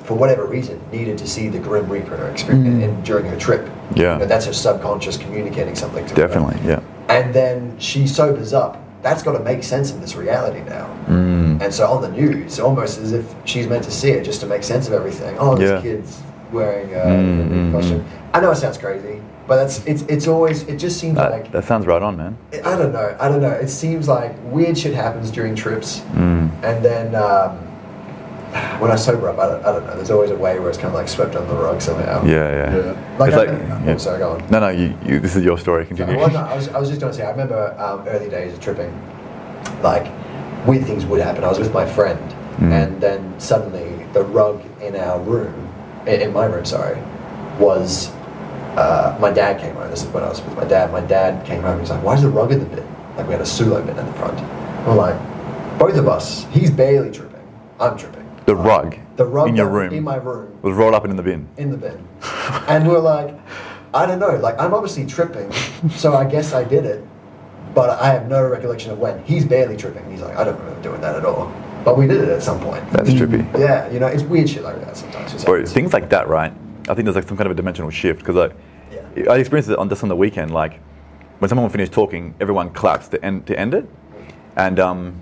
for 0.03 0.15
whatever 0.15 0.47
reason, 0.47 0.81
needed 0.93 1.19
to 1.19 1.27
see 1.27 1.49
the 1.49 1.59
Grim 1.59 1.89
Reaper 1.89 2.15
in 2.15 2.21
her 2.21 2.31
experience 2.31 2.69
mm. 2.69 2.83
in, 2.83 3.03
during 3.03 3.27
her 3.27 3.39
trip. 3.39 3.71
Yeah. 3.95 4.15
You 4.15 4.21
know, 4.21 4.27
that's 4.27 4.47
her 4.47 4.53
subconscious 4.53 5.17
communicating 5.17 5.75
something 5.75 6.05
to 6.07 6.11
her. 6.11 6.17
Definitely, 6.17 6.61
yeah. 6.67 6.81
And 7.09 7.35
then 7.35 7.79
she 7.79 8.07
sobers 8.07 8.53
up. 8.53 8.83
That's 9.03 9.23
got 9.23 9.33
to 9.33 9.41
make 9.41 9.63
sense 9.63 9.93
in 9.93 10.01
this 10.01 10.17
reality 10.17 10.61
now. 10.69 10.87
Mm. 11.07 11.63
And 11.63 11.73
so 11.73 11.87
on 11.87 12.03
the 12.03 12.11
news, 12.11 12.59
almost 12.59 12.99
as 12.99 13.13
if 13.13 13.25
she's 13.45 13.67
meant 13.67 13.85
to 13.85 13.91
see 13.91 14.11
it 14.11 14.25
just 14.25 14.41
to 14.41 14.47
make 14.47 14.63
sense 14.65 14.87
of 14.89 14.93
everything. 14.93 15.37
Oh, 15.39 15.55
this 15.55 15.71
Yeah. 15.71 15.81
kid's 15.81 16.21
wearing 16.53 16.93
a 16.95 16.99
Mm, 16.99 17.49
mm, 17.49 17.73
costume. 17.73 18.05
I 18.35 18.41
know 18.41 18.51
it 18.51 18.57
sounds 18.57 18.79
crazy, 18.79 19.21
but 19.47 19.57
that's 19.57 19.85
it's 19.87 20.03
it's 20.09 20.27
always 20.27 20.63
it 20.65 20.77
just 20.79 20.99
seems 20.99 21.15
That, 21.17 21.31
like 21.31 21.53
that 21.53 21.65
sounds 21.65 21.87
right 21.87 22.03
on, 22.03 22.17
man. 22.17 22.37
I 22.65 22.77
don't 22.77 22.93
know. 22.93 23.15
I 23.21 23.29
don't 23.29 23.41
know. 23.43 23.51
It 23.53 23.69
seems 23.69 24.09
like 24.09 24.35
weird 24.45 24.77
shit 24.77 24.95
happens 24.95 25.31
during 25.31 25.55
trips, 25.55 26.01
Mm. 26.15 26.51
and 26.63 26.85
then 26.85 27.15
um, 27.15 27.59
when 28.81 28.91
I 28.91 28.97
sober 28.97 29.29
up, 29.29 29.39
I 29.39 29.47
don't, 29.47 29.65
I 29.65 29.73
don't 29.73 29.87
know. 29.87 29.95
There's 29.97 30.11
always 30.11 30.31
a 30.31 30.37
way 30.37 30.59
where 30.59 30.69
it's 30.69 30.79
kind 30.79 30.89
of 30.89 30.95
like 30.95 31.09
swept 31.09 31.35
under 31.37 31.53
the 31.55 31.61
rug 31.61 31.81
somehow. 31.83 32.25
Yeah, 32.25 32.33
yeah. 32.33 32.77
Yeah. 32.77 33.17
Like, 33.19 33.29
It's 33.33 33.37
I, 33.37 33.45
like- 33.45 33.49
oh, 33.49 33.83
yeah. 33.87 33.97
sorry, 33.99 34.19
go 34.19 34.31
on. 34.33 34.51
No, 34.51 34.61
no, 34.61 34.69
you, 34.71 34.97
you, 35.05 35.21
this 35.21 35.37
is 35.37 35.45
your 35.45 35.59
story. 35.59 35.85
Continue. 35.87 36.17
Well, 36.17 36.31
no, 36.31 36.41
I 36.41 36.57
was, 36.57 36.69
I 36.69 36.79
was 36.79 36.89
just 36.89 37.01
going 37.01 37.13
to 37.13 37.19
say, 37.19 37.25
I 37.27 37.31
remember 37.31 37.75
um, 37.79 38.07
early 38.09 38.29
days 38.31 38.53
of 38.55 38.61
tripping, 38.61 38.93
like, 39.83 40.07
weird 40.67 40.85
things 40.87 41.05
would 41.07 41.21
happen. 41.21 41.45
I 41.45 41.49
was 41.49 41.59
with 41.59 41.73
my 41.73 41.87
friend, 41.87 42.19
Mm. 42.59 42.73
and 42.73 43.01
then 43.01 43.39
suddenly 43.39 44.05
the 44.13 44.25
rug 44.25 44.61
in 44.83 44.97
our 44.97 45.21
room, 45.21 45.55
in, 46.09 46.21
in 46.23 46.33
my 46.33 46.45
room, 46.47 46.65
sorry, 46.65 46.99
was, 47.57 48.11
uh, 48.77 49.17
my 49.21 49.31
dad 49.31 49.61
came 49.61 49.77
home. 49.77 49.89
This 49.91 50.03
is 50.03 50.09
when 50.09 50.25
I 50.25 50.29
was 50.29 50.43
with 50.43 50.57
my 50.57 50.65
dad. 50.65 50.91
My 50.91 51.01
dad 51.03 51.47
came 51.47 51.63
home, 51.63 51.73
and 51.73 51.81
he's 51.83 51.91
like, 51.91 52.03
why 52.03 52.15
is 52.17 52.23
the 52.23 52.29
rug 52.29 52.51
in 52.51 52.59
the 52.59 52.65
bin? 52.67 52.85
Like, 53.17 53.27
we 53.29 53.33
had 53.35 53.41
a 53.41 53.45
Sulo 53.45 53.85
bin 53.87 53.97
in 53.97 54.05
the 54.07 54.13
front. 54.15 54.41
We're 54.85 54.95
like, 54.95 55.17
both 55.79 55.95
of 55.97 56.09
us, 56.09 56.47
he's 56.51 56.71
barely 56.73 57.13
tripping. 57.13 57.47
I'm 57.79 57.97
tripping. 57.97 58.18
The 58.49 58.57
rug 58.57 58.97
The 59.17 59.27
rug 59.27 59.51
in 59.51 59.57
your 59.57 59.69
room 59.69 59.93
In 59.93 60.03
my 60.05 60.17
room 60.17 60.59
was 60.63 60.75
rolled 60.75 60.95
up 60.95 61.05
and 61.05 61.11
in 61.11 61.19
the 61.19 61.23
bin. 61.23 61.47
in 61.59 61.71
the 61.71 61.77
bin. 61.77 62.03
and 62.67 62.89
we're 62.89 62.99
like, 62.99 63.35
I 63.93 64.07
don't 64.07 64.19
know, 64.19 64.37
like 64.37 64.59
I'm 64.59 64.73
obviously 64.73 65.05
tripping, 65.05 65.53
so 65.91 66.15
I 66.15 66.25
guess 66.25 66.55
I 66.55 66.65
did 66.65 66.87
it, 66.87 67.05
but 67.75 67.91
I 68.01 68.07
have 68.11 68.27
no 68.27 68.49
recollection 68.49 68.91
of 68.91 68.99
when. 69.01 69.23
He's 69.25 69.45
barely 69.45 69.77
tripping. 69.77 70.11
He's 70.11 70.23
like, 70.23 70.35
I 70.35 70.45
don't 70.45 70.59
remember 70.59 70.81
doing 70.83 71.03
that 71.03 71.15
at 71.15 71.27
all. 71.27 71.53
But 71.85 71.99
we 71.99 72.07
did 72.07 72.23
it 72.23 72.31
at 72.31 72.43
some 72.43 72.59
point. 72.61 72.91
That's 72.91 73.11
trippy. 73.11 73.43
Yeah, 73.59 73.91
you 73.91 74.01
know, 74.01 74.07
it's 74.07 74.23
weird 74.23 74.49
shit 74.49 74.63
like 74.63 74.81
that 74.81 74.97
sometimes. 74.97 75.45
Bro, 75.45 75.67
things 75.67 75.93
like 75.93 76.09
that, 76.09 76.27
right? 76.29 76.53
I 76.89 76.95
think 76.95 77.05
there's 77.05 77.17
like 77.17 77.29
some 77.29 77.37
kind 77.37 77.49
of 77.49 77.53
a 77.53 77.55
dimensional 77.55 77.91
shift 77.91 78.21
because 78.21 78.51
I, 78.51 78.55
Yeah. 79.15 79.31
I 79.31 79.37
experienced 79.37 79.69
it 79.71 79.77
on 79.79 79.91
just 79.91 80.03
on 80.03 80.09
the 80.09 80.17
weekend. 80.17 80.55
Like 80.55 80.81
when 81.39 81.51
someone 81.51 81.69
finished 81.69 81.93
talking, 81.93 82.35
everyone 82.41 82.71
claps 82.71 83.09
to 83.09 83.23
end 83.23 83.47
to 83.49 83.59
end 83.61 83.75
it, 83.75 83.87
and 84.57 84.81
um, 84.81 85.21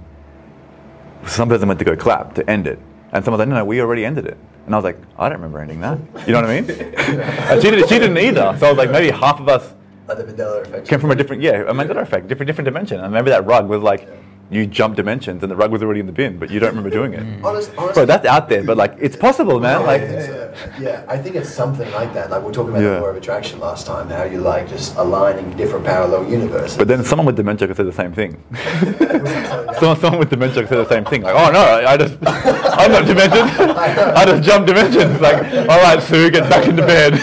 some 1.27 1.49
person 1.49 1.67
went 1.67 1.81
to 1.81 1.85
go 1.85 1.97
clap 1.97 2.35
to 2.37 2.49
end 2.49 2.69
it, 2.69 2.79
and 3.13 3.25
someone 3.25 3.41
said, 3.41 3.49
"No, 3.49 3.57
no, 3.57 3.65
we 3.65 3.81
already 3.81 4.05
ended 4.05 4.27
it." 4.27 4.37
And 4.67 4.75
I 4.75 4.79
was 4.79 4.85
like, 4.85 4.99
"I 5.19 5.29
don't 5.29 5.39
remember 5.39 5.61
ending 5.61 5.81
that." 5.81 5.99
You 6.27 6.33
know 6.33 6.41
what 6.43 6.51
I 6.51 6.61
mean? 6.61 6.71
and 6.71 7.63
she, 7.63 7.71
did, 7.71 7.89
she 7.89 7.99
didn't 7.99 8.19
either. 8.19 8.57
So 8.59 8.67
I 8.67 8.71
was 8.71 8.79
like, 8.79 8.91
maybe 8.91 9.11
half 9.11 9.41
of 9.41 9.49
us 9.49 9.75
Like 10.09 10.19
the 10.19 10.25
Mandela 10.25 10.63
effect. 10.63 10.89
came 10.89 11.01
from 11.01 11.11
a 11.11 11.15
different, 11.15 11.43
yeah, 11.43 11.61
a 11.63 11.73
Mandela 11.73 12.03
effect, 12.03 12.29
different 12.29 12.49
different 12.49 12.67
dimension. 12.67 13.01
And 13.01 13.13
maybe 13.13 13.31
that 13.31 13.45
rug 13.47 13.69
was 13.69 13.83
like, 13.83 14.09
you 14.49 14.65
jump 14.67 14.95
dimensions, 14.95 15.43
and 15.43 15.51
the 15.51 15.57
rug 15.57 15.73
was 15.73 15.83
already 15.83 15.99
in 15.99 16.07
the 16.07 16.13
bin, 16.13 16.39
but 16.39 16.51
you 16.51 16.61
don't 16.61 16.69
remember 16.71 16.89
doing 16.91 17.15
it. 17.15 17.21
Mm. 17.25 17.43
Honest, 17.45 17.71
honestly, 17.77 17.95
Bro, 17.95 18.05
that's 18.07 18.25
out 18.27 18.49
there, 18.49 18.63
but 18.63 18.77
like, 18.77 18.95
it's 19.01 19.17
possible, 19.17 19.59
man. 19.59 19.81
Yeah, 19.81 19.87
Like, 19.87 20.03
I 20.03 20.07
think 20.07 20.21
so. 20.23 20.53
yeah, 20.81 21.05
I 21.09 21.17
think 21.19 21.35
it's 21.35 21.51
something 21.51 21.91
like 21.93 22.15
that. 22.15 22.31
Like 22.31 22.43
we 22.43 22.51
are 22.51 22.53
talking 22.53 22.71
about 22.71 22.83
Yeah. 22.83 22.95
the 22.95 23.01
law 23.01 23.07
of 23.09 23.17
attraction 23.17 23.59
last 23.59 23.87
time, 23.87 24.09
how 24.09 24.23
you 24.23 24.39
like 24.41 24.69
just 24.69 24.95
aligning 24.97 25.51
different 25.57 25.85
parallel 25.85 26.29
universes. 26.31 26.77
But 26.79 26.87
then 26.87 27.03
someone 27.05 27.27
with 27.27 27.37
dementia 27.37 27.67
could 27.67 27.77
say 27.77 27.83
the 27.83 27.93
same 27.93 28.13
thing. 28.13 28.43
someone, 29.81 29.99
someone 30.01 30.19
with 30.21 30.31
dementia 30.31 30.63
could 30.63 30.69
say 30.69 30.77
the 30.77 30.89
same 30.89 31.05
thing. 31.05 31.23
Like, 31.23 31.35
oh 31.35 31.51
no, 31.51 31.59
I, 31.61 31.93
I 31.93 31.97
just, 31.97 32.15
I'm 32.23 32.93
not 32.93 33.05
demented. 33.05 33.41
I 33.43 34.25
just 34.27 34.43
jumped 34.45 34.69
dimensions. 34.69 35.21
Like, 35.21 35.43
all 35.69 35.81
right, 35.83 36.01
Sue, 36.01 36.31
get 36.31 36.49
back 36.49 36.69
into 36.69 36.83
bed. 36.87 37.15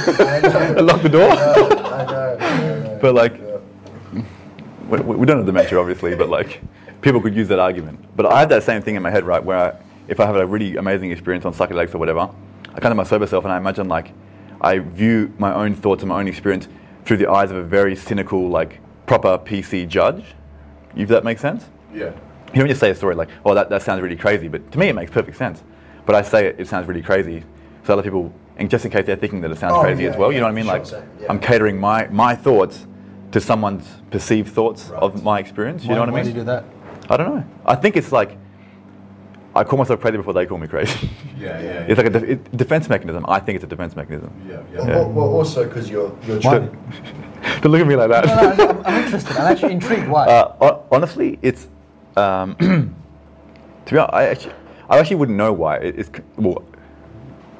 and 0.77 0.85
lock 0.85 1.01
the 1.01 1.09
door. 1.09 1.29
I 1.31 1.35
know, 1.35 1.69
I 1.69 2.05
know, 2.05 2.37
I 2.39 2.59
know. 2.79 2.99
But 3.01 3.15
like, 3.15 3.37
Yeah. 3.37 4.21
we, 4.89 5.15
we 5.15 5.25
don't 5.25 5.37
have 5.37 5.45
dementia, 5.45 5.79
obviously, 5.79 6.15
but 6.15 6.27
like, 6.29 6.61
people 7.03 7.21
could 7.21 7.35
use 7.35 7.47
that 7.49 7.59
argument. 7.59 7.99
But 8.15 8.25
I 8.25 8.39
have 8.39 8.49
that 8.49 8.63
same 8.63 8.81
thing 8.81 8.95
in 8.95 9.03
my 9.03 9.11
head, 9.11 9.25
right? 9.25 9.43
Where 9.43 9.57
I, 9.57 9.75
if 10.07 10.19
I 10.19 10.25
have 10.25 10.35
a 10.35 10.45
really 10.45 10.77
amazing 10.77 11.11
experience 11.11 11.45
on 11.45 11.53
psychedelics 11.53 11.93
or 11.93 11.99
whatever, 11.99 12.29
I 12.73 12.79
kind 12.79 12.91
of 12.91 12.97
my 12.97 13.03
sober 13.03 13.27
self 13.27 13.43
and 13.43 13.53
I 13.53 13.57
imagine 13.57 13.87
like, 13.87 14.11
I 14.61 14.79
view 14.79 15.31
my 15.37 15.53
own 15.53 15.75
thoughts 15.75 16.01
and 16.01 16.09
my 16.09 16.19
own 16.19 16.27
experience 16.27 16.67
through 17.05 17.17
the 17.17 17.29
eyes 17.29 17.51
of 17.51 17.57
a 17.57 17.63
very 17.63 17.95
cynical, 17.95 18.49
like, 18.49 18.79
proper 19.05 19.37
PC 19.37 19.87
judge. 19.87 20.23
If 20.95 21.09
that 21.09 21.23
makes 21.25 21.41
sense? 21.41 21.65
Yeah. 21.93 22.11
You 22.53 22.59
don't 22.59 22.67
just 22.67 22.79
say 22.79 22.89
a 22.91 22.95
story 22.95 23.15
like, 23.15 23.29
oh, 23.45 23.53
that, 23.53 23.69
that 23.69 23.81
sounds 23.81 24.01
really 24.01 24.15
crazy, 24.15 24.47
but 24.47 24.71
to 24.71 24.79
me 24.79 24.87
it 24.87 24.93
makes 24.95 25.11
perfect 25.11 25.37
sense. 25.37 25.61
But 26.05 26.15
I 26.15 26.21
say 26.21 26.47
it, 26.47 26.55
it 26.59 26.67
sounds 26.67 26.87
really 26.87 27.01
crazy, 27.01 27.43
so 27.83 27.93
other 27.93 28.03
people, 28.03 28.31
and 28.57 28.69
just 28.69 28.85
in 28.85 28.91
case 28.91 29.05
they're 29.05 29.15
thinking 29.17 29.41
that 29.41 29.51
it 29.51 29.57
sounds 29.57 29.73
Oh, 29.75 29.81
crazy 29.81 30.03
yeah, 30.03 30.11
as 30.11 30.17
well, 30.17 30.31
you 30.31 30.39
know 30.39 30.45
what 30.45 30.51
I 30.51 30.55
mean? 30.55 30.65
sure, 30.65 30.73
Like, 30.99 31.07
yeah. 31.19 31.27
I'm 31.29 31.39
catering 31.39 31.79
my, 31.79 32.07
my 32.07 32.35
thoughts 32.35 32.85
to 33.31 33.41
someone's 33.41 33.87
perceived 34.11 34.53
thoughts 34.53 34.89
Right. 34.89 35.01
of 35.01 35.23
my 35.23 35.39
experience, 35.39 35.83
you 35.83 35.89
why, 35.89 35.95
know 35.95 36.01
what 36.01 36.09
I 36.09 36.11
why 36.11 36.17
mean? 36.23 36.25
do 36.25 36.29
you 36.31 36.35
do 36.41 36.43
that? 36.45 36.63
I 37.13 37.17
don't 37.17 37.35
know. 37.35 37.45
I 37.65 37.75
think 37.75 37.95
it's 37.95 38.11
like, 38.11 38.37
I 39.55 39.63
call 39.63 39.77
myself 39.77 40.01
crazy 40.01 40.17
before 40.17 40.33
they 40.33 40.47
call 40.47 40.57
me 40.57 40.67
crazy. 40.67 41.09
Yeah, 41.37 41.61
yeah. 41.61 41.69
it's 41.87 41.97
like 41.97 42.07
a 42.07 42.09
de- 42.09 42.31
it, 42.31 42.57
defense 42.57 42.89
mechanism. 42.89 43.23
I 43.27 43.39
think 43.39 43.55
it's 43.57 43.63
a 43.63 43.67
defense 43.67 43.95
mechanism. 43.95 44.31
Yeah, 44.49 44.61
Well, 44.73 44.87
yeah. 44.87 44.95
well, 44.95 45.09
well, 45.11 45.27
also 45.27 45.65
because 45.65 45.89
you're 45.91 46.17
you're 46.25 46.39
Why? 46.41 46.57
true. 46.57 46.77
Don't 47.61 47.71
look 47.71 47.81
at 47.81 47.87
me 47.87 47.95
like 47.95 48.09
that. 48.09 48.25
No, 48.25 48.65
no, 48.65 48.69
I'm, 48.71 48.85
I'm 48.85 49.03
interested. 49.03 49.37
I'm 49.37 49.51
actually 49.51 49.73
intrigued. 49.73 50.07
Why? 50.07 50.25
Uh, 50.25 50.81
honestly, 50.91 51.37
it's 51.43 51.67
um, 52.17 52.55
to 53.85 53.93
be 53.93 53.97
honest, 53.99 54.13
I 54.13 54.23
actually, 54.25 54.53
I 54.89 54.97
actually 54.97 55.17
wouldn't 55.17 55.37
know 55.37 55.53
why. 55.53 55.77
It, 55.77 55.99
it's 55.99 56.09
well, 56.37 56.63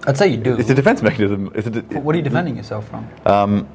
I'd 0.08 0.18
say 0.18 0.30
you 0.30 0.38
do. 0.38 0.58
it's 0.58 0.72
a 0.72 0.74
defense 0.76 1.04
mechanism. 1.04 1.52
It's 1.54 1.68
a 1.68 1.70
de- 1.70 2.00
what 2.00 2.16
are 2.16 2.18
you 2.18 2.24
defending 2.24 2.58
yourself 2.58 2.90
from? 2.90 3.08
Um, 3.28 3.70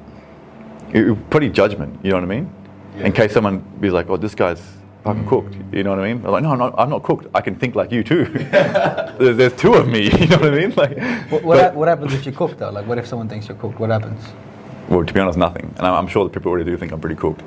it, 0.91 1.07
it- 1.07 1.29
pretty 1.29 1.47
judgment. 1.49 1.97
You 2.03 2.09
know 2.11 2.17
what 2.17 2.23
I 2.23 2.27
mean? 2.27 2.53
Yeah. 2.97 3.05
In 3.05 3.13
case 3.13 3.31
someone 3.31 3.59
be 3.79 3.89
like, 3.91 4.09
"Oh, 4.09 4.17
this 4.17 4.35
guy's 4.35 4.61
fucking 5.03 5.27
cooked." 5.27 5.55
You 5.71 5.83
know 5.83 5.91
what 5.91 5.99
I 5.99 6.13
mean? 6.13 6.25
I'm 6.25 6.31
like, 6.31 6.43
"No, 6.43 6.51
I'm 6.51 6.59
not, 6.59 6.75
I'm 6.77 6.89
not 6.89 7.03
cooked. 7.03 7.27
I 7.33 7.41
can 7.41 7.55
think 7.55 7.75
like 7.75 7.91
you 7.91 8.03
too. 8.03 8.25
there's, 9.19 9.37
there's 9.37 9.53
two 9.55 9.73
of 9.73 9.87
me." 9.87 10.09
You 10.19 10.27
know 10.27 10.37
what 10.37 10.53
I 10.53 10.57
mean? 10.59 10.73
Like, 10.75 10.97
What, 11.31 11.43
what, 11.43 11.55
but- 11.55 11.63
hap- 11.63 11.73
what 11.75 11.87
happens 11.87 12.13
if 12.13 12.25
you're 12.25 12.35
cooked 12.35 12.57
though? 12.59 12.69
Like, 12.71 12.85
what 12.87 12.97
if 12.97 13.07
someone 13.07 13.27
thinks 13.29 13.47
you're 13.47 13.57
cooked? 13.57 13.79
What 13.79 13.89
happens? 13.89 14.21
well, 14.89 15.05
to 15.05 15.13
be 15.13 15.19
honest, 15.19 15.37
nothing. 15.37 15.73
And 15.77 15.85
I'm, 15.85 15.93
I'm 15.93 16.07
sure 16.07 16.23
that 16.23 16.33
people 16.33 16.51
already 16.51 16.69
do 16.69 16.75
think 16.77 16.91
I'm 16.91 16.99
pretty 16.99 17.15
cooked. 17.15 17.43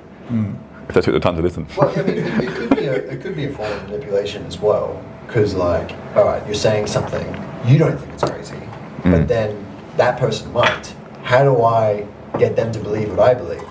If 0.89 0.95
they 0.95 1.01
took 1.01 1.15
the 1.15 1.21
time 1.21 1.37
to 1.37 1.43
listen. 1.43 1.67
Well, 1.77 1.91
I 1.99 2.03
mean, 2.03 2.19
it, 2.19 2.45
it 2.45 2.51
could 2.55 2.71
be 2.77 2.87
a, 2.87 2.93
it 2.95 3.21
could 3.21 3.37
be 3.37 3.45
a 3.47 3.53
form 3.53 3.71
of 3.73 3.83
manipulation 3.89 4.45
as 4.47 4.59
well. 4.59 5.03
Because 5.27 5.55
like, 5.55 5.93
all 6.17 6.25
right, 6.25 6.45
you're 6.47 6.55
saying 6.55 6.87
something 6.87 7.27
you 7.67 7.79
don't 7.79 7.97
think 7.99 8.13
it's 8.15 8.23
crazy, 8.25 8.57
Mm. 9.03 9.11
but 9.13 9.29
then 9.29 9.67
that 9.97 10.19
person 10.19 10.53
might. 10.53 10.95
How 11.23 11.43
do 11.45 11.63
I 11.63 12.07
get 12.39 12.55
them 12.57 12.71
to 12.73 12.79
believe 12.81 13.11
what 13.11 13.19
I 13.21 13.35
believe? 13.35 13.63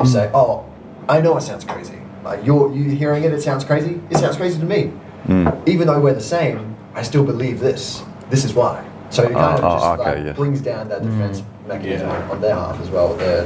You 0.00 0.06
say, 0.06 0.30
oh, 0.34 0.64
I 1.08 1.20
know 1.20 1.36
it 1.38 1.40
sounds 1.42 1.64
crazy. 1.64 1.98
Like 2.24 2.44
you're 2.44 2.72
you 2.72 2.84
hearing 2.96 3.24
it, 3.24 3.32
it 3.32 3.42
sounds 3.42 3.64
crazy. 3.64 4.00
It 4.10 4.16
sounds 4.18 4.36
crazy 4.36 4.58
to 4.58 4.64
me. 4.64 4.90
Mm. 5.26 5.68
Even 5.68 5.86
though 5.86 6.00
we're 6.00 6.14
the 6.14 6.20
same, 6.20 6.74
I 6.94 7.02
still 7.02 7.24
believe 7.24 7.60
this. 7.60 8.02
This 8.30 8.44
is 8.44 8.54
why. 8.54 8.84
So 9.10 9.22
it 9.24 9.32
kind 9.32 9.58
of 9.58 9.64
Oh, 9.64 9.74
just 9.74 9.84
oh, 9.86 9.92
okay, 10.00 10.16
like 10.16 10.24
yes. 10.26 10.36
brings 10.36 10.60
down 10.60 10.88
that 10.88 11.02
defense 11.02 11.42
mechanism 11.68 12.08
Yeah. 12.08 12.30
on 12.30 12.40
their 12.40 12.54
half 12.54 12.80
as 12.80 12.90
well. 12.90 13.14
They're, 13.14 13.44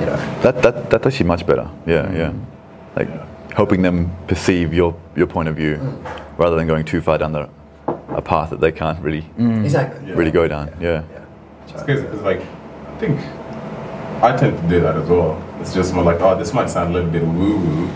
you 0.00 0.06
know, 0.06 0.16
That, 0.42 0.62
that 0.62 0.90
that's 0.90 1.06
actually 1.06 1.26
much 1.26 1.44
better. 1.46 1.68
Yeah, 1.86 2.02
Mm. 2.06 2.16
yeah. 2.16 2.32
Like 2.96 3.08
Yeah. 3.08 3.24
helping 3.54 3.82
them 3.82 4.10
perceive 4.28 4.72
your 4.72 4.94
your 5.16 5.26
point 5.26 5.48
of 5.48 5.56
view, 5.56 5.76
Mm. 5.76 6.38
rather 6.38 6.56
than 6.56 6.66
going 6.66 6.84
too 6.84 7.00
far 7.00 7.18
down 7.18 7.32
the 7.32 7.48
a 8.14 8.22
path 8.22 8.50
that 8.50 8.60
they 8.60 8.72
can't 8.72 9.00
really 9.02 9.24
Mm. 9.38 9.64
exactly. 9.64 10.08
Yeah. 10.08 10.14
really 10.16 10.30
go 10.30 10.46
down. 10.48 10.70
Yeah. 10.80 11.02
Yeah. 11.12 11.74
It's 11.74 11.82
crazy 11.82 12.02
because, 12.02 12.22
like, 12.22 12.40
I 12.40 13.00
think 13.00 13.18
I 14.22 14.36
tend 14.36 14.56
to 14.62 14.68
do 14.68 14.80
that 14.80 14.96
as 14.96 15.08
well. 15.08 15.36
It's 15.60 15.74
just 15.74 15.94
more 15.94 16.04
like, 16.04 16.20
oh, 16.20 16.38
this 16.38 16.52
might 16.54 16.70
sound 16.70 16.90
a 16.90 16.98
little 16.98 17.10
bit 17.10 17.22
woo 17.22 17.56
woo. 17.58 17.88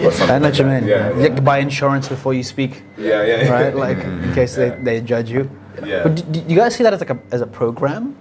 I 0.00 0.38
know 0.38 0.48
what 0.48 0.58
you 0.58 0.64
mean. 0.64 0.84
Yeah, 0.86 1.16
yeah. 1.18 1.28
can 1.34 1.44
buy 1.44 1.58
insurance 1.58 2.08
before 2.08 2.32
you 2.32 2.44
speak, 2.44 2.82
Yeah, 2.96 3.24
yeah, 3.24 3.42
yeah. 3.42 3.50
right? 3.50 3.74
Like, 3.74 3.98
in 4.04 4.32
case 4.34 4.56
Yeah. 4.56 4.68
they, 4.76 4.82
they 4.82 5.00
judge 5.00 5.28
you. 5.30 5.50
Yeah. 5.84 6.04
But 6.04 6.14
do, 6.14 6.40
do 6.40 6.40
you 6.40 6.56
guys 6.56 6.76
see 6.76 6.84
that 6.84 6.92
as 6.92 7.00
like 7.00 7.10
a, 7.10 7.18
as 7.32 7.40
a 7.40 7.46
program? 7.46 8.16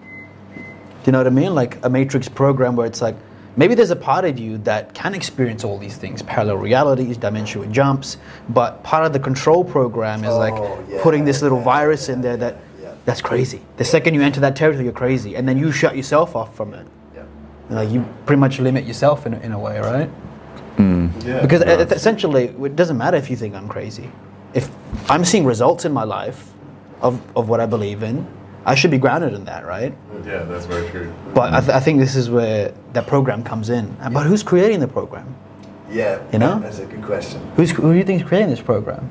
Do 0.56 0.64
you 1.06 1.12
know 1.12 1.20
what 1.20 1.28
I 1.28 1.32
mean? 1.32 1.54
Like 1.56 1.78
a 1.86 1.89
matrix 1.89 2.28
program 2.28 2.76
where 2.76 2.88
it's 2.88 3.02
like 3.02 3.16
maybe 3.56 3.76
there's 3.76 3.91
a 3.91 3.95
part 3.95 4.26
of 4.26 4.38
you 4.39 4.58
that 4.60 4.93
can 4.93 5.14
experience 5.14 5.64
all 5.64 5.78
these 5.78 5.95
things, 5.98 6.22
parallel 6.24 6.58
realities, 6.58 7.16
dimensional 7.18 7.70
jumps, 7.72 8.18
but 8.50 8.84
part 8.84 9.06
of 9.06 9.14
the 9.14 9.20
control 9.20 9.64
program 9.64 10.24
is 10.24 10.34
like 10.36 10.54
Oh, 10.56 10.84
yeah, 10.89 11.02
putting 11.02 11.26
this 11.26 11.41
little 11.43 11.60
yeah, 11.60 11.64
virus 11.64 12.10
in 12.10 12.22
there 12.22 12.38
that 12.38 12.58
yeah. 12.82 12.93
that's 13.06 13.22
crazy. 13.22 13.62
The 13.78 13.86
second 13.86 14.16
you 14.16 14.22
enter 14.22 14.39
that 14.41 14.56
territory, 14.56 14.84
you're 14.86 14.93
crazy, 14.93 15.36
and 15.36 15.48
then 15.48 15.58
you 15.58 15.72
shut 15.72 15.95
yourself 15.95 16.36
off 16.36 16.56
from 16.56 16.74
it. 16.74 16.86
Yeah. 17.70 17.76
Like 17.76 17.89
you 17.89 18.05
pretty 18.26 18.39
much 18.39 18.59
limit 18.59 18.86
yourself 18.86 19.26
in, 19.26 19.34
a- 19.34 19.39
in 19.39 19.51
a 19.51 19.59
way, 19.59 19.80
right? 19.80 20.09
Yeah. 21.26 21.41
Because 21.41 21.61
e- 21.61 21.93
essentially, 21.95 22.45
it 22.45 22.76
doesn't 22.76 22.97
matter 22.97 23.18
if 23.18 23.30
you 23.30 23.36
think 23.36 23.55
I'm 23.55 23.68
crazy. 23.68 24.09
If 24.53 24.70
I'm 25.09 25.26
seeing 25.26 25.45
results 25.45 25.84
in 25.86 25.91
my 25.91 26.03
life 26.03 26.51
of, 27.01 27.20
of 27.36 27.49
what 27.49 27.59
I 27.59 27.65
believe 27.65 28.03
in, 28.03 28.26
I 28.65 28.76
should 28.76 28.91
be 28.91 28.97
grounded 28.97 29.34
in 29.34 29.45
that, 29.45 29.65
right? 29.65 29.93
yeah, 30.26 30.43
that's 30.43 30.65
very 30.65 30.89
true. 30.89 31.13
But 31.34 31.53
I, 31.53 31.59
th- 31.59 31.72
I 31.72 31.80
think 31.80 31.99
this 31.99 32.15
is 32.15 32.30
where 32.30 32.74
that 32.93 33.07
program 33.07 33.43
comes 33.43 33.70
in. 33.70 33.95
But 34.11 34.26
who's 34.26 34.43
creating 34.43 34.80
the 34.80 34.88
program? 34.88 35.36
Yeah. 35.89 36.22
You 36.32 36.39
know? 36.39 36.59
That's 36.59 36.80
a 36.80 36.86
good 36.86 37.03
question. 37.03 37.41
Who's, 37.55 37.72
who 37.72 37.93
do 37.93 37.97
you 37.97 38.03
think 38.03 38.22
is 38.22 38.28
creating 38.28 38.49
this 38.49 38.61
program? 38.61 39.09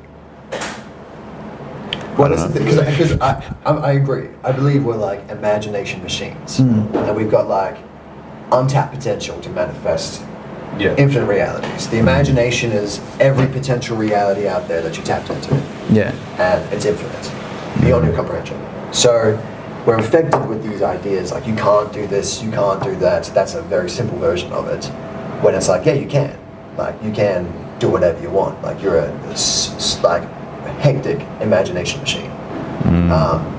Well, 2.19 2.31
this 2.31 2.43
is 2.43 2.53
because 2.53 2.79
because 2.79 3.21
I, 3.21 3.55
I 3.67 3.73
I 3.73 3.93
agree. 3.93 4.31
I 4.43 4.51
believe 4.51 4.85
we're 4.85 4.97
like 4.97 5.29
imagination 5.29 6.03
machines, 6.03 6.57
hmm. 6.57 6.81
and 6.97 7.15
we've 7.15 7.31
got 7.31 7.47
like 7.47 7.77
untapped 8.53 8.95
potential 8.95 9.41
to 9.41 9.51
manifest 9.51 10.23
Yeah. 10.79 10.95
infinite 10.97 11.27
realities. 11.27 11.87
The 11.89 11.99
imagination 11.99 12.71
is 12.73 13.01
every 13.19 13.47
potential 13.47 13.97
reality 13.97 14.47
out 14.47 14.69
there 14.69 14.83
that 14.83 14.97
you 14.97 15.03
tapped 15.03 15.31
into, 15.31 15.57
Yeah. 15.91 16.13
and 16.39 16.61
it's 16.73 16.85
infinite, 16.85 17.31
beyond 17.81 18.05
your 18.05 18.15
comprehension. 18.15 18.57
So 18.93 19.39
we're 19.87 19.97
infected 19.97 20.47
with 20.49 20.63
these 20.63 20.83
ideas 20.83 21.33
like 21.33 21.47
you 21.47 21.55
can't 21.55 21.93
do 21.93 22.07
this, 22.07 22.43
you 22.43 22.51
can't 22.51 22.83
do 22.83 22.95
that. 22.97 23.25
That's 23.35 23.55
a 23.55 23.63
very 23.63 23.89
simple 23.89 24.19
version 24.19 24.53
of 24.53 24.69
it. 24.69 24.85
When 25.43 25.55
it's 25.55 25.69
like, 25.69 25.87
yeah, 25.87 25.95
you 25.95 26.07
can. 26.07 26.33
Like 26.77 26.95
you 27.03 27.11
can 27.11 27.47
do 27.79 27.89
whatever 27.89 28.21
you 28.21 28.29
want. 28.31 28.63
Like 28.63 28.83
you're 28.83 28.99
a 28.99 29.11
like 30.03 30.23
a 30.23 30.73
hectic 30.81 31.21
imagination 31.41 32.01
machine. 32.01 32.31
Um, 33.11 33.56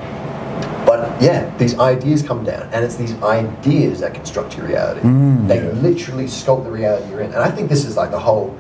but 0.86 1.22
yeah, 1.22 1.54
these 1.58 1.78
ideas 1.80 2.24
come 2.24 2.44
down, 2.44 2.70
and 2.72 2.84
it's 2.86 2.96
these 2.96 3.14
ideas 3.22 4.00
that 4.00 4.14
construct 4.14 4.58
your 4.58 4.68
reality. 4.68 5.02
They 5.48 5.62
literally 5.74 6.26
sculpt 6.26 6.64
the 6.64 6.72
reality 6.72 7.10
you're 7.10 7.22
in. 7.22 7.34
And 7.34 7.44
I 7.44 7.52
think 7.52 7.70
this 7.70 7.86
is 7.86 7.98
like 7.98 8.12
the 8.12 8.20
whole 8.20 8.58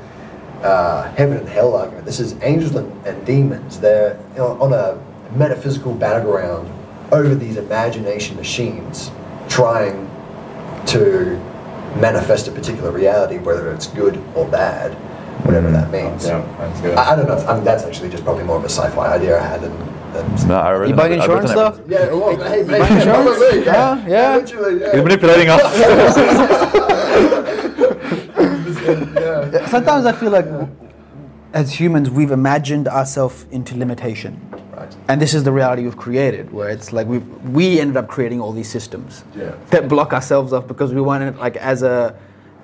uh, 0.61 1.11
heaven 1.13 1.37
and 1.37 1.47
hell 1.47 1.75
argument. 1.75 2.05
This 2.05 2.19
is 2.19 2.35
angels 2.41 2.75
and, 2.75 3.05
and 3.05 3.25
demons. 3.25 3.79
They're 3.79 4.19
you 4.33 4.39
know, 4.39 4.57
on 4.61 4.73
a 4.73 4.99
metaphysical 5.37 5.93
battleground 5.93 6.69
over 7.11 7.33
these 7.35 7.57
imagination 7.57 8.35
machines, 8.35 9.11
trying 9.47 10.09
to 10.87 11.37
manifest 11.99 12.47
a 12.47 12.51
particular 12.51 12.91
reality, 12.91 13.37
whether 13.37 13.71
it's 13.71 13.87
good 13.87 14.21
or 14.35 14.47
bad, 14.47 14.91
whatever 15.45 15.71
that 15.71 15.91
means. 15.91 16.25
Yeah, 16.25 16.41
that's 16.57 16.81
good. 16.81 16.97
I, 16.97 17.13
I 17.13 17.15
don't 17.15 17.27
know. 17.27 17.37
If, 17.37 17.47
I 17.47 17.55
mean, 17.55 17.63
that's 17.63 17.83
actually 17.83 18.09
just 18.09 18.23
probably 18.23 18.43
more 18.43 18.57
of 18.57 18.63
a 18.63 18.69
sci-fi 18.69 19.13
idea 19.15 19.39
I 19.39 19.45
had 19.45 19.61
than. 19.61 19.96
Than 20.21 20.47
No, 20.47 20.55
I 20.55 20.73
You 20.73 20.79
resonate- 20.93 20.97
buying 20.97 21.13
I 21.13 21.15
insurance 21.15 21.51
resonate 21.51 21.55
though? 21.55 21.83
yeah, 21.87 22.13
well, 22.13 22.37
hey, 22.37 22.63
hey, 22.63 22.79
Buying 22.79 22.97
insurance? 22.97 23.37
probably, 23.37 23.65
yeah, 23.65 23.97
Yeah, 23.97 24.07
yeah. 24.07 24.35
literally, 24.37 24.81
yeah. 24.81 24.91
He's 24.93 25.03
manipulating 25.03 25.49
us. 25.49 25.77
yeah. 28.37 29.65
Sometimes 29.67 30.05
I 30.05 30.11
feel 30.11 30.31
like 30.31 30.45
as 31.53 31.79
humans, 31.79 32.09
we've 32.09 32.31
imagined 32.31 32.87
ourselves 32.87 33.45
into 33.51 33.77
limitation. 33.77 34.39
Right. 34.51 34.61
Right. 34.77 34.95
And 35.07 35.21
this 35.21 35.33
is 35.33 35.43
the 35.43 35.51
reality 35.51 35.83
we've 35.83 35.97
created, 35.97 36.51
where 36.53 36.69
it's 36.69 36.93
like 36.93 37.07
we 37.07 37.17
we 37.19 37.79
ended 37.79 37.97
up 37.97 38.07
creating 38.07 38.41
all 38.41 38.51
these 38.53 38.69
systems 38.69 39.23
Yeah. 39.35 39.53
that 39.71 39.87
block 39.87 40.13
ourselves 40.13 40.53
off 40.53 40.67
because 40.67 40.93
we 40.93 41.01
wanted, 41.01 41.37
like, 41.37 41.57
as 41.57 41.81
a 41.81 42.13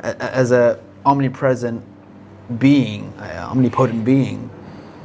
a- 0.03 0.21
as 0.35 0.51
a 0.51 0.79
omnipresent 1.05 1.81
being, 2.59 3.11
uh, 3.19 3.47
omnipotent 3.49 4.05
being, 4.05 4.49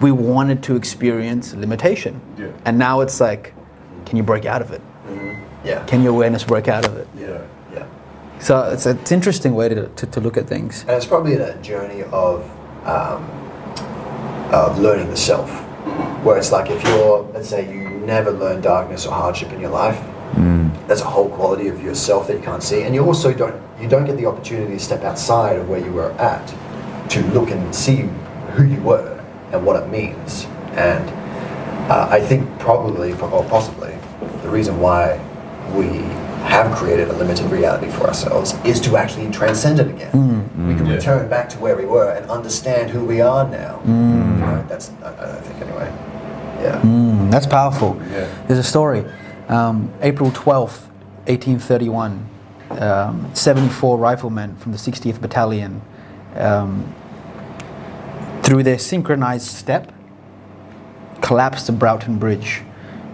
we 0.01 0.13
wanted 0.13 0.63
to 0.65 0.77
experience 0.77 1.55
limitation. 1.55 2.21
Yeah. 2.37 2.51
And 2.65 2.79
now 2.79 3.01
it's 3.01 3.21
like, 3.21 3.55
can 4.07 4.17
you 4.17 4.23
break 4.23 4.47
out 4.47 4.63
of 4.63 4.71
it? 4.71 4.81
Mm-hmm. 5.07 5.67
Yeah. 5.67 5.85
Can 5.87 6.03
your 6.03 6.13
awareness 6.13 6.45
break 6.45 6.69
out 6.69 6.87
of 6.87 6.97
it? 6.97 7.09
Yeah. 7.17 7.47
yeah. 7.73 7.87
So 8.41 8.71
it's, 8.71 8.87
it's 8.87 9.11
an 9.11 9.15
interesting 9.17 9.55
way 9.55 9.69
to, 9.69 9.89
to, 9.89 10.07
to 10.07 10.21
look 10.21 10.37
at 10.37 10.47
things. 10.47 10.83
And 10.83 10.91
it's 10.91 11.07
probably 11.07 11.35
a 11.35 11.57
journey 11.63 12.03
of 12.05 12.49
um, 12.87 13.25
of 14.53 14.79
learning 14.79 15.11
the 15.11 15.17
self, 15.17 15.51
mm-hmm. 15.51 16.25
where 16.25 16.39
it's 16.39 16.53
like 16.53 16.71
if 16.71 16.83
you're, 16.85 17.23
let's 17.35 17.49
say, 17.49 17.71
you 17.71 17.91
never 17.91 18.31
learn 18.31 18.63
darkness 18.63 19.05
or 19.05 19.13
hardship 19.13 19.53
in 19.53 19.61
your 19.61 19.71
life, 19.71 19.97
mm. 20.33 20.87
there's 20.87 21.03
a 21.03 21.05
whole 21.05 21.29
quality 21.29 21.69
of 21.69 21.83
yourself 21.83 22.29
that 22.29 22.39
you 22.39 22.43
can't 22.43 22.63
see, 22.63 22.83
and 22.83 22.95
you 22.95 23.05
also 23.05 23.35
don't 23.35 23.61
you 23.79 23.89
don't 23.89 24.07
get 24.07 24.17
the 24.17 24.25
opportunity 24.27 24.75
to 24.75 24.81
step 24.81 25.03
outside 25.03 25.57
of 25.57 25.69
where 25.69 25.81
you 25.81 25.93
were 25.93 26.13
at 26.13 26.47
to 27.11 27.23
look 27.29 27.51
and 27.51 27.75
see 27.75 28.09
who 28.53 28.65
you 28.65 28.81
were 28.81 29.18
and 29.53 29.65
what 29.65 29.83
it 29.83 29.89
means. 29.89 30.45
And 30.73 31.09
uh, 31.91 32.09
I 32.11 32.21
think 32.21 32.47
probably 32.59 33.13
or 33.13 33.45
possibly 33.45 33.97
the 34.43 34.49
reason 34.49 34.79
why 34.81 35.19
we 35.75 35.87
have 36.49 36.75
created 36.77 37.09
a 37.09 37.13
limited 37.15 37.51
reality 37.51 37.91
for 37.91 38.05
ourselves 38.07 38.55
is 38.65 38.81
to 38.81 38.97
actually 38.97 39.31
transcend 39.31 39.81
it 39.81 39.89
again. 39.89 40.11
We 40.69 40.75
can 40.75 40.87
Yeah. 40.87 40.95
return 40.95 41.29
back 41.29 41.49
to 41.51 41.59
where 41.59 41.77
we 41.77 41.85
were 41.85 42.11
and 42.11 42.31
understand 42.31 42.91
who 42.91 43.05
we 43.05 43.21
are 43.21 43.47
now. 43.49 43.81
You 43.87 43.93
know, 43.93 44.65
that's 44.69 44.91
I, 45.03 45.09
I 45.37 45.41
think 45.41 45.61
anyway. 45.61 45.93
Yeah. 46.63 46.81
Mm, 46.83 47.31
that's 47.31 47.47
powerful. 47.47 48.01
Yeah. 48.11 48.29
There's 48.47 48.59
a 48.59 48.63
story. 48.65 49.05
Um, 49.49 49.91
April 50.01 50.31
12th, 50.31 50.87
1831, 51.27 52.27
um, 52.71 53.31
74 53.35 53.99
riflemen 53.99 54.57
from 54.57 54.73
the 54.73 54.79
60th 54.79 55.21
Battalion, 55.21 55.81
um, 56.37 56.95
through 58.49 58.63
their 58.63 58.79
synchronized 58.79 59.47
step, 59.47 59.93
collapsed 61.21 61.67
the 61.67 61.73
Broughton 61.73 62.19
Bridge 62.19 62.63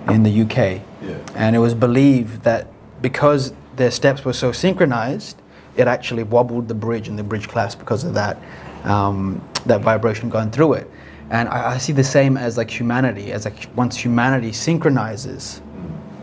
in 0.09 0.23
the 0.23 0.43
UK. 0.43 0.81
Yeah. 1.03 1.19
And 1.35 1.57
it 1.57 1.59
was 1.59 1.75
believed 1.75 2.43
that 2.43 2.69
because 3.03 3.53
their 3.75 3.91
steps 3.91 4.25
were 4.25 4.33
so 4.33 4.53
synchronized, 4.53 5.43
it 5.77 5.89
actually 5.89 6.23
wobbled 6.23 6.69
the 6.69 6.75
bridge 6.75 7.09
and 7.09 7.19
the 7.19 7.25
bridge 7.25 7.49
collapsed 7.49 7.81
because 7.81 8.05
of 8.05 8.15
that, 8.15 8.41
um, 8.85 9.43
that 9.67 9.81
vibration 9.81 10.31
going 10.31 10.53
through 10.53 10.75
it. 10.75 10.89
And 11.31 11.49
I, 11.49 11.73
I 11.73 11.79
see 11.79 11.93
the 11.93 12.05
same 12.05 12.37
as 12.37 12.57
like 12.57 12.71
humanity, 12.71 13.33
as 13.33 13.45
like 13.45 13.69
once 13.75 13.97
humanity 13.97 14.53
synchronizes 14.53 15.61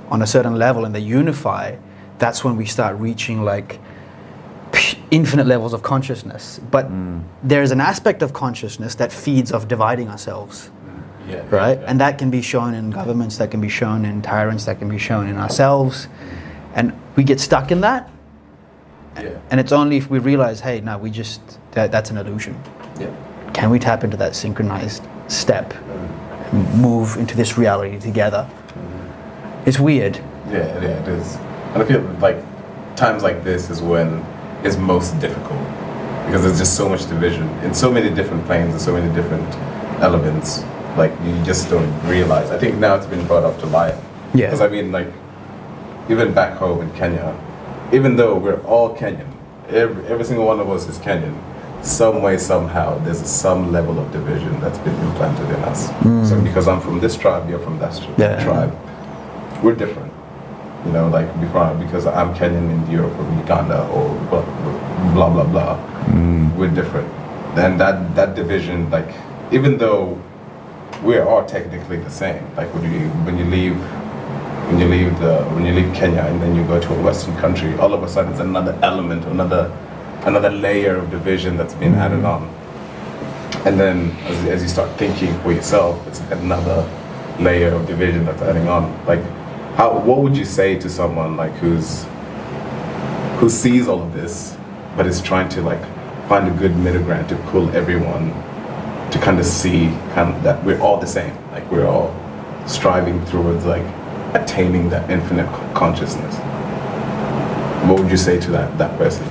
on 0.08 0.22
a 0.22 0.28
certain 0.28 0.56
level 0.56 0.86
and 0.86 0.96
they 0.96 1.02
unify, 1.02 1.76
that's 2.18 2.46
when 2.46 2.56
we 2.56 2.66
start 2.66 2.96
reaching 2.98 3.44
like 3.44 3.78
infinite 5.12 5.46
levels 5.46 5.74
of 5.74 5.84
consciousness. 5.84 6.60
But 6.72 6.86
hmm. 6.86 7.20
there's 7.44 7.72
an 7.72 7.82
aspect 7.82 8.22
of 8.22 8.34
consciousness 8.34 8.96
that 8.96 9.12
feeds 9.12 9.52
off 9.52 9.68
dividing 9.68 10.08
ourselves 10.08 10.72
Yeah. 11.28 11.44
right? 11.50 11.80
Yeah. 11.80 11.86
And 11.88 12.00
that 12.00 12.18
can 12.18 12.32
be 12.32 12.42
shown 12.42 12.74
in 12.74 12.90
governments, 12.90 13.38
that 13.38 13.52
can 13.52 13.62
be 13.62 13.70
shown 13.70 14.06
in 14.06 14.22
tyrants, 14.22 14.66
that 14.66 14.80
can 14.80 14.90
be 14.90 14.98
shown 14.98 15.28
in 15.28 15.38
ourselves. 15.38 16.08
And 16.74 16.94
we 17.16 17.24
get 17.24 17.40
stuck 17.40 17.72
in 17.72 17.82
that. 17.82 18.10
Yeah. 19.18 19.38
And 19.52 19.60
it's 19.60 19.74
only 19.74 19.98
if 19.98 20.10
we 20.10 20.20
realize, 20.20 20.62
hey, 20.62 20.80
no, 20.82 20.98
we 20.98 21.12
just, 21.12 21.42
that, 21.72 21.92
that's 21.92 22.10
an 22.10 22.18
illusion. 22.18 22.60
Yeah. 23.00 23.14
Can 23.54 23.70
we 23.70 23.80
tap 23.80 24.04
into 24.04 24.18
that 24.18 24.36
synchronized 24.36 25.04
step 25.28 25.74
hmm. 25.74 26.58
and 26.58 26.82
move 26.82 27.18
into 27.18 27.36
this 27.36 27.58
reality 27.58 28.00
together? 28.00 28.44
Hmm. 28.44 29.68
It's 29.68 29.80
weird. 29.80 30.18
Yeah, 30.50 30.82
yeah, 30.82 31.02
it 31.02 31.08
is. 31.08 31.36
And 31.74 31.84
I 31.84 31.86
feel 31.86 32.02
like 32.20 32.38
times 32.96 33.24
like 33.24 33.44
this 33.44 33.70
is 33.70 33.82
when 33.82 34.24
it's 34.64 34.78
most 34.78 35.20
difficult 35.20 35.60
because 36.26 36.44
there's 36.44 36.58
just 36.60 36.76
so 36.78 36.88
much 36.88 37.08
division 37.10 37.48
in 37.64 37.74
so 37.74 37.92
many 37.92 38.10
different 38.10 38.46
planes 38.46 38.72
and 38.72 38.82
so 38.82 38.94
many 38.94 39.14
different 39.16 39.48
elements. 40.02 40.64
Like 40.98 41.12
you 41.24 41.42
just 41.44 41.70
don't 41.70 41.92
realize. 42.08 42.50
I 42.52 42.58
think 42.58 42.78
now 42.78 42.96
it's 42.96 43.06
been 43.08 43.26
brought 43.28 43.44
up 43.44 43.60
to 43.60 43.66
light. 43.68 43.96
Yeah. 44.34 44.48
Because 44.48 44.62
I 44.62 44.68
mean, 44.68 44.92
like 44.92 45.08
even 46.10 46.34
back 46.34 46.58
home 46.58 46.82
in 46.82 46.92
Kenya, 46.94 47.36
even 47.94 48.16
though 48.16 48.38
we're 48.38 48.62
all 48.64 48.96
Kenyan, 48.96 49.28
every, 49.70 50.06
every 50.08 50.26
single 50.26 50.46
one 50.46 50.60
of 50.60 50.70
us 50.70 50.88
is 50.88 50.98
Kenyan. 51.00 51.38
Some 51.84 52.22
way, 52.22 52.38
somehow, 52.38 53.00
there's 53.00 53.26
some 53.28 53.72
level 53.72 54.00
of 54.00 54.12
division 54.12 54.60
that's 54.62 54.78
been 54.80 54.94
implanted 55.00 55.50
in 55.50 55.64
us. 55.64 55.88
So 56.30 56.40
because 56.40 56.68
I'm 56.68 56.80
from 56.80 57.00
this 57.00 57.18
tribe, 57.18 57.50
you're 57.50 57.60
from 57.60 57.80
that 57.80 57.94
Mm. 57.94 58.20
Yeah. 58.20 58.44
tribe 58.44 58.78
we're 59.64 59.76
different. 59.76 60.11
You 60.86 60.92
know, 60.92 61.08
like 61.10 61.28
before, 61.40 61.74
because 61.76 62.06
I'm 62.08 62.34
Kenyan 62.34 62.70
and 62.72 62.92
you're 62.92 63.10
from 63.10 63.38
Uganda 63.40 63.88
or 63.90 64.10
blah 64.30 64.42
blah 64.42 65.30
blah. 65.34 65.44
blah 65.46 65.76
We're 66.58 66.70
different. 66.70 67.08
Then 67.56 67.78
that 67.78 68.16
that 68.16 68.36
division, 68.36 68.90
like, 68.90 69.14
even 69.52 69.78
though 69.78 70.20
we're 71.04 71.24
all 71.28 71.46
technically 71.46 71.98
the 71.98 72.10
same, 72.10 72.44
like 72.56 72.74
when 72.74 72.92
you 72.92 73.10
when 73.26 73.38
you 73.38 73.46
leave 73.46 73.78
when 74.68 74.80
you 74.80 74.88
leave 74.88 75.20
the 75.20 75.44
when 75.54 75.66
you 75.66 75.74
leave 75.74 75.94
Kenya 75.94 76.22
and 76.22 76.42
then 76.42 76.56
you 76.56 76.64
go 76.66 76.80
to 76.80 76.94
a 76.94 77.02
Western 77.02 77.36
country, 77.38 77.74
all 77.76 77.94
of 77.94 78.04
a 78.04 78.08
sudden 78.08 78.32
it's 78.32 78.42
another 78.42 78.78
element, 78.82 79.26
another 79.26 79.72
another 80.24 80.50
layer 80.50 80.98
of 80.98 81.10
division 81.12 81.58
that's 81.58 81.74
been 81.74 81.94
mm. 81.94 81.98
added 81.98 82.24
on. 82.24 82.48
And 83.66 83.80
then 83.80 84.12
as, 84.26 84.46
as 84.46 84.64
you 84.64 84.70
start 84.70 84.98
thinking 84.98 85.38
for 85.42 85.52
yourself, 85.52 86.08
it's 86.08 86.20
another 86.32 86.90
layer 87.40 87.74
of 87.74 87.86
division 87.88 88.26
that's 88.26 88.42
adding 88.42 88.68
on. 88.68 88.84
Like, 89.06 89.24
how 89.76 89.98
what 90.00 90.20
would 90.20 90.36
you 90.38 90.46
say 90.46 90.78
to 90.80 90.90
someone 90.90 91.38
like 91.38 91.54
who's 91.54 92.06
who 93.40 93.50
sees 93.50 93.88
all 93.88 94.02
of 94.04 94.14
this, 94.14 94.56
but 94.96 95.08
is 95.08 95.22
trying 95.22 95.50
to 95.50 95.62
like 95.62 95.82
find 96.28 96.48
a 96.48 96.52
good 96.60 96.76
middle 96.78 97.04
ground 97.04 97.28
to 97.30 97.36
pull 97.52 97.70
everyone 97.76 98.30
to 99.12 99.20
kind 99.20 99.40
of 99.40 99.46
see 99.46 99.88
kind 100.14 100.36
of 100.36 100.44
that 100.44 100.64
we're 100.64 100.80
all 100.80 101.00
the 101.00 101.08
same. 101.08 101.36
Like 101.52 101.70
we're 101.72 101.88
all 101.88 102.16
striving 102.68 103.24
towards 103.26 103.66
like 103.66 103.86
attaining 104.36 104.90
that 104.90 105.10
infinite 105.10 105.48
consciousness. 105.74 106.36
What 107.88 108.00
would 108.00 108.12
you 108.12 108.18
say 108.18 108.40
to 108.40 108.52
that 108.52 108.78
that 108.78 108.98
person? 108.98 109.26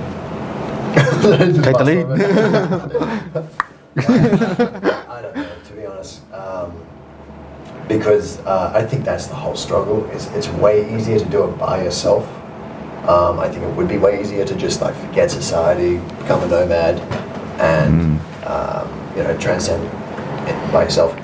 Take 1.63 1.77
the 1.77 1.83
lead. 1.85 2.05
I 3.97 5.21
don't 5.21 5.35
know, 5.35 5.49
to 5.65 5.73
be 5.73 5.85
honest. 5.85 6.21
Um, 6.33 6.85
because 7.97 8.39
uh, 8.45 8.71
I 8.73 8.83
think 8.83 9.03
that's 9.03 9.27
the 9.27 9.35
whole 9.35 9.55
struggle. 9.55 10.05
It's, 10.11 10.27
it's 10.27 10.47
way 10.49 10.95
easier 10.95 11.19
to 11.19 11.25
do 11.25 11.43
it 11.45 11.57
by 11.57 11.83
yourself. 11.83 12.25
Um, 13.07 13.39
I 13.39 13.49
think 13.49 13.63
it 13.63 13.75
would 13.75 13.87
be 13.87 13.97
way 13.97 14.21
easier 14.21 14.45
to 14.45 14.55
just 14.55 14.81
like 14.81 14.95
forget 14.95 15.31
society, 15.31 15.97
become 16.19 16.43
a 16.43 16.47
nomad, 16.47 16.99
and 17.59 18.19
um, 18.45 18.87
you 19.17 19.23
know 19.23 19.35
transcend 19.37 19.83
it 20.47 20.71
by 20.71 20.83
yourself. 20.83 21.15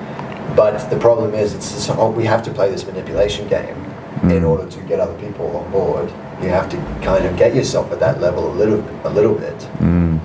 But 0.56 0.78
the 0.90 0.98
problem 0.98 1.34
is, 1.34 1.54
it's 1.54 1.72
this, 1.72 1.86
whole- 1.86 2.12
we 2.12 2.24
have 2.24 2.42
to 2.44 2.50
play 2.50 2.70
this 2.70 2.84
manipulation 2.84 3.48
game 3.48 3.76
in 4.24 4.42
order 4.42 4.68
to 4.68 4.80
get 4.82 4.98
other 4.98 5.16
people 5.20 5.56
on 5.56 5.70
board. 5.70 6.10
You 6.42 6.48
have 6.48 6.68
to 6.70 6.76
kind 7.04 7.24
of 7.24 7.36
get 7.36 7.54
yourself 7.54 7.92
at 7.92 8.00
that 8.00 8.20
level 8.20 8.50
a 8.50 8.54
little, 8.54 8.80
a 9.04 9.10
little 9.10 9.34
bit, 9.34 9.68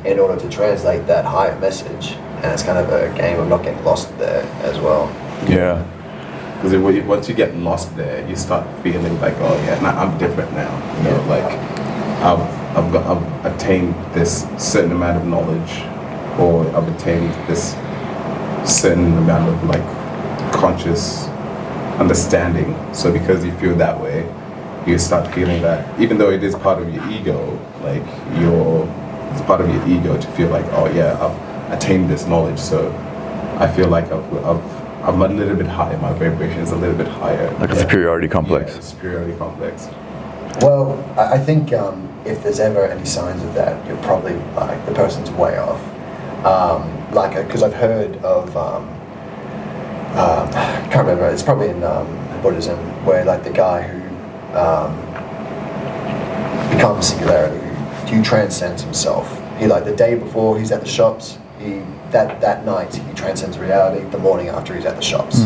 in 0.05 0.17
order 0.19 0.39
to 0.39 0.49
translate 0.49 1.05
that 1.07 1.25
higher 1.25 1.57
message. 1.59 2.13
And 2.41 2.45
it's 2.51 2.63
kind 2.63 2.79
of 2.79 2.89
a 2.91 3.15
game 3.15 3.39
of 3.39 3.47
not 3.47 3.63
getting 3.63 3.83
lost 3.85 4.15
there 4.17 4.43
as 4.63 4.79
well. 4.79 5.07
Yeah. 5.47 5.85
Because 6.63 7.03
once 7.05 7.27
you 7.27 7.35
get 7.35 7.53
lost 7.57 7.93
there, 7.97 8.25
you 8.29 8.37
start 8.37 8.65
feeling 8.81 9.19
like, 9.19 9.33
oh 9.39 9.53
yeah, 9.65 9.81
nah, 9.81 10.01
I'm 10.01 10.17
different 10.17 10.49
now. 10.53 10.71
You 10.97 11.03
know, 11.03 11.25
like 11.27 11.43
I've 12.23 12.63
I've, 12.77 12.91
got, 12.91 13.05
I've 13.05 13.53
attained 13.53 13.93
this 14.15 14.47
certain 14.57 14.93
amount 14.93 15.17
of 15.17 15.27
knowledge, 15.27 15.83
or 16.39 16.65
I've 16.73 16.87
attained 16.95 17.33
this 17.49 17.73
certain 18.65 19.17
amount 19.17 19.49
of 19.49 19.63
like 19.65 19.83
conscious 20.53 21.27
understanding. 21.99 22.73
So 22.93 23.11
because 23.11 23.43
you 23.43 23.51
feel 23.59 23.75
that 23.75 23.99
way, 23.99 24.25
you 24.87 24.97
start 24.97 25.33
feeling 25.35 25.61
that 25.63 25.99
even 25.99 26.17
though 26.17 26.31
it 26.31 26.43
is 26.43 26.55
part 26.55 26.81
of 26.81 26.93
your 26.93 27.05
ego, 27.11 27.59
like 27.81 28.05
your 28.39 28.87
it's 29.31 29.41
part 29.41 29.59
of 29.59 29.67
your 29.67 29.85
ego 29.87 30.17
to 30.17 30.27
feel 30.31 30.47
like, 30.47 30.65
oh 30.71 30.89
yeah, 30.93 31.19
I've 31.19 31.73
attained 31.77 32.09
this 32.09 32.25
knowledge, 32.25 32.57
so 32.57 32.89
I 33.59 33.67
feel 33.67 33.89
like 33.89 34.05
I've, 34.05 34.45
I've 34.45 34.82
I'm 35.03 35.21
a 35.21 35.27
little 35.27 35.57
bit 35.57 35.67
higher. 35.67 35.97
My 35.97 36.13
vibration 36.13 36.61
is 36.61 36.71
a 36.71 36.77
little 36.77 36.95
bit 36.95 37.09
higher. 37.09 37.51
Like 37.59 37.71
a 37.71 37.75
superiority 37.75 38.29
complex. 38.29 38.73
Yeah, 38.73 38.79
superiority 38.79 39.37
complex. 39.37 39.89
Well, 40.61 40.97
I 41.17 41.33
I 41.33 41.39
think 41.39 41.73
um, 41.73 42.07
if 42.25 42.41
there's 42.41 42.61
ever 42.61 42.85
any 42.85 43.03
signs 43.03 43.43
of 43.43 43.53
that, 43.55 43.85
you're 43.85 44.01
probably 44.03 44.35
like 44.55 44.85
the 44.85 44.93
person's 44.93 45.29
way 45.31 45.57
off. 45.57 45.81
Um, 46.45 47.11
like, 47.11 47.35
because 47.45 47.63
I've 47.63 47.73
heard 47.73 48.15
of, 48.23 48.55
um, 48.55 48.83
um, 50.15 50.47
I 50.55 50.87
can't 50.91 51.05
remember. 51.05 51.27
It's 51.27 51.43
probably 51.43 51.67
in 51.67 51.83
um, 51.83 52.07
Buddhism 52.41 52.79
where 53.05 53.25
like 53.25 53.43
the 53.43 53.51
guy 53.51 53.81
who 53.81 54.01
um, 54.57 54.95
becomes 56.71 57.09
singularity, 57.09 57.59
who 58.09 58.23
transcends 58.23 58.81
himself. 58.81 59.27
He 59.59 59.67
like 59.67 59.83
the 59.83 59.95
day 59.95 60.15
before 60.15 60.57
he's 60.57 60.71
at 60.71 60.79
the 60.79 60.87
shops. 60.87 61.37
He 61.59 61.81
that 62.13 62.39
that 62.41 62.65
night 62.65 62.95
he 62.95 63.13
transcends 63.13 63.57
reality. 63.57 64.07
The 64.09 64.17
morning 64.19 64.47
after 64.49 64.73
he's 64.75 64.85
at 64.85 64.95
the 64.95 65.01
shops. 65.01 65.39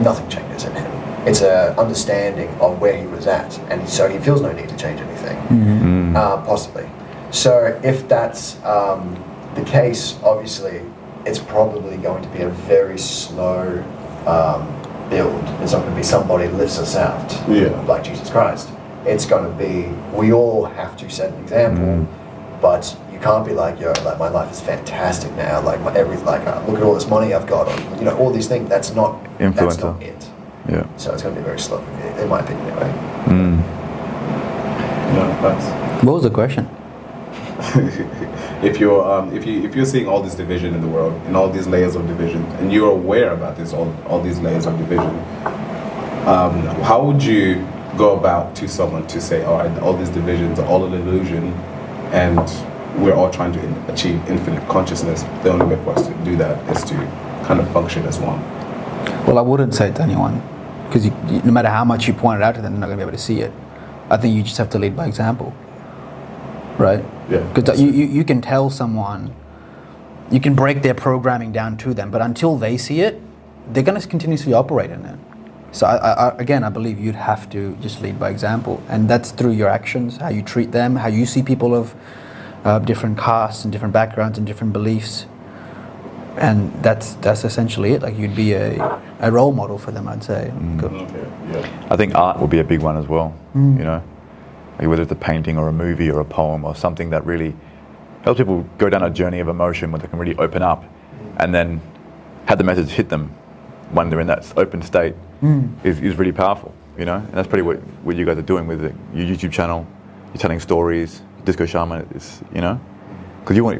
nothing 0.00 0.28
changes 0.28 0.64
in 0.64 0.72
him. 0.74 0.90
It's 1.26 1.42
a 1.42 1.78
understanding 1.78 2.48
of 2.60 2.80
where 2.80 2.96
he 2.96 3.06
was 3.06 3.26
at, 3.26 3.58
and 3.70 3.86
so 3.88 4.08
he 4.08 4.18
feels 4.18 4.40
no 4.40 4.52
need 4.52 4.68
to 4.68 4.76
change 4.76 5.00
anything, 5.00 6.16
uh, 6.16 6.38
possibly. 6.46 6.88
So 7.32 7.78
if 7.82 8.08
that's 8.08 8.62
um, 8.64 9.22
the 9.54 9.64
case, 9.64 10.16
obviously, 10.22 10.80
it's 11.26 11.40
probably 11.40 11.96
going 11.98 12.22
to 12.22 12.28
be 12.30 12.42
a 12.42 12.48
very 12.48 12.96
slow 12.98 13.82
um, 14.26 14.62
build. 15.10 15.42
It's 15.60 15.72
not 15.72 15.80
going 15.82 15.90
to 15.90 15.96
be 15.96 16.02
somebody 16.04 16.46
lifts 16.48 16.78
us 16.78 16.96
out, 16.96 17.28
Yeah. 17.48 17.68
like 17.82 18.04
Jesus 18.04 18.30
Christ. 18.30 18.70
It's 19.04 19.26
going 19.26 19.44
to 19.50 19.58
be 19.58 19.88
we 20.16 20.32
all 20.32 20.64
have 20.64 20.96
to 20.98 21.10
set 21.10 21.32
an 21.34 21.42
example, 21.42 22.06
but 22.62 22.96
you 23.18 23.24
can't 23.24 23.44
be 23.44 23.52
like, 23.52 23.80
yo, 23.80 23.92
like 24.04 24.18
my 24.18 24.28
life 24.28 24.50
is 24.52 24.60
fantastic 24.60 25.32
now. 25.32 25.60
Like 25.60 25.80
my 25.80 25.92
every 25.94 26.16
like 26.18 26.46
uh, 26.46 26.64
look 26.68 26.76
at 26.78 26.84
all 26.84 26.94
this 26.94 27.08
money 27.08 27.34
I've 27.34 27.46
got, 27.48 27.66
or 27.66 27.96
you 27.96 28.04
know, 28.04 28.16
all 28.16 28.30
these 28.30 28.46
things. 28.46 28.68
That's 28.68 28.94
not 28.94 29.22
That's 29.38 29.56
Influencer. 29.56 29.82
not 29.82 30.02
it. 30.02 30.30
Yeah. 30.68 30.86
So 30.96 31.12
it's 31.12 31.22
going 31.22 31.34
to 31.34 31.40
be 31.40 31.44
very 31.44 31.58
slow, 31.58 31.78
in- 31.82 32.18
in 32.18 32.28
my 32.28 32.40
opinion, 32.40 32.64
anyway. 32.68 32.92
Mm. 33.24 33.56
No, 35.14 35.38
that's. 35.42 36.04
What 36.04 36.12
was 36.12 36.22
the 36.22 36.30
question? 36.30 36.68
if 38.62 38.78
you're 38.78 39.02
um, 39.10 39.36
if 39.36 39.44
you 39.44 39.64
if 39.64 39.74
you're 39.74 39.84
seeing 39.86 40.06
all 40.06 40.22
this 40.22 40.36
division 40.36 40.74
in 40.74 40.80
the 40.80 40.86
world 40.86 41.12
and 41.26 41.36
all 41.36 41.50
these 41.50 41.66
layers 41.66 41.96
of 41.96 42.06
division 42.06 42.44
and 42.60 42.72
you're 42.72 42.92
aware 42.92 43.32
about 43.32 43.56
this 43.56 43.72
all, 43.72 43.92
all 44.06 44.20
these 44.22 44.38
layers 44.38 44.64
of 44.64 44.78
division 44.78 45.08
um, 46.28 46.52
how 46.84 47.02
would 47.04 47.20
you 47.20 47.66
go 47.96 48.16
about 48.16 48.54
to 48.54 48.68
someone 48.68 49.04
to 49.08 49.20
say 49.20 49.42
all 49.42 49.58
right 49.58 49.76
all 49.80 49.92
these 49.96 50.08
divisions 50.10 50.60
are 50.60 50.66
all 50.66 50.84
an 50.84 50.92
illusion 50.94 51.52
and 52.12 52.38
we're 52.98 53.14
all 53.14 53.30
trying 53.30 53.52
to 53.52 53.92
achieve 53.92 54.16
infinite 54.28 54.66
consciousness 54.68 55.22
the 55.42 55.50
only 55.50 55.66
way 55.66 55.82
for 55.84 55.90
us 55.98 56.06
to 56.06 56.14
do 56.24 56.36
that 56.36 56.54
is 56.76 56.82
to 56.84 56.94
kind 57.46 57.60
of 57.60 57.70
function 57.72 58.04
as 58.06 58.18
one 58.18 58.40
Well, 59.26 59.38
I 59.38 59.42
wouldn't 59.42 59.74
say 59.74 59.88
it 59.88 59.96
to 59.96 60.02
anyone 60.02 60.42
because 60.88 61.04
no 61.44 61.52
matter 61.52 61.68
how 61.68 61.84
much 61.84 62.06
you 62.08 62.14
point 62.14 62.40
it 62.40 62.44
out 62.44 62.54
to 62.54 62.62
them, 62.62 62.72
they're 62.72 62.80
not 62.80 62.86
going 62.86 62.98
to 62.98 63.04
be 63.04 63.08
able 63.08 63.18
to 63.18 63.22
see 63.22 63.40
it. 63.40 63.52
I 64.10 64.16
think 64.16 64.34
you 64.34 64.42
just 64.42 64.56
have 64.56 64.70
to 64.70 64.78
lead 64.78 64.96
by 64.96 65.06
example, 65.06 65.52
right? 66.78 67.04
Yeah, 67.30 67.40
Because 67.54 67.78
you, 67.80 67.90
you, 67.90 68.06
you 68.06 68.24
can 68.24 68.40
tell 68.40 68.70
someone, 68.70 69.34
you 70.30 70.40
can 70.40 70.54
break 70.54 70.80
their 70.82 70.94
programming 70.94 71.52
down 71.52 71.76
to 71.78 71.92
them, 71.92 72.10
but 72.10 72.22
until 72.22 72.56
they 72.56 72.78
see 72.78 73.00
it, 73.02 73.20
they're 73.70 73.82
going 73.82 74.00
to 74.00 74.08
continuously 74.08 74.54
operate 74.54 74.90
in 74.90 75.04
it. 75.04 75.18
So 75.72 75.86
I, 75.86 76.28
I- 76.30 76.36
again, 76.38 76.64
I 76.64 76.70
believe 76.70 76.98
you'd 76.98 77.14
have 77.14 77.50
to 77.50 77.76
just 77.82 78.00
lead 78.00 78.18
by 78.18 78.30
example, 78.30 78.82
and 78.88 79.10
that's 79.10 79.30
through 79.30 79.52
your 79.52 79.68
actions, 79.68 80.16
how 80.16 80.30
you 80.30 80.40
treat 80.42 80.72
them, 80.72 80.96
how 80.96 81.08
you 81.08 81.26
see 81.26 81.42
people 81.42 81.74
of 81.74 81.94
uh, 82.68 82.78
different 82.78 83.16
castes 83.18 83.64
and 83.64 83.72
different 83.72 83.94
backgrounds 83.94 84.36
and 84.38 84.46
different 84.46 84.72
beliefs 84.72 85.26
and 86.38 86.72
that's 86.82 87.14
that's 87.14 87.44
essentially 87.44 87.92
it. 87.94 88.02
Like 88.02 88.16
you'd 88.16 88.36
be 88.36 88.52
a, 88.52 89.00
a 89.20 89.30
role 89.32 89.52
model 89.52 89.78
for 89.78 89.90
them, 89.90 90.06
I'd 90.06 90.22
say. 90.22 90.52
Go- 90.76 90.86
okay 90.86 91.26
yeah 91.52 91.88
I 91.90 91.96
think 91.96 92.14
art 92.14 92.38
would 92.40 92.50
be 92.50 92.60
a 92.60 92.64
big 92.64 92.80
one 92.80 92.96
as 92.96 93.08
well. 93.08 93.34
You 93.54 93.84
know, 93.90 94.02
like 94.78 94.88
whether 94.88 95.02
it's 95.02 95.10
a 95.10 95.16
painting 95.16 95.58
or 95.58 95.66
a 95.68 95.72
movie 95.72 96.10
or 96.10 96.20
a 96.20 96.24
poem 96.24 96.64
or 96.64 96.76
something 96.76 97.10
that 97.10 97.24
really 97.26 97.56
helps 98.22 98.38
people 98.38 98.64
go 98.78 98.88
down 98.88 99.02
a 99.02 99.10
journey 99.10 99.40
of 99.40 99.48
emotion 99.48 99.90
where 99.90 100.00
they 100.00 100.06
can 100.06 100.18
really 100.18 100.36
open 100.36 100.62
up, 100.62 100.84
and 101.38 101.52
then 101.52 101.80
have 102.46 102.58
the 102.58 102.64
message 102.64 102.90
hit 102.90 103.08
them 103.08 103.34
when 103.90 104.08
they're 104.10 104.20
in 104.20 104.28
that 104.28 104.44
open 104.56 104.80
state 104.82 105.14
is, 105.82 106.00
is 106.00 106.16
really 106.16 106.32
powerful. 106.32 106.72
You 106.98 107.04
know, 107.04 107.16
and 107.16 107.32
that's 107.32 107.48
pretty 107.48 107.62
what, 107.62 107.78
what 108.04 108.16
you 108.16 108.24
guys 108.24 108.38
are 108.38 108.42
doing 108.42 108.66
with 108.68 108.84
it. 108.84 108.94
your 109.14 109.26
YouTube 109.26 109.52
channel. 109.52 109.86
You're 110.28 110.40
telling 110.40 110.60
stories. 110.60 111.22
Disko 111.48 111.66
Shaman 111.66 112.06
is 112.14 112.42
you 112.54 112.60
know, 112.60 112.78
because 113.40 113.56
you 113.56 113.64
want. 113.64 113.78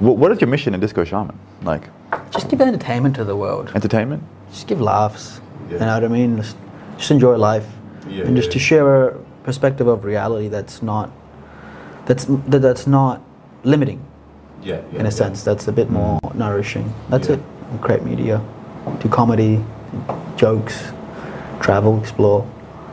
What, 0.00 0.16
what 0.18 0.30
is 0.30 0.40
your 0.40 0.48
mission 0.48 0.74
in 0.74 0.80
Disko 0.80 1.04
Shaman? 1.04 1.36
Like 1.62 1.84
Just 2.30 2.48
give 2.48 2.60
entertainment 2.60 3.16
to 3.16 3.24
the 3.24 3.34
world. 3.34 3.72
entertainment? 3.74 4.22
Just 4.52 4.68
give 4.68 4.80
laughs. 4.80 5.40
Yeah. 5.68 5.72
You 5.74 5.78
know 5.80 5.94
what 5.94 6.04
I 6.04 6.08
mean? 6.08 6.36
Just, 6.36 6.56
just 6.96 7.10
enjoy 7.10 7.36
life, 7.36 7.66
Yeah, 8.08 8.24
and 8.24 8.36
just 8.36 8.48
yeah, 8.48 8.52
to 8.52 8.58
share 8.58 9.08
a 9.08 9.18
perspective 9.42 9.88
of 9.88 10.04
reality 10.04 10.48
that's 10.48 10.82
not 10.82 11.10
that's 12.06 12.24
that, 12.50 12.62
that's 12.62 12.86
not 12.86 13.20
limiting. 13.64 14.00
yeah, 14.62 14.76
yeah 14.92 15.00
in 15.00 15.04
yeah. 15.04 15.08
a 15.08 15.10
sense, 15.10 15.42
that's 15.42 15.66
a 15.68 15.72
bit 15.72 15.90
more 15.90 16.20
nourishing. 16.34 16.86
That's 17.10 17.28
Yeah. 17.28 17.36
it. 17.36 17.42
Create 17.82 18.02
media, 18.02 18.40
do 19.00 19.08
comedy, 19.10 19.62
jokes, 20.36 20.92
travel, 21.60 22.00
explore, 22.00 22.46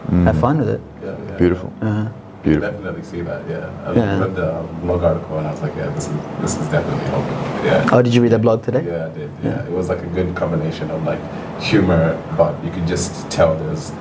mm. 0.08 0.24
have 0.26 0.38
fun 0.38 0.58
with 0.58 0.70
it. 0.70 0.82
Yeah, 1.02 1.16
yeah, 1.40 1.54
uh-huh. 1.56 2.10
Beautiful. 2.46 2.70
Yeah. 2.70 2.72
Definitely 2.78 3.04
see 3.04 3.22
that. 3.22 3.42
Yeah, 3.50 3.86
I 3.88 3.94
Yeah. 3.94 4.20
read 4.20 4.36
the 4.36 4.56
um, 4.60 4.68
blog 4.82 5.04
article 5.04 5.38
and 5.40 5.48
I 5.48 5.52
was 5.52 5.62
like, 5.62 5.76
yeah, 5.76 5.90
this 5.90 6.08
is 6.08 6.14
this 6.42 6.54
is 6.62 6.68
definitely 6.70 7.06
helping. 7.10 7.66
Yeah. 7.66 7.90
oh, 7.92 8.02
did 8.04 8.14
you 8.14 8.22
read 8.22 8.32
that 8.34 8.42
blog 8.44 8.64
today? 8.64 8.84
Yeah, 8.86 9.08
I 9.08 9.10
did. 9.18 9.32
Yeah. 9.44 9.66
it 9.66 9.72
was 9.72 9.90
like 9.90 10.00
a 10.04 10.12
good 10.18 10.36
combination 10.36 10.92
of 10.92 11.04
like 11.04 11.20
humor, 11.60 12.16
but 12.38 12.54
you 12.64 12.70
could 12.72 12.86
just 12.88 13.30
tell 13.32 13.56
there's 13.58 13.92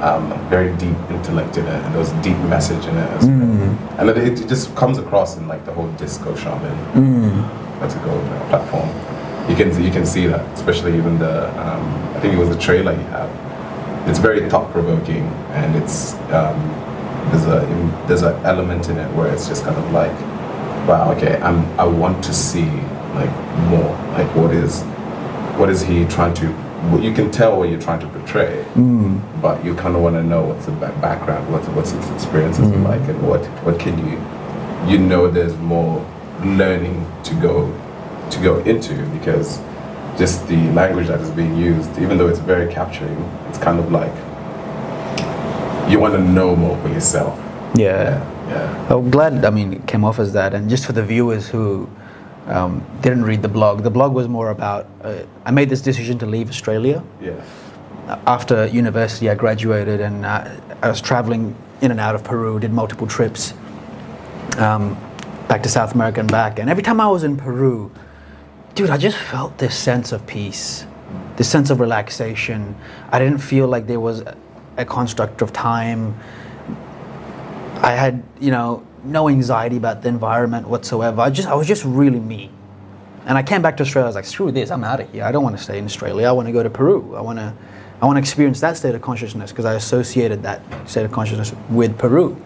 um, 0.00 0.24
very 0.48 0.70
deep 0.76 0.96
intellect 1.10 1.56
in 1.56 1.66
it, 1.66 1.84
and 1.84 1.92
there's 1.94 2.12
a 2.12 2.22
deep 2.22 2.38
message 2.54 2.84
in 2.86 2.96
it, 2.96 3.10
as 3.18 3.26
well. 3.26 3.76
and 3.98 4.10
it, 4.10 4.16
it 4.40 4.46
just 4.48 4.72
comes 4.76 4.96
across 4.98 5.36
in 5.36 5.48
like 5.48 5.64
the 5.64 5.72
whole 5.72 5.88
Disko 5.98 6.36
Shaman. 6.38 7.42
That's 7.80 7.96
a 7.96 7.98
good 7.98 8.24
uh, 8.32 8.48
platform. 8.48 8.88
You 9.50 9.56
can 9.56 9.68
you 9.82 9.90
can 9.90 10.06
see 10.06 10.26
that, 10.28 10.44
especially 10.54 10.96
even 10.96 11.18
the 11.18 11.48
um, 11.60 11.82
I 12.14 12.20
think 12.20 12.32
it 12.34 12.38
was 12.38 12.48
the 12.50 12.58
trailer 12.62 12.92
you 12.92 13.08
have. 13.18 13.30
It's 14.08 14.20
very 14.20 14.48
thought 14.48 14.70
provoking, 14.70 15.24
and 15.58 15.74
it's 15.74 16.14
um, 16.30 16.60
there's 17.30 17.46
a 17.46 18.04
there's 18.06 18.22
an 18.22 18.34
element 18.44 18.88
in 18.88 18.98
it 18.98 19.10
where 19.14 19.32
it's 19.32 19.48
just 19.48 19.64
kind 19.64 19.76
of 19.76 19.92
like 19.92 20.12
wow, 20.88 21.12
okay, 21.12 21.38
I'm, 21.42 21.66
I 21.78 21.84
want 21.84 22.24
to 22.24 22.32
see 22.32 22.64
like 23.14 23.30
more, 23.68 23.94
like 24.14 24.34
what 24.34 24.54
is, 24.54 24.82
what 25.58 25.68
is 25.68 25.82
he 25.82 26.06
trying 26.06 26.32
to, 26.34 26.46
you 26.98 27.12
can 27.12 27.30
tell 27.30 27.58
what 27.58 27.68
you're 27.68 27.80
trying 27.80 28.00
to 28.00 28.08
portray, 28.08 28.64
mm. 28.74 29.20
but 29.42 29.62
you 29.62 29.74
kind 29.74 29.94
of 29.94 30.02
want 30.02 30.16
to 30.16 30.22
know 30.22 30.44
what's 30.44 30.64
the 30.64 30.72
back- 30.72 30.98
background, 31.02 31.52
what's, 31.52 31.68
what's 31.68 31.90
his 31.90 32.10
experiences 32.10 32.68
mm. 32.68 32.84
like, 32.84 33.02
and 33.02 33.28
what, 33.28 33.44
what 33.64 33.78
can 33.78 33.98
you, 33.98 34.90
you 34.90 34.98
know, 34.98 35.28
there's 35.28 35.56
more 35.58 36.00
learning 36.42 37.06
to 37.24 37.34
go, 37.34 37.70
to 38.30 38.42
go 38.42 38.58
into 38.60 38.94
because 39.10 39.58
just 40.16 40.48
the 40.48 40.56
language 40.70 41.08
that 41.08 41.20
is 41.20 41.30
being 41.30 41.54
used, 41.54 41.98
even 41.98 42.16
though 42.16 42.28
it's 42.28 42.38
very 42.38 42.72
capturing, 42.72 43.18
it's 43.48 43.58
kind 43.58 43.78
of 43.78 43.92
like 43.92 44.14
you 45.88 45.98
want 45.98 46.14
to 46.14 46.20
know 46.20 46.54
more 46.56 46.76
for 46.82 46.88
yourself. 46.88 47.38
Yeah. 47.74 48.18
Yeah. 48.48 48.86
I'm 48.94 49.10
glad. 49.10 49.44
I 49.44 49.50
mean, 49.50 49.72
it 49.74 49.86
came 49.86 50.04
off 50.04 50.18
as 50.18 50.32
that. 50.32 50.54
And 50.54 50.68
just 50.70 50.86
for 50.86 50.92
the 50.92 51.02
viewers 51.02 51.48
who 51.48 51.88
um, 52.46 52.84
didn't 53.02 53.24
read 53.24 53.42
the 53.42 53.48
blog, 53.48 53.82
the 53.82 53.90
blog 53.90 54.12
was 54.14 54.26
more 54.28 54.50
about. 54.50 54.86
Uh, 55.02 55.22
I 55.44 55.50
made 55.50 55.68
this 55.68 55.80
decision 55.82 56.18
to 56.20 56.26
leave 56.26 56.48
Australia 56.48 57.02
Yeah. 57.20 57.32
after 58.26 58.66
university. 58.66 59.28
I 59.30 59.34
graduated 59.34 60.00
and 60.00 60.24
uh, 60.24 60.48
I 60.82 60.88
was 60.88 61.00
traveling 61.00 61.54
in 61.80 61.90
and 61.90 62.00
out 62.00 62.14
of 62.14 62.24
Peru. 62.24 62.58
Did 62.58 62.72
multiple 62.72 63.06
trips 63.06 63.52
um, 64.56 64.96
back 65.48 65.62
to 65.64 65.68
South 65.68 65.94
America 65.94 66.20
and 66.20 66.30
back. 66.30 66.58
And 66.58 66.70
every 66.70 66.82
time 66.82 67.00
I 67.00 67.08
was 67.08 67.22
in 67.24 67.36
Peru, 67.36 67.90
dude, 68.74 68.90
I 68.90 68.96
just 68.96 69.16
felt 69.18 69.58
this 69.58 69.76
sense 69.76 70.12
of 70.12 70.26
peace, 70.26 70.86
this 71.36 71.48
sense 71.50 71.68
of 71.70 71.80
relaxation. 71.80 72.74
I 73.10 73.18
didn't 73.18 73.38
feel 73.38 73.68
like 73.68 73.86
there 73.86 74.00
was 74.00 74.22
a- 74.78 74.84
construct 74.84 75.42
of 75.42 75.52
time. 75.52 76.18
I 77.82 77.92
had, 77.92 78.22
you 78.40 78.50
know, 78.50 78.84
no 79.04 79.28
anxiety 79.28 79.76
about 79.76 80.02
the 80.02 80.08
environment 80.08 80.68
whatsoever. 80.68 81.20
I 81.20 81.30
just, 81.30 81.48
I 81.48 81.54
was 81.54 81.66
just 81.66 81.84
really 81.84 82.20
me. 82.20 82.50
And 83.26 83.36
I 83.36 83.42
came 83.42 83.60
back 83.60 83.76
to 83.76 83.82
Australia. 83.82 84.06
I 84.06 84.08
was 84.08 84.14
like, 84.16 84.24
screw 84.24 84.50
this. 84.50 84.70
I'm 84.70 84.82
out 84.84 85.00
of 85.00 85.12
here. 85.12 85.24
I 85.24 85.32
don't 85.32 85.44
want 85.44 85.56
to 85.56 85.62
stay 85.62 85.78
in 85.78 85.84
Australia. 85.84 86.26
I 86.26 86.32
want 86.32 86.46
to 86.46 86.52
go 86.52 86.62
to 86.62 86.70
Peru. 86.70 87.14
I 87.14 87.20
want 87.20 87.38
to, 87.38 87.52
I 88.00 88.06
want 88.06 88.16
to 88.16 88.20
experience 88.20 88.60
that 88.60 88.76
state 88.76 88.94
of 88.94 89.02
consciousness 89.02 89.52
because 89.52 89.64
I 89.66 89.74
associated 89.74 90.42
that 90.44 90.62
state 90.88 91.04
of 91.04 91.12
consciousness 91.12 91.52
with 91.68 91.98
Peru. 91.98 92.42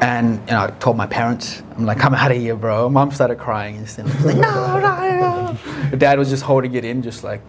And 0.00 0.38
you 0.40 0.52
know, 0.52 0.64
I 0.64 0.70
told 0.78 0.96
my 0.96 1.06
parents, 1.06 1.62
I'm 1.76 1.86
like, 1.86 2.04
I'm 2.04 2.14
out 2.14 2.30
of 2.30 2.36
here, 2.36 2.56
bro. 2.56 2.88
Mom 2.90 3.10
started 3.10 3.38
crying 3.38 3.76
instantly. 3.76 4.34
Like, 4.34 4.36
no, 4.36 4.78
no, 4.78 5.56
no. 5.90 5.96
Dad 5.98 6.18
was 6.18 6.28
just 6.28 6.42
holding 6.42 6.74
it 6.74 6.84
in, 6.84 7.02
just 7.02 7.24
like, 7.24 7.40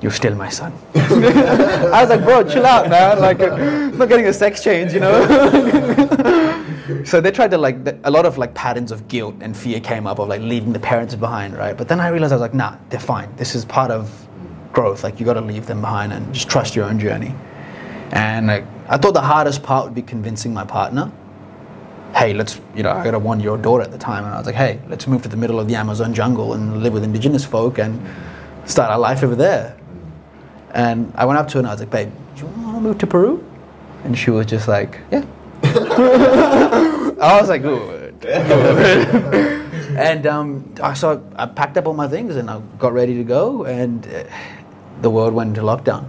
you're 0.00 0.12
still 0.12 0.34
my 0.34 0.48
son. 0.48 0.72
I 0.94 2.00
was 2.00 2.10
like, 2.10 2.22
bro, 2.22 2.44
chill 2.44 2.66
out, 2.66 2.88
man. 2.88 3.20
Like, 3.20 3.40
I'm 3.40 3.98
not 3.98 4.08
getting 4.08 4.26
a 4.26 4.32
sex 4.32 4.62
change, 4.62 4.92
you 4.92 5.00
know. 5.00 5.24
so 7.04 7.20
they 7.20 7.30
tried 7.30 7.50
to 7.50 7.58
like, 7.58 7.76
a 8.04 8.10
lot 8.10 8.24
of 8.24 8.38
like 8.38 8.54
patterns 8.54 8.92
of 8.92 9.08
guilt 9.08 9.34
and 9.40 9.56
fear 9.56 9.80
came 9.80 10.06
up 10.06 10.18
of 10.18 10.28
like 10.28 10.40
leaving 10.40 10.72
the 10.72 10.78
parents 10.78 11.14
behind, 11.14 11.56
right? 11.56 11.76
But 11.76 11.88
then 11.88 12.00
I 12.00 12.08
realized 12.08 12.32
I 12.32 12.36
was 12.36 12.42
like, 12.42 12.54
nah, 12.54 12.76
they're 12.90 13.00
fine. 13.00 13.34
This 13.36 13.54
is 13.54 13.64
part 13.64 13.90
of 13.90 14.28
growth. 14.72 15.02
Like, 15.02 15.18
you 15.18 15.26
got 15.26 15.34
to 15.34 15.40
leave 15.40 15.66
them 15.66 15.80
behind 15.80 16.12
and 16.12 16.32
just 16.32 16.48
trust 16.48 16.76
your 16.76 16.84
own 16.84 17.00
journey. 17.00 17.34
And 18.12 18.46
like, 18.46 18.64
I 18.88 18.96
thought 18.96 19.14
the 19.14 19.20
hardest 19.20 19.62
part 19.62 19.84
would 19.84 19.94
be 19.94 20.02
convincing 20.02 20.54
my 20.54 20.64
partner 20.64 21.12
hey, 22.14 22.32
let's, 22.34 22.60
you 22.74 22.82
know, 22.82 22.90
I 22.90 23.04
got 23.04 23.14
a 23.14 23.18
one 23.18 23.40
year 23.40 23.50
old 23.50 23.62
daughter 23.62 23.82
at 23.82 23.90
the 23.90 23.98
time, 23.98 24.24
and 24.24 24.34
I 24.34 24.38
was 24.38 24.46
like, 24.46 24.56
hey, 24.56 24.80
let's 24.88 25.06
move 25.06 25.22
to 25.22 25.28
the 25.28 25.36
middle 25.36 25.60
of 25.60 25.68
the 25.68 25.74
Amazon 25.74 26.14
jungle 26.14 26.54
and 26.54 26.82
live 26.82 26.92
with 26.92 27.04
indigenous 27.04 27.44
folk 27.44 27.78
and 27.78 28.00
start 28.64 28.90
our 28.90 28.98
life 28.98 29.22
over 29.22 29.34
there. 29.34 29.76
And 30.78 31.12
I 31.16 31.24
went 31.24 31.40
up 31.40 31.48
to 31.48 31.54
her 31.54 31.58
and 31.58 31.66
I 31.66 31.72
was 31.72 31.80
like, 31.80 31.90
babe, 31.90 32.12
do 32.36 32.42
you 32.42 32.46
want 32.46 32.76
to 32.76 32.80
move 32.80 32.98
to 32.98 33.06
Peru? 33.08 33.44
And 34.04 34.16
she 34.16 34.30
was 34.30 34.46
just 34.46 34.68
like, 34.68 35.00
yeah. 35.10 35.26
I 35.64 37.40
was 37.40 37.48
like, 37.48 37.62
good. 37.62 38.20
good." 38.20 39.58
and 39.98 40.24
um, 40.28 40.72
I 40.80 40.94
so 40.94 41.20
I 41.34 41.46
packed 41.46 41.76
up 41.78 41.88
all 41.88 41.94
my 41.94 42.06
things 42.06 42.36
and 42.36 42.48
I 42.48 42.60
got 42.78 42.92
ready 42.92 43.14
to 43.16 43.24
go, 43.24 43.64
and 43.64 44.06
uh, 44.06 44.22
the 45.02 45.10
world 45.10 45.34
went 45.34 45.48
into 45.48 45.62
lockdown. 45.62 46.08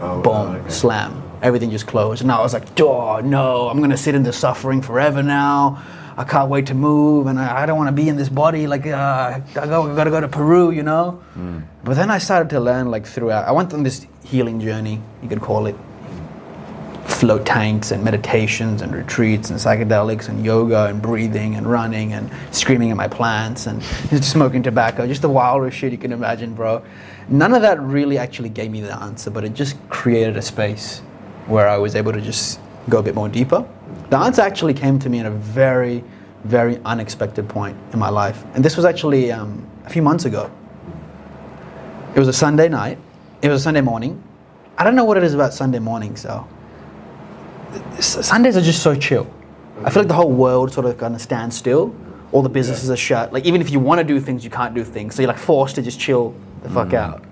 Oh, 0.00 0.20
Boom, 0.22 0.32
wow, 0.32 0.56
okay. 0.56 0.70
slam. 0.70 1.22
Everything 1.40 1.70
just 1.70 1.86
closed. 1.86 2.20
And 2.20 2.32
I 2.32 2.40
was 2.40 2.52
like, 2.52 2.80
oh 2.80 3.20
no, 3.20 3.68
I'm 3.68 3.80
gonna 3.80 3.96
sit 3.96 4.16
in 4.16 4.24
the 4.24 4.32
suffering 4.32 4.82
forever 4.82 5.22
now. 5.22 5.80
I 6.20 6.24
can't 6.24 6.50
wait 6.50 6.66
to 6.66 6.74
move, 6.74 7.28
and 7.28 7.40
I, 7.40 7.62
I 7.62 7.66
don't 7.66 7.78
want 7.78 7.88
to 7.88 8.02
be 8.02 8.06
in 8.10 8.16
this 8.16 8.28
body. 8.28 8.66
Like, 8.66 8.86
uh, 8.86 9.40
I, 9.56 9.66
go, 9.66 9.90
I 9.90 9.96
gotta 9.96 10.10
go 10.10 10.20
to 10.20 10.28
Peru, 10.28 10.70
you 10.70 10.82
know. 10.82 11.22
But 11.82 11.94
then 11.96 12.10
I 12.10 12.18
started 12.18 12.50
to 12.50 12.60
learn, 12.60 12.90
like, 12.90 13.06
throughout. 13.06 13.48
I 13.48 13.52
went 13.52 13.72
on 13.72 13.82
this 13.84 14.06
healing 14.22 14.60
journey, 14.60 15.00
you 15.22 15.28
could 15.30 15.40
call 15.40 15.64
it 15.64 15.74
float 17.06 17.46
tanks 17.46 17.90
and 17.90 18.04
meditations 18.04 18.82
and 18.82 18.94
retreats 18.94 19.48
and 19.50 19.58
psychedelics 19.58 20.28
and 20.28 20.44
yoga 20.44 20.86
and 20.86 21.00
breathing 21.00 21.54
and 21.54 21.66
running 21.66 22.12
and 22.12 22.30
screaming 22.50 22.90
at 22.90 22.96
my 22.98 23.08
plants 23.08 23.66
and 23.66 23.82
smoking 24.22 24.62
tobacco, 24.62 25.06
just 25.06 25.22
the 25.22 25.28
wildest 25.28 25.76
shit 25.76 25.90
you 25.90 25.98
can 25.98 26.12
imagine, 26.12 26.54
bro. 26.54 26.82
None 27.28 27.54
of 27.54 27.62
that 27.62 27.80
really 27.80 28.18
actually 28.18 28.50
gave 28.50 28.70
me 28.70 28.82
the 28.82 28.94
answer, 29.02 29.30
but 29.30 29.42
it 29.42 29.54
just 29.54 29.76
created 29.88 30.36
a 30.36 30.42
space 30.42 31.00
where 31.46 31.66
I 31.66 31.78
was 31.78 31.96
able 31.96 32.12
to 32.12 32.20
just 32.20 32.60
go 32.90 32.98
a 32.98 33.02
bit 33.02 33.14
more 33.14 33.28
deeper. 33.28 33.66
The 34.10 34.18
answer 34.18 34.42
actually 34.42 34.74
came 34.74 34.98
to 34.98 35.08
me 35.08 35.20
at 35.20 35.26
a 35.26 35.30
very, 35.30 36.04
very 36.44 36.78
unexpected 36.84 37.48
point 37.48 37.76
in 37.92 37.98
my 37.98 38.08
life. 38.08 38.44
And 38.54 38.64
this 38.64 38.76
was 38.76 38.84
actually 38.84 39.32
um, 39.32 39.66
a 39.86 39.90
few 39.90 40.02
months 40.02 40.24
ago. 40.24 40.50
It 42.14 42.18
was 42.18 42.28
a 42.28 42.32
Sunday 42.32 42.68
night. 42.68 42.98
It 43.42 43.48
was 43.48 43.60
a 43.60 43.62
Sunday 43.62 43.80
morning. 43.80 44.22
I 44.76 44.84
don't 44.84 44.96
know 44.96 45.04
what 45.04 45.16
it 45.16 45.22
is 45.22 45.34
about 45.34 45.54
Sunday 45.54 45.78
mornings, 45.78 46.22
though. 46.22 46.46
S- 47.98 48.26
Sundays 48.26 48.56
are 48.56 48.62
just 48.62 48.82
so 48.82 48.94
chill. 48.94 49.32
I 49.84 49.90
feel 49.90 50.02
like 50.02 50.08
the 50.08 50.14
whole 50.14 50.32
world 50.32 50.72
sort 50.72 50.86
of 50.86 50.98
kind 50.98 51.14
of 51.14 51.20
stands 51.20 51.56
still. 51.56 51.94
All 52.32 52.42
the 52.42 52.48
businesses 52.48 52.90
are 52.90 52.96
shut. 52.96 53.32
Like 53.32 53.44
even 53.44 53.60
if 53.60 53.70
you 53.70 53.78
want 53.78 53.98
to 53.98 54.04
do 54.04 54.20
things, 54.20 54.44
you 54.44 54.50
can't 54.50 54.74
do 54.74 54.84
things. 54.84 55.14
So 55.14 55.22
you're 55.22 55.30
like 55.30 55.40
forced 55.40 55.76
to 55.76 55.82
just 55.82 55.98
chill 55.98 56.34
the 56.62 56.68
fuck 56.70 56.92
out. 56.92 57.24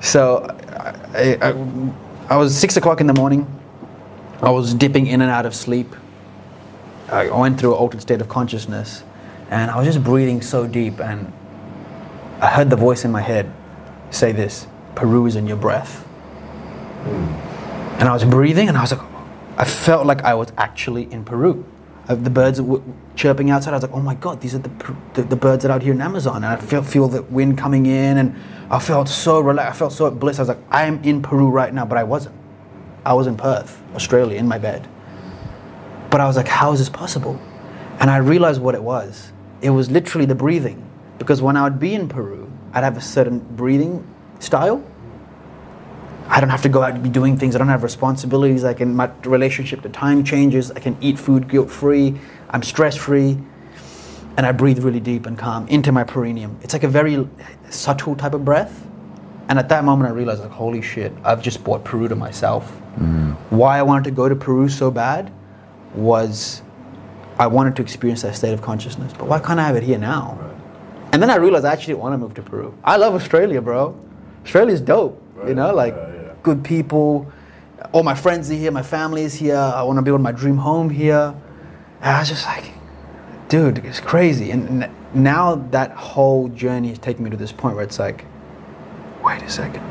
So 0.00 0.46
I, 1.14 1.38
I, 1.40 1.54
I 2.28 2.36
was 2.36 2.56
six 2.56 2.76
o'clock 2.76 3.00
in 3.00 3.06
the 3.06 3.14
morning. 3.14 3.46
I 4.42 4.50
was 4.50 4.74
dipping 4.74 5.06
in 5.06 5.20
and 5.20 5.30
out 5.30 5.46
of 5.46 5.54
sleep. 5.54 5.94
I 7.08 7.30
went 7.30 7.60
through 7.60 7.72
an 7.72 7.78
altered 7.78 8.00
state 8.00 8.20
of 8.20 8.28
consciousness, 8.28 9.04
and 9.50 9.70
I 9.70 9.76
was 9.76 9.86
just 9.86 10.02
breathing 10.02 10.42
so 10.42 10.66
deep. 10.66 11.00
And 11.00 11.32
I 12.40 12.48
heard 12.48 12.70
the 12.70 12.76
voice 12.76 13.04
in 13.04 13.12
my 13.12 13.20
head 13.20 13.52
say 14.10 14.32
this: 14.32 14.66
"Peru 14.94 15.26
is 15.26 15.36
in 15.36 15.46
your 15.46 15.56
breath." 15.56 16.06
And 17.98 18.08
I 18.08 18.12
was 18.12 18.24
breathing, 18.24 18.68
and 18.68 18.76
I 18.76 18.80
was 18.80 18.92
like, 18.92 19.06
I 19.56 19.64
felt 19.64 20.06
like 20.06 20.22
I 20.22 20.34
was 20.34 20.48
actually 20.56 21.10
in 21.12 21.24
Peru. 21.24 21.64
Uh, 22.08 22.14
the 22.14 22.30
birds 22.30 22.60
were 22.60 22.82
chirping 23.14 23.50
outside. 23.50 23.70
I 23.70 23.76
was 23.76 23.82
like, 23.84 23.92
oh 23.92 24.00
my 24.00 24.14
god, 24.14 24.40
these 24.40 24.54
are 24.54 24.58
the, 24.58 24.96
the, 25.14 25.22
the 25.22 25.36
birds 25.36 25.62
that 25.62 25.70
are 25.70 25.74
out 25.74 25.82
here 25.82 25.92
in 25.92 26.00
Amazon. 26.00 26.36
And 26.36 26.46
I 26.46 26.56
feel, 26.56 26.82
feel 26.82 27.08
the 27.08 27.22
wind 27.22 27.56
coming 27.56 27.86
in, 27.86 28.18
and 28.18 28.36
I 28.70 28.78
felt 28.78 29.08
so 29.08 29.40
relaxed. 29.40 29.76
I 29.76 29.78
felt 29.78 29.92
so 29.92 30.10
bliss. 30.10 30.38
I 30.38 30.42
was 30.42 30.48
like, 30.48 30.58
I 30.70 30.84
am 30.84 31.02
in 31.04 31.22
Peru 31.22 31.48
right 31.48 31.72
now, 31.72 31.86
but 31.86 31.96
I 31.96 32.04
wasn't. 32.04 32.34
I 33.04 33.14
was 33.14 33.26
in 33.26 33.36
Perth, 33.36 33.82
Australia, 33.94 34.38
in 34.38 34.48
my 34.48 34.58
bed. 34.58 34.88
But 36.10 36.20
I 36.20 36.26
was 36.26 36.36
like, 36.36 36.48
how 36.48 36.72
is 36.72 36.78
this 36.78 36.88
possible? 36.88 37.40
And 38.00 38.10
I 38.10 38.18
realized 38.18 38.60
what 38.60 38.74
it 38.74 38.82
was. 38.82 39.32
It 39.62 39.70
was 39.70 39.90
literally 39.90 40.26
the 40.26 40.34
breathing. 40.34 40.80
Because 41.18 41.42
when 41.42 41.56
I 41.56 41.62
would 41.64 41.78
be 41.78 41.94
in 41.94 42.08
Peru, 42.08 42.50
I'd 42.72 42.84
have 42.84 42.96
a 42.96 43.00
certain 43.00 43.38
breathing 43.38 44.06
style. 44.40 44.84
I 46.28 46.40
don't 46.40 46.50
have 46.50 46.62
to 46.62 46.68
go 46.68 46.82
out 46.82 46.94
and 46.94 47.02
be 47.02 47.08
doing 47.08 47.36
things. 47.36 47.54
I 47.54 47.58
don't 47.58 47.68
have 47.68 47.82
responsibilities. 47.82 48.64
I 48.64 48.74
can 48.74 48.94
my 48.94 49.10
relationship 49.24 49.82
to 49.82 49.88
time 49.88 50.24
changes. 50.24 50.70
I 50.70 50.80
can 50.80 50.96
eat 51.00 51.18
food 51.18 51.48
guilt 51.48 51.70
free. 51.70 52.18
I'm 52.50 52.62
stress 52.62 52.96
free, 52.96 53.38
and 54.36 54.46
I 54.46 54.52
breathe 54.52 54.78
really 54.78 55.00
deep 55.00 55.26
and 55.26 55.38
calm 55.38 55.68
into 55.68 55.92
my 55.92 56.02
perineum. 56.02 56.58
It's 56.62 56.72
like 56.72 56.82
a 56.82 56.88
very 56.88 57.28
subtle 57.70 58.16
type 58.16 58.34
of 58.34 58.44
breath. 58.44 58.86
And 59.48 59.58
at 59.58 59.68
that 59.68 59.84
moment, 59.84 60.10
I 60.10 60.12
realized 60.12 60.40
like, 60.40 60.50
holy 60.50 60.80
shit, 60.80 61.12
I've 61.22 61.42
just 61.42 61.62
brought 61.62 61.84
Peru 61.84 62.08
to 62.08 62.16
myself. 62.16 62.80
Why 63.50 63.78
I 63.78 63.82
wanted 63.82 64.04
to 64.04 64.10
go 64.10 64.28
to 64.28 64.36
Peru 64.36 64.68
so 64.68 64.90
bad 64.90 65.32
was 65.94 66.62
I 67.38 67.46
wanted 67.46 67.76
to 67.76 67.82
experience 67.82 68.22
that 68.22 68.36
state 68.36 68.52
of 68.52 68.62
consciousness. 68.62 69.12
But 69.12 69.26
why 69.28 69.40
can't 69.40 69.58
I 69.58 69.66
have 69.66 69.76
it 69.76 69.82
here 69.82 69.98
now? 69.98 70.38
And 71.12 71.22
then 71.22 71.30
I 71.30 71.36
realized 71.36 71.64
I 71.64 71.72
actually 71.72 71.94
didn't 71.94 72.02
want 72.02 72.14
to 72.14 72.18
move 72.18 72.34
to 72.34 72.42
Peru. 72.42 72.76
I 72.82 72.96
love 72.96 73.14
Australia, 73.14 73.60
bro. 73.60 73.98
Australia's 74.44 74.80
dope. 74.80 75.20
you 75.46 75.54
know, 75.54 75.74
like 75.74 75.94
good 76.42 76.64
people. 76.64 77.30
All 77.92 78.02
my 78.02 78.14
friends 78.14 78.50
are 78.50 78.54
here. 78.54 78.70
My 78.70 78.82
family 78.82 79.22
is 79.22 79.34
here. 79.34 79.56
I 79.56 79.82
want 79.82 79.98
to 79.98 80.02
build 80.02 80.20
my 80.20 80.32
dream 80.32 80.56
home 80.56 80.90
here. 80.90 81.34
And 82.00 82.16
I 82.16 82.18
was 82.20 82.28
just 82.28 82.46
like, 82.46 82.72
dude, 83.48 83.78
it's 83.84 84.00
crazy. 84.00 84.50
And 84.50 84.88
now 85.14 85.54
that 85.70 85.92
whole 85.92 86.48
journey 86.48 86.90
is 86.90 86.98
taking 86.98 87.24
me 87.24 87.30
to 87.30 87.36
this 87.36 87.52
point 87.52 87.76
where 87.76 87.84
it's 87.84 87.98
like, 87.98 88.24
wait 89.22 89.42
a 89.42 89.48
second. 89.48 89.82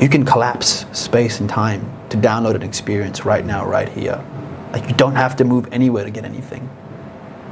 You 0.00 0.08
can 0.08 0.24
collapse 0.24 0.86
space 0.92 1.40
and 1.40 1.48
time 1.48 1.84
to 2.10 2.16
download 2.16 2.54
an 2.54 2.62
experience 2.62 3.24
right 3.24 3.44
now, 3.44 3.66
right 3.66 3.88
here. 3.88 4.24
Like 4.72 4.88
you 4.88 4.94
don't 4.94 5.16
have 5.16 5.34
to 5.36 5.44
move 5.44 5.66
anywhere 5.72 6.04
to 6.04 6.10
get 6.10 6.24
anything. 6.24 6.68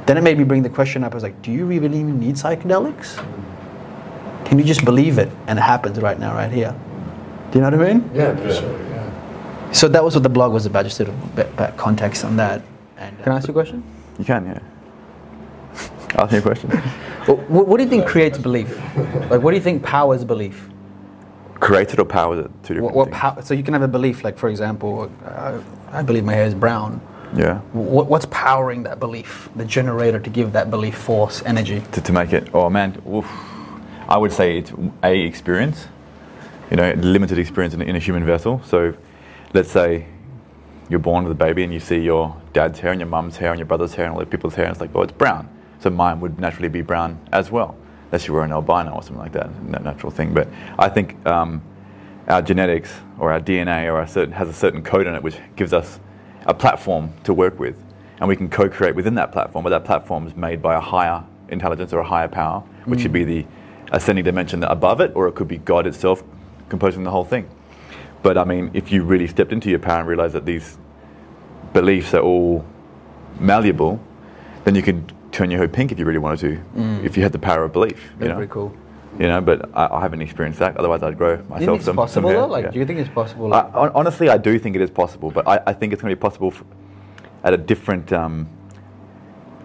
Then 0.05 0.17
it 0.17 0.23
made 0.23 0.37
me 0.37 0.45
bring 0.45 0.63
the 0.63 0.69
question 0.69 1.03
up. 1.03 1.11
I 1.11 1.15
was 1.15 1.23
like, 1.23 1.41
do 1.41 1.51
you 1.51 1.65
really 1.65 1.99
even 1.99 2.19
need 2.19 2.35
psychedelics? 2.35 3.17
Can 4.45 4.57
you 4.57 4.63
just 4.63 4.85
believe 4.85 5.17
it 5.17 5.29
and 5.47 5.59
it 5.59 5.61
happens 5.61 5.99
right 5.99 6.17
now, 6.17 6.33
right 6.33 6.51
here? 6.51 6.73
Do 7.51 7.59
you 7.59 7.61
know 7.61 7.77
what 7.77 7.87
I 7.87 7.93
mean? 7.93 8.09
Yeah, 8.13 8.35
for 8.37 8.53
sure. 8.53 8.89
Yeah. 8.89 9.71
So 9.73 9.89
that 9.89 10.01
was 10.01 10.15
what 10.15 10.23
the 10.23 10.29
blog 10.29 10.53
was 10.53 10.65
about, 10.65 10.85
just 10.85 11.01
a 11.01 11.03
little 11.03 11.19
bit 11.35 11.53
bit 11.57 11.75
context 11.75 12.23
on 12.23 12.37
that. 12.37 12.61
And 12.97 13.21
can 13.23 13.33
I 13.33 13.35
ask 13.35 13.47
you 13.47 13.51
a 13.51 13.55
question? 13.55 13.83
You 14.17 14.23
can, 14.23 14.45
yeah. 14.45 14.59
Ask 16.15 16.31
me 16.31 16.37
a 16.37 16.41
question. 16.41 16.71
What, 17.27 17.67
what 17.67 17.77
do 17.77 17.83
you 17.83 17.89
think 17.89 18.07
creates 18.07 18.37
belief? 18.37 18.73
Like, 19.29 19.41
what 19.41 19.51
do 19.51 19.57
you 19.57 19.61
think 19.61 19.83
powers 19.83 20.23
belief? 20.23 20.69
Created 21.59 21.99
or 21.99 22.05
powered 22.05 22.39
it? 22.45 22.51
Two 22.63 22.75
different 22.75 22.95
What, 22.95 23.09
what 23.11 23.45
so 23.45 23.53
you 23.53 23.63
can 23.63 23.73
have 23.73 23.83
a 23.83 23.87
belief, 23.87 24.23
like 24.23 24.37
for 24.37 24.49
example, 24.49 25.11
uh, 25.25 25.59
I 25.91 26.01
believe 26.03 26.23
my 26.23 26.33
hair 26.33 26.45
is 26.45 26.53
brown. 26.53 27.01
yeah. 27.35 27.59
What, 27.73 28.07
what's 28.07 28.27
powering 28.29 28.83
that 28.83 28.99
belief? 28.99 29.49
The 29.55 29.65
generator 29.65 30.19
to 30.19 30.29
give 30.29 30.53
that 30.53 30.69
belief 30.69 30.95
force, 30.97 31.41
energy. 31.45 31.81
to, 31.93 32.01
to 32.01 32.11
make 32.13 32.31
it 32.33 32.49
oh 32.53 32.69
man 32.69 33.01
oof. 33.09 33.25
i 34.07 34.17
would 34.17 34.31
say 34.31 34.57
it's 34.59 34.71
a 35.03 35.19
experience 35.19 35.87
you 36.71 36.77
know 36.77 36.91
limited 36.93 37.37
experience 37.37 37.73
in, 37.73 37.81
in 37.81 37.95
a 37.95 37.99
human 37.99 38.23
vessel 38.25 38.61
so 38.65 38.93
let's 39.53 39.69
say 39.71 40.05
you're 40.89 40.99
born 40.99 41.23
with 41.23 41.31
a 41.31 41.35
baby 41.47 41.63
and 41.63 41.73
you 41.73 41.79
see 41.79 41.99
your 41.99 42.35
dad's 42.53 42.79
hair 42.79 42.91
and 42.91 42.99
your 43.01 43.09
mum's 43.09 43.35
hair 43.37 43.49
and 43.51 43.59
your 43.59 43.65
brother's 43.65 43.93
hair 43.95 44.05
and 44.05 44.13
all 44.13 44.19
the 44.19 44.25
people's 44.25 44.55
hair 44.55 44.65
and 44.65 44.71
it's 44.73 44.81
like 44.81 44.91
oh 44.95 45.01
it's 45.01 45.11
brown 45.11 45.49
so 45.79 45.89
mine 45.89 46.19
would 46.21 46.39
naturally 46.39 46.69
be 46.69 46.81
brown 46.81 47.19
as 47.33 47.51
well 47.51 47.75
unless 48.07 48.27
you 48.27 48.33
were 48.33 48.43
an 48.43 48.51
albino 48.51 48.91
or 48.91 49.03
something 49.03 49.17
like 49.17 49.33
that 49.33 49.49
a 49.49 49.83
natural 49.83 50.11
thing. 50.11 50.33
But 50.33 50.47
i 50.79 50.89
think 50.89 51.15
um, 51.25 51.61
our 52.27 52.41
genetics 52.41 52.93
or 53.19 53.31
our 53.31 53.39
dna 53.39 53.85
or 53.85 53.97
our 53.97 54.07
certain, 54.07 54.33
has 54.33 54.47
a 54.47 54.53
certain 54.53 54.83
code 54.83 55.07
in 55.07 55.15
it 55.15 55.23
which 55.23 55.37
gives 55.55 55.73
us 55.73 55.99
a 56.45 56.53
platform 56.53 57.11
to 57.25 57.33
work 57.33 57.59
with. 57.59 57.75
And 58.19 58.27
we 58.27 58.35
can 58.35 58.49
co-create 58.49 58.95
within 58.95 59.15
that 59.15 59.31
platform 59.31 59.63
but 59.63 59.69
that 59.69 59.85
platform 59.85 60.27
is 60.27 60.35
made 60.35 60.61
by 60.61 60.75
a 60.75 60.79
higher 60.79 61.23
intelligence 61.49 61.93
or 61.93 61.99
a 61.99 62.07
higher 62.07 62.27
power 62.27 62.61
which 62.85 63.01
should 63.01 63.13
be 63.13 63.23
the 63.23 63.45
ascending 63.91 64.25
dimension 64.25 64.63
above 64.63 65.01
it 65.01 65.11
or 65.15 65.27
it 65.27 65.35
could 65.35 65.47
be 65.47 65.57
god 65.57 65.87
itself 65.87 66.23
composing 66.69 67.03
the 67.03 67.11
whole 67.11 67.25
thing. 67.25 67.49
But 68.23 68.37
i 68.37 68.43
mean 68.43 68.71
if 68.73 68.91
you 68.91 69.03
really 69.03 69.27
stepped 69.27 69.51
into 69.51 69.69
your 69.69 69.79
power 69.79 69.99
and 69.99 70.07
realized 70.07 70.33
that 70.33 70.45
these 70.45 70.77
beliefs 71.73 72.13
are 72.13 72.21
all 72.21 72.65
malleable 73.39 73.99
then 74.63 74.73
you 74.75 74.81
can 74.81 75.09
turn 75.37 75.51
your 75.51 75.59
head 75.59 75.71
pink 75.71 75.91
if 75.91 75.99
you 75.99 76.05
really 76.05 76.17
wanted 76.17 76.39
to 76.39 77.05
if 77.05 77.15
you 77.15 77.21
had 77.21 77.31
the 77.31 77.37
power 77.37 77.63
of 77.63 77.71
belief 77.71 77.91
you 77.91 78.09
That's 78.19 78.29
know 78.29 78.35
pretty 78.37 78.51
cool. 78.51 78.75
you 79.19 79.27
know 79.27 79.39
but 79.39 79.69
I, 79.75 79.85
I 79.97 80.01
haven't 80.01 80.23
experienced 80.23 80.57
that 80.59 80.75
otherwise 80.77 81.03
i'd 81.03 81.15
grow 81.15 81.35
Do 81.37 81.43
you 81.43 81.49
myself 81.49 81.59
think 81.67 81.75
it's 81.77 81.85
some, 81.85 81.95
possible? 81.95 82.47
Like, 82.47 82.65
Yeah. 82.65 82.71
do 82.71 82.79
you 82.79 82.85
think 82.87 82.99
it's 82.99 83.09
possible? 83.21 83.53
I, 83.53 83.57
Like, 83.61 83.71
hon- 83.73 83.91
honestly, 83.93 84.29
I 84.29 84.37
do 84.39 84.57
think 84.57 84.75
it 84.75 84.81
is 84.81 84.89
possible, 84.89 85.29
but 85.29 85.47
I, 85.47 85.55
I 85.67 85.73
think 85.73 85.93
it's 85.93 86.01
going 86.01 86.09
to 86.09 86.15
be 86.15 86.19
possible 86.19 86.47
f- 86.55 86.63
at 87.43 87.53
a 87.53 87.57
different, 87.57 88.11
um, 88.13 88.49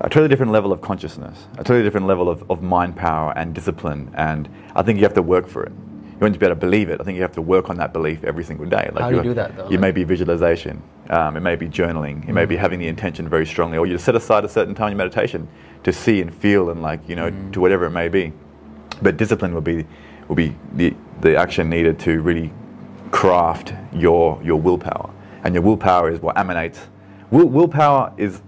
a 0.00 0.08
totally 0.10 0.28
different 0.28 0.52
level 0.52 0.72
of 0.72 0.82
consciousness, 0.82 1.46
a 1.54 1.64
totally 1.64 1.82
different 1.82 2.06
level 2.06 2.28
of, 2.28 2.38
of 2.50 2.62
mind 2.62 2.94
power 2.94 3.32
and 3.38 3.54
discipline. 3.54 4.10
And 4.14 4.48
I 4.76 4.82
think 4.82 4.98
you 4.98 5.04
have 5.04 5.14
to 5.14 5.22
work 5.22 5.46
for 5.48 5.62
it. 5.64 5.72
You 5.72 6.18
want 6.20 6.34
to 6.34 6.40
be 6.40 6.44
able 6.46 6.56
to 6.56 6.60
believe 6.60 6.88
it. 6.90 7.00
I 7.00 7.04
think 7.04 7.16
you 7.16 7.22
have 7.22 7.32
to 7.40 7.42
work 7.54 7.70
on 7.70 7.76
that 7.78 7.92
belief 7.94 8.22
every 8.24 8.44
single 8.44 8.66
day. 8.66 8.90
Like 8.92 9.02
How 9.04 9.10
do 9.10 9.16
you 9.16 9.22
do 9.22 9.34
that, 9.34 9.56
though? 9.56 9.70
You 9.70 9.78
may 9.78 9.90
be 9.92 10.04
visualization. 10.04 10.82
Um, 11.10 11.36
it 11.36 11.40
may 11.40 11.56
be 11.56 11.68
journaling. 11.68 12.28
It 12.28 12.32
may 12.32 12.44
Mm. 12.46 12.48
be 12.48 12.56
having 12.56 12.78
the 12.78 12.86
intention 12.88 13.28
very 13.28 13.44
strongly, 13.46 13.76
or 13.78 13.86
you 13.86 13.98
set 13.98 14.14
aside 14.14 14.44
a 14.44 14.48
certain 14.48 14.74
time 14.74 14.92
in 14.92 14.96
meditation 14.96 15.48
to 15.82 15.92
see 15.92 16.20
and 16.20 16.32
feel 16.32 16.70
and 16.70 16.80
like 16.80 17.00
you 17.08 17.16
know 17.16 17.30
Mm. 17.30 17.52
to 17.52 17.60
whatever 17.60 17.84
it 17.86 17.90
may 17.90 18.08
be. 18.08 18.32
But 19.02 19.16
discipline 19.16 19.52
will 19.52 19.60
be 19.62 19.84
will 20.28 20.36
be 20.36 20.54
the 20.74 20.94
the 21.20 21.36
action 21.36 21.68
needed 21.68 21.98
to 22.00 22.20
really 22.22 22.52
craft 23.10 23.74
your 23.92 24.38
your 24.44 24.60
willpower, 24.60 25.10
and 25.44 25.54
your 25.54 25.62
willpower 25.62 26.10
is 26.10 26.20
what 26.22 26.38
emanates. 26.38 26.88
Will, 27.30 27.46
willpower 27.46 28.12
is 28.16 28.40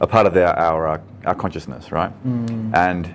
a 0.00 0.06
part 0.06 0.26
of 0.26 0.36
our 0.36 0.58
our, 0.58 1.00
our 1.26 1.34
consciousness, 1.34 1.92
right? 1.92 2.10
And 2.74 3.08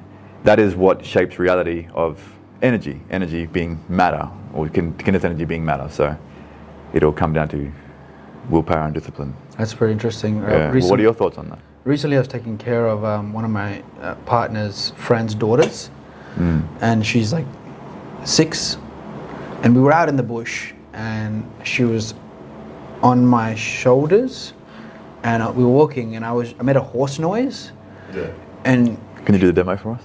that 0.46 0.58
is 0.60 0.76
what 0.76 1.06
shapes 1.06 1.38
reality 1.38 1.88
of 1.94 2.18
energy. 2.62 3.02
Energy 3.12 3.46
being 3.46 3.80
matter, 3.90 4.28
or 4.54 4.68
kin- 4.70 4.94
kinetic 4.98 5.26
energy 5.26 5.46
being 5.46 5.66
matter. 5.66 5.88
So 5.90 6.16
it'll 6.94 7.12
come 7.14 7.34
down 7.34 7.50
to 7.50 7.72
willpower 8.50 8.86
and 8.86 8.94
discipline. 8.94 9.34
that's 9.58 9.74
pretty 9.74 9.94
interesting. 9.94 10.44
Uh, 10.44 10.48
Yeah. 10.50 10.72
Recent- 10.72 10.90
what 10.92 11.00
are 11.00 11.04
your 11.04 11.14
thoughts 11.14 11.38
on 11.38 11.50
that? 11.50 11.60
Recently, 11.86 12.18
I 12.18 12.20
was 12.20 12.28
taking 12.28 12.58
care 12.58 12.88
of 12.88 13.04
um, 13.04 13.34
one 13.34 13.46
of 13.46 13.52
my 13.52 13.82
uh, 14.02 14.16
partner's 14.26 14.92
friend's 14.96 15.34
daughters, 15.36 15.90
and 16.82 17.06
she's 17.06 17.34
like 17.34 17.46
six, 18.24 18.78
and 19.64 19.76
we 19.76 19.82
were 19.82 19.92
out 19.94 20.10
in 20.10 20.16
the 20.16 20.24
bush, 20.24 20.74
and 20.94 21.44
she 21.64 21.84
was 21.84 22.14
on 23.02 23.26
my 23.26 23.56
shoulders, 23.56 24.54
and 25.24 25.42
uh, 25.44 25.52
we 25.56 25.64
were 25.64 25.72
walking, 25.72 26.16
and 26.16 26.26
I 26.26 26.32
was 26.32 26.54
I 26.60 26.64
made 26.64 26.76
a 26.76 26.82
horse 26.94 27.18
noise, 27.20 27.72
Yeah. 28.16 28.28
and 28.66 28.98
Can 29.26 29.36
you 29.36 29.42
do 29.42 29.48
the 29.48 29.54
demo 29.64 29.76
for 29.78 29.92
us? 29.98 30.04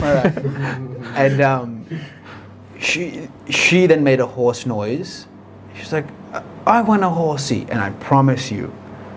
And 1.16 1.40
um, 1.40 1.86
she 2.78 3.28
she 3.48 3.86
then 3.86 4.02
made 4.04 4.20
a 4.20 4.26
horse 4.26 4.66
noise. 4.66 5.26
She's 5.76 5.92
like, 5.92 6.06
"I 6.66 6.82
want 6.82 7.02
a 7.02 7.10
horsey," 7.10 7.66
and 7.68 7.80
I 7.80 7.90
promise 7.90 8.50
you, 8.50 8.72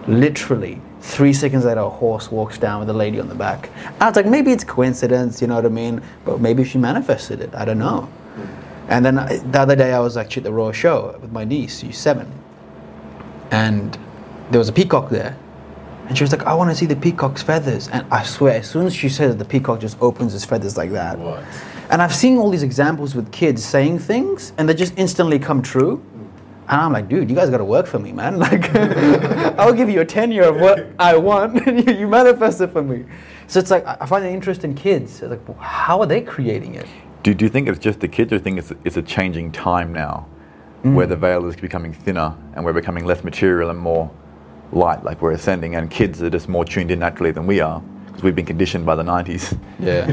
literally 0.07 0.81
three 1.01 1.33
seconds 1.33 1.65
later, 1.65 1.79
a 1.81 1.89
horse 1.89 2.31
walks 2.31 2.57
down 2.57 2.79
with 2.81 2.89
a 2.89 2.93
lady 2.93 3.19
on 3.19 3.29
the 3.29 3.35
back. 3.35 3.69
I 4.01 4.07
was 4.07 4.15
like, 4.15 4.25
maybe 4.25 4.51
it's 4.51 4.63
coincidence, 4.63 5.41
you 5.41 5.47
know 5.47 5.55
what 5.55 5.65
I 5.65 5.69
mean? 5.69 6.01
But 6.25 6.41
maybe 6.41 6.63
she 6.63 6.77
manifested 6.77 7.39
it. 7.39 7.53
I 7.55 7.65
don't 7.65 7.79
know. 7.79 8.09
And 8.89 9.05
then 9.05 9.19
I, 9.19 9.37
the 9.37 9.59
other 9.59 9.75
day, 9.75 9.93
I 9.93 9.99
was 9.99 10.17
actually 10.17 10.41
at 10.41 10.43
the 10.45 10.53
Royal 10.53 10.71
Show 10.71 11.17
with 11.21 11.31
my 11.31 11.43
niece, 11.43 11.79
she's 11.79 11.97
seven, 11.97 12.31
and 13.51 13.97
there 14.49 14.59
was 14.59 14.69
a 14.69 14.73
peacock 14.73 15.09
there. 15.09 15.37
And 16.07 16.17
she 16.17 16.23
was 16.23 16.31
like, 16.31 16.43
I 16.43 16.53
want 16.53 16.69
to 16.69 16.75
see 16.75 16.85
the 16.85 16.95
peacock's 16.95 17.43
feathers. 17.43 17.89
And 17.89 18.05
I 18.11 18.23
swear, 18.23 18.59
as 18.59 18.69
soon 18.69 18.85
as 18.85 18.95
she 18.95 19.09
says 19.09 19.35
it, 19.35 19.39
the 19.39 19.45
peacock 19.45 19.81
just 19.81 20.01
opens 20.01 20.31
his 20.31 20.45
feathers 20.45 20.77
like 20.77 20.91
that. 20.91 21.19
What? 21.19 21.43
And 21.89 22.01
I've 22.01 22.15
seen 22.15 22.37
all 22.37 22.49
these 22.49 22.63
examples 22.63 23.13
with 23.13 23.29
kids 23.33 23.63
saying 23.63 23.99
things 23.99 24.53
and 24.57 24.69
they 24.69 24.73
just 24.73 24.93
instantly 24.97 25.37
come 25.37 25.61
true. 25.61 26.01
And 26.69 26.81
I'm 26.81 26.91
like, 26.91 27.07
dude, 27.07 27.29
you 27.29 27.35
guys 27.35 27.49
got 27.49 27.59
to 27.59 27.65
work 27.65 27.87
for 27.87 27.99
me, 27.99 28.11
man. 28.11 28.37
Like, 28.47 28.75
I'll 29.57 29.73
give 29.73 29.89
you 29.89 30.01
a 30.01 30.05
tenure 30.05 30.43
of 30.43 30.57
what 30.57 30.87
I 30.99 31.15
want, 31.15 31.65
and 31.65 31.87
you, 31.87 31.93
you 31.93 32.07
manifest 32.07 32.61
it 32.61 32.71
for 32.71 32.83
me. 32.83 33.05
So 33.47 33.59
it's 33.59 33.71
like 33.71 33.85
I 33.87 34.05
find 34.05 34.25
an 34.25 34.33
interest 34.33 34.63
in 34.63 34.75
kids. 34.75 35.21
It's 35.21 35.31
like, 35.31 35.59
how 35.59 36.01
are 36.01 36.05
they 36.05 36.21
creating 36.21 36.75
it? 36.75 36.85
Do, 37.23 37.33
do 37.33 37.45
you 37.45 37.49
think 37.49 37.67
it's 37.67 37.79
just 37.79 37.99
the 37.99 38.07
kids, 38.07 38.33
or 38.33 38.35
do 38.35 38.35
you 38.35 38.43
think 38.43 38.59
it's, 38.59 38.73
it's 38.83 38.97
a 38.97 39.01
changing 39.01 39.51
time 39.51 39.93
now, 39.93 40.27
where 40.83 41.07
the 41.07 41.15
veil 41.15 41.45
is 41.47 41.55
becoming 41.55 41.91
thinner 41.91 42.35
and 42.53 42.63
we're 42.63 42.73
becoming 42.73 43.03
less 43.05 43.23
material 43.23 43.69
and 43.69 43.79
more 43.79 44.09
light, 44.71 45.03
like 45.03 45.21
we're 45.21 45.31
ascending, 45.31 45.75
and 45.75 45.89
kids 45.89 46.21
are 46.21 46.29
just 46.29 46.47
more 46.47 46.65
tuned 46.65 46.91
in 46.91 46.99
naturally 46.99 47.31
than 47.31 47.47
we 47.47 47.59
are 47.59 47.81
because 48.05 48.23
we've 48.23 48.35
been 48.35 48.45
conditioned 48.45 48.85
by 48.85 48.95
the 48.95 49.03
90s. 49.03 49.57
Yeah. 49.79 50.07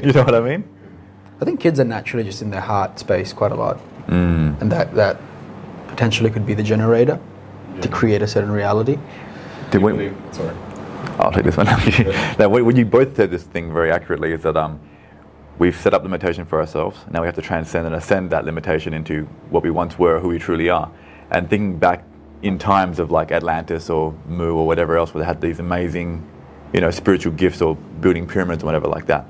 you 0.04 0.12
know 0.12 0.22
what 0.22 0.34
I 0.34 0.40
mean? 0.40 0.68
I 1.40 1.44
think 1.44 1.60
kids 1.60 1.78
are 1.80 1.84
naturally 1.84 2.24
just 2.24 2.42
in 2.42 2.50
their 2.50 2.60
heart 2.60 2.98
space 2.98 3.32
quite 3.32 3.52
a 3.52 3.54
lot, 3.54 3.78
mm. 4.06 4.60
and 4.60 4.72
that 4.72 4.94
that 4.94 5.20
potentially 5.96 6.28
could 6.30 6.44
be 6.44 6.52
the 6.52 6.62
generator 6.62 7.18
to 7.80 7.88
create 7.88 8.20
a 8.20 8.26
certain 8.26 8.50
reality. 8.50 8.98
Did 9.70 9.82
we- 9.82 9.92
Believe- 9.92 10.16
Sorry. 10.30 10.54
I'll 11.18 11.32
take 11.32 11.44
this 11.44 11.56
one. 11.56 11.66
now, 12.38 12.48
what 12.50 12.62
what 12.64 12.76
you 12.76 12.84
both 12.84 13.16
said 13.16 13.30
this 13.30 13.44
thing 13.44 13.72
very 13.72 13.90
accurately 13.90 14.32
is 14.32 14.42
that 14.42 14.56
um, 14.56 14.78
we've 15.58 15.74
set 15.76 15.94
up 15.94 16.02
limitation 16.02 16.44
for 16.44 16.60
ourselves. 16.60 16.98
Now 17.10 17.22
we 17.22 17.26
have 17.26 17.34
to 17.36 17.42
transcend 17.42 17.86
and 17.86 17.94
ascend 17.94 18.28
that 18.30 18.44
limitation 18.44 18.92
into 18.92 19.24
what 19.48 19.62
we 19.62 19.70
once 19.70 19.98
were, 19.98 20.20
who 20.20 20.28
we 20.28 20.38
truly 20.38 20.68
are. 20.68 20.90
And 21.30 21.48
thinking 21.48 21.78
back 21.78 22.04
in 22.42 22.58
times 22.58 22.98
of 22.98 23.10
like 23.10 23.32
Atlantis 23.32 23.88
or 23.88 24.12
Mu 24.28 24.52
or 24.54 24.66
whatever 24.66 24.98
else, 24.98 25.14
where 25.14 25.22
they 25.22 25.26
had 25.26 25.40
these 25.40 25.58
amazing, 25.58 26.22
you 26.74 26.82
know, 26.82 26.90
spiritual 26.90 27.32
gifts 27.32 27.62
or 27.62 27.76
building 28.02 28.26
pyramids 28.26 28.62
or 28.62 28.66
whatever 28.66 28.88
like 28.88 29.06
that. 29.06 29.24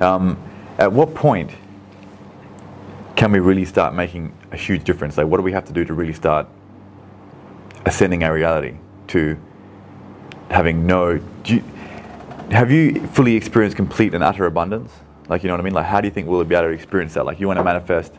Um, 0.00 0.36
at 0.78 0.92
what 0.92 1.14
point 1.14 1.50
can 3.16 3.32
we 3.32 3.38
really 3.38 3.64
start 3.64 3.94
making 3.94 4.32
a 4.50 4.56
huge 4.56 4.84
difference? 4.84 5.16
Like, 5.16 5.26
what 5.26 5.36
do 5.36 5.42
we 5.42 5.52
have 5.52 5.64
to 5.66 5.72
do 5.72 5.84
to 5.84 5.94
really 5.94 6.12
start 6.12 6.46
ascending 7.84 8.24
our 8.24 8.32
reality 8.32 8.76
to 9.08 9.36
having 10.50 10.86
no. 10.86 11.18
Do 11.18 11.56
you, 11.56 11.64
have 12.50 12.70
you 12.70 13.06
fully 13.08 13.34
experienced 13.34 13.76
complete 13.76 14.14
and 14.14 14.22
utter 14.22 14.46
abundance? 14.46 14.92
Like, 15.28 15.42
you 15.42 15.48
know 15.48 15.54
what 15.54 15.60
I 15.60 15.64
mean? 15.64 15.74
Like, 15.74 15.86
how 15.86 16.00
do 16.00 16.06
you 16.06 16.12
think 16.12 16.28
we'll 16.28 16.44
be 16.44 16.54
able 16.54 16.68
to 16.68 16.74
experience 16.74 17.14
that? 17.14 17.24
Like, 17.24 17.40
you 17.40 17.46
want 17.46 17.58
to 17.58 17.64
manifest 17.64 18.12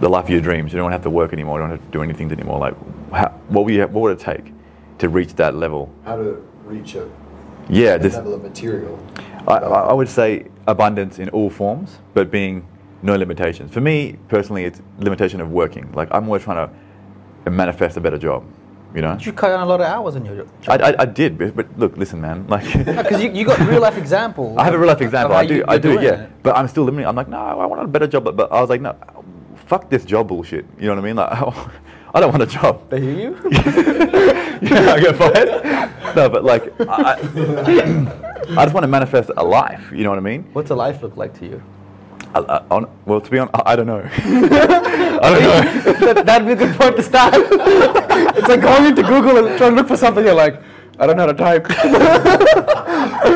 the 0.00 0.08
life 0.08 0.24
of 0.24 0.30
your 0.30 0.40
dreams. 0.40 0.72
You 0.72 0.76
don't 0.76 0.84
want 0.84 0.92
to 0.92 0.96
have 0.96 1.02
to 1.04 1.10
work 1.10 1.32
anymore. 1.32 1.58
You 1.58 1.62
don't 1.66 1.70
have 1.70 1.84
to 1.84 1.92
do 1.92 2.02
anything 2.02 2.30
anymore. 2.30 2.58
Like, 2.58 2.74
how, 3.12 3.30
what, 3.48 3.64
would 3.64 3.74
you, 3.74 3.82
what 3.82 4.02
would 4.02 4.12
it 4.12 4.20
take 4.20 4.52
to 4.98 5.08
reach 5.08 5.34
that 5.34 5.54
level? 5.54 5.92
How 6.04 6.16
to 6.16 6.46
reach 6.64 6.94
a 6.94 7.10
Yeah, 7.68 7.98
this, 7.98 8.14
level 8.14 8.34
of 8.34 8.42
material. 8.42 8.98
I 9.48 9.56
I 9.56 9.92
would 9.92 10.08
say 10.08 10.46
abundance 10.66 11.18
in 11.18 11.28
all 11.30 11.50
forms, 11.50 11.98
but 12.14 12.30
being 12.30 12.66
no 13.02 13.16
limitations. 13.16 13.72
For 13.72 13.80
me 13.80 14.16
personally, 14.28 14.64
it's 14.64 14.80
limitation 14.98 15.40
of 15.40 15.50
working. 15.50 15.90
Like, 15.92 16.08
I'm 16.10 16.24
always 16.24 16.42
trying 16.42 16.68
to 17.44 17.50
manifest 17.50 17.96
a 17.96 18.00
better 18.00 18.18
job. 18.18 18.44
You 18.94 19.02
know, 19.02 19.16
You 19.20 19.32
cut 19.32 19.48
down 19.50 19.60
a 19.60 19.66
lot 19.66 19.80
of 19.80 19.86
hours 19.86 20.16
in 20.16 20.24
your 20.24 20.36
job. 20.36 20.48
I, 20.66 20.90
I, 20.90 20.94
I 21.02 21.04
did, 21.04 21.38
but, 21.38 21.54
but 21.54 21.78
look, 21.78 21.96
listen, 21.96 22.20
man. 22.20 22.46
Like, 22.48 22.64
Because 22.84 23.22
you, 23.22 23.30
you 23.30 23.44
got 23.44 23.60
real 23.60 23.80
life 23.80 23.96
examples. 23.96 24.56
I 24.58 24.64
have 24.64 24.74
a 24.74 24.78
real 24.78 24.88
life 24.88 25.00
example. 25.00 25.36
I 25.36 25.46
do, 25.46 25.64
I 25.68 25.78
do, 25.78 25.92
yeah. 25.94 26.24
it. 26.24 26.42
But 26.42 26.56
I'm 26.56 26.66
still 26.66 26.82
limiting. 26.82 27.06
I'm 27.06 27.14
like, 27.14 27.28
no, 27.28 27.38
I 27.38 27.66
want 27.66 27.82
a 27.82 27.86
better 27.86 28.08
job. 28.08 28.24
But, 28.24 28.36
but 28.36 28.50
I 28.50 28.60
was 28.60 28.68
like, 28.68 28.80
no, 28.80 28.96
fuck 29.66 29.88
this 29.90 30.04
job 30.04 30.26
bullshit. 30.26 30.66
You 30.76 30.86
know 30.88 30.96
what 30.96 31.04
I 31.04 31.06
mean? 31.06 31.16
Like, 31.16 31.30
I 32.14 32.18
don't 32.18 32.32
want 32.32 32.42
a 32.42 32.46
job. 32.46 32.90
They 32.90 33.00
hear 33.00 33.20
you? 33.20 33.38
yeah, 33.52 34.92
I 34.92 35.00
get 35.00 35.14
fired. 35.14 36.16
No, 36.16 36.28
but 36.28 36.42
like, 36.42 36.72
I, 36.80 37.12
I 37.14 38.30
I 38.58 38.64
just 38.64 38.74
want 38.74 38.82
to 38.82 38.88
manifest 38.88 39.30
a 39.36 39.44
life. 39.44 39.92
You 39.92 40.02
know 40.02 40.10
what 40.10 40.18
I 40.18 40.22
mean? 40.22 40.42
What's 40.52 40.70
a 40.70 40.74
life 40.74 41.02
look 41.02 41.16
like 41.16 41.38
to 41.38 41.46
you? 41.46 41.62
I, 42.34 42.38
I, 42.40 42.64
on, 42.70 42.90
well, 43.06 43.20
to 43.20 43.30
be 43.30 43.38
honest, 43.38 43.54
I, 43.54 43.72
I 43.72 43.76
don't 43.76 43.86
know. 43.86 44.08
I 44.12 45.30
don't 45.30 45.42
know. 45.42 45.92
that, 46.14 46.26
that'd 46.26 46.46
be 46.46 46.52
a 46.52 46.56
good 46.56 46.76
point 46.76 46.96
to 46.96 47.02
start. 47.02 47.34
it's 47.36 48.48
like 48.48 48.60
going 48.60 48.86
into 48.86 49.02
Google 49.02 49.46
and 49.46 49.58
trying 49.58 49.72
to 49.72 49.76
look 49.76 49.88
for 49.88 49.96
something. 49.96 50.24
You're 50.24 50.34
like, 50.34 50.60
I 50.98 51.06
don't 51.06 51.16
know 51.16 51.26
how 51.26 51.32
to 51.32 51.34
type. 51.34 51.68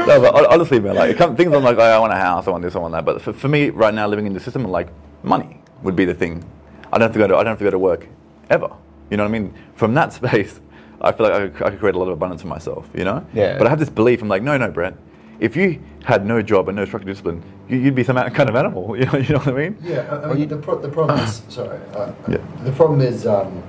no, 0.06 0.20
but 0.20 0.52
honestly, 0.52 0.80
man, 0.80 0.94
like 0.94 1.16
come, 1.16 1.34
things 1.34 1.52
I'm 1.52 1.64
like, 1.64 1.78
oh, 1.78 1.82
I 1.82 1.98
want 1.98 2.12
a 2.12 2.16
house, 2.16 2.46
I 2.46 2.50
want 2.50 2.62
this, 2.62 2.76
I 2.76 2.78
want 2.78 2.92
that. 2.92 3.04
But 3.04 3.22
for, 3.22 3.32
for 3.32 3.48
me, 3.48 3.70
right 3.70 3.92
now, 3.92 4.06
living 4.06 4.26
in 4.26 4.32
the 4.32 4.40
system, 4.40 4.64
like 4.64 4.88
money 5.22 5.60
would 5.82 5.96
be 5.96 6.04
the 6.04 6.14
thing. 6.14 6.44
I 6.92 6.98
don't 6.98 7.02
have 7.02 7.12
to 7.12 7.18
go 7.18 7.26
to, 7.26 7.34
I 7.34 7.38
don't 7.38 7.52
have 7.52 7.58
to 7.58 7.64
go 7.64 7.70
to 7.70 7.78
work 7.78 8.06
ever. 8.50 8.70
You 9.10 9.16
know 9.16 9.24
what 9.24 9.30
I 9.30 9.38
mean? 9.38 9.54
From 9.74 9.94
that 9.94 10.12
space, 10.12 10.60
I 11.00 11.12
feel 11.12 11.28
like 11.28 11.34
I 11.34 11.48
could, 11.48 11.66
I 11.66 11.70
could 11.70 11.78
create 11.80 11.94
a 11.94 11.98
lot 11.98 12.06
of 12.06 12.12
abundance 12.14 12.42
for 12.42 12.48
myself. 12.48 12.88
You 12.94 13.04
know? 13.04 13.26
Yeah. 13.34 13.58
But 13.58 13.66
I 13.66 13.70
have 13.70 13.78
this 13.78 13.90
belief. 13.90 14.22
I'm 14.22 14.28
like, 14.28 14.42
no, 14.42 14.56
no, 14.56 14.70
Brett. 14.70 14.94
If 15.40 15.56
you 15.56 15.81
had 16.05 16.24
no 16.27 16.43
job 16.43 16.69
and 16.69 16.77
no 16.77 16.85
structured 16.85 17.09
discipline, 17.09 17.43
you, 17.69 17.78
you'd 17.78 17.94
be 17.94 18.05
some 18.05 18.16
kind 18.16 18.48
of 18.48 18.56
animal. 18.56 18.97
You 18.98 19.06
know, 19.06 19.19
you 19.19 19.32
know 19.35 19.39
what 19.40 19.48
I 19.48 19.52
mean? 19.52 19.77
Yeah, 19.82 20.01
I, 20.24 20.31
I 20.31 20.35
mean, 20.35 20.48
the, 20.48 20.56
pro- 20.56 20.78
the 20.81 20.89
problem 20.89 21.19
is 21.20 21.43
sorry. 21.48 21.78
Uh, 21.94 22.12
Yeah. 22.28 22.39
The 22.65 22.73
problem 22.73 23.01
is 23.01 23.27
um, 23.27 23.62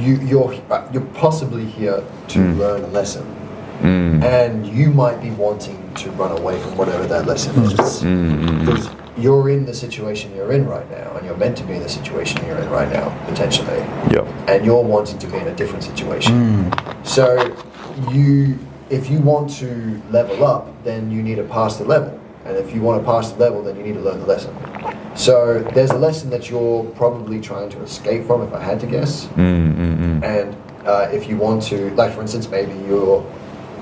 you 0.00 0.16
you're 0.20 0.54
uh, 0.70 0.88
you're 0.92 1.08
possibly 1.14 1.64
here 1.66 2.02
to 2.28 2.38
Mm. 2.38 2.58
learn 2.58 2.80
a 2.84 2.86
lesson, 2.88 3.26
and 3.82 4.66
you 4.66 4.90
might 4.90 5.20
be 5.20 5.30
wanting 5.30 5.78
to 5.96 6.10
run 6.12 6.32
away 6.38 6.58
from 6.60 6.76
whatever 6.76 7.06
that 7.06 7.26
lesson 7.26 7.52
Mm. 7.54 7.64
is 7.64 7.72
because 8.60 8.88
you're 9.18 9.50
in 9.50 9.66
the 9.66 9.74
situation 9.74 10.34
you're 10.34 10.52
in 10.52 10.64
right 10.66 10.88
now, 10.90 11.14
and 11.16 11.26
you're 11.26 11.36
meant 11.36 11.56
to 11.58 11.64
be 11.64 11.74
in 11.74 11.82
the 11.82 11.88
situation 11.88 12.42
you're 12.46 12.56
in 12.58 12.70
right 12.70 12.90
now 12.90 13.10
potentially, 13.28 13.80
Yep. 14.10 14.24
and 14.48 14.64
you're 14.64 14.82
wanting 14.82 15.18
to 15.18 15.26
be 15.26 15.36
in 15.36 15.48
a 15.48 15.54
different 15.54 15.84
situation. 15.84 16.72
So 17.04 17.26
you, 18.10 18.58
if 18.92 19.08
you 19.10 19.18
want 19.20 19.48
to 19.50 20.00
level 20.10 20.44
up, 20.44 20.68
then 20.84 21.10
you 21.10 21.22
need 21.22 21.36
to 21.36 21.44
pass 21.44 21.78
the 21.78 21.84
level. 21.84 22.20
And 22.44 22.56
if 22.56 22.74
you 22.74 22.82
want 22.82 23.00
to 23.00 23.06
pass 23.06 23.32
the 23.32 23.38
level, 23.40 23.62
then 23.62 23.76
you 23.76 23.82
need 23.82 23.94
to 23.94 24.00
learn 24.00 24.20
the 24.20 24.26
lesson. 24.26 24.54
So 25.16 25.60
there's 25.74 25.90
a 25.90 25.98
lesson 25.98 26.28
that 26.30 26.50
you're 26.50 26.84
probably 27.02 27.40
trying 27.40 27.70
to 27.70 27.80
escape 27.82 28.26
from, 28.26 28.42
if 28.42 28.52
I 28.52 28.62
had 28.62 28.78
to 28.80 28.86
guess. 28.86 29.26
Mm, 29.36 30.22
And 30.22 30.56
uh, 30.86 31.08
if 31.10 31.28
you 31.28 31.36
want 31.38 31.62
to, 31.64 31.90
like 31.94 32.12
for 32.14 32.20
instance, 32.20 32.48
maybe 32.48 32.74
your 32.86 33.24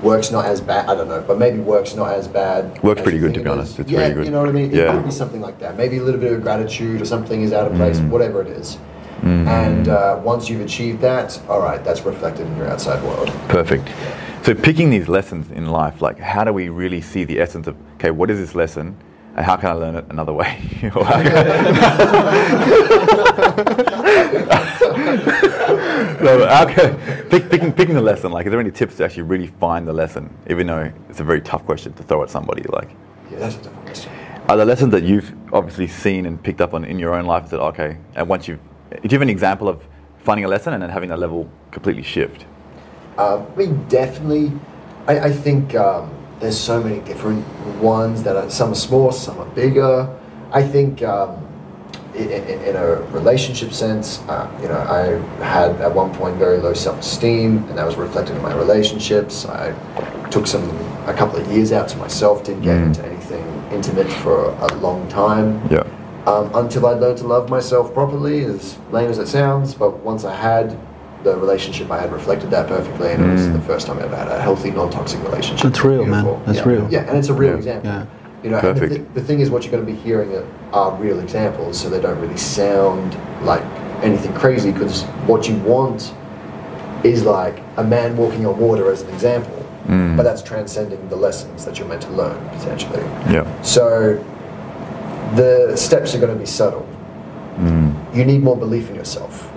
work's 0.01 0.31
not 0.31 0.45
as 0.45 0.61
bad. 0.61 0.87
I 0.89 0.95
don't 0.95 1.09
know, 1.09 1.21
but 1.27 1.37
maybe 1.37 1.59
work's 1.59 1.93
not 1.95 2.13
as 2.13 2.27
bad. 2.27 2.81
Work's 2.81 3.01
as 3.01 3.03
pretty 3.03 3.19
good, 3.19 3.33
to 3.33 3.41
be 3.41 3.49
honest. 3.49 3.79
It's 3.79 3.91
yeah, 3.91 3.99
very 3.99 4.13
good. 4.13 4.25
you 4.25 4.31
know 4.31 4.39
what 4.39 4.49
I 4.49 4.53
mean. 4.53 4.71
It 4.71 4.77
Yeah. 4.77 4.93
could 4.93 5.03
be 5.05 5.11
something 5.11 5.41
like 5.41 5.59
that. 5.59 5.75
Maybe 5.75 5.97
a 5.97 6.03
little 6.03 6.21
bit 6.21 6.31
of 6.31 6.41
gratitude 6.41 7.01
or 7.01 7.05
something 7.05 7.41
is 7.41 7.51
out 7.51 7.69
of 7.69 7.75
place. 7.75 7.97
Mm. 7.99 8.09
Whatever 8.09 8.41
it 8.41 8.47
is. 8.47 8.77
And 9.23 9.87
uh, 9.87 10.19
once 10.23 10.49
you've 10.49 10.61
achieved 10.61 10.99
that, 11.01 11.39
all 11.47 11.61
right, 11.61 11.83
that's 11.83 12.01
reflected 12.01 12.47
in 12.47 12.57
your 12.57 12.67
outside 12.67 13.03
world. 13.03 13.27
Perfect. 13.49 13.87
So 14.43 14.55
picking 14.55 14.89
these 14.89 15.07
lessons 15.07 15.51
in 15.51 15.67
life, 15.67 16.01
like 16.01 16.17
how 16.17 16.43
do 16.43 16.51
we 16.51 16.69
really 16.69 16.99
see 17.01 17.23
the 17.25 17.39
essence 17.39 17.67
of, 17.67 17.77
okay, 17.95 18.09
what 18.11 18.31
is 18.31 18.39
this 18.39 18.55
lesson 18.55 18.97
and 19.35 19.45
how 19.45 19.55
can 19.55 19.69
I 19.69 19.73
learn 19.73 19.95
it 19.95 20.05
another 20.09 20.33
way? 20.33 20.57
Or 20.95 21.05
how 21.05 21.21
can- 21.21 21.31
no, 26.23 26.37
but 26.39 27.29
pick, 27.29 27.49
picking, 27.49 27.71
picking 27.71 27.95
the 27.95 28.01
lesson, 28.01 28.31
like 28.31 28.45
is 28.47 28.51
there 28.51 28.59
any 28.59 28.71
tips 28.71 28.95
to 28.97 29.05
actually 29.05 29.23
really 29.23 29.47
find 29.47 29.87
the 29.87 29.93
lesson, 29.93 30.33
even 30.49 30.67
though 30.67 30.91
it's 31.09 31.19
a 31.19 31.23
very 31.23 31.41
tough 31.41 31.65
question 31.65 31.93
to 31.93 32.03
throw 32.03 32.23
at 32.23 32.29
somebody, 32.29 32.63
like 32.63 32.89
Yeah, 33.31 33.39
that's 33.39 33.55
a 33.57 33.61
tough 33.61 33.85
question. 33.85 34.11
are 34.49 34.57
there 34.57 34.65
lessons 34.65 34.91
that 34.91 35.03
you've 35.03 35.31
obviously 35.53 35.87
seen 35.87 36.25
and 36.25 36.41
picked 36.41 36.61
up 36.61 36.73
on 36.73 36.83
in 36.83 36.97
your 36.99 37.13
own 37.13 37.25
life 37.25 37.49
that, 37.51 37.59
okay, 37.61 37.97
and 38.15 38.27
once 38.27 38.47
you've, 38.47 38.59
do 38.89 38.97
you 39.03 39.09
have 39.11 39.21
an 39.21 39.29
example 39.29 39.69
of 39.69 39.83
finding 40.19 40.45
a 40.45 40.47
lesson 40.47 40.73
and 40.73 40.81
then 40.81 40.89
having 40.89 41.09
that 41.09 41.19
level 41.19 41.49
completely 41.71 42.03
shift? 42.03 42.45
Uh, 43.17 43.43
I 43.51 43.55
mean, 43.55 43.85
definitely. 43.87 44.51
I, 45.07 45.19
I 45.19 45.31
think 45.31 45.75
um, 45.75 46.09
there's 46.39 46.57
so 46.59 46.81
many 46.81 46.99
different 47.01 47.45
ones 47.81 48.23
that 48.23 48.35
are 48.35 48.49
some 48.49 48.71
are 48.71 48.75
small, 48.75 49.11
some 49.11 49.37
are 49.39 49.49
bigger. 49.55 50.07
I 50.51 50.63
think 50.63 51.01
um, 51.03 51.37
in, 52.15 52.29
in, 52.29 52.61
in 52.63 52.75
a 52.75 52.95
relationship 53.11 53.71
sense, 53.73 54.19
uh, 54.27 54.49
you 54.61 54.67
know, 54.67 54.77
I 54.77 55.43
had 55.45 55.79
at 55.81 55.93
one 55.93 56.13
point 56.13 56.35
very 56.37 56.57
low 56.57 56.73
self-esteem, 56.73 57.57
and 57.69 57.77
that 57.77 57.85
was 57.85 57.95
reflected 57.95 58.35
in 58.35 58.41
my 58.41 58.53
relationships. 58.53 59.45
I 59.45 59.73
took 60.29 60.47
some 60.47 60.63
a 61.07 61.13
couple 61.13 61.39
of 61.39 61.51
years 61.51 61.71
out 61.71 61.87
to 61.89 61.97
myself, 61.97 62.43
didn't 62.43 62.61
get 62.63 62.77
Mm. 62.77 62.87
into 62.87 63.05
anything 63.05 63.45
intimate 63.71 64.11
for 64.11 64.49
a 64.49 64.75
long 64.77 65.07
time. 65.09 65.61
Yeah. 65.69 65.83
um, 66.27 66.51
until 66.53 66.85
I 66.85 66.91
learned 66.93 67.17
to 67.19 67.27
love 67.27 67.49
myself 67.49 67.93
properly, 67.95 68.43
as 68.45 68.77
lame 68.91 69.09
as 69.09 69.17
it 69.17 69.27
sounds. 69.27 69.73
But 69.73 69.97
once 70.03 70.23
I 70.23 70.35
had 70.35 70.77
the 71.23 71.35
relationship 71.35 71.91
I 71.91 71.99
had 71.99 72.11
reflected 72.11 72.49
that 72.51 72.67
perfectly, 72.67 73.11
and 73.11 73.23
it 73.23 73.33
was 73.33 73.47
the 73.51 73.61
first 73.61 73.87
time 73.87 73.99
I 73.99 74.03
ever 74.03 74.15
had 74.15 74.27
a 74.27 74.41
healthy, 74.41 74.71
non-toxic 74.71 75.21
relationship. 75.23 75.63
That's 75.63 75.83
real, 75.83 76.05
man. 76.05 76.41
That's 76.45 76.59
yeah. 76.59 76.67
real. 76.67 76.87
Yeah, 76.91 76.99
and 77.01 77.17
it's 77.17 77.29
a 77.29 77.33
real 77.33 77.51
Yeah. 77.51 77.57
example. 77.57 77.91
Yeah. 77.91 78.05
You 78.43 78.49
know, 78.49 78.57
and 78.57 78.75
the, 78.75 78.81
Perfect. 78.81 79.13
the 79.13 79.21
thing 79.21 79.39
is, 79.39 79.49
what 79.51 79.63
you're 79.63 79.71
going 79.71 79.85
to 79.85 79.91
be 79.91 79.97
hearing 79.97 80.33
are- 80.35 80.43
are 80.73 80.91
real 80.95 81.19
examples, 81.19 81.77
so 81.79 81.89
they 81.89 81.99
don't 82.01 82.19
really 82.19 82.37
sound 82.37 83.15
like 83.43 83.61
anything 84.01 84.33
crazy. 84.33 84.71
Because 84.71 85.03
what 85.27 85.47
you 85.47 85.55
want 85.57 86.11
is 87.03 87.23
like 87.23 87.61
a 87.77 87.83
man 87.83 88.17
walking 88.17 88.45
on 88.47 88.57
water 88.59 88.91
as 88.91 89.01
an 89.03 89.09
example, 89.09 89.63
Mm. 89.87 90.15
but 90.17 90.23
that's 90.23 90.41
transcending 90.41 90.99
the 91.09 91.15
lessons 91.15 91.65
that 91.65 91.77
you're 91.77 91.87
meant 91.87 92.01
to 92.01 92.11
learn 92.11 92.37
potentially. 92.57 93.03
Yeah. 93.29 93.45
So 93.61 94.17
the 95.35 95.73
steps 95.75 96.15
are 96.15 96.19
going 96.19 96.33
to 96.33 96.39
be 96.39 96.45
subtle. 96.45 96.85
Mm. 97.59 97.93
You 98.15 98.25
need 98.25 98.43
more 98.43 98.57
belief 98.57 98.89
in 98.89 98.95
yourself. 98.95 99.51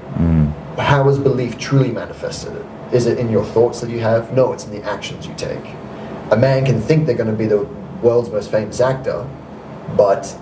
How 0.79 1.09
is 1.09 1.19
belief 1.19 1.59
truly 1.59 1.93
manifested? 1.93 2.65
Is 2.93 3.07
it 3.07 3.19
in 3.19 3.31
your 3.31 3.45
thoughts 3.45 3.81
that 3.81 3.91
you 3.91 4.01
have? 4.01 4.33
No, 4.33 4.53
it's 4.53 4.65
in 4.65 4.73
the 4.73 4.83
actions 4.83 5.27
you 5.27 5.35
take. 5.35 5.65
A 6.31 6.37
man 6.37 6.65
can 6.65 6.81
think 6.81 7.07
they're 7.07 7.15
going 7.15 7.31
to 7.31 7.37
be 7.37 7.47
the 7.47 7.63
world's 8.03 8.31
most 8.31 8.51
famous 8.51 8.81
actor, 8.81 9.29
but 9.97 10.37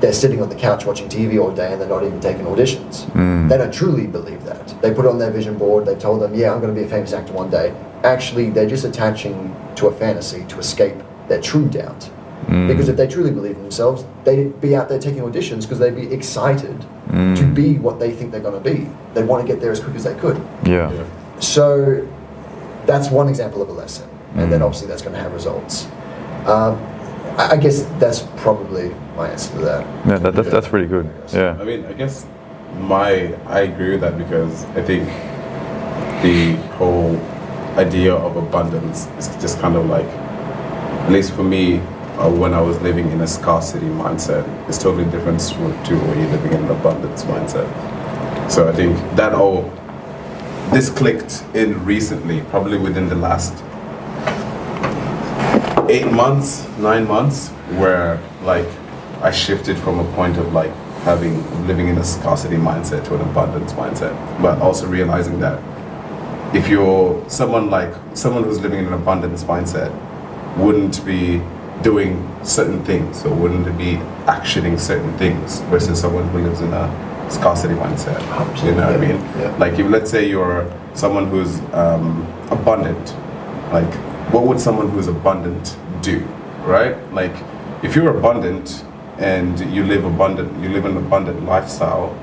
they're 0.00 0.12
sitting 0.12 0.40
on 0.40 0.48
the 0.48 0.54
couch 0.54 0.84
watching 0.84 1.08
TV 1.08 1.42
all 1.42 1.50
day 1.50 1.72
and 1.72 1.80
they're 1.80 1.88
not 1.88 2.04
even 2.04 2.20
taking 2.20 2.44
auditions. 2.44 3.06
Mm. 3.12 3.48
They 3.48 3.58
don't 3.58 3.72
truly 3.72 4.06
believe 4.06 4.44
that. 4.44 4.80
They 4.82 4.94
put 4.94 5.04
it 5.04 5.08
on 5.08 5.18
their 5.18 5.30
vision 5.30 5.58
board, 5.58 5.86
they've 5.86 5.98
told 5.98 6.22
them, 6.22 6.34
yeah, 6.34 6.52
I'm 6.52 6.60
going 6.60 6.74
to 6.74 6.80
be 6.80 6.86
a 6.86 6.90
famous 6.90 7.12
actor 7.12 7.32
one 7.32 7.50
day. 7.50 7.74
Actually, 8.04 8.50
they're 8.50 8.68
just 8.68 8.84
attaching 8.84 9.56
to 9.76 9.88
a 9.88 9.92
fantasy 9.92 10.44
to 10.46 10.58
escape 10.58 10.96
their 11.28 11.40
true 11.40 11.68
doubt. 11.68 12.08
Mm. 12.46 12.68
Because 12.68 12.88
if 12.88 12.96
they 12.96 13.08
truly 13.08 13.32
believe 13.32 13.56
in 13.56 13.62
themselves, 13.62 14.04
they'd 14.24 14.60
be 14.60 14.76
out 14.76 14.88
there 14.88 15.00
taking 15.00 15.22
auditions 15.22 15.62
because 15.62 15.78
they'd 15.78 15.96
be 15.96 16.12
excited 16.12 16.86
Mm. 17.08 17.36
to 17.36 17.44
be 17.44 17.78
what 17.78 18.00
they 18.00 18.10
think 18.10 18.32
they're 18.32 18.40
going 18.40 18.60
to 18.60 18.70
be. 18.70 18.88
They 19.14 19.22
want 19.22 19.46
to 19.46 19.52
get 19.52 19.60
there 19.60 19.70
as 19.70 19.78
quick 19.80 19.94
as 19.94 20.02
they 20.04 20.14
could. 20.14 20.36
Yeah. 20.64 20.90
Yeah. 20.92 21.04
So 21.38 22.06
that's 22.84 23.10
one 23.10 23.28
example 23.28 23.62
of 23.62 23.68
a 23.68 23.72
lesson, 23.72 24.08
and 24.34 24.50
then 24.52 24.60
Mm. 24.60 24.64
obviously 24.64 24.88
that's 24.88 25.02
going 25.02 25.14
to 25.14 25.20
have 25.22 25.32
results. 25.32 25.86
Um, 26.46 26.76
I 27.38 27.50
I 27.52 27.56
guess 27.56 27.82
that's 28.00 28.20
probably 28.38 28.92
my 29.16 29.28
answer 29.30 29.52
to 29.58 29.64
that. 29.64 29.86
Yeah, 30.06 30.18
that, 30.18 30.34
that's, 30.34 30.50
that's 30.50 30.68
pretty 30.68 30.86
good. 30.88 31.08
Yeah. 31.32 31.56
I 31.60 31.64
mean, 31.64 31.84
I 31.86 31.92
guess 31.92 32.26
my 32.80 33.34
I 33.46 33.60
agree 33.60 33.90
with 33.92 34.00
that 34.00 34.18
because 34.18 34.64
I 34.76 34.82
think 34.82 35.06
the 36.22 36.56
whole 36.76 37.16
idea 37.78 38.14
of 38.14 38.36
abundance 38.36 39.06
is 39.18 39.28
just 39.40 39.60
kind 39.60 39.76
of 39.76 39.86
like, 39.86 40.06
at 40.06 41.12
least 41.12 41.32
for 41.34 41.42
me, 41.44 41.80
uh, 42.18 42.30
when 42.30 42.54
I 42.54 42.60
was 42.60 42.80
living 42.80 43.10
in 43.10 43.20
a 43.20 43.26
scarcity 43.26 43.86
mindset, 43.86 44.46
it's 44.68 44.78
totally 44.78 45.04
different 45.10 45.40
to 45.40 45.54
when 45.54 46.20
you're 46.20 46.30
living 46.30 46.52
in 46.52 46.64
an 46.64 46.70
abundance 46.70 47.24
mindset. 47.24 47.68
So 48.50 48.68
I 48.68 48.72
think 48.72 48.96
that 49.16 49.34
all 49.34 49.62
this 50.72 50.88
clicked 50.88 51.44
in 51.54 51.84
recently, 51.84 52.40
probably 52.42 52.78
within 52.78 53.08
the 53.08 53.16
last 53.16 53.52
eight 55.90 56.10
months, 56.10 56.66
nine 56.78 57.06
months, 57.06 57.48
where 57.78 58.20
like 58.42 58.66
I 59.20 59.30
shifted 59.30 59.78
from 59.78 59.98
a 59.98 60.12
point 60.14 60.38
of 60.38 60.52
like 60.52 60.72
having 61.02 61.36
living 61.66 61.88
in 61.88 61.98
a 61.98 62.04
scarcity 62.04 62.56
mindset 62.56 63.04
to 63.06 63.14
an 63.14 63.20
abundance 63.20 63.74
mindset, 63.74 64.14
but 64.40 64.58
also 64.60 64.86
realizing 64.86 65.38
that 65.40 65.62
if 66.54 66.68
you're 66.68 67.22
someone 67.28 67.70
like 67.70 67.94
someone 68.14 68.44
who's 68.44 68.60
living 68.60 68.78
in 68.78 68.86
an 68.86 68.92
abundance 68.94 69.44
mindset 69.44 69.92
wouldn't 70.56 71.04
be 71.04 71.42
doing 71.82 72.28
certain 72.44 72.84
things 72.84 73.24
or 73.24 73.34
wouldn't 73.34 73.66
it 73.66 73.76
be 73.78 73.96
actioning 74.26 74.78
certain 74.78 75.16
things 75.18 75.60
versus 75.70 76.00
someone 76.00 76.28
who 76.28 76.38
lives 76.38 76.60
in 76.60 76.72
a 76.72 77.06
scarcity 77.30 77.74
mindset. 77.74 78.20
You 78.64 78.72
know 78.72 78.86
what 78.86 78.94
I 78.94 78.98
mean? 78.98 79.16
Yeah. 79.38 79.56
Like 79.58 79.78
if 79.78 79.88
let's 79.90 80.10
say 80.10 80.28
you're 80.28 80.72
someone 80.94 81.26
who's 81.26 81.60
um, 81.72 82.26
abundant, 82.50 83.14
like 83.72 83.92
what 84.32 84.46
would 84.46 84.60
someone 84.60 84.88
who's 84.90 85.08
abundant 85.08 85.76
do, 86.02 86.20
right? 86.62 86.96
Like 87.12 87.34
if 87.82 87.94
you're 87.94 88.16
abundant 88.16 88.84
and 89.18 89.58
you 89.72 89.84
live 89.84 90.04
abundant, 90.04 90.62
you 90.62 90.68
live 90.68 90.84
an 90.84 90.96
abundant 90.96 91.44
lifestyle, 91.44 92.16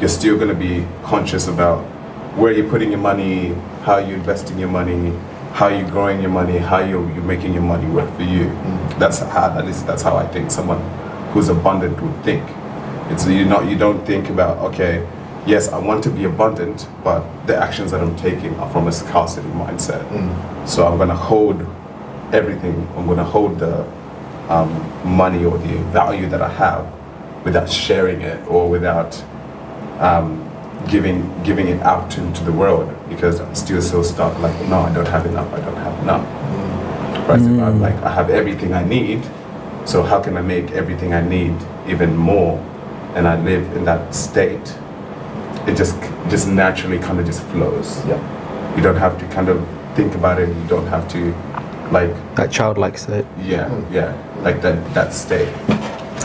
you're 0.00 0.08
still 0.08 0.36
going 0.36 0.48
to 0.48 0.54
be 0.54 0.86
conscious 1.02 1.48
about 1.48 1.82
where 2.36 2.52
you're 2.52 2.68
putting 2.68 2.90
your 2.90 3.00
money, 3.00 3.54
how 3.82 3.98
you're 3.98 4.16
investing 4.16 4.58
your 4.58 4.68
money, 4.68 5.12
how 5.52 5.68
you're 5.68 5.88
growing 5.88 6.20
your 6.20 6.30
money, 6.30 6.58
how 6.58 6.78
you're, 6.78 7.06
you're 7.12 7.24
making 7.24 7.52
your 7.52 7.62
money 7.62 7.86
work 7.86 8.14
for 8.16 8.22
you. 8.22 8.46
That's 8.98 9.18
how 9.20 9.56
at 9.58 9.66
least 9.66 9.86
that's 9.86 10.02
how 10.02 10.16
I 10.16 10.26
think 10.28 10.50
someone 10.50 10.80
who's 11.32 11.48
abundant 11.48 12.00
would 12.00 12.24
think. 12.24 12.48
It's 13.10 13.26
you 13.26 13.44
not 13.44 13.66
you 13.68 13.76
don't 13.76 14.04
think 14.06 14.28
about 14.28 14.58
okay, 14.58 15.06
yes, 15.46 15.68
I 15.68 15.78
want 15.78 16.04
to 16.04 16.10
be 16.10 16.24
abundant, 16.24 16.86
but 17.02 17.24
the 17.46 17.56
actions 17.56 17.90
that 17.90 18.00
I'm 18.00 18.16
taking 18.16 18.54
are 18.60 18.70
from 18.70 18.86
a 18.86 18.92
scarcity 18.92 19.48
mindset. 19.48 20.04
So 20.68 20.86
I'm 20.86 20.98
gonna 20.98 21.16
hold 21.16 21.62
everything. 22.32 22.86
I'm 22.96 23.06
gonna 23.06 23.24
hold 23.24 23.58
the 23.58 23.86
um, 24.48 24.70
money 25.04 25.44
or 25.44 25.58
the 25.58 25.78
value 25.92 26.28
that 26.28 26.42
I 26.42 26.48
have 26.48 26.92
without 27.44 27.70
sharing 27.70 28.20
it 28.20 28.46
or 28.48 28.68
without 28.68 29.22
um, 30.00 30.47
giving 30.86 31.42
giving 31.42 31.68
it 31.68 31.80
out 31.82 32.16
into 32.18 32.44
the 32.44 32.52
world 32.52 32.94
because 33.08 33.40
I'm 33.40 33.54
still 33.54 33.82
so 33.82 34.02
stuck. 34.02 34.38
Like, 34.38 34.54
no, 34.68 34.80
I 34.80 34.92
don't 34.92 35.08
have 35.08 35.26
enough. 35.26 35.52
I 35.52 35.60
don't 35.60 35.76
have 35.76 36.02
enough. 36.02 37.28
Right? 37.28 37.40
So 37.40 37.46
I'm 37.46 37.78
mm. 37.78 37.80
like, 37.80 37.94
I 37.96 38.10
have 38.10 38.30
everything 38.30 38.72
I 38.72 38.84
need. 38.84 39.22
So 39.84 40.02
how 40.02 40.20
can 40.20 40.36
I 40.36 40.42
make 40.42 40.70
everything 40.72 41.14
I 41.14 41.20
need 41.20 41.54
even 41.86 42.16
more? 42.16 42.58
And 43.14 43.26
I 43.26 43.40
live 43.42 43.64
in 43.76 43.84
that 43.84 44.14
state. 44.14 44.74
It 45.66 45.76
just 45.76 46.00
just 46.30 46.48
naturally 46.48 46.98
kind 46.98 47.18
of 47.18 47.26
just 47.26 47.42
flows. 47.44 48.04
Yeah. 48.06 48.20
You 48.76 48.82
don't 48.82 48.96
have 48.96 49.18
to 49.18 49.26
kind 49.28 49.48
of 49.48 49.66
think 49.94 50.14
about 50.14 50.40
it. 50.40 50.48
You 50.48 50.66
don't 50.68 50.86
have 50.86 51.08
to 51.08 51.34
like 51.90 52.12
That 52.36 52.50
childlike 52.50 52.98
state. 52.98 53.24
yeah, 53.40 53.68
hmm. 53.68 53.94
yeah, 53.94 54.12
like 54.42 54.60
that 54.62 54.94
that 54.94 55.14
state. 55.14 55.48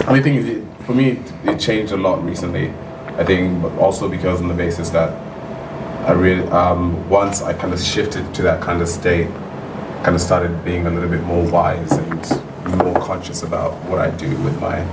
I 0.08 0.22
think 0.22 0.46
it, 0.46 0.64
for 0.86 0.94
me, 0.94 1.12
it, 1.12 1.34
it 1.46 1.60
changed 1.60 1.94
a 1.94 1.98
lot 1.98 2.24
recently. 2.24 2.74
I 3.18 3.24
think 3.24 3.64
also 3.80 4.10
because 4.10 4.42
on 4.42 4.48
the 4.48 4.54
basis 4.54 4.90
that 4.90 5.12
I 6.08 6.12
really 6.14 6.48
um, 6.50 7.08
once 7.10 7.42
I 7.42 7.54
kind 7.54 7.74
of 7.74 7.80
shifted 7.80 8.34
to 8.36 8.42
that 8.42 8.62
kind 8.62 8.82
of 8.82 8.88
state, 8.88 9.28
kind 10.04 10.16
of 10.16 10.22
started 10.22 10.66
being 10.66 10.86
a 10.88 10.90
little 10.90 11.10
bit 11.10 11.22
more 11.24 11.50
wise 11.50 11.92
and 11.92 12.78
more 12.78 13.00
conscious 13.00 13.44
about 13.44 13.74
what 13.86 14.00
I 14.00 14.10
do 14.12 14.30
with 14.42 14.60
my 14.60 14.84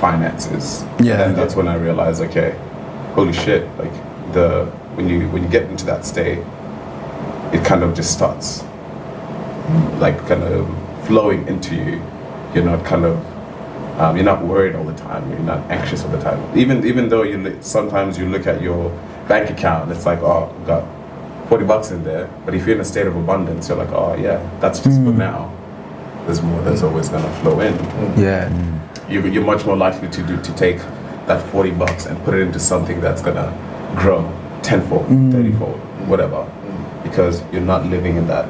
finances. 0.00 0.84
Yeah. 1.00 1.22
and 1.24 1.36
that's 1.36 1.56
when 1.56 1.66
I 1.66 1.76
realized, 1.76 2.22
okay, 2.22 2.56
holy 3.14 3.32
shit! 3.32 3.66
Like 3.78 3.92
the 4.32 4.66
when 4.94 5.08
you 5.08 5.28
when 5.30 5.42
you 5.42 5.48
get 5.48 5.64
into 5.64 5.84
that 5.86 6.04
state, 6.04 6.38
it 7.52 7.64
kind 7.64 7.82
of 7.82 7.94
just 7.94 8.12
starts 8.12 8.62
like 9.98 10.18
kind 10.28 10.42
of 10.42 11.06
flowing 11.06 11.46
into 11.48 11.74
you. 11.74 12.02
You're 12.54 12.64
not 12.64 12.84
kind 12.84 13.04
of 13.04 13.35
um, 13.98 14.16
you're 14.16 14.24
not 14.24 14.44
worried 14.44 14.74
all 14.74 14.84
the 14.84 14.94
time. 14.94 15.28
You're 15.30 15.38
not 15.40 15.70
anxious 15.70 16.04
all 16.04 16.10
the 16.10 16.20
time. 16.20 16.38
Even 16.56 16.86
even 16.86 17.08
though 17.08 17.22
you 17.22 17.58
sometimes 17.62 18.18
you 18.18 18.28
look 18.28 18.46
at 18.46 18.60
your 18.60 18.90
bank 19.26 19.50
account 19.50 19.84
and 19.84 19.92
it's 19.92 20.06
like 20.06 20.20
oh 20.20 20.54
I've 20.54 20.66
got 20.66 21.48
forty 21.48 21.64
bucks 21.64 21.90
in 21.90 22.04
there. 22.04 22.28
But 22.44 22.54
if 22.54 22.66
you're 22.66 22.74
in 22.74 22.80
a 22.80 22.84
state 22.84 23.06
of 23.06 23.16
abundance, 23.16 23.68
you're 23.68 23.78
like 23.78 23.92
oh 23.92 24.14
yeah 24.14 24.38
that's 24.60 24.80
just 24.80 24.98
for 25.00 25.12
hmm. 25.12 25.18
now. 25.18 25.52
There's 26.26 26.42
more 26.42 26.60
that's 26.62 26.82
always 26.82 27.08
gonna 27.08 27.32
flow 27.40 27.60
in. 27.60 27.72
Hmm. 27.74 28.20
Yeah. 28.20 28.48
Hmm. 28.48 29.12
You, 29.12 29.26
you're 29.26 29.44
much 29.44 29.64
more 29.64 29.76
likely 29.76 30.08
to 30.08 30.22
do 30.22 30.36
to 30.42 30.54
take 30.56 30.78
that 31.26 31.40
forty 31.50 31.70
bucks 31.70 32.06
and 32.06 32.22
put 32.24 32.34
it 32.34 32.40
into 32.40 32.58
something 32.58 33.00
that's 33.00 33.22
gonna 33.22 33.50
grow 33.96 34.30
tenfold, 34.62 35.06
thirtyfold, 35.06 35.78
whatever, 36.06 36.44
because 37.04 37.42
you're 37.52 37.62
not 37.62 37.86
living 37.86 38.16
in 38.16 38.26
that. 38.26 38.46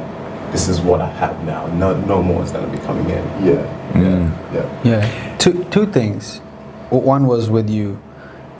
This 0.52 0.68
is 0.68 0.80
what 0.80 1.00
I 1.00 1.08
have 1.08 1.44
now. 1.44 1.66
No, 1.66 1.96
no 2.02 2.22
more 2.22 2.42
is 2.42 2.50
gonna 2.52 2.70
be 2.70 2.78
coming 2.78 3.08
in. 3.10 3.24
Yeah. 3.44 3.62
Yeah. 3.94 4.52
Yeah. 4.54 4.82
Yeah. 4.84 5.36
Two 5.38 5.64
two 5.64 5.86
things. 5.86 6.38
One 6.90 7.26
was 7.26 7.50
with 7.50 7.68
you. 7.68 8.00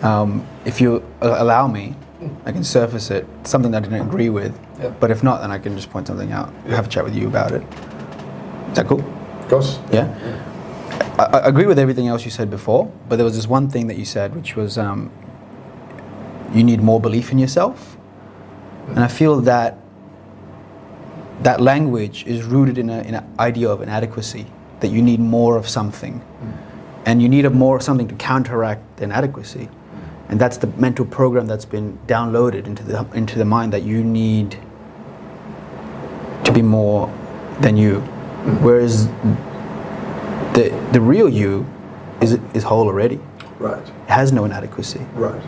Um, 0.03 0.47
if 0.65 0.81
you 0.81 1.03
allow 1.21 1.67
me, 1.67 1.95
I 2.45 2.53
can 2.53 2.65
surface 2.65 3.11
it. 3.11 3.27
Something 3.45 3.71
that 3.73 3.79
I 3.79 3.89
didn't 3.89 4.07
agree 4.07 4.31
with. 4.31 4.59
Yeah. 4.81 4.89
But 5.01 5.11
if 5.11 5.23
not, 5.23 5.41
then 5.41 5.51
I 5.51 5.59
can 5.59 5.75
just 5.77 5.91
point 5.91 6.07
something 6.07 6.33
out. 6.33 6.53
Have 6.67 6.87
a 6.87 6.89
chat 6.89 7.05
with 7.05 7.15
you 7.15 7.29
about 7.29 7.53
it. 7.53 7.63
Is 8.71 8.77
that 8.77 8.87
cool? 8.87 9.01
Of 9.41 9.49
course. 9.49 9.79
Yeah. 9.93 10.13
I, 11.19 11.25
I 11.25 11.49
agree 11.49 11.67
with 11.67 11.79
everything 11.79 12.09
else 12.09 12.25
you 12.25 12.31
said 12.31 12.51
before, 12.51 12.93
but 13.09 13.17
there 13.17 13.25
was 13.25 13.37
this 13.37 13.47
one 13.47 13.71
thing 13.71 13.87
that 13.87 13.97
you 13.97 14.05
said, 14.05 14.35
which 14.35 14.57
was 14.57 14.77
um, 14.77 15.11
you 16.53 16.63
need 16.63 16.83
more 16.83 17.01
belief 17.01 17.33
in 17.33 17.39
yourself, 17.39 17.97
and 18.89 18.99
I 18.99 19.09
feel 19.09 19.41
that 19.43 19.79
that 21.43 21.61
language 21.61 22.25
is 22.27 22.45
rooted 22.45 22.79
in, 22.79 22.91
a, 22.91 23.03
in 23.03 23.15
an 23.15 23.35
idea 23.39 23.69
of 23.69 23.83
inadequacy, 23.83 24.47
that 24.81 24.89
you 24.89 25.03
need 25.03 25.21
more 25.21 25.57
of 25.57 25.69
something, 25.69 26.21
mm. 26.21 26.53
and 27.05 27.23
you 27.23 27.29
need 27.29 27.45
a 27.45 27.51
more 27.51 27.77
of 27.77 27.83
something 27.83 28.09
to 28.09 28.15
counteract 28.15 28.97
the 28.97 29.05
inadequacy, 29.05 29.69
and 30.29 30.41
that's 30.41 30.57
the 30.57 30.67
mental 30.79 31.05
program 31.05 31.47
that's 31.47 31.65
been 31.65 31.99
downloaded 32.07 32.67
into 32.67 32.83
the 32.83 33.07
into 33.15 33.39
the 33.39 33.45
mind 33.45 33.73
that 33.73 33.83
you 33.83 34.03
need 34.03 34.59
to 36.45 36.53
be 36.53 36.63
more 36.63 37.13
than 37.61 37.77
you, 37.77 38.01
mm. 38.01 38.61
whereas 38.63 39.09
the 40.55 40.71
the 40.93 41.01
real 41.01 41.29
you 41.29 41.67
is 42.21 42.39
is 42.55 42.65
whole 42.65 42.87
already. 42.87 43.21
Right. 43.59 43.83
It 43.83 44.11
has 44.11 44.33
no 44.33 44.45
inadequacy. 44.45 45.01
Right. 45.15 45.43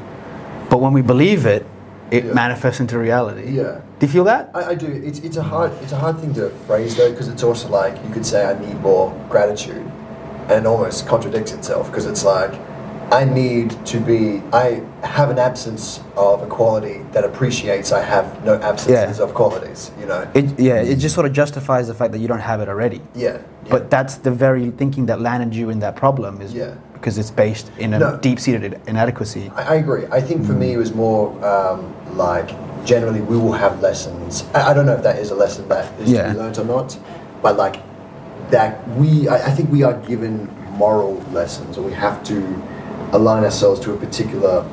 But 0.70 0.78
when 0.78 0.92
we 0.92 1.02
believe 1.02 1.46
it, 1.46 1.66
it 2.10 2.24
Yeah. 2.24 2.32
manifests 2.32 2.80
into 2.80 2.98
reality. 2.98 3.50
Yeah. 3.50 3.80
Do 3.98 4.06
you 4.06 4.12
feel 4.12 4.24
that? 4.24 4.50
I, 4.54 4.70
I 4.70 4.74
do. 4.74 4.86
It's, 4.86 5.18
it's 5.20 5.36
a 5.36 5.42
hard 5.42 5.72
it's 5.82 5.92
a 5.92 5.96
hard 5.98 6.18
thing 6.20 6.32
to 6.34 6.50
phrase 6.66 6.96
though 6.96 7.10
because 7.10 7.28
it's 7.28 7.42
also 7.42 7.68
like 7.68 7.94
you 8.06 8.10
could 8.12 8.24
say 8.26 8.44
I 8.44 8.58
need 8.58 8.80
more 8.80 9.12
gratitude, 9.28 9.84
and 10.48 10.64
it 10.64 10.66
almost 10.66 11.06
contradicts 11.06 11.52
itself 11.52 11.86
because 11.90 12.06
it's 12.06 12.24
like 12.24 12.52
I 13.10 13.24
need 13.24 13.70
to 13.86 13.98
be 14.00 14.42
I 14.52 14.82
have 15.02 15.30
an 15.30 15.38
absence 15.38 16.00
of 16.16 16.42
a 16.42 16.46
quality 16.46 16.98
that 17.12 17.24
appreciates 17.24 17.90
I 17.92 18.02
have 18.02 18.44
no 18.44 18.54
absences 18.60 19.18
Yeah. 19.18 19.24
of 19.24 19.32
qualities. 19.34 19.90
You 20.00 20.06
know. 20.06 20.28
It, 20.34 20.58
yeah, 20.60 20.76
it 20.92 20.96
just 20.96 21.14
sort 21.14 21.26
of 21.26 21.32
justifies 21.32 21.88
the 21.88 21.94
fact 21.94 22.12
that 22.12 22.18
you 22.18 22.28
don't 22.28 22.40
have 22.52 22.60
it 22.60 22.68
already. 22.68 23.00
yeah. 23.14 23.38
yeah. 23.64 23.70
But 23.70 23.90
that's 23.90 24.14
the 24.16 24.30
very 24.30 24.70
thinking 24.70 25.06
that 25.06 25.20
landed 25.20 25.54
you 25.54 25.68
in 25.70 25.78
that 25.80 25.94
problem 25.96 26.40
is 26.42 26.52
Yeah. 26.54 26.74
Because 27.00 27.16
it's 27.18 27.30
based 27.30 27.70
in 27.78 27.94
a 27.94 27.98
No. 27.98 28.16
deep-seated 28.18 28.80
inadequacy. 28.86 29.50
I, 29.54 29.62
I 29.62 29.74
agree. 29.76 30.04
I 30.10 30.20
think 30.20 30.44
for 30.46 30.52
me 30.52 30.72
it 30.72 30.76
was 30.76 30.92
more 30.94 31.30
um, 31.44 31.94
like 32.16 32.50
generally 32.84 33.20
we 33.20 33.36
will 33.36 33.52
have 33.52 33.80
lessons. 33.80 34.44
I, 34.54 34.70
I 34.70 34.74
don't 34.74 34.86
know 34.86 34.94
if 34.94 35.02
that 35.02 35.18
is 35.18 35.30
a 35.30 35.34
lesson 35.34 35.68
that 35.68 35.98
is 36.00 36.10
Yeah. 36.10 36.24
to 36.28 36.32
be 36.32 36.38
learned 36.38 36.58
or 36.58 36.64
not, 36.64 36.98
but 37.42 37.56
like 37.56 37.76
that 38.50 38.86
we 38.96 39.28
I, 39.28 39.46
I 39.48 39.50
think 39.50 39.70
we 39.70 39.82
are 39.82 39.94
given 40.06 40.48
moral 40.72 41.14
lessons 41.32 41.76
or 41.78 41.82
we 41.82 41.92
have 41.92 42.22
to 42.24 42.36
align 43.12 43.44
ourselves 43.44 43.80
to 43.80 43.92
a 43.92 43.96
particular 43.96 44.64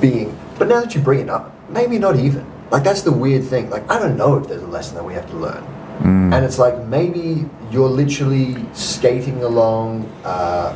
being. 0.00 0.36
But 0.58 0.68
now 0.68 0.80
that 0.80 0.94
you 0.94 1.00
bring 1.00 1.20
it 1.20 1.28
up, 1.30 1.54
maybe 1.70 1.98
not 1.98 2.16
even. 2.16 2.44
Like 2.70 2.84
that's 2.84 3.02
the 3.02 3.12
weird 3.12 3.44
thing. 3.44 3.70
Like 3.70 3.88
I 3.90 3.98
don't 3.98 4.16
know 4.16 4.36
if 4.36 4.48
there's 4.48 4.62
a 4.62 4.66
lesson 4.66 4.96
that 4.96 5.04
we 5.04 5.14
have 5.14 5.28
to 5.30 5.36
learn. 5.36 5.64
And 6.04 6.44
it's 6.44 6.58
like 6.58 6.76
maybe 6.86 7.46
you're 7.70 7.88
literally 7.88 8.56
skating 8.72 9.42
along 9.42 10.04
uh, 10.24 10.74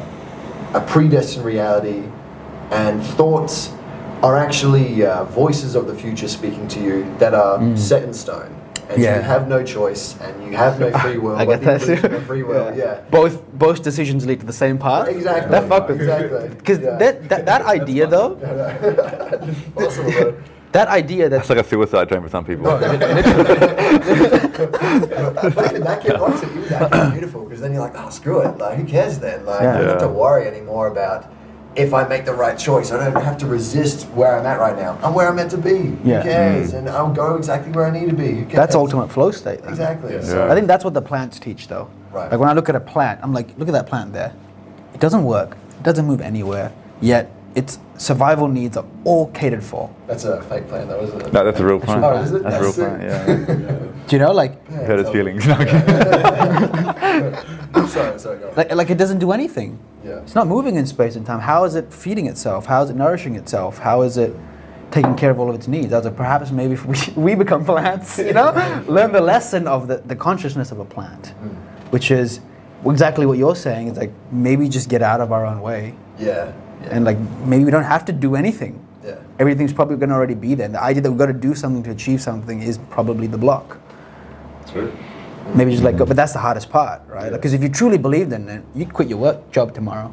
a 0.75 0.81
predestined 0.81 1.45
reality, 1.45 2.03
and 2.71 3.03
thoughts 3.03 3.73
are 4.23 4.37
actually 4.37 5.05
uh, 5.05 5.25
voices 5.25 5.75
of 5.75 5.87
the 5.87 5.95
future 5.95 6.29
speaking 6.29 6.67
to 6.69 6.81
you 6.81 7.05
that 7.19 7.35
are 7.35 7.59
set 7.77 8.03
in 8.03 8.13
stone. 8.15 8.55
And 8.89 9.01
Yeah. 9.03 9.17
you 9.17 9.23
have 9.23 9.49
no 9.49 9.63
choice, 9.65 10.17
and 10.21 10.33
you 10.45 10.57
have 10.57 10.79
no 10.81 10.91
free 10.99 11.19
will. 11.25 11.37
I 11.37 11.45
but 11.47 11.61
get 11.61 11.65
that 11.65 11.81
too. 11.81 11.87
believe 11.97 12.05
in 12.05 12.13
no 12.13 12.21
free 12.21 12.43
will, 12.43 12.77
yeah. 12.77 13.01
Both 13.11 13.43
both 13.55 13.83
decisions 13.83 14.27
lead 14.27 14.41
to 14.41 14.47
the 14.47 14.53
same 14.53 14.77
path. 14.79 15.09
Exactly. 15.09 15.51
That 15.51 15.69
fuck 15.69 15.89
Exactly. 15.91 16.49
Because 16.59 16.79
Yeah. 16.81 16.97
that, 16.99 17.29
that 17.29 17.47
that 17.47 17.63
idea 17.79 18.07
though, 18.07 18.35
Possible, 19.75 20.11
though. 20.13 20.35
that 20.73 20.89
idea 20.89 21.29
that 21.29 21.37
That's 21.39 21.51
like 21.51 21.59
a 21.59 21.65
suicide 21.65 22.09
dream 22.09 22.23
for 22.23 22.29
some 22.29 22.45
people. 22.45 22.65
But 22.65 22.81
even 24.65 25.83
that 25.83 26.01
kid 26.03 26.21
likes 26.21 26.43
it. 26.43 26.49
Even 26.51 26.69
that 26.69 26.93
kid's 26.93 27.11
beautiful 27.13 27.45
because 27.45 27.61
then 27.61 27.73
you're 27.73 27.83
like, 27.83 27.95
oh, 27.97 28.11
screw 28.11 28.41
it. 28.43 28.59
Like, 28.59 28.79
who 28.79 28.85
cares 28.85 29.19
then? 29.19 29.45
Like, 29.45 29.63
Yeah. 29.63 29.75
I 29.75 29.79
don't 29.79 29.89
have 29.89 29.99
to 30.01 30.09
worry 30.09 30.47
anymore 30.47 30.89
about 30.89 31.31
if 31.75 31.95
I 31.95 32.07
make 32.07 32.25
the 32.27 32.35
right 32.35 32.59
choice. 32.59 32.93
I 32.93 33.03
don't 33.11 33.23
have 33.23 33.39
to 33.39 33.47
resist 33.47 34.07
where 34.11 34.39
I'm 34.39 34.45
at 34.47 34.59
right 34.61 34.77
now. 34.77 34.99
I'm 35.03 35.15
where 35.15 35.29
I'm 35.29 35.37
meant 35.37 35.51
to 35.53 35.59
be. 35.59 35.97
Yeah. 36.05 36.19
Who 36.19 36.23
cares? 36.23 36.73
Mm. 36.73 36.79
And 36.79 36.89
I'll 36.91 37.13
go 37.13 37.37
exactly 37.37 37.73
where 37.73 37.87
I 37.87 37.91
need 37.91 38.11
to 38.11 38.17
be. 38.17 38.33
Who 38.33 38.43
cares? 38.45 38.53
that's 38.55 38.75
ultimate 38.75 39.11
flow 39.11 39.31
state. 39.31 39.61
then. 39.63 39.71
Exactly. 39.71 40.15
Yeah. 40.15 40.23
So, 40.23 40.51
I 40.51 40.55
think 40.55 40.67
that's 40.67 40.85
what 40.85 40.95
the 40.95 41.03
plants 41.03 41.39
teach, 41.39 41.69
though. 41.69 41.89
Right. 42.13 42.31
Like 42.31 42.39
when 42.41 42.49
I 42.49 42.53
look 42.53 42.69
at 42.69 42.77
a 42.77 42.81
plant, 42.81 43.21
I'm 43.23 43.33
like, 43.33 43.57
look 43.59 43.69
at 43.69 43.73
that 43.73 43.87
plant 43.87 44.13
there. 44.13 44.35
It 44.93 45.01
doesn't 45.01 45.25
work. 45.25 45.57
It 45.79 45.83
doesn't 45.83 46.05
move 46.07 46.21
anywhere. 46.21 46.73
Yet 47.01 47.31
its 47.55 47.79
survival 47.99 48.49
needs 48.49 48.77
are 48.77 48.85
all 49.05 49.31
catered 49.33 49.63
for. 49.63 49.95
that's 50.07 50.25
a 50.25 50.41
fake 50.43 50.69
plan, 50.69 50.89
though, 50.89 51.03
isn't 51.03 51.21
it? 51.21 51.33
No, 51.33 51.45
that's 51.45 51.61
a 51.61 51.65
real 51.65 51.81
plant. 51.81 52.05
Oh, 52.05 52.15
is 52.15 52.33
it? 52.33 52.43
That's 52.43 52.57
a 52.57 52.61
real 52.61 52.73
That's 52.73 52.99
plant, 52.99 53.03
yeah. 53.03 53.93
Do 54.09 54.17
you 54.17 54.19
know, 54.19 54.33
like, 54.33 54.59
Yeah, 54.71 54.77
Hurt 54.85 54.99
his 54.99 55.07
so- 55.09 55.13
feelings. 55.13 55.45
sorry, 57.93 58.19
sorry, 58.19 58.39
go 58.39 58.53
like, 58.57 58.75
like 58.75 58.91
it 58.91 58.99
doesn't 58.99 59.19
do 59.19 59.33
anything. 59.33 59.79
Yeah. 60.05 60.19
It's 60.19 60.35
not 60.35 60.47
moving 60.47 60.77
in 60.77 60.87
space 60.87 61.17
and 61.17 61.25
time. 61.27 61.41
How 61.41 61.65
is 61.65 61.75
it 61.75 61.93
feeding 61.93 62.27
itself? 62.27 62.67
How 62.67 62.83
is 62.83 62.91
it 62.91 62.97
nourishing 62.97 63.37
itself? 63.37 63.79
How 63.79 64.03
is 64.03 64.17
it 64.17 64.35
taking 64.91 65.15
care 65.15 65.31
of 65.31 65.39
all 65.39 65.49
of 65.49 65.55
its 65.55 65.69
needs? 65.69 65.93
As 65.93 66.07
a, 66.07 66.11
perhaps 66.11 66.51
maybe 66.51 66.75
we, 66.75 66.97
we 67.17 67.35
become 67.35 67.65
plants, 67.65 68.19
you 68.19 68.33
know, 68.33 68.53
learn 68.89 69.13
the 69.13 69.21
lesson 69.21 69.67
of 69.67 69.89
the, 69.89 69.99
the 69.99 70.17
consciousness 70.17 70.73
of 70.73 70.81
a 70.81 70.85
plant, 70.85 71.29
hmm. 71.29 71.49
which 71.91 72.11
is 72.11 72.41
exactly 72.85 73.27
what 73.27 73.39
you're 73.39 73.57
saying. 73.57 73.89
It's 73.89 73.99
like 73.99 74.13
maybe 74.31 74.69
just 74.69 74.89
get 74.89 75.03
out 75.03 75.21
of 75.21 75.33
our 75.33 75.47
own 75.47 75.61
way, 75.61 75.95
yeah. 76.19 76.53
Yeah. 76.83 76.95
and 76.97 77.05
like 77.05 77.19
maybe 77.45 77.65
we 77.65 77.71
don't 77.71 77.85
have 77.85 78.05
to 78.07 78.13
do 78.13 78.35
anything. 78.37 78.85
yeah. 79.05 79.17
Everything's 79.39 79.73
probably 79.73 79.97
going 79.97 80.09
to 80.11 80.15
already 80.15 80.35
be 80.35 80.55
there. 80.55 80.67
And 80.67 80.75
the 80.75 80.83
idea 80.83 81.03
that 81.03 81.11
we've 81.11 81.19
got 81.19 81.27
to 81.27 81.33
do 81.33 81.55
something 81.55 81.83
to 81.85 81.91
achieve 81.91 82.21
something 82.21 82.63
is 82.63 82.79
probably 82.91 83.27
the 83.27 83.39
block. 83.39 83.79
True. 84.71 84.93
Maybe 85.55 85.73
just 85.73 85.83
let 85.83 85.97
go. 85.97 86.07
But 86.07 86.17
that's 86.17 86.33
the 86.33 86.39
hardest 86.39 86.71
part, 86.71 87.03
right? 87.09 87.31
Because 87.33 87.53
if 87.53 87.63
you 87.63 87.69
truly 87.69 87.99
believed 87.99 88.33
in 88.33 88.49
it, 88.49 88.63
you'd 88.75 88.93
quit 88.93 89.09
your 89.09 89.19
work 89.19 89.51
job 89.51 89.75
tomorrow. 89.75 90.13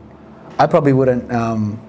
I 0.58 0.68
probably 0.68 0.92
wouldn't. 0.94 1.32
Um, 1.32 1.80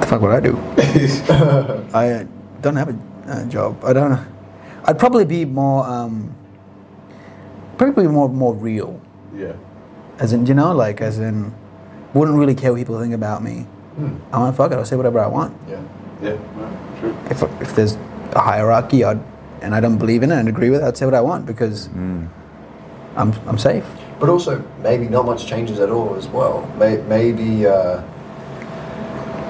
the 0.00 0.06
fuck 0.06 0.20
would 0.22 0.32
I 0.32 0.40
do? 0.40 0.56
I 1.92 2.10
uh, 2.10 2.24
don't 2.60 2.76
have 2.76 2.88
a 2.88 2.98
uh, 3.30 3.44
job. 3.46 3.84
I 3.84 3.92
don't 3.92 4.10
know. 4.12 4.24
I'd 4.84 4.98
probably 4.98 5.24
be 5.24 5.44
more, 5.44 5.84
um, 5.86 6.34
probably 7.76 8.06
more 8.06 8.28
more 8.28 8.54
real. 8.54 9.00
Yeah. 9.34 9.52
As 10.18 10.32
in, 10.32 10.46
you 10.46 10.54
know, 10.54 10.72
like 10.72 11.00
as 11.00 11.18
in, 11.18 11.52
wouldn't 12.14 12.36
really 12.38 12.54
care 12.54 12.72
what 12.72 12.78
people 12.78 12.98
think 13.00 13.14
about 13.14 13.42
me. 13.42 13.66
I'm 14.32 14.42
like, 14.42 14.54
fuck 14.54 14.72
it. 14.72 14.76
I'll 14.76 14.84
say 14.84 14.96
whatever 14.96 15.20
I 15.20 15.26
want. 15.26 15.54
Yeah. 15.68 15.82
Yeah. 16.22 16.36
True. 17.00 17.16
If 17.30 17.42
if 17.60 17.74
there's 17.74 17.96
a 18.32 18.40
hierarchy, 18.40 19.04
I'd, 19.04 19.20
and 19.60 19.74
I 19.74 19.80
don't 19.80 19.98
believe 19.98 20.22
in 20.22 20.30
it 20.30 20.38
and 20.38 20.48
agree 20.48 20.70
with 20.70 20.80
it, 20.82 20.86
I'd 20.86 20.96
say 20.96 21.04
what 21.04 21.14
I 21.14 21.20
want 21.20 21.44
because 21.46 21.88
I'm 21.88 22.30
I'm 23.16 23.58
safe. 23.58 23.84
But 24.18 24.28
also, 24.28 24.64
maybe 24.82 25.08
not 25.08 25.24
much 25.26 25.46
changes 25.46 25.80
at 25.80 25.90
all 25.90 26.14
as 26.14 26.28
well. 26.28 26.66
May, 26.78 26.98
maybe, 27.08 27.66
uh, 27.66 28.02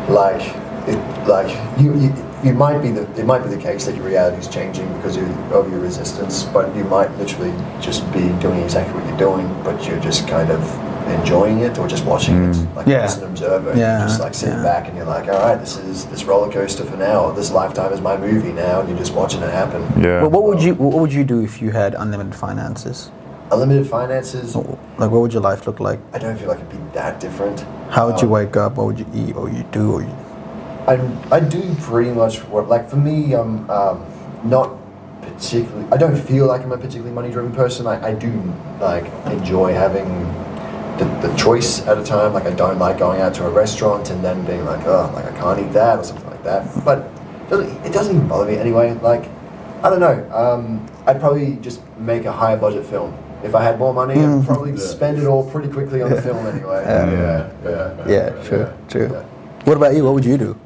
like, 0.08 0.42
it, 0.86 1.28
like 1.28 1.50
you, 1.80 1.92
you, 1.98 2.14
you 2.44 2.54
might 2.54 2.78
be 2.80 2.90
the 2.90 3.02
it 3.20 3.26
might 3.26 3.42
be 3.42 3.48
the 3.48 3.60
case 3.60 3.86
that 3.86 3.96
your 3.96 4.06
reality 4.06 4.38
is 4.38 4.48
changing 4.48 4.86
because 4.94 5.16
of, 5.16 5.28
of 5.52 5.70
your 5.70 5.80
resistance, 5.80 6.44
but 6.44 6.74
you 6.76 6.84
might 6.84 7.10
literally 7.18 7.52
just 7.80 8.10
be 8.12 8.28
doing 8.40 8.60
exactly 8.62 8.94
what 8.94 9.06
you're 9.08 9.18
doing, 9.18 9.46
but 9.64 9.84
you're 9.86 10.00
just 10.00 10.28
kind 10.28 10.50
of 10.50 10.60
enjoying 11.10 11.60
it 11.60 11.78
or 11.78 11.86
just 11.88 12.04
watching 12.04 12.44
it, 12.50 12.56
like 12.74 12.86
Yeah. 12.86 13.04
as 13.04 13.18
an 13.18 13.24
observer. 13.24 13.74
Yeah, 13.76 13.98
You're 13.98 14.08
just 14.08 14.20
like 14.20 14.34
sitting 14.34 14.56
yeah. 14.56 14.62
back 14.62 14.88
and 14.88 14.96
you're 14.96 15.06
like, 15.06 15.28
all 15.28 15.38
right, 15.40 15.58
this 15.58 15.76
is 15.76 16.06
this 16.06 16.24
roller 16.24 16.50
coaster 16.52 16.84
for 16.84 16.96
now. 16.96 17.30
This 17.32 17.50
lifetime 17.50 17.92
is 17.92 18.00
my 18.00 18.16
movie 18.16 18.52
now, 18.52 18.80
and 18.80 18.88
you're 18.88 18.98
just 18.98 19.14
watching 19.14 19.42
it 19.42 19.50
happen. 19.50 19.82
yeah. 20.02 20.20
Well, 20.22 20.30
what 20.30 20.44
would 20.44 20.62
you 20.62 20.74
What 20.74 20.98
would 21.00 21.12
you 21.12 21.24
do 21.24 21.42
if 21.42 21.60
you 21.62 21.70
had 21.70 21.94
unlimited 21.94 22.34
finances? 22.34 23.10
Unlimited 23.52 23.86
finances. 23.88 24.54
Like, 24.54 25.10
what 25.10 25.20
would 25.22 25.32
your 25.32 25.42
life 25.42 25.66
look 25.66 25.80
like? 25.80 25.98
I 26.12 26.18
don't 26.18 26.36
feel 26.38 26.48
like 26.48 26.58
it'd 26.58 26.70
be 26.70 26.78
that 26.94 27.18
different. 27.18 27.64
How 27.90 28.06
would 28.06 28.20
you 28.20 28.28
Um, 28.28 28.32
wake 28.38 28.56
up? 28.56 28.76
What 28.76 28.86
would 28.86 28.98
you 29.00 29.06
eat? 29.14 29.34
What 29.34 29.44
would 29.44 29.54
you 29.54 29.64
do? 29.72 29.92
Or 29.94 30.02
you, 30.02 30.14
I, 30.86 30.98
I 31.32 31.40
do 31.40 31.60
pretty 31.80 32.10
much 32.12 32.38
what 32.52 32.68
like 32.68 32.88
for 32.88 32.96
me 32.96 33.34
I'm 33.34 33.68
um, 33.70 34.04
not 34.44 34.70
particularly 35.22 35.86
I 35.92 35.96
don't 35.96 36.16
feel 36.16 36.46
like 36.46 36.62
I'm 36.62 36.72
a 36.72 36.76
particularly 36.78 37.12
money 37.12 37.30
driven 37.30 37.52
person 37.52 37.86
I, 37.86 37.96
I 38.08 38.12
do 38.14 38.30
like 38.80 39.04
enjoy 39.26 39.72
having 39.74 40.08
the, 41.01 41.28
the 41.28 41.35
choice 41.35 41.81
at 41.86 41.97
a 41.97 42.05
time 42.05 42.35
like 42.35 42.44
I 42.44 42.51
don't 42.51 42.78
like 42.78 42.98
going 42.98 43.20
out 43.20 43.32
to 43.35 43.47
a 43.47 43.51
restaurant 43.51 44.10
and 44.10 44.22
then 44.22 44.44
being 44.44 44.64
like 44.66 44.86
oh 44.86 45.10
like 45.14 45.24
I 45.24 45.36
can't 45.39 45.59
eat 45.59 45.72
that 45.72 45.98
or 45.98 46.05
something 46.05 46.28
like 46.28 46.44
that 46.44 46.85
but 46.85 47.10
it 47.51 47.93
doesn't, 47.93 48.14
even 48.14 48.28
bother 48.28 48.51
me 48.51 48.59
anyway 48.59 48.93
like 49.01 49.28
I 49.82 49.89
don't 49.89 50.01
know 50.01 50.31
um, 50.32 50.86
I'd 51.06 51.18
probably 51.18 51.56
just 51.56 51.81
make 51.98 52.27
a 52.27 52.32
higher 52.32 52.56
budget 52.56 52.85
film 52.85 53.16
if 53.43 53.55
I 53.55 53.62
had 53.64 53.78
more 53.78 53.94
money 53.94 54.14
I'd 54.14 54.44
probably 54.44 54.77
spend 54.77 55.18
it 55.18 55.27
all 55.27 55.51
pretty 55.51 55.68
quickly 55.68 56.02
on 56.02 56.10
the 56.10 56.20
film 56.20 56.47
anyway 56.47 56.85
Yeah. 56.86 57.51
Yeah. 57.64 58.09
yeah, 58.09 58.44
true, 58.44 58.72
true. 58.89 59.09
yeah. 59.10 59.22
What 59.64 59.77
about 59.77 59.94
you? 59.94 60.05
What 60.05 60.14
would 60.14 60.24
you 60.24 60.36
do? 60.36 60.59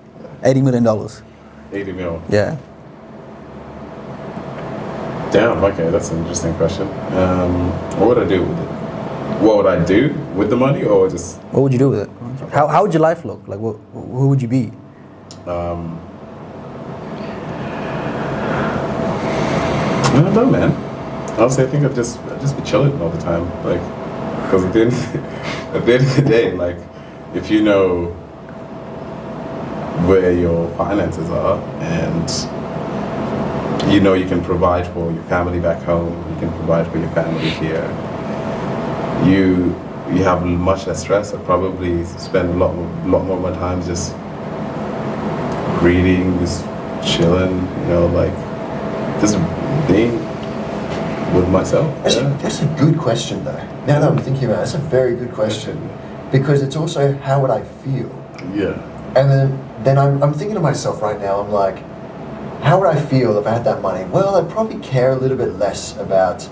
Eighty 0.42 0.62
million 0.62 0.82
dollars. 0.82 1.22
80 1.72 1.92
mil. 1.92 2.22
Yeah. 2.28 2.56
Damn, 5.32 5.64
okay, 5.64 5.90
that's 5.90 6.10
an 6.10 6.18
interesting 6.18 6.54
question. 6.54 6.86
Um, 7.16 7.70
what 7.98 8.08
would 8.08 8.18
I 8.18 8.28
do 8.28 8.44
with 8.44 8.58
it? 8.60 8.73
What 9.40 9.56
would 9.56 9.66
I 9.66 9.84
do 9.84 10.12
with 10.34 10.50
the 10.50 10.56
money 10.56 10.84
or 10.84 11.08
just 11.08 11.38
What 11.52 11.62
would 11.62 11.72
you 11.72 11.78
do 11.78 11.90
with 11.90 12.00
it? 12.00 12.10
How 12.52 12.66
How 12.66 12.82
would 12.82 12.92
your 12.92 13.02
life 13.02 13.24
look? 13.24 13.46
Like, 13.46 13.58
what, 13.58 13.76
who 13.92 14.28
would 14.28 14.40
you 14.40 14.48
be? 14.48 14.72
Um, 15.46 16.00
I 20.14 20.20
don't 20.22 20.34
know, 20.34 20.46
man. 20.46 20.70
Honestly, 21.38 21.64
I 21.64 21.66
think 21.66 21.84
I'd 21.84 21.94
just 21.94 22.20
I'd 22.20 22.40
just 22.40 22.56
be 22.56 22.62
chilling 22.62 23.00
all 23.02 23.10
the 23.10 23.20
time, 23.20 23.44
like, 23.64 23.80
because 24.44 24.64
at 24.64 24.72
the 24.72 24.82
end 24.82 24.92
at 25.74 25.84
the 25.84 25.94
end 25.94 26.06
of 26.06 26.16
the 26.16 26.22
day, 26.22 26.52
like, 26.52 26.78
if 27.34 27.50
you 27.50 27.62
know 27.62 28.06
where 30.06 30.32
your 30.32 30.68
finances 30.76 31.28
are 31.30 31.58
and 31.80 32.30
you 33.92 34.00
know 34.00 34.14
you 34.14 34.26
can 34.26 34.42
provide 34.44 34.86
for 34.88 35.10
your 35.12 35.22
family 35.24 35.60
back 35.60 35.82
home, 35.82 36.12
you 36.32 36.38
can 36.40 36.50
provide 36.58 36.86
for 36.90 36.98
your 36.98 37.10
family 37.10 37.50
here, 37.50 37.82
you 39.22 39.74
you 40.10 40.22
have 40.22 40.44
much 40.44 40.86
less 40.86 41.00
stress. 41.00 41.32
I'd 41.32 41.44
probably 41.44 42.04
spend 42.04 42.50
a 42.50 42.56
lot 42.56 42.74
more, 42.74 42.86
lot 43.06 43.24
more 43.24 43.36
of 43.36 43.42
my 43.42 43.52
time 43.52 43.82
just 43.82 44.14
reading, 45.82 46.38
just 46.38 46.64
chilling, 47.02 47.56
you 47.82 47.88
know, 47.88 48.06
like 48.12 48.32
just 49.20 49.36
being 49.88 50.20
With 51.34 51.48
myself. 51.48 51.90
That's, 52.04 52.16
yeah. 52.16 52.32
a, 52.32 52.38
that's 52.42 52.60
a 52.60 52.66
good 52.78 52.96
question, 52.96 53.44
though. 53.44 53.56
Now 53.86 53.98
that 53.98 54.04
I'm 54.04 54.18
thinking 54.18 54.44
about 54.44 54.58
it, 54.58 54.70
that's 54.70 54.74
a 54.74 54.78
very 54.78 55.16
good 55.16 55.32
question. 55.32 55.90
Because 56.30 56.62
it's 56.62 56.76
also 56.76 57.12
how 57.18 57.40
would 57.40 57.50
I 57.50 57.64
feel? 57.82 58.08
Yeah. 58.52 58.78
And 59.16 59.28
then, 59.28 59.84
then 59.84 59.98
I'm, 59.98 60.22
I'm 60.22 60.32
thinking 60.32 60.54
to 60.54 60.60
myself 60.60 61.02
right 61.02 61.18
now, 61.20 61.40
I'm 61.40 61.50
like, 61.50 61.78
how 62.62 62.78
would 62.78 62.88
I 62.88 63.00
feel 63.00 63.36
if 63.38 63.46
I 63.46 63.52
had 63.52 63.64
that 63.64 63.82
money? 63.82 64.04
Well, 64.10 64.36
I'd 64.36 64.48
probably 64.48 64.78
care 64.78 65.10
a 65.10 65.16
little 65.16 65.36
bit 65.36 65.54
less 65.54 65.96
about 65.96 66.48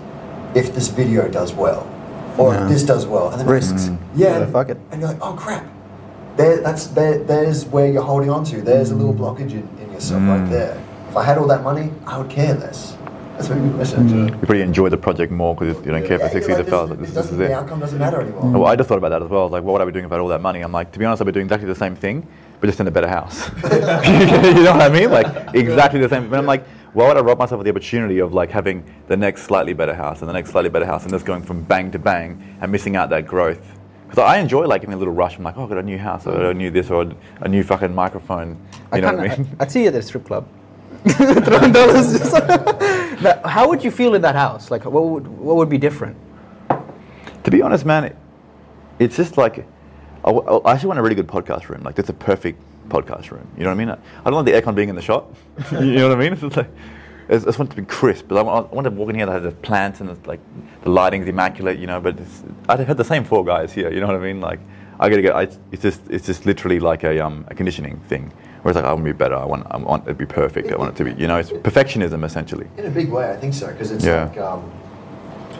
if 0.56 0.74
this 0.74 0.88
video 0.88 1.28
does 1.28 1.52
well 1.52 1.86
or 2.38 2.54
Yeah. 2.54 2.66
this 2.66 2.82
does 2.82 3.06
well. 3.06 3.30
And 3.30 3.40
then 3.40 3.46
Risks. 3.46 3.84
Mm. 3.84 3.98
Yeah. 4.14 4.38
Yeah, 4.40 4.46
fuck 4.46 4.68
it. 4.70 4.78
And 4.90 5.00
you're 5.00 5.10
like, 5.10 5.20
oh 5.22 5.34
crap. 5.34 5.64
There, 6.36 6.62
that's, 6.62 6.86
there, 6.88 7.18
there's 7.18 7.66
where 7.66 7.86
you're 7.86 8.02
holding 8.02 8.30
on 8.30 8.44
to. 8.44 8.62
There's 8.62 8.90
a 8.90 8.94
little 8.94 9.12
mm. 9.12 9.18
blockage 9.18 9.52
in, 9.52 9.68
in 9.82 9.92
yourself 9.92 10.22
right 10.22 10.40
mm. 10.40 10.50
there. 10.50 10.82
If 11.10 11.16
I 11.16 11.24
had 11.24 11.36
all 11.36 11.46
that 11.48 11.62
money, 11.62 11.92
I 12.06 12.18
would 12.18 12.30
care 12.30 12.54
less. 12.54 12.96
That's 13.34 13.48
a 13.48 13.54
very 13.54 13.66
good 13.66 13.74
question. 13.76 14.08
You 14.08 14.30
probably 14.36 14.62
enjoy 14.62 14.88
the 14.88 14.96
project 14.96 15.32
more 15.32 15.54
because 15.54 15.76
you 15.84 15.92
don't 15.92 16.06
care 16.06 16.18
Yeah, 16.18 16.28
for 16.28 16.32
six 16.32 16.48
you're 16.48 16.58
years 16.58 16.66
like, 16.66 16.68
if 16.68 16.72
I 16.72 16.80
was 16.82 16.90
this- 16.90 16.98
like, 16.98 16.98
this, 17.00 17.10
it 17.10 17.14
this 17.14 17.24
doesn't- 17.24 17.38
The 17.38 17.54
outcome 17.54 17.80
doesn't 17.80 17.98
matter 17.98 18.20
anymore. 18.20 18.50
Well, 18.60 18.66
I 18.66 18.76
just 18.76 18.88
thought 18.88 18.98
about 18.98 19.08
that 19.10 19.22
as 19.22 19.28
well. 19.28 19.42
I 19.42 19.44
was 19.44 19.52
like, 19.52 19.62
what 19.62 19.72
would 19.72 19.82
I 19.82 19.84
be 19.84 19.92
doing 19.92 20.04
if 20.04 20.12
I 20.12 20.14
had 20.16 20.20
all 20.20 20.28
that 20.28 20.40
money? 20.40 20.60
I'm 20.60 20.72
like, 20.72 20.92
to 20.92 20.98
be 20.98 21.04
honest, 21.04 21.20
I'd 21.22 21.26
be 21.26 21.32
doing 21.32 21.46
exactly 21.46 21.68
the 21.68 21.74
same 21.74 21.96
thing, 21.96 22.26
but 22.60 22.66
just 22.66 22.80
in 22.80 22.86
a 22.86 22.90
better 22.90 23.08
house. 23.08 23.50
you 23.64 23.80
know 23.80 24.72
what 24.72 24.82
I 24.82 24.88
mean? 24.88 25.10
Like 25.10 25.54
exactly 25.54 26.00
the 26.00 26.08
same. 26.08 26.28
But 26.28 26.38
I'm 26.38 26.46
like, 26.46 26.64
why 26.92 27.08
would 27.08 27.16
I 27.16 27.20
rob 27.20 27.38
myself 27.38 27.60
of 27.60 27.64
the 27.64 27.70
opportunity 27.70 28.18
of 28.18 28.34
like 28.34 28.50
having 28.50 28.84
the 29.08 29.16
next 29.16 29.44
slightly 29.44 29.72
better 29.72 29.94
house 29.94 30.20
and 30.20 30.28
the 30.28 30.32
next 30.32 30.50
slightly 30.50 30.68
better 30.68 30.84
house 30.84 31.02
and 31.04 31.12
just 31.12 31.24
going 31.24 31.42
from 31.42 31.62
bang 31.62 31.90
to 31.92 31.98
bang 31.98 32.56
and 32.60 32.70
missing 32.70 32.96
out 32.96 33.08
that 33.10 33.26
growth? 33.26 33.60
Because 34.06 34.24
I 34.24 34.38
enjoy 34.38 34.66
like 34.66 34.82
getting 34.82 34.94
a 34.94 34.98
little 34.98 35.14
rush. 35.14 35.38
I'm 35.38 35.42
like, 35.44 35.56
oh, 35.56 35.64
I 35.64 35.68
got 35.68 35.78
a 35.78 35.82
new 35.82 35.96
house 35.96 36.26
or 36.26 36.50
a 36.50 36.54
new 36.54 36.70
this 36.70 36.90
or 36.90 37.10
a 37.40 37.48
new 37.48 37.62
fucking 37.64 37.94
microphone. 37.94 38.58
You 38.72 38.98
I 38.98 39.00
know 39.00 39.16
what 39.16 39.30
I 39.30 39.36
mean? 39.38 39.56
I'd 39.58 39.72
see 39.72 39.82
you 39.82 39.88
at 39.88 39.94
a 39.94 40.02
strip 40.02 40.26
club. 40.26 40.46
Throwing 41.08 41.72
dollars. 41.72 42.18
just- 42.18 42.36
how 43.46 43.68
would 43.68 43.82
you 43.82 43.90
feel 43.90 44.14
in 44.14 44.22
that 44.22 44.34
house? 44.34 44.70
Like, 44.70 44.84
what 44.84 45.04
would 45.04 45.26
what 45.26 45.56
would 45.56 45.70
be 45.70 45.78
different? 45.78 46.16
To 47.44 47.50
be 47.50 47.62
honest, 47.62 47.86
man, 47.86 48.04
it, 48.04 48.16
it's 48.98 49.16
just 49.16 49.38
like 49.38 49.66
I 50.24 50.30
actually 50.66 50.88
want 50.88 50.98
a 50.98 51.02
really 51.02 51.14
good 51.14 51.26
podcast 51.26 51.68
room. 51.68 51.82
Like 51.82 51.94
that's 51.94 52.10
a 52.10 52.14
perfect 52.14 52.62
podcast 52.88 53.30
room. 53.30 53.46
You 53.56 53.64
know 53.64 53.70
what 53.70 53.76
I 53.76 53.84
mean? 53.84 53.90
I, 53.90 53.98
I 54.24 54.30
don't 54.30 54.44
like 54.44 54.46
the 54.46 54.60
aircon 54.60 54.74
being 54.74 54.88
in 54.88 54.94
the 54.94 55.02
shop. 55.02 55.34
you 55.72 55.80
know 55.80 56.08
what 56.08 56.18
I 56.18 56.20
mean? 56.20 56.32
It's 56.42 56.42
just 56.42 56.56
like 56.56 56.70
I 57.28 57.38
just 57.38 57.58
want 57.58 57.70
it 57.72 57.76
to 57.76 57.82
be 57.82 57.86
crisp. 57.86 58.26
But 58.28 58.38
I 58.38 58.42
want, 58.42 58.70
I 58.72 58.74
want 58.74 58.84
to 58.84 58.90
walk 58.90 59.08
in 59.08 59.14
here 59.14 59.26
that 59.26 59.32
has 59.32 59.42
the 59.42 59.52
plants 59.52 60.00
and 60.00 60.10
it's 60.10 60.26
like 60.26 60.40
the 60.82 60.90
lighting's 60.90 61.28
immaculate. 61.28 61.78
You 61.78 61.86
know, 61.86 62.00
but 62.00 62.18
it's, 62.18 62.42
I've 62.68 62.86
had 62.86 62.96
the 62.96 63.04
same 63.04 63.24
four 63.24 63.44
guys 63.44 63.72
here. 63.72 63.92
You 63.92 64.00
know 64.00 64.06
what 64.06 64.16
I 64.16 64.20
mean? 64.20 64.40
Like 64.40 64.60
I 64.98 65.08
gotta 65.08 65.22
get. 65.22 65.34
I, 65.34 65.42
it's 65.70 65.82
just 65.82 66.00
it's 66.10 66.26
just 66.26 66.46
literally 66.46 66.80
like 66.80 67.04
a 67.04 67.24
um 67.24 67.44
a 67.48 67.54
conditioning 67.54 68.00
thing. 68.08 68.32
Whereas 68.62 68.76
like 68.76 68.84
I 68.84 68.92
want 68.92 69.04
to 69.06 69.12
be 69.12 69.16
better. 69.16 69.36
I 69.36 69.44
want 69.44 69.66
I 69.70 69.76
want 69.76 70.04
it 70.04 70.08
to 70.08 70.14
be 70.14 70.26
perfect. 70.26 70.70
I 70.72 70.76
want 70.76 70.92
it 70.92 70.96
to 70.96 71.04
be. 71.04 71.20
You 71.20 71.26
know, 71.26 71.38
it's 71.38 71.50
perfectionism 71.50 72.24
essentially. 72.24 72.68
In 72.76 72.86
a 72.86 72.90
big 72.90 73.10
way, 73.10 73.30
I 73.30 73.36
think 73.36 73.54
so, 73.54 73.68
because 73.68 73.90
it's 73.90 74.04
Yeah. 74.04 74.24
like, 74.26 74.38
um, 74.38 74.70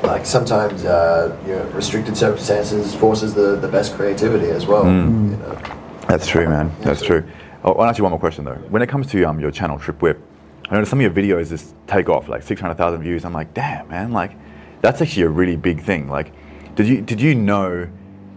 like 0.02 0.26
sometimes 0.26 0.84
uh, 0.84 1.36
you 1.46 1.54
know, 1.54 1.64
restricted 1.70 2.16
circumstances 2.16 2.94
forces 2.94 3.34
the, 3.34 3.56
the 3.56 3.68
best 3.68 3.94
creativity 3.94 4.50
as 4.50 4.66
well. 4.66 4.84
Mm. 4.84 5.30
You 5.30 5.36
know? 5.36 5.81
That's 6.08 6.26
true, 6.26 6.48
man. 6.48 6.74
That's 6.80 7.02
true. 7.02 7.24
Oh, 7.64 7.72
I'll 7.74 7.84
ask 7.84 7.98
you 7.98 8.04
one 8.04 8.10
more 8.10 8.20
question 8.20 8.44
though. 8.44 8.56
When 8.70 8.82
it 8.82 8.88
comes 8.88 9.06
to 9.08 9.24
um, 9.24 9.38
your 9.38 9.50
channel, 9.50 9.78
Trip 9.78 10.02
Whip, 10.02 10.20
I 10.68 10.76
know 10.76 10.84
some 10.84 11.00
of 11.00 11.02
your 11.02 11.10
videos 11.10 11.48
just 11.50 11.74
take 11.86 12.08
off 12.08 12.28
like 12.28 12.42
600,000 12.42 13.02
views. 13.02 13.24
I'm 13.24 13.32
like, 13.32 13.54
damn, 13.54 13.88
man, 13.88 14.12
like 14.12 14.32
that's 14.80 15.00
actually 15.00 15.22
a 15.22 15.28
really 15.28 15.56
big 15.56 15.82
thing. 15.82 16.08
Like, 16.08 16.32
did 16.74 16.88
you 16.88 17.00
did 17.00 17.20
you 17.20 17.34
know 17.34 17.88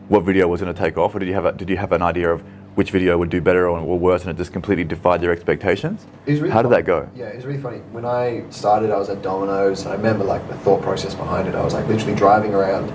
what 0.08 0.24
video 0.24 0.48
was 0.48 0.62
going 0.62 0.74
to 0.74 0.80
take 0.80 0.98
off, 0.98 1.16
or 1.16 1.20
did 1.20 1.28
you 1.28 1.34
have 1.34 1.46
a, 1.46 1.52
did 1.52 1.70
you 1.70 1.78
have 1.78 1.92
an 1.92 2.02
idea 2.02 2.32
of 2.32 2.44
which 2.76 2.92
video 2.92 3.18
would 3.18 3.30
do 3.30 3.42
better 3.42 3.68
or, 3.70 3.80
or 3.80 3.98
worse, 3.98 4.22
and 4.22 4.32
it 4.32 4.38
just 4.38 4.54
completely 4.54 4.84
defied 4.84 5.24
your 5.24 5.32
expectations? 5.32 6.06
Really 6.28 6.50
How 6.50 6.62
did 6.62 6.72
that 6.72 6.86
go? 6.86 7.10
Yeah, 7.16 7.28
it 7.28 7.38
was 7.38 7.46
really 7.46 7.62
funny. 7.62 7.78
When 7.92 8.06
I 8.06 8.44
started, 8.50 8.92
I 8.92 8.98
was 8.98 9.10
at 9.10 9.22
Domino's, 9.22 9.82
and 9.82 9.94
I 9.94 9.96
remember 9.96 10.24
like 10.24 10.48
the 10.48 10.56
thought 10.58 10.82
process 10.84 11.16
behind 11.16 11.48
it. 11.48 11.56
I 11.56 11.64
was 11.64 11.74
like 11.74 11.88
literally 11.88 12.16
driving 12.16 12.54
around, 12.54 12.92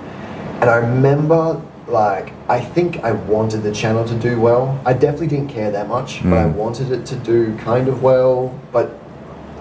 and 0.61 0.69
I 0.69 0.75
remember 0.77 1.61
like 1.87 2.31
I 2.47 2.59
think 2.59 3.03
I 3.03 3.11
wanted 3.11 3.63
the 3.63 3.71
channel 3.71 4.05
to 4.05 4.15
do 4.15 4.39
well. 4.39 4.79
I 4.85 4.93
definitely 4.93 5.27
didn't 5.27 5.49
care 5.49 5.71
that 5.71 5.87
much, 5.87 6.21
but 6.23 6.37
I 6.37 6.43
Mm. 6.45 6.55
wanted 6.55 6.91
it 6.91 7.05
to 7.07 7.15
do 7.15 7.55
kind 7.57 7.87
of 7.87 8.01
well, 8.03 8.53
but 8.71 8.91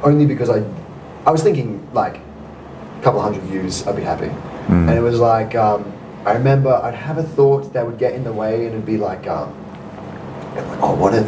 only 0.03 0.27
because 0.27 0.51
I, 0.51 0.63
I 1.27 1.31
was 1.31 1.43
thinking 1.43 1.87
like 1.93 2.17
a 2.17 3.03
couple 3.03 3.21
hundred 3.21 3.43
views, 3.43 3.87
I'd 3.87 3.97
be 3.97 4.03
happy. 4.03 4.29
Mm. 4.69 4.89
And 4.89 4.91
it 4.91 5.01
was 5.03 5.19
like 5.19 5.55
um, 5.55 5.93
I 6.25 6.33
remember 6.35 6.71
I'd 6.83 6.95
have 6.95 7.19
a 7.19 7.23
thought 7.23 7.73
that 7.73 7.85
would 7.87 7.99
get 7.99 8.13
in 8.15 8.23
the 8.25 8.33
way, 8.33 8.67
and 8.67 8.75
it'd 8.75 8.87
be 8.87 8.97
like. 8.99 9.27
Um, 9.27 9.55
like, 10.57 10.65
oh, 10.83 10.95
what 10.97 11.15
if? 11.15 11.27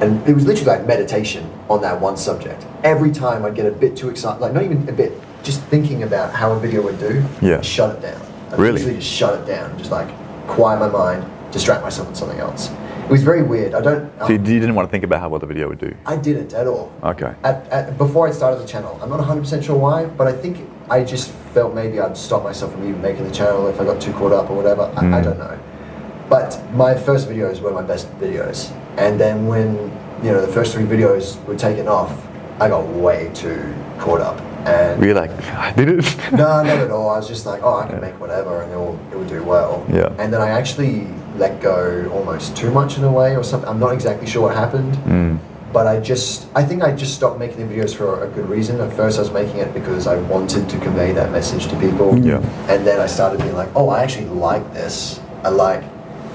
And 0.00 0.26
it 0.28 0.32
was 0.34 0.46
literally 0.46 0.70
like 0.78 0.86
meditation 0.86 1.50
on 1.68 1.82
that 1.82 2.00
one 2.00 2.16
subject. 2.16 2.64
Every 2.84 3.10
time 3.10 3.44
I'd 3.44 3.54
get 3.56 3.66
a 3.66 3.70
bit 3.72 3.96
too 3.96 4.08
excited, 4.08 4.40
like 4.40 4.52
not 4.54 4.62
even 4.62 4.88
a 4.88 4.92
bit, 4.92 5.12
just 5.42 5.60
thinking 5.64 6.04
about 6.04 6.32
how 6.32 6.52
a 6.52 6.58
video 6.58 6.80
would 6.82 6.98
do, 7.00 7.22
Yeah. 7.42 7.60
Shut 7.62 7.96
it 7.96 8.00
down. 8.00 8.20
I'd 8.52 8.58
Really? 8.58 8.78
literally 8.78 8.98
just 9.00 9.10
shut 9.12 9.34
it 9.40 9.44
down, 9.46 9.76
just 9.76 9.90
like 9.90 10.08
quiet 10.50 10.78
my 10.80 10.88
mind, 10.88 11.24
distract 11.52 11.82
myself 11.82 12.08
with 12.08 12.16
something 12.18 12.38
else. 12.38 12.70
It 13.04 13.10
was 13.10 13.22
very 13.24 13.42
weird. 13.42 13.74
I 13.74 13.80
don't. 13.80 14.12
So 14.20 14.28
you, 14.28 14.34
you 14.34 14.60
didn't 14.60 14.74
want 14.74 14.86
to 14.88 14.90
think 14.90 15.02
about 15.04 15.20
how 15.20 15.28
well 15.28 15.40
the 15.40 15.46
video 15.46 15.68
would 15.68 15.78
do. 15.80 15.92
I 16.06 16.16
didn't 16.16 16.52
at 16.52 16.66
all. 16.68 16.92
Okay. 17.02 17.34
At, 17.42 17.66
at, 17.68 17.98
before 17.98 18.28
I 18.28 18.30
started 18.30 18.60
the 18.62 18.66
channel, 18.68 18.98
I'm 19.02 19.08
not 19.10 19.20
100% 19.20 19.64
sure 19.64 19.76
why, 19.76 20.04
but 20.06 20.26
I 20.28 20.32
think 20.32 20.68
I 20.88 21.02
just 21.02 21.30
felt 21.54 21.74
maybe 21.74 21.98
I'd 21.98 22.16
stop 22.16 22.44
myself 22.44 22.72
from 22.72 22.82
even 22.88 23.02
making 23.02 23.24
the 23.24 23.32
channel 23.34 23.66
if 23.66 23.80
I 23.80 23.84
got 23.84 24.00
too 24.00 24.12
caught 24.12 24.32
up 24.32 24.48
or 24.50 24.56
whatever. 24.56 24.82
I, 24.96 25.00
I 25.00 25.20
Mm. 25.20 25.24
don't 25.24 25.38
know. 25.38 25.58
But 26.28 26.60
my 26.74 26.94
first 26.94 27.28
videos 27.28 27.60
were 27.60 27.72
my 27.72 27.82
best 27.82 28.06
videos. 28.20 28.70
And 28.96 29.18
then 29.18 29.46
when, 29.48 29.74
you 30.22 30.30
know, 30.30 30.40
the 30.46 30.52
first 30.52 30.72
three 30.74 30.84
videos 30.84 31.42
were 31.46 31.56
taken 31.56 31.88
off, 31.88 32.12
I 32.60 32.68
got 32.68 32.86
way 32.86 33.30
too 33.34 33.74
caught 33.98 34.20
up. 34.20 34.38
And 34.66 35.00
Were 35.00 35.06
you 35.08 35.14
like, 35.14 35.30
I 35.52 35.72
did 35.72 35.88
it? 35.88 36.16
no, 36.32 36.62
not 36.62 36.66
at 36.66 36.90
all. 36.90 37.08
I 37.10 37.16
was 37.18 37.28
just 37.28 37.46
like, 37.46 37.62
oh, 37.62 37.76
I 37.78 37.86
can 37.86 38.00
make 38.00 38.18
whatever 38.20 38.62
and 38.62 38.70
it'll, 38.72 38.98
it 39.12 39.16
will 39.16 39.24
do 39.28 39.42
well. 39.42 39.84
Yeah. 39.90 40.12
And 40.18 40.32
then 40.32 40.40
I 40.42 40.50
actually 40.50 41.06
let 41.36 41.60
go 41.62 42.08
almost 42.12 42.56
too 42.56 42.70
much 42.70 42.98
in 42.98 43.04
a 43.04 43.10
way 43.12 43.36
or 43.36 43.42
something. 43.44 43.68
I'm 43.68 43.78
not 43.80 43.92
exactly 43.94 44.26
sure 44.26 44.42
what 44.42 44.54
happened 44.54 44.94
Mm. 45.06 45.38
but 45.72 45.86
I 45.86 46.00
just 46.00 46.48
I 46.54 46.62
think 46.64 46.82
I 46.82 46.90
just 46.92 47.14
stopped 47.14 47.38
making 47.38 47.58
the 47.66 47.74
videos 47.74 47.94
for 47.94 48.24
a 48.24 48.28
good 48.28 48.48
reason. 48.48 48.80
At 48.80 48.92
first, 48.92 49.18
I 49.18 49.22
was 49.22 49.30
making 49.30 49.58
it 49.60 49.72
because 49.72 50.06
I 50.06 50.16
wanted 50.16 50.68
to 50.68 50.78
convey 50.80 51.12
that 51.12 51.30
message 51.30 51.68
to 51.68 51.76
people. 51.78 52.18
Yeah. 52.18 52.38
And 52.68 52.84
then 52.86 52.98
I 53.00 53.06
started 53.06 53.40
being 53.40 53.54
like, 53.54 53.70
oh, 53.76 53.88
I 53.88 54.02
actually 54.02 54.26
like 54.26 54.64
this. 54.74 55.20
I 55.44 55.48
like 55.50 55.82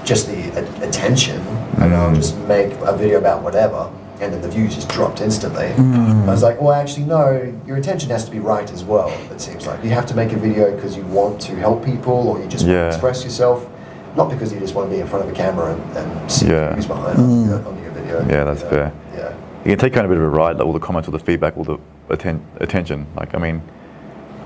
just 0.04 0.26
the 0.28 0.40
a- 0.58 0.88
attention, 0.88 1.40
and 1.80 1.92
I'll 1.94 2.10
Mm. 2.10 2.16
just 2.16 2.36
make 2.48 2.72
a 2.92 2.96
video 2.96 3.18
about 3.18 3.42
whatever, 3.42 3.90
and 4.20 4.32
then 4.32 4.40
the 4.40 4.48
views 4.48 4.74
just 4.74 4.88
dropped 4.88 5.20
instantly. 5.20 5.72
Hmm. 5.72 6.28
I 6.28 6.32
was 6.32 6.42
like, 6.42 6.60
well, 6.60 6.72
actually, 6.72 7.04
no. 7.04 7.52
Your 7.66 7.76
intention 7.76 8.10
has 8.10 8.24
to 8.24 8.30
be 8.30 8.38
right 8.38 8.70
as 8.72 8.82
well. 8.82 9.08
It 9.30 9.40
seems 9.40 9.66
like 9.66 9.82
you 9.84 9.90
have 9.90 10.06
to 10.06 10.14
make 10.14 10.32
a 10.32 10.36
video 10.36 10.74
because 10.74 10.96
you 10.96 11.04
want 11.04 11.40
to 11.42 11.56
help 11.56 11.84
people, 11.84 12.28
or 12.28 12.40
you 12.40 12.46
just 12.46 12.66
want 12.66 12.76
to 12.76 12.88
express 12.88 13.24
yourself. 13.24 13.68
Not 14.16 14.30
because 14.30 14.52
you 14.52 14.58
just 14.58 14.74
want 14.74 14.88
to 14.88 14.96
be 14.96 15.00
in 15.00 15.06
front 15.06 15.26
of 15.26 15.30
a 15.30 15.34
camera 15.34 15.74
and, 15.74 15.96
and 15.98 16.32
see 16.32 16.48
Yeah. 16.48 16.72
views 16.72 16.86
behind 16.86 17.18
hmm. 17.18 17.22
on, 17.22 17.48
your, 17.48 17.66
on 17.66 17.82
your 17.82 17.92
video. 17.92 18.20
Yeah, 18.20 18.44
that's 18.44 18.60
you 18.60 18.64
know? 18.64 18.70
fair. 18.70 18.92
Yeah. 19.14 19.36
You 19.64 19.70
can 19.72 19.78
take 19.78 19.92
kind 19.92 20.06
of 20.06 20.10
a 20.10 20.14
bit 20.14 20.22
of 20.22 20.26
a 20.26 20.36
ride, 20.36 20.56
like 20.56 20.66
all 20.66 20.72
the 20.72 20.78
comments, 20.78 21.08
all 21.08 21.12
the 21.12 21.18
feedback, 21.18 21.56
all 21.56 21.64
the 21.64 21.78
atten- 22.08 22.44
attention. 22.60 23.06
Like, 23.16 23.34
I 23.34 23.38
mean, 23.38 23.60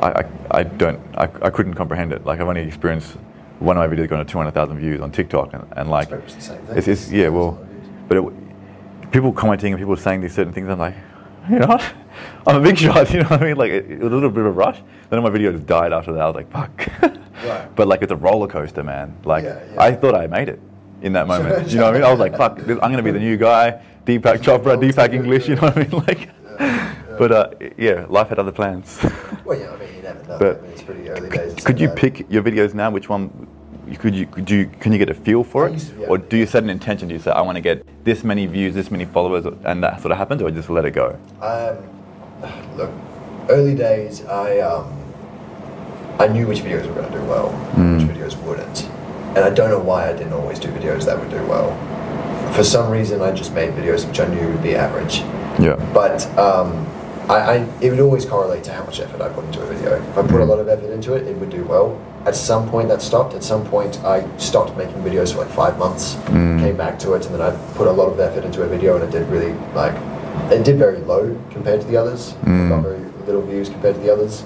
I, 0.01 0.09
I, 0.09 0.25
I 0.51 0.63
don't, 0.65 0.99
I, 1.17 1.25
I 1.43 1.51
couldn't 1.51 1.75
comprehend 1.75 2.13
it. 2.13 2.25
Like, 2.25 2.41
I've 2.41 2.49
only 2.49 2.63
experienced 2.63 3.17
one 3.61 3.77
of 3.77 3.89
my 3.89 3.95
videos 3.95 4.09
going 4.09 4.25
to 4.25 4.31
200,000 4.31 4.79
views 4.79 5.01
on 5.01 5.13
TikTok, 5.13 5.53
and, 5.53 5.65
and 5.77 5.91
like, 5.91 6.11
It's 6.11 6.35
the 6.35 6.41
same 6.41 6.59
thing. 6.63 6.79
it's, 6.79 6.89
it's 6.89 7.13
yeah, 7.13 7.29
well, 7.29 7.65
but 8.09 8.17
it, 8.17 8.33
people 9.11 9.33
commenting 9.33 9.73
and 9.73 9.81
people 9.81 9.97
saying 9.97 10.21
these 10.21 10.35
certain 10.35 10.53
things, 10.53 10.69
I'm 10.69 10.79
like, 10.79 10.95
you 11.51 11.59
know, 11.59 11.67
what? 11.67 11.95
I'm 12.47 12.57
a 12.57 12.61
big 12.61 12.79
shot. 12.79 13.11
You 13.13 13.23
know 13.23 13.29
what 13.29 13.43
I 13.43 13.47
mean? 13.47 13.57
Like, 13.57 13.71
it, 13.71 13.91
it 13.91 13.99
was 14.01 14.13
a 14.13 14.15
little 14.15 14.31
bit 14.31 14.41
of 14.41 14.47
a 14.47 14.51
rush. 14.51 14.81
Then 15.09 15.23
my 15.23 15.31
video 15.31 15.53
just 15.53 15.67
died 15.67 15.93
after 15.93 16.13
that. 16.13 16.21
I 16.21 16.27
was 16.27 16.35
like, 16.35 16.51
fuck. 16.51 16.89
Right. 17.41 17.75
But 17.75 17.89
like, 17.89 18.03
it's 18.03 18.13
a 18.13 18.17
roller 18.17 18.47
coaster, 18.47 18.83
man. 18.85 19.17
Like, 19.25 19.45
Yeah, 19.45 19.65
yeah. 19.73 19.83
I 19.83 19.93
thought 19.93 20.15
I 20.15 20.27
made 20.27 20.51
it 20.51 20.61
in 21.01 21.15
that 21.15 21.27
moment. 21.27 21.71
you 21.71 21.79
know 21.79 21.85
what 21.85 21.95
I 21.95 21.99
mean? 21.99 22.05
I 22.07 22.11
was 22.11 22.21
like, 22.21 22.37
fuck, 22.37 22.59
this, 22.59 22.79
I'm 22.83 22.91
gonna 22.91 23.03
be 23.03 23.13
the 23.13 23.19
new 23.19 23.39
guy. 23.39 23.81
Deepak 24.05 24.43
Chopra, 24.43 24.77
Deepak 24.79 25.15
English. 25.15 25.49
You 25.49 25.55
know 25.57 25.63
what 25.63 25.79
I 25.79 25.81
mean? 25.81 25.91
Like, 26.07 26.29
but 27.19 27.33
uh, 27.33 27.51
yeah, 27.79 28.05
life 28.11 28.29
had 28.29 28.39
other 28.39 28.53
plans. 28.53 28.99
Well, 29.47 29.59
yeah, 29.59 29.71
I 29.71 29.79
mean, 29.79 29.97
you 29.97 30.03
never 30.03 30.23
know. 30.29 30.39
But 30.39 30.59
I 30.59 30.61
mean, 30.61 30.71
it's 30.73 30.83
pretty 30.83 31.09
early 31.09 31.31
days. 31.31 31.55
could 31.65 31.81
you 31.81 31.89
pick 31.89 32.31
your 32.31 32.43
videos 32.43 32.75
now? 32.75 32.91
Which 32.91 33.09
one? 33.09 33.31
Could 33.99 34.15
you 34.15 34.27
could 34.27 34.51
you 34.51 34.71
can 34.81 34.93
you 34.93 34.99
get 34.99 35.11
a 35.11 35.15
feel 35.15 35.43
for 35.45 35.69
it, 35.69 35.93
yeah. 35.99 36.07
or 36.07 36.19
do 36.19 36.37
you 36.37 36.47
set 36.47 36.63
an 36.63 36.71
intention? 36.71 37.09
Do 37.09 37.15
you 37.15 37.21
say 37.21 37.31
I 37.31 37.41
want 37.43 37.57
to 37.57 37.61
get 37.61 37.85
this 38.05 38.23
many 38.25 38.47
views, 38.47 38.75
this 38.75 38.91
many 38.91 39.05
followers, 39.05 39.45
and 39.65 39.83
that 39.83 40.01
sort 40.01 40.13
of 40.13 40.19
happens, 40.19 40.43
or 40.43 40.51
just 40.51 40.71
let 40.71 40.85
it 40.85 40.93
go? 40.93 41.19
Um, 41.43 41.77
look, 42.77 42.91
early 43.49 43.75
days, 43.75 44.25
I 44.27 44.61
um, 44.61 44.85
I 46.19 46.29
knew 46.29 46.47
which 46.47 46.59
videos 46.61 46.87
were 46.87 46.95
going 46.95 47.11
to 47.13 47.19
do 47.19 47.25
well, 47.25 47.51
Mm. 47.75 47.99
which 48.07 48.17
videos 48.17 48.41
wouldn't, 48.43 48.85
and 49.37 49.39
I 49.39 49.51
don't 49.51 49.71
know 49.71 49.81
why 49.81 50.09
I 50.09 50.13
didn't 50.13 50.33
always 50.35 50.59
do 50.59 50.69
videos 50.69 51.05
that 51.07 51.19
would 51.19 51.31
do 51.31 51.45
well. 51.47 51.71
For 52.53 52.65
some 52.65 52.91
reason, 52.91 53.23
I 53.23 53.31
just 53.33 53.53
made 53.55 53.73
videos 53.75 54.07
which 54.07 54.21
I 54.21 54.27
knew 54.27 54.49
would 54.49 54.63
be 54.63 54.75
average. 54.75 55.19
Yeah. 55.59 55.77
But 55.95 56.27
um, 56.39 56.87
I, 57.29 57.37
I, 57.37 57.55
it 57.81 57.91
would 57.91 58.01
always 58.01 58.25
correlate 58.25 58.65
to 58.65 58.73
how 58.73 58.85
much 58.85 58.99
effort 59.01 59.21
I 59.21 59.29
put 59.29 59.45
into 59.45 59.61
a 59.63 59.67
video. 59.67 60.03
If 60.03 60.19
I 60.19 60.23
put 60.23 60.41
a 60.41 60.45
lot 60.45 60.59
of 60.59 60.69
effort 60.69 60.91
into 60.91 61.15
it, 61.15 61.27
it 61.27 61.37
would 61.37 61.51
do 61.51 61.63
well. 61.65 61.97
At 62.27 62.37
some 62.37 62.69
point, 62.69 62.89
that 62.89 63.01
stopped. 63.01 63.35
At 63.35 63.43
some 63.43 63.65
point, 63.67 63.99
I 64.05 64.25
stopped 64.37 64.77
making 64.77 64.97
videos 65.03 65.33
for 65.33 65.39
like 65.45 65.51
five 65.51 65.79
months. 65.79 66.17
Mm. 66.27 66.61
Came 66.61 66.77
back 66.77 66.99
to 67.01 67.15
it, 67.15 67.25
and 67.27 67.35
then 67.35 67.41
I 67.41 67.51
put 67.75 67.87
a 67.87 67.93
lot 67.93 68.09
of 68.09 68.21
effort 68.21 68.45
into 68.45 68.63
a 68.63 68.69
video, 68.69 68.95
and 68.97 69.05
it 69.05 69.11
did 69.11 69.27
really 69.29 69.53
like 69.75 69.95
it 70.53 70.65
did 70.65 70.77
very 70.77 70.99
low 70.99 71.37
compared 71.51 71.81
to 71.81 71.87
the 71.87 71.97
others. 71.97 72.35
Mm. 72.45 72.69
Got 72.69 72.83
very 72.83 73.05
little 73.27 73.43
views 73.43 73.69
compared 73.69 73.95
to 73.97 74.01
the 74.01 74.13
others. 74.13 74.45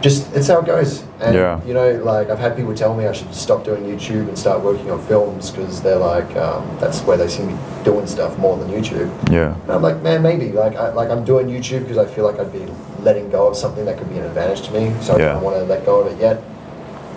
just 0.00 0.34
it's 0.34 0.48
how 0.48 0.58
it 0.58 0.66
goes. 0.66 1.04
And 1.20 1.32
Yeah. 1.36 1.60
you 1.64 1.74
know, 1.74 1.92
like 2.02 2.28
I've 2.28 2.40
had 2.40 2.56
people 2.56 2.74
tell 2.74 2.92
me 2.92 3.06
I 3.06 3.12
should 3.12 3.32
stop 3.32 3.62
doing 3.62 3.84
YouTube 3.84 4.26
and 4.26 4.36
start 4.36 4.60
working 4.60 4.90
on 4.90 5.00
films 5.02 5.52
because 5.52 5.80
they're 5.80 5.94
like 6.14 6.34
um, 6.36 6.66
that's 6.80 7.02
where 7.02 7.16
they 7.16 7.28
see 7.28 7.44
me 7.44 7.54
doing 7.84 8.08
stuff 8.08 8.36
more 8.38 8.56
than 8.56 8.68
YouTube. 8.68 9.08
Yeah. 9.30 9.54
And 9.62 9.70
I'm 9.70 9.80
like, 9.82 10.02
man, 10.02 10.20
maybe 10.20 10.50
like 10.50 10.74
I, 10.74 10.88
like 10.92 11.08
I'm 11.10 11.24
doing 11.24 11.46
YouTube 11.46 11.82
because 11.82 11.98
I 11.98 12.06
feel 12.06 12.24
like 12.24 12.40
I'd 12.40 12.52
be 12.52 12.66
letting 13.00 13.30
go 13.30 13.46
of 13.46 13.56
something 13.56 13.84
that 13.84 13.96
could 13.98 14.10
be 14.10 14.18
an 14.18 14.24
advantage 14.24 14.62
to 14.66 14.72
me. 14.72 14.92
So 15.00 15.14
I 15.14 15.18
don't 15.18 15.42
want 15.44 15.56
to 15.58 15.62
let 15.64 15.86
go 15.86 16.00
of 16.00 16.12
it 16.12 16.18
yet. 16.18 16.42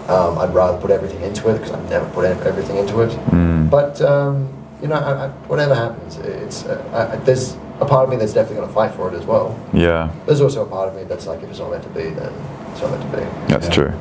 Um, 0.07 0.37
I'd 0.37 0.53
rather 0.53 0.77
put 0.79 0.91
everything 0.91 1.21
into 1.23 1.49
it 1.49 1.53
because 1.53 1.71
I've 1.71 1.89
never 1.89 2.07
put 2.11 2.25
everything 2.25 2.77
into 2.77 3.01
it. 3.01 3.09
Mm. 3.31 3.69
But 3.69 3.99
um, 4.01 4.47
you 4.81 4.87
know, 4.87 4.95
I, 4.95 5.25
I, 5.25 5.29
whatever 5.47 5.73
happens, 5.73 6.17
it's 6.17 6.65
uh, 6.65 6.83
I, 6.93 7.13
I- 7.13 7.17
there's 7.25 7.55
a 7.81 7.85
part 7.85 8.03
of 8.05 8.09
me 8.09 8.15
that's 8.15 8.33
definitely 8.33 8.57
going 8.57 8.67
to 8.69 8.73
fight 8.73 8.91
for 8.93 9.11
it 9.11 9.15
as 9.17 9.25
well. 9.25 9.59
Yeah. 9.73 10.09
There's 10.27 10.39
also 10.41 10.63
a 10.65 10.69
part 10.69 10.87
of 10.87 10.95
me 10.95 11.03
that's 11.03 11.27
like, 11.27 11.41
if 11.43 11.49
it's 11.49 11.59
not 11.59 11.71
meant 11.71 11.83
to 11.83 11.89
be, 11.89 12.03
then 12.03 12.31
it's 12.71 12.81
not 12.81 12.91
meant 12.91 13.11
to 13.11 13.17
be. 13.17 13.23
That's 13.53 13.67
true. 13.67 13.91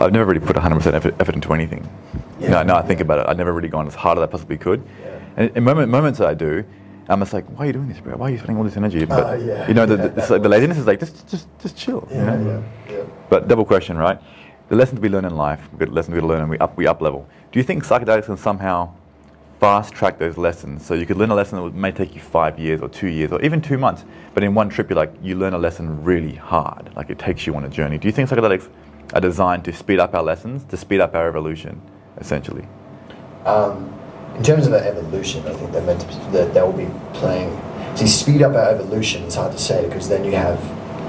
I've 0.00 0.10
never 0.12 0.24
really 0.24 0.44
put 0.44 0.56
100% 0.56 0.92
effort, 0.94 1.14
effort 1.20 1.34
into 1.36 1.52
anything. 1.52 1.88
Yeah. 2.40 2.48
No, 2.50 2.62
no, 2.64 2.74
I 2.74 2.82
think 2.82 2.98
about 3.00 3.20
it. 3.20 3.26
I've 3.28 3.36
never 3.36 3.52
really 3.52 3.68
gone 3.68 3.86
as 3.86 3.94
hard 3.94 4.18
as 4.18 4.22
I 4.24 4.26
possibly 4.26 4.58
could. 4.58 4.82
Yeah. 5.04 5.20
And 5.36 5.56
in 5.56 5.62
moment, 5.62 5.88
moments 5.88 6.18
that 6.18 6.26
I 6.28 6.34
do, 6.34 6.64
I'm 7.08 7.20
just 7.20 7.32
like, 7.32 7.46
why 7.56 7.64
are 7.64 7.66
you 7.66 7.72
doing 7.74 7.88
this, 7.88 8.00
bro? 8.00 8.16
Why 8.16 8.26
are 8.26 8.30
you 8.30 8.38
spending 8.38 8.56
all 8.56 8.64
this 8.64 8.76
energy? 8.76 9.04
But 9.04 9.24
Uh, 9.24 9.32
yeah. 9.34 9.68
you 9.68 9.74
know, 9.74 9.86
the, 9.86 9.94
Yeah, 9.96 10.02
the, 10.02 10.08
that 10.08 10.18
it's 10.18 10.30
like 10.30 10.42
the 10.42 10.48
laziness 10.56 10.78
is 10.78 10.86
like 10.88 10.98
just, 10.98 11.28
just, 11.28 11.46
just 11.60 11.76
chill. 11.76 12.08
you 12.10 12.16
know? 12.18 12.64
yeah, 12.88 12.92
yeah. 12.96 13.02
But 13.30 13.46
double 13.46 13.64
question, 13.64 13.96
right? 13.96 14.18
The 14.72 14.78
lessons 14.78 15.00
we 15.00 15.10
learn 15.10 15.26
in 15.26 15.36
life, 15.36 15.68
the 15.76 15.84
lessons 15.84 16.14
we 16.14 16.22
learn, 16.22 16.40
and 16.40 16.48
we 16.48 16.56
up, 16.56 16.78
we 16.78 16.86
up 16.86 17.02
level. 17.02 17.28
Do 17.52 17.58
you 17.58 17.62
think 17.62 17.84
psychedelics 17.84 18.24
can 18.24 18.38
somehow 18.38 18.94
fast 19.60 19.92
track 19.92 20.18
those 20.18 20.38
lessons? 20.38 20.86
So 20.86 20.94
you 20.94 21.04
could 21.04 21.18
learn 21.18 21.30
a 21.30 21.34
lesson 21.34 21.62
that 21.62 21.74
may 21.74 21.92
take 21.92 22.14
you 22.14 22.22
five 22.22 22.58
years 22.58 22.80
or 22.80 22.88
two 22.88 23.08
years 23.08 23.32
or 23.32 23.42
even 23.42 23.60
two 23.60 23.76
months, 23.76 24.06
but 24.32 24.42
in 24.42 24.54
one 24.54 24.70
trip, 24.70 24.88
you 24.88 24.96
like 24.96 25.12
you 25.22 25.34
learn 25.34 25.52
a 25.52 25.58
lesson 25.58 26.02
really 26.02 26.36
hard. 26.36 26.90
Like 26.96 27.10
it 27.10 27.18
takes 27.18 27.46
you 27.46 27.54
on 27.54 27.64
a 27.64 27.68
journey. 27.68 27.98
Do 27.98 28.08
you 28.08 28.12
think 28.12 28.30
psychedelics 28.30 28.66
are 29.12 29.20
designed 29.20 29.66
to 29.66 29.74
speed 29.74 30.00
up 30.00 30.14
our 30.14 30.22
lessons, 30.22 30.64
to 30.70 30.78
speed 30.78 31.02
up 31.02 31.14
our 31.14 31.28
evolution, 31.28 31.78
essentially? 32.16 32.66
Um, 33.44 33.92
in 34.36 34.42
terms 34.42 34.66
of 34.66 34.72
our 34.72 34.80
evolution, 34.80 35.46
I 35.46 35.52
think 35.52 35.70
they're 35.72 35.82
meant 35.82 36.00
to 36.00 36.06
be, 36.06 36.14
that 36.30 36.54
they 36.54 36.62
will 36.62 36.72
be 36.72 36.88
playing. 37.12 37.60
See, 37.94 38.06
speed 38.06 38.40
up 38.40 38.54
our 38.54 38.70
evolution 38.70 39.24
is 39.24 39.34
hard 39.34 39.52
to 39.52 39.58
say 39.58 39.86
because 39.86 40.08
then 40.08 40.24
you 40.24 40.32
have 40.32 40.58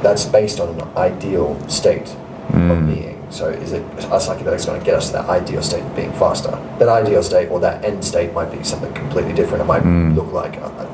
that's 0.03 0.25
based 0.25 0.59
on 0.59 0.67
an 0.81 0.97
ideal 0.97 1.57
state 1.69 2.13
Mm. 2.49 2.71
of 2.71 2.87
being. 2.93 3.22
So, 3.33 3.49
is 3.49 3.73
it 3.73 3.81
are 4.11 4.19
psychedelics 4.19 4.67
going 4.67 4.79
to 4.79 4.85
get 4.85 4.93
us 4.93 5.07
to 5.07 5.13
that 5.13 5.25
ideal 5.27 5.63
state 5.63 5.81
of 5.81 5.95
being 5.95 6.11
faster? 6.13 6.51
That 6.77 6.87
ideal 6.87 7.23
state 7.23 7.49
or 7.49 7.59
that 7.61 7.83
end 7.83 8.05
state 8.05 8.31
might 8.31 8.51
be 8.51 8.63
something 8.63 8.93
completely 8.93 9.33
different. 9.33 9.63
It 9.63 9.65
might 9.65 9.81
Mm. 9.83 10.15
look 10.15 10.31
like 10.31 10.57
uh, 10.61 10.85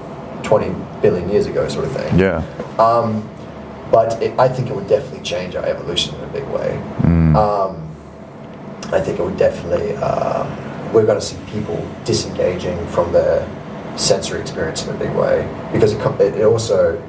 20 0.43 0.73
billion 1.01 1.29
years 1.29 1.47
ago, 1.47 1.67
sort 1.67 1.83
of 1.85 1.91
thing. 1.91 2.17
Yeah. 2.17 2.41
Um, 2.79 3.27
but 3.91 4.21
it, 4.23 4.39
I 4.39 4.47
think 4.47 4.69
it 4.69 4.75
would 4.75 4.87
definitely 4.87 5.19
change 5.23 5.55
our 5.57 5.65
evolution 5.65 6.15
in 6.15 6.23
a 6.23 6.27
big 6.27 6.45
way. 6.45 6.79
Mm. 7.01 7.35
Um, 7.35 7.75
I 8.93 9.01
think 9.01 9.19
it 9.19 9.23
would 9.23 9.37
definitely. 9.37 9.95
Uh, 9.97 10.45
we're 10.93 11.05
going 11.05 11.19
to 11.19 11.25
see 11.25 11.37
people 11.51 11.77
disengaging 12.05 12.77
from 12.87 13.11
their 13.11 13.45
sensory 13.97 14.39
experience 14.39 14.87
in 14.87 14.95
a 14.95 14.97
big 14.97 15.11
way 15.13 15.45
because 15.73 15.91
it, 15.91 15.99
com- 16.01 16.19
it 16.21 16.35
it 16.35 16.45
also. 16.45 17.01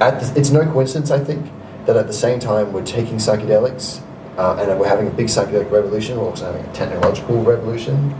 At 0.00 0.18
the, 0.20 0.38
it's 0.40 0.50
no 0.50 0.64
coincidence, 0.64 1.10
I 1.10 1.18
think, 1.22 1.44
that 1.84 1.94
at 1.96 2.06
the 2.06 2.12
same 2.12 2.38
time 2.40 2.72
we're 2.72 2.84
taking 2.86 3.16
psychedelics 3.16 4.00
uh, 4.40 4.56
and 4.58 4.80
we're 4.80 4.88
having 4.88 5.06
a 5.06 5.10
big 5.10 5.26
psychedelic 5.26 5.70
revolution. 5.70 6.16
We're 6.18 6.28
also 6.30 6.46
having 6.46 6.64
a 6.64 6.72
technological 6.72 7.42
revolution 7.42 8.14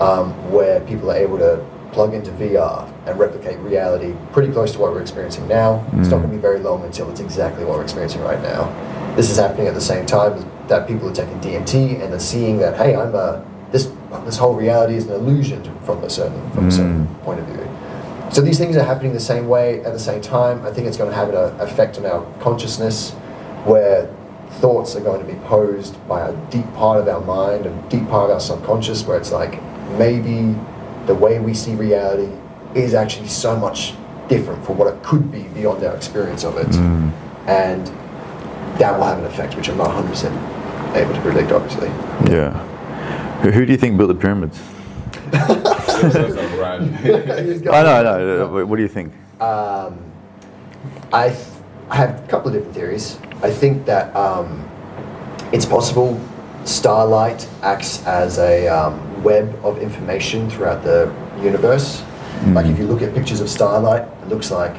um, 0.00 0.30
where 0.52 0.78
people 0.80 1.10
are 1.10 1.16
able 1.16 1.38
to 1.38 1.64
plug 1.92 2.14
into 2.14 2.30
VR 2.32 2.90
and 3.06 3.18
replicate 3.18 3.58
reality 3.58 4.14
pretty 4.32 4.52
close 4.52 4.72
to 4.72 4.78
what 4.78 4.92
we're 4.92 5.00
experiencing 5.00 5.46
now. 5.48 5.84
It's 5.98 6.08
not 6.08 6.18
Mm. 6.18 6.22
going 6.22 6.22
to 6.22 6.28
be 6.36 6.42
very 6.50 6.60
long 6.60 6.84
until 6.84 7.10
it's 7.10 7.20
exactly 7.20 7.64
what 7.64 7.76
we're 7.76 7.82
experiencing 7.84 8.22
right 8.22 8.40
now. 8.42 8.68
This 9.16 9.30
is 9.30 9.36
happening 9.36 9.66
at 9.66 9.74
the 9.74 9.80
same 9.80 10.06
time 10.06 10.44
that 10.68 10.86
people 10.86 11.08
are 11.08 11.12
taking 11.12 11.38
DMT 11.40 12.00
and 12.02 12.12
they're 12.12 12.18
seeing 12.34 12.58
that 12.58 12.76
hey, 12.76 12.94
I'm 12.96 13.14
a 13.14 13.44
this 13.72 13.90
this 14.24 14.36
whole 14.36 14.54
reality 14.54 14.94
is 14.94 15.06
an 15.08 15.14
illusion 15.14 15.60
from 15.84 16.02
a 16.04 16.10
certain 16.10 16.40
from 16.52 16.68
a 16.68 16.70
certain 16.70 17.06
Mm. 17.08 17.24
point 17.24 17.40
of 17.40 17.46
view. 17.46 17.66
So 18.30 18.40
these 18.40 18.58
things 18.58 18.76
are 18.76 18.82
happening 18.82 19.12
the 19.12 19.20
same 19.34 19.46
way 19.48 19.80
at 19.84 19.92
the 19.92 19.98
same 20.10 20.20
time. 20.20 20.56
I 20.66 20.70
think 20.72 20.86
it's 20.88 20.96
going 20.96 21.10
to 21.10 21.16
have 21.16 21.28
an 21.30 21.36
uh, 21.36 21.52
effect 21.66 21.98
on 21.98 22.06
our 22.06 22.22
consciousness, 22.40 23.12
where 23.64 24.08
thoughts 24.60 24.96
are 24.96 25.00
going 25.00 25.24
to 25.24 25.32
be 25.32 25.38
posed 25.40 25.96
by 26.08 26.28
a 26.28 26.32
deep 26.50 26.66
part 26.74 27.00
of 27.00 27.08
our 27.08 27.20
mind, 27.20 27.66
a 27.66 27.82
deep 27.88 28.08
part 28.08 28.30
of 28.30 28.34
our 28.34 28.40
subconscious, 28.40 29.04
where 29.04 29.18
it's 29.18 29.32
like 29.32 29.60
maybe 29.98 30.54
the 31.06 31.14
way 31.14 31.38
we 31.38 31.54
see 31.54 31.74
reality 31.74 32.30
is 32.74 32.94
actually 32.94 33.28
so 33.28 33.56
much 33.56 33.94
different 34.28 34.64
from 34.64 34.78
what 34.78 34.92
it 34.92 35.02
could 35.02 35.30
be 35.30 35.42
beyond 35.48 35.84
our 35.84 35.94
experience 35.94 36.44
of 36.44 36.56
it, 36.56 36.66
Mm. 36.68 37.10
and 37.46 37.86
that 38.78 38.96
will 38.96 39.04
have 39.04 39.18
an 39.18 39.26
effect, 39.26 39.54
which 39.56 39.68
I'm 39.68 39.76
not 39.76 39.90
100% 39.90 40.32
able 40.96 41.12
to 41.14 41.20
predict, 41.20 41.52
obviously. 41.52 41.88
Yeah. 42.30 42.50
Who, 43.42 43.50
who 43.50 43.66
do 43.66 43.72
you 43.72 43.78
think 43.78 43.98
built 43.98 44.08
the 44.08 44.14
pyramids? 44.14 44.58
I 45.32 45.38
know, 47.82 47.92
I 47.92 48.02
know. 48.02 48.66
What 48.66 48.76
do 48.76 48.82
you 48.82 48.88
think? 48.88 49.12
Um, 49.40 49.98
I, 51.12 51.28
th- 51.28 51.40
I 51.90 51.96
have 51.96 52.24
a 52.24 52.28
couple 52.28 52.48
of 52.48 52.54
different 52.54 52.74
theories. 52.74 53.18
I 53.44 53.50
think 53.50 53.84
that 53.84 54.16
um, 54.16 54.66
it's 55.52 55.66
possible 55.66 56.18
starlight 56.64 57.46
acts 57.60 58.02
as 58.06 58.38
a 58.38 58.68
um, 58.68 59.22
web 59.22 59.54
of 59.62 59.82
information 59.82 60.48
throughout 60.48 60.82
the 60.82 61.14
universe. 61.42 62.02
Like 62.46 62.64
if 62.64 62.78
you 62.78 62.86
look 62.86 63.02
at 63.02 63.12
pictures 63.14 63.40
of 63.42 63.50
starlight, 63.50 64.08
it 64.22 64.28
looks 64.28 64.50
like 64.50 64.74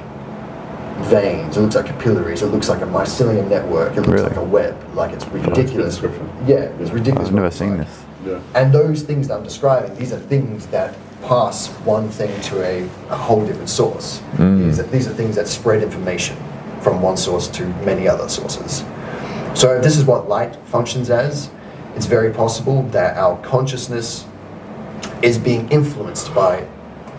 veins, 1.05 1.57
it 1.57 1.61
looks 1.61 1.75
like 1.75 1.85
capillaries, 1.85 2.41
it 2.41 2.47
looks 2.47 2.67
like 2.67 2.81
a 2.81 2.85
mycelium 2.85 3.47
network, 3.49 3.91
it 3.91 3.97
looks 3.97 4.09
Really? 4.09 4.29
like 4.29 4.37
a 4.37 4.43
web. 4.43 4.95
Like 4.95 5.13
it's 5.13 5.27
ridiculous. 5.27 5.93
description. 5.93 6.27
Yeah, 6.47 6.73
it's 6.79 6.89
ridiculous. 6.89 7.27
I've 7.27 7.35
never 7.35 7.51
seen 7.51 7.77
like. 7.77 7.87
this. 7.87 8.03
Yeah. 8.25 8.41
And 8.55 8.73
those 8.73 9.03
things 9.03 9.27
that 9.27 9.37
I'm 9.37 9.43
describing, 9.43 9.95
these 9.95 10.11
are 10.11 10.19
things 10.19 10.65
that 10.67 10.95
pass 11.21 11.67
one 11.85 12.09
thing 12.09 12.33
to 12.49 12.63
a, 12.63 12.83
a 13.09 13.15
whole 13.15 13.45
different 13.45 13.69
source. 13.69 14.21
Mm. 14.37 14.65
These, 14.65 14.79
are, 14.79 14.83
these 14.83 15.07
are 15.07 15.13
things 15.13 15.35
that 15.35 15.47
spread 15.47 15.83
information 15.83 16.35
from 16.85 17.01
one 17.01 17.17
source 17.17 17.47
to 17.47 17.65
many 17.83 18.07
other 18.07 18.29
sources. 18.29 18.85
So 19.59 19.75
if 19.75 19.83
this 19.83 19.97
is 19.97 20.05
what 20.05 20.29
light 20.29 20.55
functions 20.67 21.09
as, 21.09 21.49
it's 21.95 22.05
very 22.05 22.31
possible 22.31 22.83
that 22.89 23.17
our 23.17 23.41
consciousness 23.41 24.27
is 25.23 25.39
being 25.39 25.67
influenced 25.69 26.31
by 26.35 26.67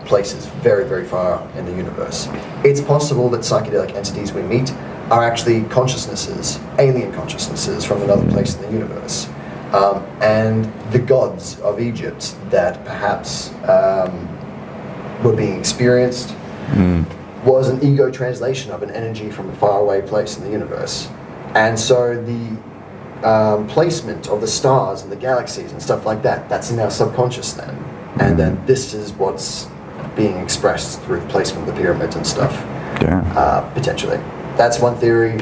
places 0.05 0.45
very, 0.63 0.87
very 0.87 1.03
far 1.03 1.45
in 1.57 1.65
the 1.65 1.75
universe. 1.75 2.29
It's 2.63 2.79
possible 2.79 3.29
that 3.31 3.41
psychedelic 3.41 3.93
entities 3.93 4.31
we 4.31 4.41
meet 4.41 4.71
are 5.11 5.21
actually 5.21 5.63
consciousnesses, 5.65 6.61
alien 6.79 7.11
consciousnesses 7.11 7.83
from 7.83 8.01
another 8.03 8.25
place 8.31 8.55
in 8.55 8.61
the 8.61 8.71
universe. 8.71 9.27
Um, 9.73 9.97
and 10.21 10.63
the 10.93 10.99
gods 10.99 11.59
of 11.59 11.81
Egypt 11.81 12.37
that 12.51 12.85
perhaps 12.85 13.53
um, 13.65 14.13
were 15.23 15.35
being 15.35 15.59
experienced 15.59 16.33
Mm. 16.67 17.05
Was 17.47 17.69
an 17.69 17.81
ego 17.81 18.11
translation 18.11 18.71
of 18.71 18.83
an 18.83 18.91
energy 18.91 19.31
from 19.31 19.49
a 19.49 19.55
faraway 19.55 20.01
place 20.01 20.37
in 20.37 20.43
the 20.43 20.51
universe. 20.51 21.07
And 21.55 21.79
so 21.79 22.21
the 22.21 23.27
um, 23.27 23.67
placement 23.67 24.27
of 24.27 24.41
the 24.41 24.47
stars 24.47 25.01
and 25.01 25.11
the 25.11 25.15
galaxies 25.15 25.71
and 25.71 25.81
stuff 25.81 26.05
like 26.05 26.21
that, 26.23 26.49
that's 26.49 26.71
in 26.71 26.79
our 26.79 26.91
subconscious 26.91 27.53
then. 27.53 27.73
And 28.19 28.37
then 28.37 28.63
this 28.65 28.93
is 28.93 29.13
what's 29.13 29.67
being 30.15 30.37
expressed 30.37 31.01
through 31.03 31.21
the 31.21 31.27
placement 31.27 31.67
of 31.67 31.73
the 31.73 31.81
pyramids 31.81 32.15
and 32.15 32.27
stuff, 32.27 32.53
Yeah. 33.01 33.21
uh, 33.35 33.61
potentially. 33.73 34.17
That's 34.57 34.79
one 34.79 34.97
theory. 34.97 35.33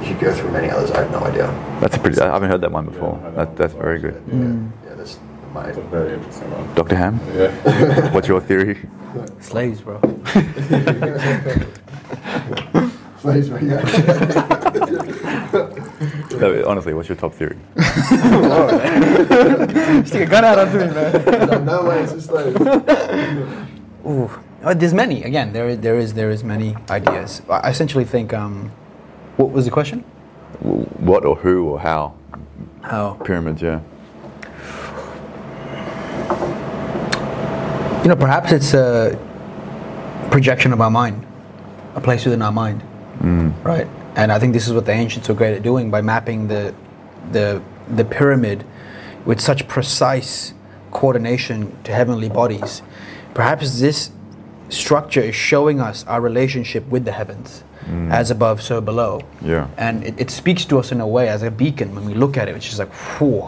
You 0.00 0.14
could 0.14 0.20
go 0.20 0.34
through 0.34 0.50
many 0.50 0.70
others, 0.70 0.90
I 0.90 1.02
have 1.02 1.10
no 1.10 1.20
idea. 1.20 1.46
That's 1.80 1.96
a 1.96 1.98
pretty. 1.98 2.20
I 2.20 2.32
haven't 2.32 2.50
heard 2.50 2.60
that 2.62 2.72
one 2.72 2.86
before. 2.86 3.20
Yeah, 3.22 3.30
that, 3.30 3.56
that's 3.56 3.74
very 3.74 3.98
good. 4.00 4.22
Yeah, 4.28 4.34
yeah 4.34 4.79
that's. 5.54 5.68
It's 5.68 5.78
a 5.78 5.82
very 5.82 6.12
interesting 6.14 6.50
one. 6.52 6.74
Dr. 6.74 6.96
Ham, 6.96 7.20
Yeah. 7.34 8.10
what's 8.12 8.28
your 8.28 8.40
theory? 8.40 8.78
Slaves, 9.40 9.80
bro. 9.80 10.00
Slaves, 13.20 13.50
right? 13.50 13.62
Yeah. 13.62 13.82
No, 16.40 16.64
honestly, 16.66 16.94
what's 16.94 17.08
your 17.08 17.16
top 17.16 17.34
theory? 17.34 17.58
Stick 20.06 20.22
a 20.22 20.26
gun 20.30 20.44
out 20.44 20.58
onto 20.58 20.78
me, 20.78 20.86
man. 20.86 21.64
no 21.66 21.84
way, 21.84 22.00
it's 22.02 22.12
a 22.12 22.20
slave. 22.22 22.56
Ooh. 24.06 24.30
Uh, 24.62 24.74
there's 24.74 24.94
many. 24.94 25.22
Again, 25.24 25.52
there 25.52 25.68
is, 25.70 25.78
there 25.80 25.98
is 25.98 26.14
there 26.14 26.30
is 26.30 26.44
many 26.44 26.76
ideas. 26.90 27.42
I 27.48 27.70
essentially 27.70 28.04
think. 28.04 28.32
Um, 28.32 28.70
what 29.36 29.50
was 29.50 29.64
the 29.64 29.70
question? 29.70 30.00
What 30.60 31.24
or 31.24 31.36
who 31.36 31.66
or 31.68 31.80
how? 31.80 32.14
How 32.82 33.14
Pyramids, 33.24 33.60
yeah. 33.62 33.80
You 38.02 38.08
know, 38.08 38.16
perhaps 38.16 38.52
it's 38.52 38.74
a 38.74 39.18
projection 40.30 40.72
of 40.72 40.80
our 40.80 40.90
mind, 40.90 41.26
a 41.94 42.00
place 42.00 42.24
within 42.24 42.42
our 42.42 42.52
mind, 42.52 42.82
Mm. 43.20 43.52
right? 43.64 43.86
And 44.16 44.32
I 44.32 44.38
think 44.38 44.52
this 44.54 44.66
is 44.66 44.72
what 44.72 44.86
the 44.86 44.92
ancients 44.92 45.28
were 45.28 45.34
great 45.34 45.54
at 45.54 45.62
doing 45.62 45.90
by 45.90 46.00
mapping 46.00 46.48
the 46.48 46.74
the 47.32 47.60
the 47.96 48.04
pyramid 48.04 48.64
with 49.26 49.40
such 49.40 49.68
precise 49.68 50.54
coordination 50.90 51.72
to 51.84 51.92
heavenly 51.92 52.28
bodies. 52.28 52.82
Perhaps 53.34 53.78
this 53.80 54.10
structure 54.70 55.20
is 55.20 55.34
showing 55.34 55.80
us 55.80 56.04
our 56.06 56.20
relationship 56.20 56.86
with 56.88 57.04
the 57.04 57.12
heavens. 57.12 57.62
as 58.10 58.30
above, 58.30 58.62
so 58.62 58.80
below. 58.80 59.20
Yeah. 59.42 59.66
And 59.76 60.04
it, 60.04 60.14
it 60.16 60.30
speaks 60.30 60.64
to 60.66 60.78
us 60.78 60.92
in 60.92 61.00
a 61.00 61.06
way 61.08 61.28
as 61.28 61.42
a 61.42 61.50
beacon 61.50 61.92
when 61.94 62.04
we 62.04 62.14
look 62.14 62.36
at 62.36 62.46
it. 62.48 62.54
It's 62.54 62.64
just 62.66 62.78
like, 62.78 62.92
whew, 63.18 63.40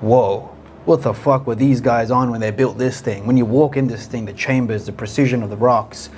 whoa, 0.00 0.48
what 0.90 1.02
the 1.02 1.14
fuck 1.14 1.46
were 1.46 1.54
these 1.54 1.80
guys 1.80 2.10
on 2.10 2.32
when 2.32 2.40
they 2.40 2.50
built 2.50 2.76
this 2.76 3.00
thing? 3.00 3.24
When 3.24 3.36
you 3.36 3.44
walk 3.44 3.76
in 3.76 3.86
this 3.86 4.08
thing, 4.08 4.24
the 4.24 4.32
chambers, 4.32 4.86
the 4.86 4.92
precision 4.92 5.44
of 5.44 5.48
the 5.48 5.56
rocks, 5.56 6.10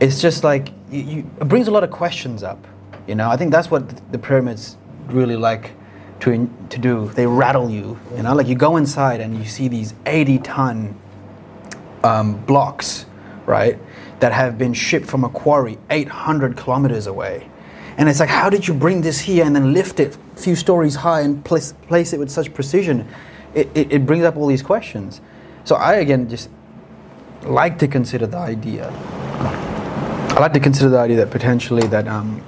it's 0.00 0.22
just 0.22 0.42
like, 0.42 0.70
you, 0.90 1.02
you, 1.02 1.30
it 1.38 1.46
brings 1.46 1.68
a 1.68 1.70
lot 1.70 1.84
of 1.84 1.90
questions 1.90 2.42
up. 2.42 2.66
You 3.06 3.14
know, 3.14 3.28
I 3.28 3.36
think 3.36 3.52
that's 3.52 3.70
what 3.70 4.10
the 4.10 4.18
pyramids 4.18 4.78
really 5.08 5.36
like 5.36 5.72
to, 6.20 6.50
to 6.70 6.78
do. 6.78 7.10
They 7.10 7.26
rattle 7.26 7.68
you. 7.68 8.00
You 8.16 8.22
know, 8.22 8.34
like 8.34 8.46
you 8.46 8.54
go 8.54 8.78
inside 8.78 9.20
and 9.20 9.36
you 9.36 9.44
see 9.44 9.68
these 9.68 9.92
80 10.06 10.38
ton 10.38 10.98
um, 12.02 12.42
blocks, 12.46 13.04
right, 13.44 13.78
that 14.20 14.32
have 14.32 14.56
been 14.56 14.72
shipped 14.72 15.06
from 15.06 15.22
a 15.22 15.28
quarry 15.28 15.76
800 15.90 16.56
kilometers 16.56 17.06
away. 17.06 17.46
And 17.98 18.08
it's 18.08 18.20
like, 18.20 18.30
how 18.30 18.48
did 18.48 18.66
you 18.66 18.72
bring 18.72 19.02
this 19.02 19.20
here 19.20 19.44
and 19.44 19.54
then 19.54 19.74
lift 19.74 20.00
it 20.00 20.16
a 20.34 20.40
few 20.40 20.56
stories 20.56 20.94
high 20.94 21.20
and 21.20 21.44
place, 21.44 21.74
place 21.88 22.14
it 22.14 22.18
with 22.18 22.30
such 22.30 22.54
precision? 22.54 23.06
It, 23.58 23.68
it, 23.74 23.92
it 23.92 24.06
brings 24.06 24.24
up 24.24 24.36
all 24.36 24.46
these 24.46 24.62
questions. 24.62 25.20
So 25.64 25.74
I, 25.74 25.94
again, 25.94 26.28
just 26.28 26.48
like 27.42 27.78
to 27.80 27.88
consider 27.88 28.26
the 28.26 28.36
idea. 28.38 28.88
I 28.90 30.40
like 30.40 30.52
to 30.52 30.60
consider 30.60 30.90
the 30.90 30.98
idea 30.98 31.16
that 31.16 31.30
potentially 31.30 31.86
that 31.88 32.06
um, 32.06 32.40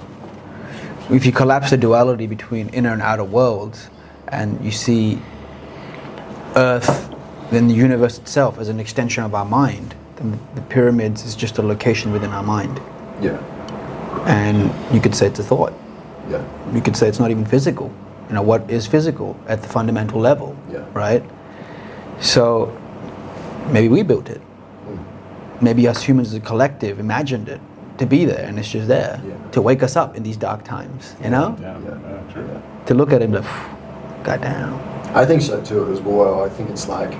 if 1.09 1.25
you 1.25 1.31
collapse 1.31 1.71
the 1.71 1.77
duality 1.77 2.27
between 2.27 2.69
inner 2.69 2.93
and 2.93 3.01
outer 3.01 3.25
worlds, 3.25 3.89
and 4.29 4.63
you 4.63 4.71
see 4.71 5.21
Earth, 6.55 7.13
then 7.51 7.67
the 7.67 7.73
universe 7.73 8.17
itself 8.17 8.57
as 8.59 8.69
an 8.69 8.79
extension 8.79 9.23
of 9.23 9.35
our 9.35 9.45
mind, 9.45 9.93
then 10.15 10.39
the 10.55 10.61
pyramids 10.61 11.25
is 11.25 11.35
just 11.35 11.57
a 11.57 11.61
location 11.61 12.13
within 12.13 12.31
our 12.31 12.43
mind. 12.43 12.79
Yeah. 13.21 13.37
And 14.25 14.71
you 14.93 15.01
could 15.01 15.15
say 15.15 15.27
it's 15.27 15.39
a 15.39 15.43
thought. 15.43 15.73
Yeah. 16.29 16.43
You 16.73 16.81
could 16.81 16.95
say 16.95 17.09
it's 17.09 17.19
not 17.19 17.31
even 17.31 17.45
physical. 17.45 17.93
You 18.31 18.35
know, 18.35 18.43
what 18.43 18.71
is 18.71 18.87
physical 18.87 19.35
at 19.45 19.61
the 19.61 19.67
fundamental 19.67 20.17
level, 20.21 20.55
Yeah. 20.71 20.85
right? 20.93 21.21
So 22.21 22.71
maybe 23.73 23.89
we 23.89 24.03
built 24.03 24.29
it. 24.29 24.39
Hmm. 24.39 25.65
Maybe 25.65 25.85
us 25.85 26.01
humans 26.01 26.29
as 26.29 26.35
a 26.35 26.39
collective 26.39 26.97
imagined 26.97 27.49
it 27.49 27.59
to 27.97 28.05
be 28.05 28.23
there, 28.23 28.45
and 28.47 28.57
it's 28.57 28.69
just 28.69 28.87
there 28.87 29.19
Yeah. 29.27 29.33
to 29.51 29.61
wake 29.61 29.83
us 29.83 29.97
up 29.97 30.15
in 30.15 30.23
these 30.23 30.37
dark 30.37 30.63
times. 30.63 31.13
You 31.21 31.29
know, 31.29 31.57
Yeah, 31.59 31.75
yeah, 31.85 32.33
true. 32.33 32.45
to 32.85 32.93
look 32.93 33.11
at 33.11 33.21
him 33.21 33.33
like, 33.33 33.43
goddamn. 34.23 34.79
I 35.13 35.25
think 35.25 35.41
so 35.41 35.59
too 35.59 35.91
as 35.91 35.99
well. 35.99 36.41
I 36.41 36.47
think 36.47 36.69
it's 36.69 36.87
like, 36.87 37.13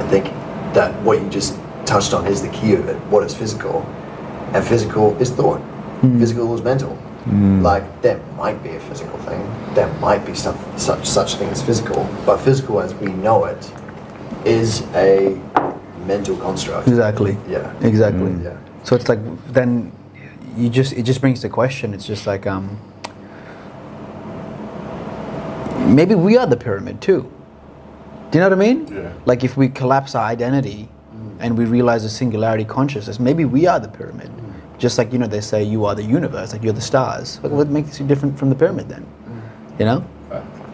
I 0.00 0.04
think 0.08 0.32
that 0.72 0.90
what 1.04 1.20
you 1.20 1.28
just 1.28 1.54
touched 1.84 2.14
on 2.14 2.26
is 2.26 2.40
the 2.40 2.48
key 2.48 2.72
of 2.72 2.88
it. 2.88 2.96
What 3.10 3.24
is 3.24 3.34
physical? 3.34 3.84
And 4.54 4.64
physical 4.64 5.14
is 5.20 5.28
thought. 5.28 5.60
Hmm. 6.00 6.18
Physical 6.18 6.54
is 6.54 6.62
mental. 6.62 6.96
Hmm. 7.28 7.60
Like 7.62 7.84
there 8.00 8.18
might 8.38 8.62
be 8.62 8.70
a 8.70 8.80
physical 8.80 9.18
thing. 9.28 9.42
There 9.74 9.92
might 10.00 10.24
be 10.24 10.34
some 10.34 10.58
such 10.76 11.06
such 11.06 11.36
thing 11.36 11.48
as 11.48 11.62
physical, 11.62 12.08
but 12.26 12.38
physical 12.38 12.80
as 12.80 12.94
we 12.94 13.12
know 13.12 13.44
it 13.44 13.72
is 14.44 14.82
a 14.94 15.38
mental 16.06 16.36
construct. 16.36 16.88
Exactly. 16.88 17.36
Yeah. 17.48 17.72
Exactly. 17.82 18.30
Mm, 18.30 18.44
yeah. 18.44 18.56
So 18.84 18.96
it's 18.96 19.08
like 19.08 19.20
then 19.52 19.92
you 20.56 20.68
just 20.68 20.92
it 20.94 21.02
just 21.02 21.20
brings 21.20 21.42
the 21.42 21.48
question. 21.48 21.94
It's 21.94 22.06
just 22.06 22.26
like 22.26 22.46
um 22.46 22.78
maybe 25.94 26.14
we 26.14 26.36
are 26.36 26.46
the 26.46 26.56
pyramid 26.56 27.00
too. 27.00 27.30
Do 28.30 28.38
you 28.38 28.40
know 28.40 28.50
what 28.50 28.58
I 28.58 28.60
mean? 28.60 28.86
Yeah. 28.86 29.12
Like 29.24 29.44
if 29.44 29.56
we 29.56 29.68
collapse 29.68 30.14
our 30.14 30.24
identity 30.24 30.88
mm. 31.14 31.36
and 31.40 31.56
we 31.56 31.64
realize 31.64 32.04
a 32.04 32.10
singularity 32.10 32.64
consciousness, 32.64 33.18
maybe 33.18 33.44
we 33.44 33.66
are 33.66 33.80
the 33.80 33.88
pyramid. 33.88 34.30
Mm. 34.30 34.78
Just 34.78 34.98
like 34.98 35.12
you 35.12 35.18
know 35.18 35.26
they 35.26 35.40
say 35.40 35.62
you 35.62 35.84
are 35.86 35.94
the 35.94 36.04
universe, 36.04 36.52
like 36.52 36.62
you're 36.62 36.72
the 36.72 36.80
stars. 36.80 37.40
Like, 37.42 37.52
what 37.52 37.68
makes 37.68 37.98
you 37.98 38.06
different 38.06 38.38
from 38.38 38.48
the 38.48 38.54
pyramid 38.54 38.88
then? 38.88 39.06
You 39.78 39.84
know? 39.84 40.00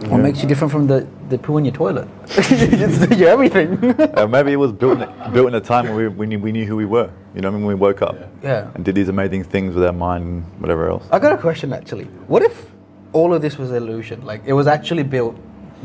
What 0.09 0.19
makes 0.19 0.43
you 0.43 0.49
different 0.49 0.73
from 0.73 0.87
the, 0.87 1.07
the 1.29 1.39
poo 1.39 1.57
in 1.59 1.65
your 1.65 1.75
toilet? 1.75 2.09
It's- 2.39 3.19
you're 3.19 3.29
everything. 3.29 3.95
Uh, 4.15 4.27
maybe 4.27 4.53
it 4.53 4.57
was 4.57 4.73
built 4.73 5.01
in, 5.01 5.33
built 5.33 5.49
in 5.49 5.55
a 5.55 5.61
time 5.61 5.87
when 5.87 5.97
we, 5.97 6.09
we, 6.09 6.27
knew, 6.27 6.39
we 6.39 6.53
knew 6.53 6.67
who 6.67 6.77
we 6.77 6.85
were. 6.85 7.11
You 7.35 7.41
know, 7.41 7.51
when 7.51 7.65
we 7.65 7.75
woke 7.75 8.01
up 8.03 8.17
yeah. 8.43 8.71
and 8.75 8.85
did 8.85 8.95
these 8.95 9.09
amazing 9.09 9.45
things 9.45 9.75
with 9.75 9.85
our 9.85 9.93
mind 9.93 10.25
and 10.25 10.61
whatever 10.61 10.89
else. 10.89 11.05
I 11.11 11.19
got 11.19 11.33
a 11.33 11.37
question 11.39 11.73
actually. 11.73 12.05
What 12.29 12.43
if 12.43 12.71
all 13.13 13.35
of 13.35 13.43
this 13.43 13.59
was 13.59 13.73
illusion? 13.73 14.25
Like 14.25 14.43
it 14.47 14.53
was 14.53 14.67
actually 14.67 15.03
built 15.03 15.37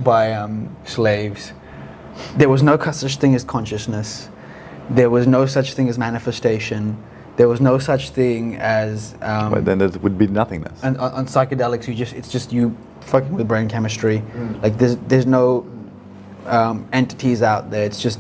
by 0.04 0.34
um, 0.34 0.76
slaves. 0.86 1.54
There 2.36 2.50
was 2.50 2.62
no 2.62 2.78
such 2.78 3.16
thing 3.18 3.34
as 3.36 3.44
consciousness. 3.44 4.30
There 4.90 5.10
was 5.10 5.26
no 5.28 5.46
such 5.46 5.74
thing 5.74 5.90
as 5.90 5.98
manifestation. 5.98 7.02
There 7.38 7.48
was 7.48 7.62
no 7.62 7.80
such 7.80 8.10
thing 8.10 8.58
as 8.58 9.16
um, 9.22 9.52
But 9.52 9.66
then 9.66 9.78
there 9.78 9.90
would 9.90 10.18
be 10.18 10.28
nothingness. 10.28 10.84
and 10.84 10.98
on, 10.98 11.12
on 11.14 11.26
psychedelics. 11.26 11.88
You 11.88 11.96
just 11.96 12.14
it's 12.14 12.30
just 12.30 12.52
you 12.52 12.76
fucking 13.10 13.34
with 13.34 13.48
brain 13.48 13.68
chemistry. 13.68 14.24
Like 14.62 14.78
there's 14.78 14.96
there's 15.08 15.26
no 15.26 15.66
um, 16.46 16.88
entities 16.94 17.42
out 17.42 17.70
there. 17.72 17.86
It's 17.86 18.02
just 18.02 18.20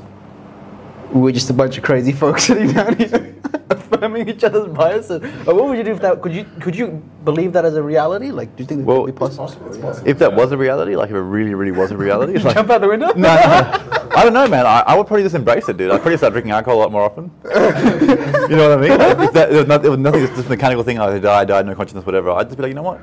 we're 1.11 1.31
just 1.31 1.49
a 1.49 1.53
bunch 1.53 1.77
of 1.77 1.83
crazy 1.83 2.11
folks 2.21 2.43
sitting 2.45 2.71
down 2.71 2.95
here 2.97 3.35
affirming 3.71 4.29
each 4.29 4.43
other's 4.43 4.67
biases. 4.67 5.21
Or 5.47 5.55
what 5.55 5.65
would 5.69 5.77
you 5.77 5.83
do 5.83 5.91
if 5.91 6.01
that? 6.01 6.21
Could 6.21 6.33
you 6.33 6.45
could 6.59 6.75
you 6.75 7.01
believe 7.23 7.53
that 7.53 7.65
as 7.65 7.75
a 7.75 7.83
reality? 7.83 8.31
Like, 8.31 8.55
do 8.55 8.63
you 8.63 8.67
think 8.67 8.81
that 8.81 8.85
Well, 8.87 9.05
could 9.05 9.15
be 9.15 9.19
possible? 9.19 9.47
Possible, 9.47 9.77
yeah. 9.77 10.01
if 10.05 10.19
that 10.19 10.33
was 10.33 10.51
a 10.51 10.57
reality, 10.57 10.95
like 10.95 11.09
if 11.09 11.15
it 11.15 11.19
really, 11.21 11.53
really 11.55 11.71
was 11.71 11.91
a 11.91 11.97
reality, 12.05 12.37
like, 12.39 12.55
Jump 12.55 12.69
out 12.69 12.81
the 12.81 12.87
window? 12.87 13.07
no, 13.07 13.13
no, 13.15 14.09
I 14.15 14.23
don't 14.23 14.33
know, 14.33 14.47
man. 14.47 14.65
I, 14.65 14.81
I 14.87 14.95
would 14.97 15.07
probably 15.07 15.23
just 15.23 15.35
embrace 15.35 15.67
it, 15.69 15.77
dude. 15.77 15.91
I'd 15.91 16.01
probably 16.01 16.17
start 16.17 16.33
drinking 16.33 16.51
alcohol 16.51 16.79
a 16.79 16.81
lot 16.81 16.91
more 16.91 17.03
often. 17.03 17.31
you 17.45 18.55
know 18.55 18.69
what 18.69 18.79
I 18.79 18.81
mean? 18.81 18.97
Like, 18.97 19.19
if 19.19 19.33
that, 19.33 19.51
it, 19.51 19.55
was 19.55 19.67
not, 19.67 19.85
it 19.85 19.89
was 19.89 19.99
nothing, 19.99 20.23
it's 20.23 20.33
just 20.35 20.47
a 20.47 20.49
mechanical 20.49 20.83
thing. 20.83 20.99
I 20.99 21.19
died, 21.19 21.23
I 21.25 21.45
died, 21.45 21.65
no 21.67 21.75
consciousness, 21.75 22.05
whatever. 22.05 22.31
I'd 22.31 22.47
just 22.47 22.57
be 22.57 22.63
like, 22.63 22.69
you 22.69 22.75
know 22.75 22.83
what? 22.83 22.99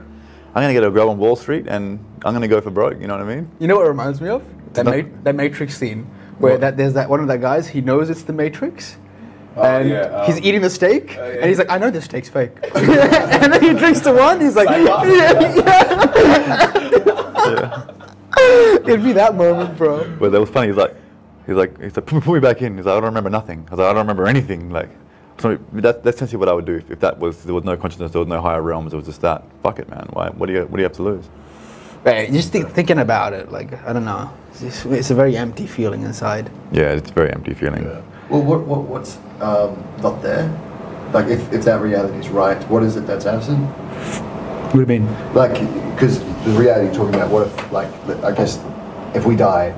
I'm 0.56 0.62
gonna 0.62 0.72
get 0.72 0.84
a 0.84 0.90
girl 0.90 1.10
on 1.10 1.18
Wall 1.18 1.36
Street, 1.36 1.66
and 1.68 1.98
I'm 2.24 2.32
gonna 2.32 2.48
go 2.48 2.62
for 2.62 2.70
broke. 2.70 2.98
You 2.98 3.06
know 3.08 3.14
what 3.18 3.26
I 3.28 3.34
mean? 3.36 3.46
You 3.58 3.68
know 3.68 3.76
what 3.76 3.84
it 3.84 3.90
reminds 3.90 4.22
me 4.22 4.30
of? 4.30 4.42
That, 4.72 4.86
No. 4.86 4.96
ma- 5.02 5.08
that 5.24 5.34
Matrix 5.34 5.76
scene 5.76 6.06
where 6.38 6.52
What? 6.52 6.60
that 6.62 6.76
there's 6.78 6.94
that 6.94 7.10
one 7.10 7.20
of 7.20 7.28
the 7.28 7.36
guys. 7.36 7.68
He 7.68 7.82
knows 7.82 8.08
it's 8.08 8.22
the 8.22 8.32
Matrix. 8.32 8.96
Oh, 9.58 9.62
and 9.62 9.90
yeah, 9.90 10.24
he's 10.24 10.36
um, 10.38 10.44
eating 10.44 10.62
the 10.62 10.70
steak, 10.70 11.14
yeah. 11.14 11.24
and 11.24 11.44
he's 11.50 11.58
like, 11.58 11.68
"I 11.70 11.76
know 11.76 11.90
this 11.90 12.04
steak's 12.06 12.30
fake." 12.30 12.52
and 12.74 13.52
then 13.52 13.62
he 13.62 13.74
drinks 13.74 14.00
the 14.00 14.14
one. 14.14 14.40
He's 14.40 14.56
like, 14.56 14.68
Psycho. 14.68 15.02
yeah, 15.14 15.42
It'd 18.86 19.04
be 19.04 19.12
that 19.12 19.34
moment, 19.34 19.76
bro. 19.76 20.10
But 20.18 20.32
that 20.32 20.40
was 20.40 20.48
funny. 20.48 20.68
He's 20.68 20.76
like, 20.76 20.94
he's 21.46 21.56
like, 21.56 21.78
he's 21.82 21.94
like, 21.96 22.06
put 22.06 22.14
me, 22.16 22.20
put 22.22 22.32
me 22.34 22.40
back 22.40 22.62
in. 22.62 22.76
He's 22.78 22.86
like, 22.86 22.92
I 22.92 22.96
don't 22.96 23.04
remember 23.04 23.28
nothing. 23.30 23.66
I 23.68 23.70
was 23.72 23.78
like, 23.78 23.88
I 23.88 23.92
don't 23.92 24.04
remember 24.06 24.26
anything. 24.26 24.70
Like, 24.70 24.88
so 25.38 25.58
that, 25.72 26.02
that's 26.02 26.16
essentially 26.16 26.38
what 26.38 26.48
I 26.48 26.52
would 26.52 26.64
do 26.64 26.76
if, 26.76 26.90
if 26.90 27.00
that 27.00 27.18
was 27.18 27.42
there 27.44 27.54
was 27.54 27.64
no 27.64 27.76
consciousness, 27.76 28.12
there 28.12 28.20
was 28.20 28.28
no 28.28 28.40
higher 28.40 28.62
realms. 28.62 28.92
It 28.92 28.96
was 28.96 29.06
just 29.06 29.20
that. 29.22 29.42
Fuck 29.62 29.78
it, 29.78 29.88
man. 29.88 30.06
Why? 30.12 30.30
What 30.30 30.46
do 30.46 30.52
you 30.52 30.60
What 30.62 30.72
do 30.72 30.78
you 30.78 30.84
have 30.84 30.92
to 30.94 31.02
lose? 31.02 31.28
Right, 32.04 32.30
just 32.30 32.52
think, 32.52 32.70
thinking 32.70 32.98
about 32.98 33.32
it, 33.32 33.50
like 33.50 33.72
I 33.84 33.92
don't 33.92 34.04
know, 34.04 34.30
it's, 34.50 34.60
just- 34.60 34.86
it's 34.86 35.10
a 35.10 35.14
very 35.14 35.36
empty 35.36 35.66
feeling 35.66 36.02
inside. 36.02 36.50
Yeah, 36.70 36.92
it's 36.92 37.10
a 37.10 37.14
very 37.14 37.32
empty 37.32 37.52
feeling. 37.52 37.84
Well, 38.30 38.42
what, 38.42 38.60
what 38.64 38.82
what's 38.82 39.18
um, 39.40 39.82
not 40.02 40.22
there? 40.22 40.48
Like, 41.12 41.26
if, 41.26 41.52
if 41.52 41.64
that 41.64 41.80
reality 41.80 42.18
is 42.18 42.28
right, 42.28 42.60
what 42.68 42.82
is 42.82 42.96
it 42.96 43.06
that's 43.06 43.26
absent? 43.26 43.58
What 44.66 44.72
do 44.72 44.80
you 44.80 44.86
mean? 44.86 45.32
Like, 45.34 45.52
because 45.94 46.18
the 46.44 46.50
reality 46.50 46.86
you're 46.86 46.94
talking 46.94 47.14
about, 47.14 47.30
what 47.30 47.46
if, 47.46 47.72
like, 47.72 47.88
I 48.24 48.32
guess, 48.32 48.60
if 49.14 49.24
we 49.24 49.36
die, 49.36 49.70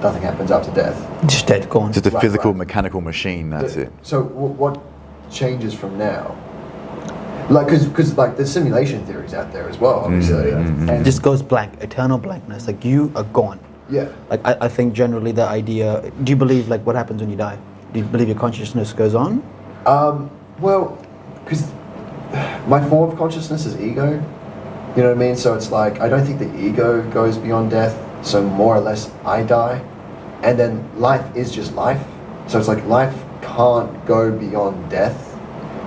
nothing 0.00 0.22
happens 0.22 0.50
after 0.52 0.72
death. 0.72 0.96
Just 1.28 1.46
dead, 1.48 1.68
gone. 1.68 1.90
It's 1.90 1.96
just 2.00 2.06
a 2.06 2.10
Right, 2.10 2.20
physical, 2.22 2.52
right. 2.52 2.58
mechanical 2.58 3.00
machine. 3.00 3.50
That's 3.50 3.74
The- 3.74 3.82
it. 3.82 3.92
So, 4.02 4.22
what 4.22 4.78
changes 5.30 5.74
from 5.74 5.98
now? 5.98 6.36
Like, 7.50 7.68
because 7.68 8.16
like 8.18 8.36
there's 8.36 8.52
simulation 8.52 9.04
theories 9.06 9.32
out 9.32 9.52
there 9.52 9.68
as 9.68 9.78
well, 9.78 10.00
obviously. 10.00 10.50
Mm-hmm. 10.50 10.88
And 10.88 11.00
It 11.00 11.04
just 11.04 11.22
goes 11.22 11.42
blank, 11.42 11.80
eternal 11.80 12.18
blankness. 12.18 12.66
Like 12.66 12.84
you 12.84 13.10
are 13.16 13.24
gone. 13.24 13.58
yeah, 13.88 14.12
Like 14.28 14.40
I, 14.44 14.56
I 14.62 14.68
think 14.68 14.92
generally 14.92 15.32
the 15.32 15.44
idea. 15.48 16.10
Do 16.24 16.30
you 16.30 16.36
believe 16.36 16.68
like 16.68 16.84
what 16.84 16.94
happens 16.94 17.20
when 17.22 17.30
you 17.30 17.36
die? 17.36 17.58
Do 17.92 18.00
you 18.00 18.04
believe 18.04 18.28
your 18.28 18.36
consciousness 18.38 18.92
goes 18.92 19.14
on? 19.14 19.42
Um, 19.86 20.30
well, 20.60 20.98
because 21.44 21.72
my 22.66 22.86
form 22.86 23.10
of 23.10 23.16
consciousness 23.16 23.64
is 23.64 23.80
ego. 23.80 24.22
You 24.94 25.02
know 25.02 25.08
what 25.08 25.16
I 25.16 25.26
mean? 25.26 25.36
So 25.36 25.54
it's 25.54 25.70
like 25.70 26.00
I 26.00 26.08
don't 26.08 26.26
think 26.26 26.38
the 26.38 26.54
ego 26.58 27.08
goes 27.10 27.38
beyond 27.38 27.70
death. 27.70 27.96
So 28.26 28.42
more 28.42 28.76
or 28.76 28.80
less, 28.80 29.10
I 29.24 29.42
die, 29.42 29.80
and 30.42 30.58
then 30.58 30.84
life 31.00 31.24
is 31.36 31.50
just 31.50 31.72
life. 31.74 32.04
So 32.46 32.58
it's 32.58 32.68
like 32.68 32.84
life 32.84 33.14
can't 33.56 34.06
go 34.06 34.30
beyond 34.30 34.90
death. 34.90 35.36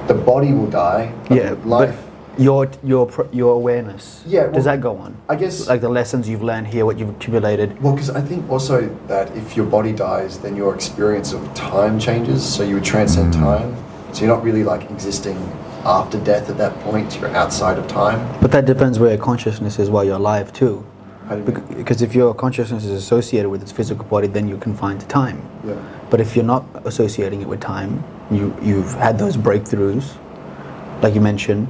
The 0.08 0.14
body 0.14 0.52
will 0.54 0.70
die. 0.70 1.14
Yeah, 1.30 1.56
life. 1.66 1.98
Your 2.38 2.70
your 2.84 3.10
your 3.32 3.54
awareness. 3.56 4.24
Yeah, 4.26 4.48
Does 4.48 4.64
that 4.66 4.82
go 4.82 4.98
on? 4.98 5.16
I 5.30 5.36
guess- 5.36 5.68
like 5.68 5.82
the 5.82 5.90
lessons 5.90 6.28
you've 6.30 6.44
learned 6.44 6.68
here, 6.68 6.86
what 6.86 6.98
you've 6.98 7.10
accumulated. 7.10 7.82
Well, 7.82 7.94
because 7.94 8.10
I 8.10 8.22
think 8.22 8.50
also 8.50 8.90
that 9.08 9.36
if 9.36 9.56
your 9.58 9.66
body 9.66 9.92
dies, 9.92 10.40
then 10.40 10.56
your 10.56 10.74
experience 10.74 11.34
of 11.34 11.42
time 11.54 12.00
changes. 12.00 12.42
So 12.42 12.64
you 12.64 12.76
would 12.76 12.86
transcend 12.86 13.34
mm. 13.34 13.40
time. 13.40 13.76
So 14.14 14.22
you're 14.22 14.36
not 14.36 14.44
really 14.44 14.64
like 14.64 14.90
existing 14.90 15.38
after 15.86 16.20
death 16.20 16.50
at 16.50 16.58
that 16.58 16.74
point. 16.82 17.20
You're 17.20 17.36
outside 17.36 17.78
of 17.78 17.88
time. 17.88 18.20
But 18.42 18.52
that 18.52 18.66
depends 18.66 19.00
where 19.00 19.10
your 19.10 19.24
consciousness 19.24 19.80
is 19.80 19.90
while 19.90 20.04
you're 20.04 20.22
alive 20.28 20.52
too. 20.52 20.86
How 21.32 21.38
do 21.38 21.44
you 21.44 21.48
mean? 21.48 21.64
Bec- 21.66 21.78
Because 21.78 22.02
if 22.02 22.14
your 22.14 22.34
consciousness 22.34 22.84
is 22.84 22.92
associated 22.92 23.50
with 23.50 23.62
its 23.62 23.72
physical 23.72 24.04
body, 24.04 24.28
then 24.28 24.50
you're 24.50 24.58
confined 24.58 25.00
to 25.00 25.08
time. 25.08 25.42
Yeah. 25.66 25.76
But 26.10 26.20
if 26.20 26.36
you're 26.36 26.44
not 26.46 26.66
associating 26.84 27.42
it 27.42 27.48
with 27.48 27.62
time, 27.62 28.04
you 28.30 28.54
you've 28.62 28.92
had 28.96 29.18
those 29.18 29.38
breakthroughs, 29.38 30.18
like 31.02 31.16
you 31.16 31.22
mentioned, 31.22 31.70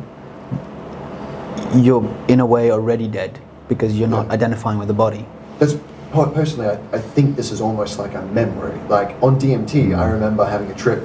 you're 1.76 2.04
in 2.28 2.40
a 2.40 2.46
way 2.46 2.72
already 2.72 3.08
dead 3.08 3.40
because 3.68 3.98
you're 3.98 4.08
not 4.18 4.26
Yeah. 4.26 4.34
identifying 4.34 4.80
with 4.80 4.88
the 4.88 4.96
body. 4.96 5.28
That's 5.60 5.76
personally, 6.12 6.68
I, 6.68 6.80
I 6.98 7.00
think 7.00 7.36
this 7.36 7.52
is 7.52 7.62
almost 7.62 8.00
like 8.00 8.16
a 8.16 8.24
memory. 8.34 8.78
Like 8.90 9.16
on 9.22 9.40
DMT, 9.40 9.96
I 9.96 10.10
remember 10.10 10.44
having 10.44 10.72
a 10.72 10.76
trip 10.76 11.04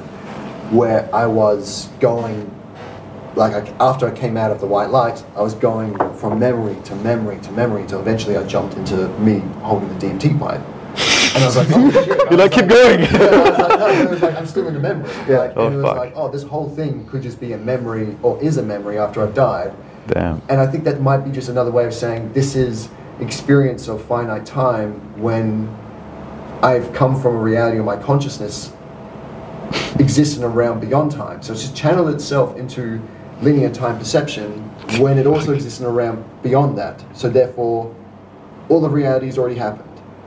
where 0.72 1.14
I 1.14 1.26
was 1.26 1.88
going, 2.00 2.50
like 3.36 3.52
I, 3.54 3.68
after 3.84 4.06
I 4.08 4.10
came 4.16 4.36
out 4.36 4.50
of 4.50 4.60
the 4.60 4.66
white 4.66 4.90
light, 4.90 5.22
I 5.36 5.42
was 5.42 5.54
going 5.54 5.96
from 6.14 6.38
memory 6.38 6.76
to 6.84 6.96
memory 6.96 7.38
to 7.42 7.52
memory 7.52 7.82
until 7.82 8.00
eventually 8.00 8.36
I 8.36 8.44
jumped 8.46 8.76
into 8.76 9.08
me 9.20 9.40
holding 9.62 9.88
the 9.90 10.06
DMT 10.06 10.38
pipe. 10.38 10.60
And 11.34 11.44
I 11.44 11.46
was 11.46 11.56
like, 11.56 11.68
oh 11.70 11.90
shit. 11.90 12.06
You're 12.30 12.38
like, 12.38 12.52
keep 12.52 12.66
going. 12.66 13.00
Yeah, 13.00 13.08
I 13.12 13.50
was 13.50 13.58
like, 13.58 13.78
no, 13.78 13.88
it 13.88 14.10
was 14.10 14.22
like, 14.22 14.34
I'm 14.36 14.46
still 14.46 14.66
in 14.68 14.74
the 14.74 14.80
memory. 14.80 15.10
Yeah. 15.28 15.38
Like, 15.40 15.52
Oh, 15.56 15.66
and 15.66 15.74
it 15.74 15.78
was 15.78 15.84
fuck. 15.86 15.96
like, 15.98 16.12
oh, 16.16 16.30
this 16.30 16.42
whole 16.44 16.68
thing 16.70 17.06
could 17.08 17.20
just 17.22 17.38
be 17.38 17.52
a 17.52 17.58
memory 17.58 18.16
or 18.22 18.42
is 18.42 18.56
a 18.56 18.62
memory 18.62 18.98
after 18.98 19.22
I've 19.22 19.34
died. 19.34 19.74
Damn. 20.06 20.40
And 20.48 20.60
I 20.60 20.66
think 20.66 20.84
that 20.84 21.02
might 21.02 21.18
be 21.18 21.30
just 21.30 21.50
another 21.50 21.70
way 21.70 21.84
of 21.84 21.92
saying 21.92 22.32
this 22.32 22.56
is 22.56 22.88
experience 23.20 23.86
of 23.88 24.02
finite 24.04 24.46
time 24.46 24.92
when 25.20 25.68
I've 26.62 26.90
come 26.94 27.20
from 27.20 27.36
a 27.36 27.38
reality 27.38 27.78
of 27.78 27.84
my 27.84 27.96
consciousness 27.96 28.72
exists 29.98 30.36
in 30.38 30.42
a 30.44 30.48
realm 30.48 30.80
beyond 30.80 31.10
time. 31.12 31.42
So 31.42 31.52
it's 31.52 31.62
just 31.62 31.76
channeled 31.76 32.08
itself 32.14 32.56
into 32.56 33.00
linear 33.42 33.70
time 33.70 33.98
perception 33.98 34.50
when 34.98 35.18
it 35.18 35.26
also 35.26 35.52
exists 35.52 35.80
in 35.80 35.86
a 35.86 35.90
realm 35.90 36.24
beyond 36.42 36.78
that. 36.78 37.02
So 37.14 37.28
therefore, 37.28 37.94
all 38.68 38.84
of 38.84 38.92
reality 38.92 39.26
has 39.26 39.38
already 39.38 39.56
happened. 39.56 39.82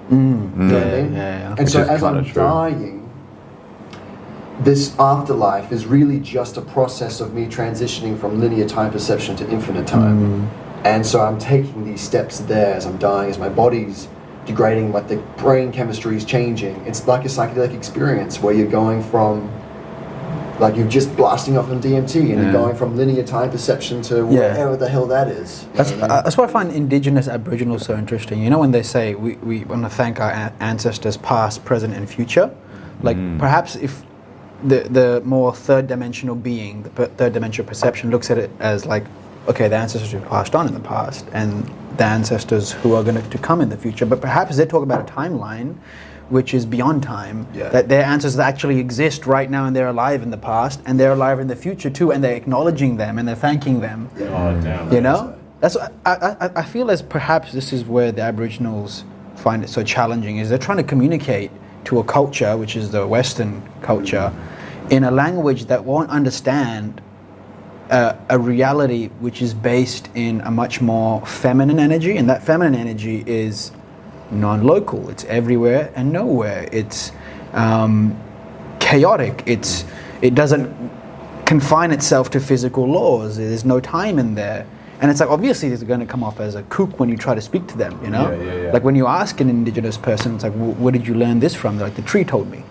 Mm. 0.10 0.58
You 0.58 0.64
know 0.66 0.74
what 0.74 0.84
I 0.84 0.90
Yeah, 0.98 1.02
mean? 1.04 1.14
yeah, 1.14 1.40
yeah. 1.40 1.50
And 1.50 1.60
Which 1.60 1.70
so 1.70 1.82
as 1.84 2.04
I'm 2.04 2.24
true. 2.24 2.34
dying, 2.34 3.10
this 4.62 4.94
afterlife 5.00 5.72
is 5.72 5.86
really 5.86 6.20
just 6.20 6.58
a 6.58 6.62
process 6.62 7.22
of 7.22 7.34
me 7.34 7.46
transitioning 7.46 8.20
from 8.20 8.40
linear 8.42 8.68
time 8.68 8.92
perception 8.92 9.36
to 9.38 9.50
infinite 9.50 9.88
time. 9.88 10.48
Mm. 10.48 10.86
And 10.86 11.06
so 11.06 11.22
I'm 11.22 11.38
taking 11.40 11.86
these 11.86 12.02
steps 12.02 12.40
there 12.40 12.74
as 12.74 12.86
I'm 12.86 12.98
dying, 12.98 13.30
as 13.30 13.38
my 13.38 13.50
body's 13.50 14.08
degrading, 14.46 14.92
like 14.92 15.08
the 15.08 15.18
brain 15.38 15.72
chemistry 15.72 16.16
is 16.18 16.26
changing. 16.26 16.76
It's 16.86 17.08
like 17.08 17.24
a 17.26 17.28
psychedelic 17.28 17.74
experience 17.74 18.42
where 18.42 18.54
you're 18.54 18.68
going 18.68 19.04
from, 19.04 19.50
like 20.60 20.76
you're 20.76 20.88
just 20.88 21.16
blasting 21.16 21.58
off 21.58 21.70
on 21.70 21.82
DMT 21.82 22.16
and 22.20 22.30
Yeah. 22.30 22.42
you're 22.44 22.52
going 22.52 22.76
from 22.76 22.98
linear 22.98 23.24
time 23.24 23.50
perception 23.50 24.02
to 24.04 24.28
Yeah. 24.30 24.54
the 24.76 24.90
hell 24.90 25.06
that 25.08 25.28
is. 25.28 25.66
That's, 25.74 25.92
know 25.92 25.98
what 26.02 26.12
I 26.12 26.16
uh, 26.18 26.22
that's 26.22 26.38
why 26.38 26.44
I 26.46 26.48
find 26.48 26.72
Indigenous 26.72 27.28
Aboriginals 27.28 27.86
so 27.86 27.96
interesting. 27.96 28.42
You 28.44 28.50
know, 28.50 28.60
when 28.60 28.72
they 28.72 28.84
say 28.84 29.16
we, 29.16 29.36
we 29.38 29.64
want 29.66 29.84
to 29.84 29.90
thank 29.90 30.20
our 30.20 30.52
ancestors, 30.60 31.18
past, 31.18 31.64
present, 31.66 31.94
and 31.94 32.10
future, 32.10 32.52
like 33.02 33.18
perhaps 33.40 33.76
if 33.78 34.04
the, 34.64 34.82
the 34.90 35.22
more 35.24 35.54
third 35.56 35.88
dimensional 35.88 36.36
being, 36.36 36.84
the 36.84 36.90
per- 36.90 37.06
third 37.08 37.34
dimensional 37.34 37.68
perception, 37.68 38.12
looks 38.12 38.30
at 38.30 38.38
it 38.38 38.52
as 38.60 38.86
like, 38.86 39.06
okay, 39.48 39.70
the 39.70 39.78
ancestors 39.78 40.12
who 40.12 40.20
passed 40.20 40.54
on 40.54 40.68
in 40.68 40.74
the 40.74 40.80
past 40.82 41.26
and 41.32 41.70
the 41.98 42.04
ancestors 42.04 42.74
who 42.74 42.94
are 42.94 43.04
going 43.04 43.30
to 43.30 43.38
come 43.38 43.62
in 43.62 43.70
the 43.70 43.78
future, 43.78 44.06
but 44.06 44.20
perhaps 44.20 44.58
they 44.58 44.66
talk 44.66 44.84
about 44.84 45.10
a 45.10 45.14
timeline 45.14 45.76
which 46.30 46.54
is 46.54 46.66
beyond 46.66 47.04
time, 47.04 47.48
Yeah. 47.54 47.70
that 47.70 47.90
their 47.90 48.04
ancestors 48.04 48.40
actually 48.40 48.80
exist 48.80 49.26
right 49.26 49.50
now 49.50 49.66
and 49.66 49.76
they're 49.76 49.88
alive 49.88 50.22
in 50.24 50.30
the 50.32 50.38
past 50.38 50.80
and 50.86 51.00
they're 51.00 51.14
alive 51.14 51.40
in 51.40 51.48
the 51.48 51.56
future 51.56 51.90
too, 51.90 52.12
and 52.12 52.24
they're 52.24 52.36
acknowledging 52.36 52.98
them 52.98 53.18
and 53.18 53.28
they're 53.28 53.36
thanking 53.36 53.80
them. 53.82 54.10
Oh, 54.20 54.60
damn. 54.62 54.92
You 54.94 55.02
know, 55.02 55.36
that's 55.60 55.76
what 55.76 55.92
I, 56.06 56.36
I, 56.40 56.50
I 56.58 56.64
feel 56.64 56.90
as 56.92 57.02
perhaps 57.02 57.52
this 57.52 57.74
is 57.74 57.84
where 57.86 58.12
the 58.12 58.22
Aboriginals 58.22 59.04
find 59.36 59.64
it 59.64 59.70
so 59.70 59.84
challenging 59.84 60.38
is 60.38 60.50
they're 60.50 60.58
trying 60.58 60.78
to 60.78 60.84
communicate 60.84 61.52
to 61.86 62.00
a 62.00 62.04
culture, 62.04 62.56
which 62.58 62.76
is 62.76 62.92
the 62.92 63.08
Western 63.08 63.62
culture, 63.82 64.32
in 64.90 65.04
a 65.04 65.12
language 65.12 65.66
that 65.66 65.84
won't 65.86 66.10
understand 66.10 67.02
uh, 67.90 68.14
a 68.30 68.38
reality 68.38 69.08
which 69.20 69.42
is 69.42 69.54
based 69.54 70.10
in 70.14 70.42
a 70.42 70.52
much 70.52 70.80
more 70.82 71.26
feminine 71.26 71.80
energy, 71.80 72.18
and 72.18 72.30
that 72.30 72.44
feminine 72.44 72.76
energy 72.76 73.24
is 73.26 73.72
non-local. 74.32 75.10
It's 75.10 75.26
everywhere 75.26 75.92
and 75.96 76.12
nowhere. 76.12 76.68
It's 76.72 77.12
um, 77.54 78.20
chaotic. 78.80 79.44
It's 79.46 79.86
it 80.22 80.36
doesn't 80.36 80.92
confine 81.46 81.92
itself 81.92 82.30
to 82.32 82.40
physical 82.40 82.86
laws. 82.88 83.38
There's 83.38 83.66
no 83.66 83.80
time 83.80 84.20
in 84.20 84.36
there. 84.36 84.66
And 85.02 85.10
it's 85.10 85.20
like 85.22 85.30
obviously 85.30 85.70
it's 85.70 85.82
going 85.84 86.02
to 86.02 86.06
come 86.06 86.24
off 86.24 86.40
as 86.42 86.56
a 86.56 86.64
kook 86.64 87.00
when 87.00 87.08
you 87.08 87.16
try 87.16 87.34
to 87.34 87.42
speak 87.42 87.68
to 87.68 87.78
them, 87.78 87.98
you 88.04 88.10
know. 88.10 88.32
Yeah, 88.32 88.44
yeah, 88.44 88.62
yeah. 88.64 88.72
Like 88.74 88.84
when 88.84 88.96
you 88.96 89.08
ask 89.08 89.40
an 89.40 89.50
indigenous 89.50 89.98
person, 89.98 90.36
it's 90.36 90.44
like, 90.44 90.54
"Wh- 90.54 90.80
"Where 90.82 90.92
did 90.92 91.08
you 91.08 91.14
learn 91.16 91.40
this 91.40 91.56
from?" 91.56 91.78
They're 91.78 91.88
like, 91.88 91.96
"The 91.96 92.02
tree 92.02 92.26
told 92.26 92.52
me." 92.52 92.64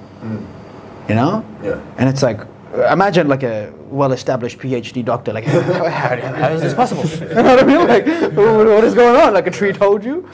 You 1.08 1.14
know. 1.14 1.42
Yeah. 1.62 1.80
And 1.96 2.06
it's 2.08 2.22
like, 2.22 2.40
imagine 2.86 3.28
like 3.28 3.42
a 3.42 3.72
well-established 3.90 4.58
PhD 4.58 5.04
doctor, 5.04 5.32
like, 5.32 5.44
how, 5.44 5.60
how, 5.88 6.16
how 6.16 6.48
is 6.50 6.62
this 6.62 6.74
possible? 6.74 7.04
You 7.28 7.34
know 7.34 7.42
what 7.42 7.62
I 7.62 7.66
mean? 7.66 7.88
Like, 7.88 8.06
what 8.36 8.66
what 8.66 8.84
is 8.84 8.94
going 8.94 9.16
on? 9.16 9.34
Like 9.34 9.46
a 9.46 9.50
tree 9.50 9.72
told 9.72 10.04
you. 10.04 10.28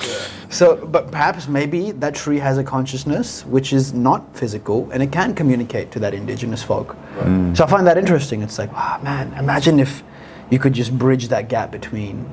So, 0.48 0.86
but 0.86 1.10
perhaps 1.10 1.48
maybe 1.48 1.90
that 1.92 2.14
tree 2.14 2.38
has 2.38 2.58
a 2.58 2.64
consciousness 2.64 3.44
which 3.46 3.72
is 3.72 3.92
not 3.92 4.36
physical, 4.36 4.90
and 4.92 5.02
it 5.02 5.10
can 5.12 5.34
communicate 5.34 5.90
to 5.92 5.98
that 6.00 6.14
indigenous 6.14 6.62
folk. 6.62 6.96
Mm. 7.18 7.56
So 7.56 7.64
I 7.64 7.66
find 7.66 7.86
that 7.86 7.98
interesting. 7.98 8.42
It's 8.42 8.58
like, 8.58 8.72
wow, 8.72 9.00
man, 9.02 9.32
imagine 9.34 9.80
if 9.80 10.02
you 10.50 10.58
could 10.58 10.72
just 10.72 10.96
bridge 10.96 11.28
that 11.28 11.48
gap 11.48 11.70
between 11.70 12.28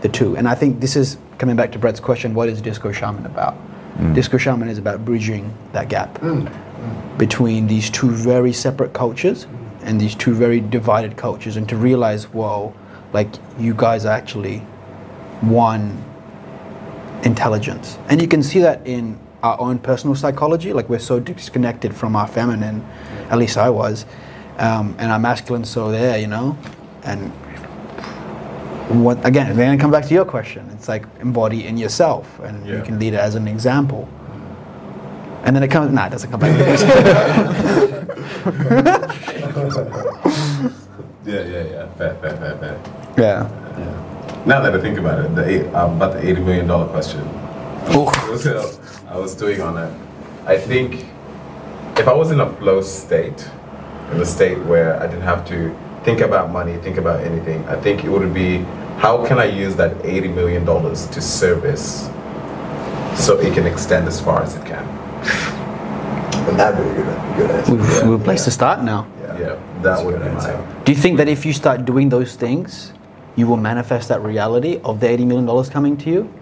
the 0.00 0.08
two. 0.08 0.36
And 0.36 0.48
I 0.48 0.54
think 0.54 0.80
this 0.80 0.96
is 0.96 1.18
coming 1.38 1.56
back 1.56 1.72
to 1.72 1.78
Brett's 1.78 2.00
question: 2.00 2.34
What 2.34 2.48
is 2.48 2.60
Disko 2.60 2.92
Shaman 2.92 3.26
about? 3.26 3.56
Mm. 3.98 4.14
Disko 4.14 4.38
Shaman 4.38 4.68
is 4.68 4.78
about 4.78 5.04
bridging 5.04 5.52
that 5.72 5.88
gap 5.88 6.14
mm. 6.18 6.46
Between 7.16 7.66
these 7.66 7.90
two 7.90 8.10
very 8.10 8.52
separate 8.52 8.92
cultures 8.92 9.46
and 9.82 10.00
these 10.00 10.14
two 10.14 10.34
very 10.34 10.60
divided 10.60 11.16
cultures, 11.16 11.56
and 11.56 11.68
to 11.68 11.76
realize, 11.76 12.24
whoa, 12.24 12.74
like 13.12 13.28
you 13.58 13.74
guys 13.74 14.04
are 14.04 14.12
actually 14.12 14.58
one 15.40 16.04
intelligence. 17.22 17.98
And 18.08 18.20
you 18.20 18.28
can 18.28 18.42
see 18.42 18.60
that 18.60 18.86
in 18.86 19.18
our 19.42 19.58
own 19.60 19.78
personal 19.78 20.14
psychology, 20.16 20.72
like 20.72 20.88
we're 20.88 20.98
so 20.98 21.20
disconnected 21.20 21.94
from 21.94 22.16
our 22.16 22.26
feminine, 22.26 22.84
at 23.30 23.38
least 23.38 23.56
I 23.56 23.70
was, 23.70 24.04
um, 24.58 24.94
and 24.98 25.10
our 25.12 25.18
masculine 25.18 25.64
so 25.64 25.90
there, 25.90 26.18
you 26.18 26.26
know? 26.26 26.58
And 27.04 27.30
what 29.02 29.24
again, 29.24 29.56
then 29.56 29.70
I 29.70 29.76
come 29.76 29.90
back 29.90 30.06
to 30.06 30.14
your 30.14 30.24
question. 30.24 30.68
It's 30.72 30.88
like 30.88 31.06
embody 31.20 31.66
in 31.66 31.76
yourself, 31.76 32.38
and 32.40 32.66
you 32.66 32.82
can 32.82 32.98
lead 32.98 33.14
it 33.14 33.20
as 33.20 33.34
an 33.34 33.46
example. 33.46 34.08
And 35.48 35.56
then 35.56 35.62
it 35.62 35.70
comes. 35.70 35.90
Nah, 35.90 36.08
it 36.08 36.10
doesn't 36.10 36.30
come 36.30 36.40
back. 36.40 36.52
to 36.52 36.58
the 36.58 36.64
question. 36.64 36.88
Yeah, 41.24 41.40
yeah, 41.40 41.62
yeah. 41.62 41.88
Fair, 41.94 42.14
fair, 42.16 42.36
fair, 42.36 42.58
fair. 42.58 42.78
yeah. 43.16 44.44
Now 44.44 44.60
that 44.60 44.74
I 44.74 44.78
think 44.78 44.98
about 44.98 45.24
it, 45.24 45.34
the 45.34 45.48
eight, 45.48 45.74
um, 45.74 45.96
about 45.96 46.12
the 46.12 46.28
eighty 46.28 46.42
million 46.42 46.66
dollar 46.66 46.86
question. 46.88 47.20
Oof. 47.96 48.14
So 48.42 48.78
I 49.08 49.16
was 49.16 49.34
doing 49.34 49.62
on 49.62 49.78
it. 49.78 49.90
I 50.44 50.58
think 50.58 51.06
if 51.96 52.06
I 52.06 52.12
was 52.12 52.30
in 52.30 52.40
a 52.40 52.54
flow 52.56 52.82
state, 52.82 53.48
in 54.12 54.20
a 54.20 54.26
state 54.26 54.58
where 54.66 55.00
I 55.02 55.06
didn't 55.06 55.22
have 55.22 55.48
to 55.48 55.74
think 56.04 56.20
about 56.20 56.50
money, 56.50 56.76
think 56.76 56.98
about 56.98 57.20
anything, 57.20 57.66
I 57.68 57.80
think 57.80 58.04
it 58.04 58.10
would 58.10 58.34
be 58.34 58.58
how 58.98 59.24
can 59.26 59.38
I 59.38 59.46
use 59.46 59.76
that 59.76 60.04
eighty 60.04 60.28
million 60.28 60.66
dollars 60.66 61.06
to 61.06 61.22
service 61.22 62.10
so 63.16 63.38
it 63.40 63.54
can 63.54 63.66
extend 63.66 64.06
as 64.08 64.20
far 64.20 64.42
as 64.42 64.54
it 64.54 64.66
can. 64.66 64.97
And 66.48 66.58
that'd 66.58 66.78
be 66.78 66.90
a 66.90 66.94
good, 66.94 67.36
good 67.36 67.50
answer. 67.50 67.74
We've, 67.74 68.08
we're 68.08 68.16
a 68.16 68.18
place 68.18 68.44
to 68.44 68.50
start 68.50 68.82
now. 68.82 69.06
Yeah, 69.20 69.58
That's 69.82 70.00
that 70.00 70.06
would 70.06 70.20
be 70.20 70.28
my. 70.28 70.82
Do 70.84 70.92
you 70.92 70.98
think 70.98 71.18
that 71.18 71.28
if 71.28 71.44
you 71.44 71.52
start 71.52 71.84
doing 71.84 72.08
those 72.08 72.34
things, 72.34 72.92
you 73.36 73.46
will 73.46 73.56
manifest 73.56 74.08
that 74.08 74.22
reality 74.22 74.80
of 74.82 74.98
the 75.00 75.06
$80 75.06 75.26
million 75.26 75.70
coming 75.70 75.96
to 75.98 76.10
you? 76.10 76.34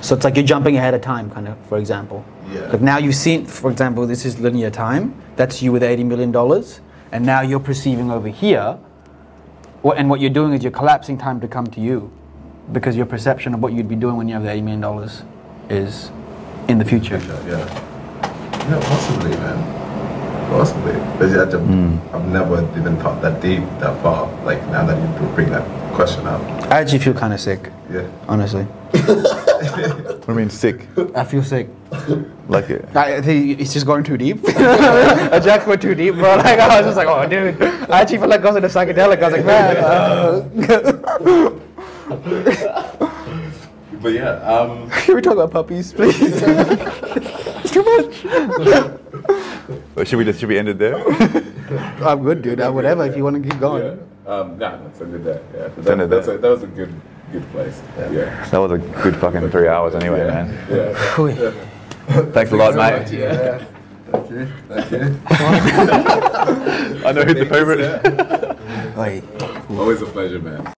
So 0.00 0.14
it's 0.14 0.24
like 0.24 0.36
you're 0.36 0.44
jumping 0.44 0.76
ahead 0.76 0.94
of 0.94 1.00
time, 1.00 1.30
kind 1.30 1.48
of, 1.48 1.56
for 1.66 1.78
example. 1.78 2.24
Yeah. 2.50 2.68
Like 2.68 2.80
now 2.80 2.98
you've 2.98 3.14
seen, 3.14 3.46
for 3.46 3.70
example, 3.70 4.06
this 4.06 4.24
is 4.24 4.38
linear 4.38 4.70
time. 4.70 5.20
That's 5.36 5.62
you 5.62 5.72
with 5.72 5.82
$80 5.82 6.04
million. 6.04 6.64
And 7.12 7.26
now 7.26 7.40
you're 7.40 7.60
perceiving 7.60 8.10
over 8.10 8.28
here. 8.28 8.78
What, 9.82 9.98
and 9.98 10.08
what 10.08 10.20
you're 10.20 10.30
doing 10.30 10.52
is 10.52 10.62
you're 10.62 10.72
collapsing 10.72 11.18
time 11.18 11.40
to 11.40 11.48
come 11.48 11.66
to 11.68 11.80
you 11.80 12.10
because 12.72 12.96
your 12.96 13.06
perception 13.06 13.52
of 13.54 13.60
what 13.60 13.72
you'd 13.72 13.88
be 13.88 13.96
doing 13.96 14.16
when 14.16 14.28
you 14.28 14.34
have 14.34 14.42
the 14.42 14.50
$80 14.50 14.62
million 14.62 15.10
is 15.68 16.10
in 16.68 16.78
the 16.78 16.84
future. 16.84 17.18
Yeah. 17.46 17.90
Yeah, 18.68 18.80
possibly, 18.80 19.30
man. 19.30 19.58
Possibly. 20.50 20.92
But 21.18 21.30
yeah, 21.30 21.42
I 21.42 21.44
just- 21.46 22.14
I've 22.14 22.26
never 22.28 22.60
even 22.78 22.96
thought 22.98 23.20
that 23.22 23.40
deep, 23.40 23.62
that 23.80 24.00
far. 24.02 24.28
Like 24.44 24.60
now 24.68 24.84
that 24.86 24.96
you 25.00 25.28
bring 25.34 25.50
that 25.50 25.64
question 25.94 26.26
up. 26.26 26.40
I 26.72 26.80
actually 26.80 26.98
feel 27.00 27.14
kind 27.14 27.32
of 27.32 27.40
sick, 27.40 27.70
Yeah. 27.90 28.06
honestly. 28.28 28.66
What 30.24 30.26
do 30.26 30.32
you 30.32 30.38
mean 30.38 30.50
sick? 30.50 30.86
I 31.14 31.24
feel 31.24 31.42
sick. 31.42 31.68
Like 32.48 32.70
it? 32.70 32.84
I 32.96 33.20
think 33.20 33.60
it's 33.60 33.72
just 33.72 33.86
going 33.86 34.04
too 34.04 34.16
deep. 34.16 34.38
I 34.48 35.40
Jack 35.42 35.66
went 35.66 35.82
too 35.82 35.94
deep, 35.94 36.14
bro. 36.14 36.36
Like 36.36 36.58
I 36.58 36.80
was 36.80 36.86
just 36.86 36.96
like, 36.96 37.08
oh, 37.08 37.26
dude. 37.28 37.60
I 37.90 38.00
actually 38.00 38.18
felt 38.18 38.30
like 38.30 38.40
I 38.42 38.46
was 38.46 38.56
in 38.56 38.64
a 38.64 38.68
psychedelic. 38.68 39.22
I 39.22 39.28
was 39.28 39.32
like, 39.32 39.44
man. 39.44 39.76
Uh, 39.84 41.50
But 44.02 44.12
yeah, 44.12 44.32
um, 44.44 44.90
can 45.04 45.14
we 45.16 45.22
talk 45.22 45.32
about 45.34 45.50
puppies, 45.50 45.92
please? 45.92 46.18
It's 47.76 48.20
too 48.20 48.28
much. 48.30 49.00
Or 49.96 50.04
should 50.04 50.18
we 50.18 50.24
just 50.24 50.40
should 50.40 50.48
we 50.48 50.58
end 50.58 50.68
it 50.68 50.78
there? 50.78 50.96
I'm 52.04 52.22
good, 52.22 52.42
dude. 52.42 52.60
Uh, 52.60 52.70
whatever. 52.72 53.06
If 53.06 53.16
you 53.16 53.24
want 53.24 53.42
to 53.42 53.48
keep 53.48 53.58
going. 53.60 53.98
Um, 54.26 54.58
nah, 54.58 54.76
that's 54.76 55.00
a 55.00 55.04
good 55.04 55.24
day. 55.24 55.40
Yeah, 55.54 55.68
that, 55.68 55.84
Send 55.84 56.00
it 56.02 56.10
that's 56.10 56.26
there. 56.26 56.36
a, 56.36 56.38
that 56.38 56.50
was 56.50 56.62
a 56.62 56.66
good 56.66 56.92
good 57.32 57.48
place. 57.50 57.80
Yeah. 57.96 58.44
That 58.50 58.58
was 58.58 58.72
a 58.72 58.78
good 58.78 59.16
fucking 59.16 59.50
three 59.50 59.68
hours 59.68 59.94
anyway, 59.94 60.26
yeah. 60.26 60.44
man. 60.44 60.66
Yeah. 60.70 61.14
Phew. 61.14 61.52
Thanks 62.32 62.52
a 62.52 62.56
lot, 62.56 62.74
mate. 62.74 63.10
Yeah. 63.12 63.64
Thank 64.10 64.30
you. 64.30 64.46
Thank 64.68 64.90
you. 64.90 65.20
I 67.06 67.12
know 67.12 67.22
who's 67.22 67.34
the 67.34 67.46
favourite. 67.46 68.96
Wait. 68.96 69.24
Always 69.70 70.02
a 70.02 70.06
pleasure, 70.06 70.40
man. 70.40 70.74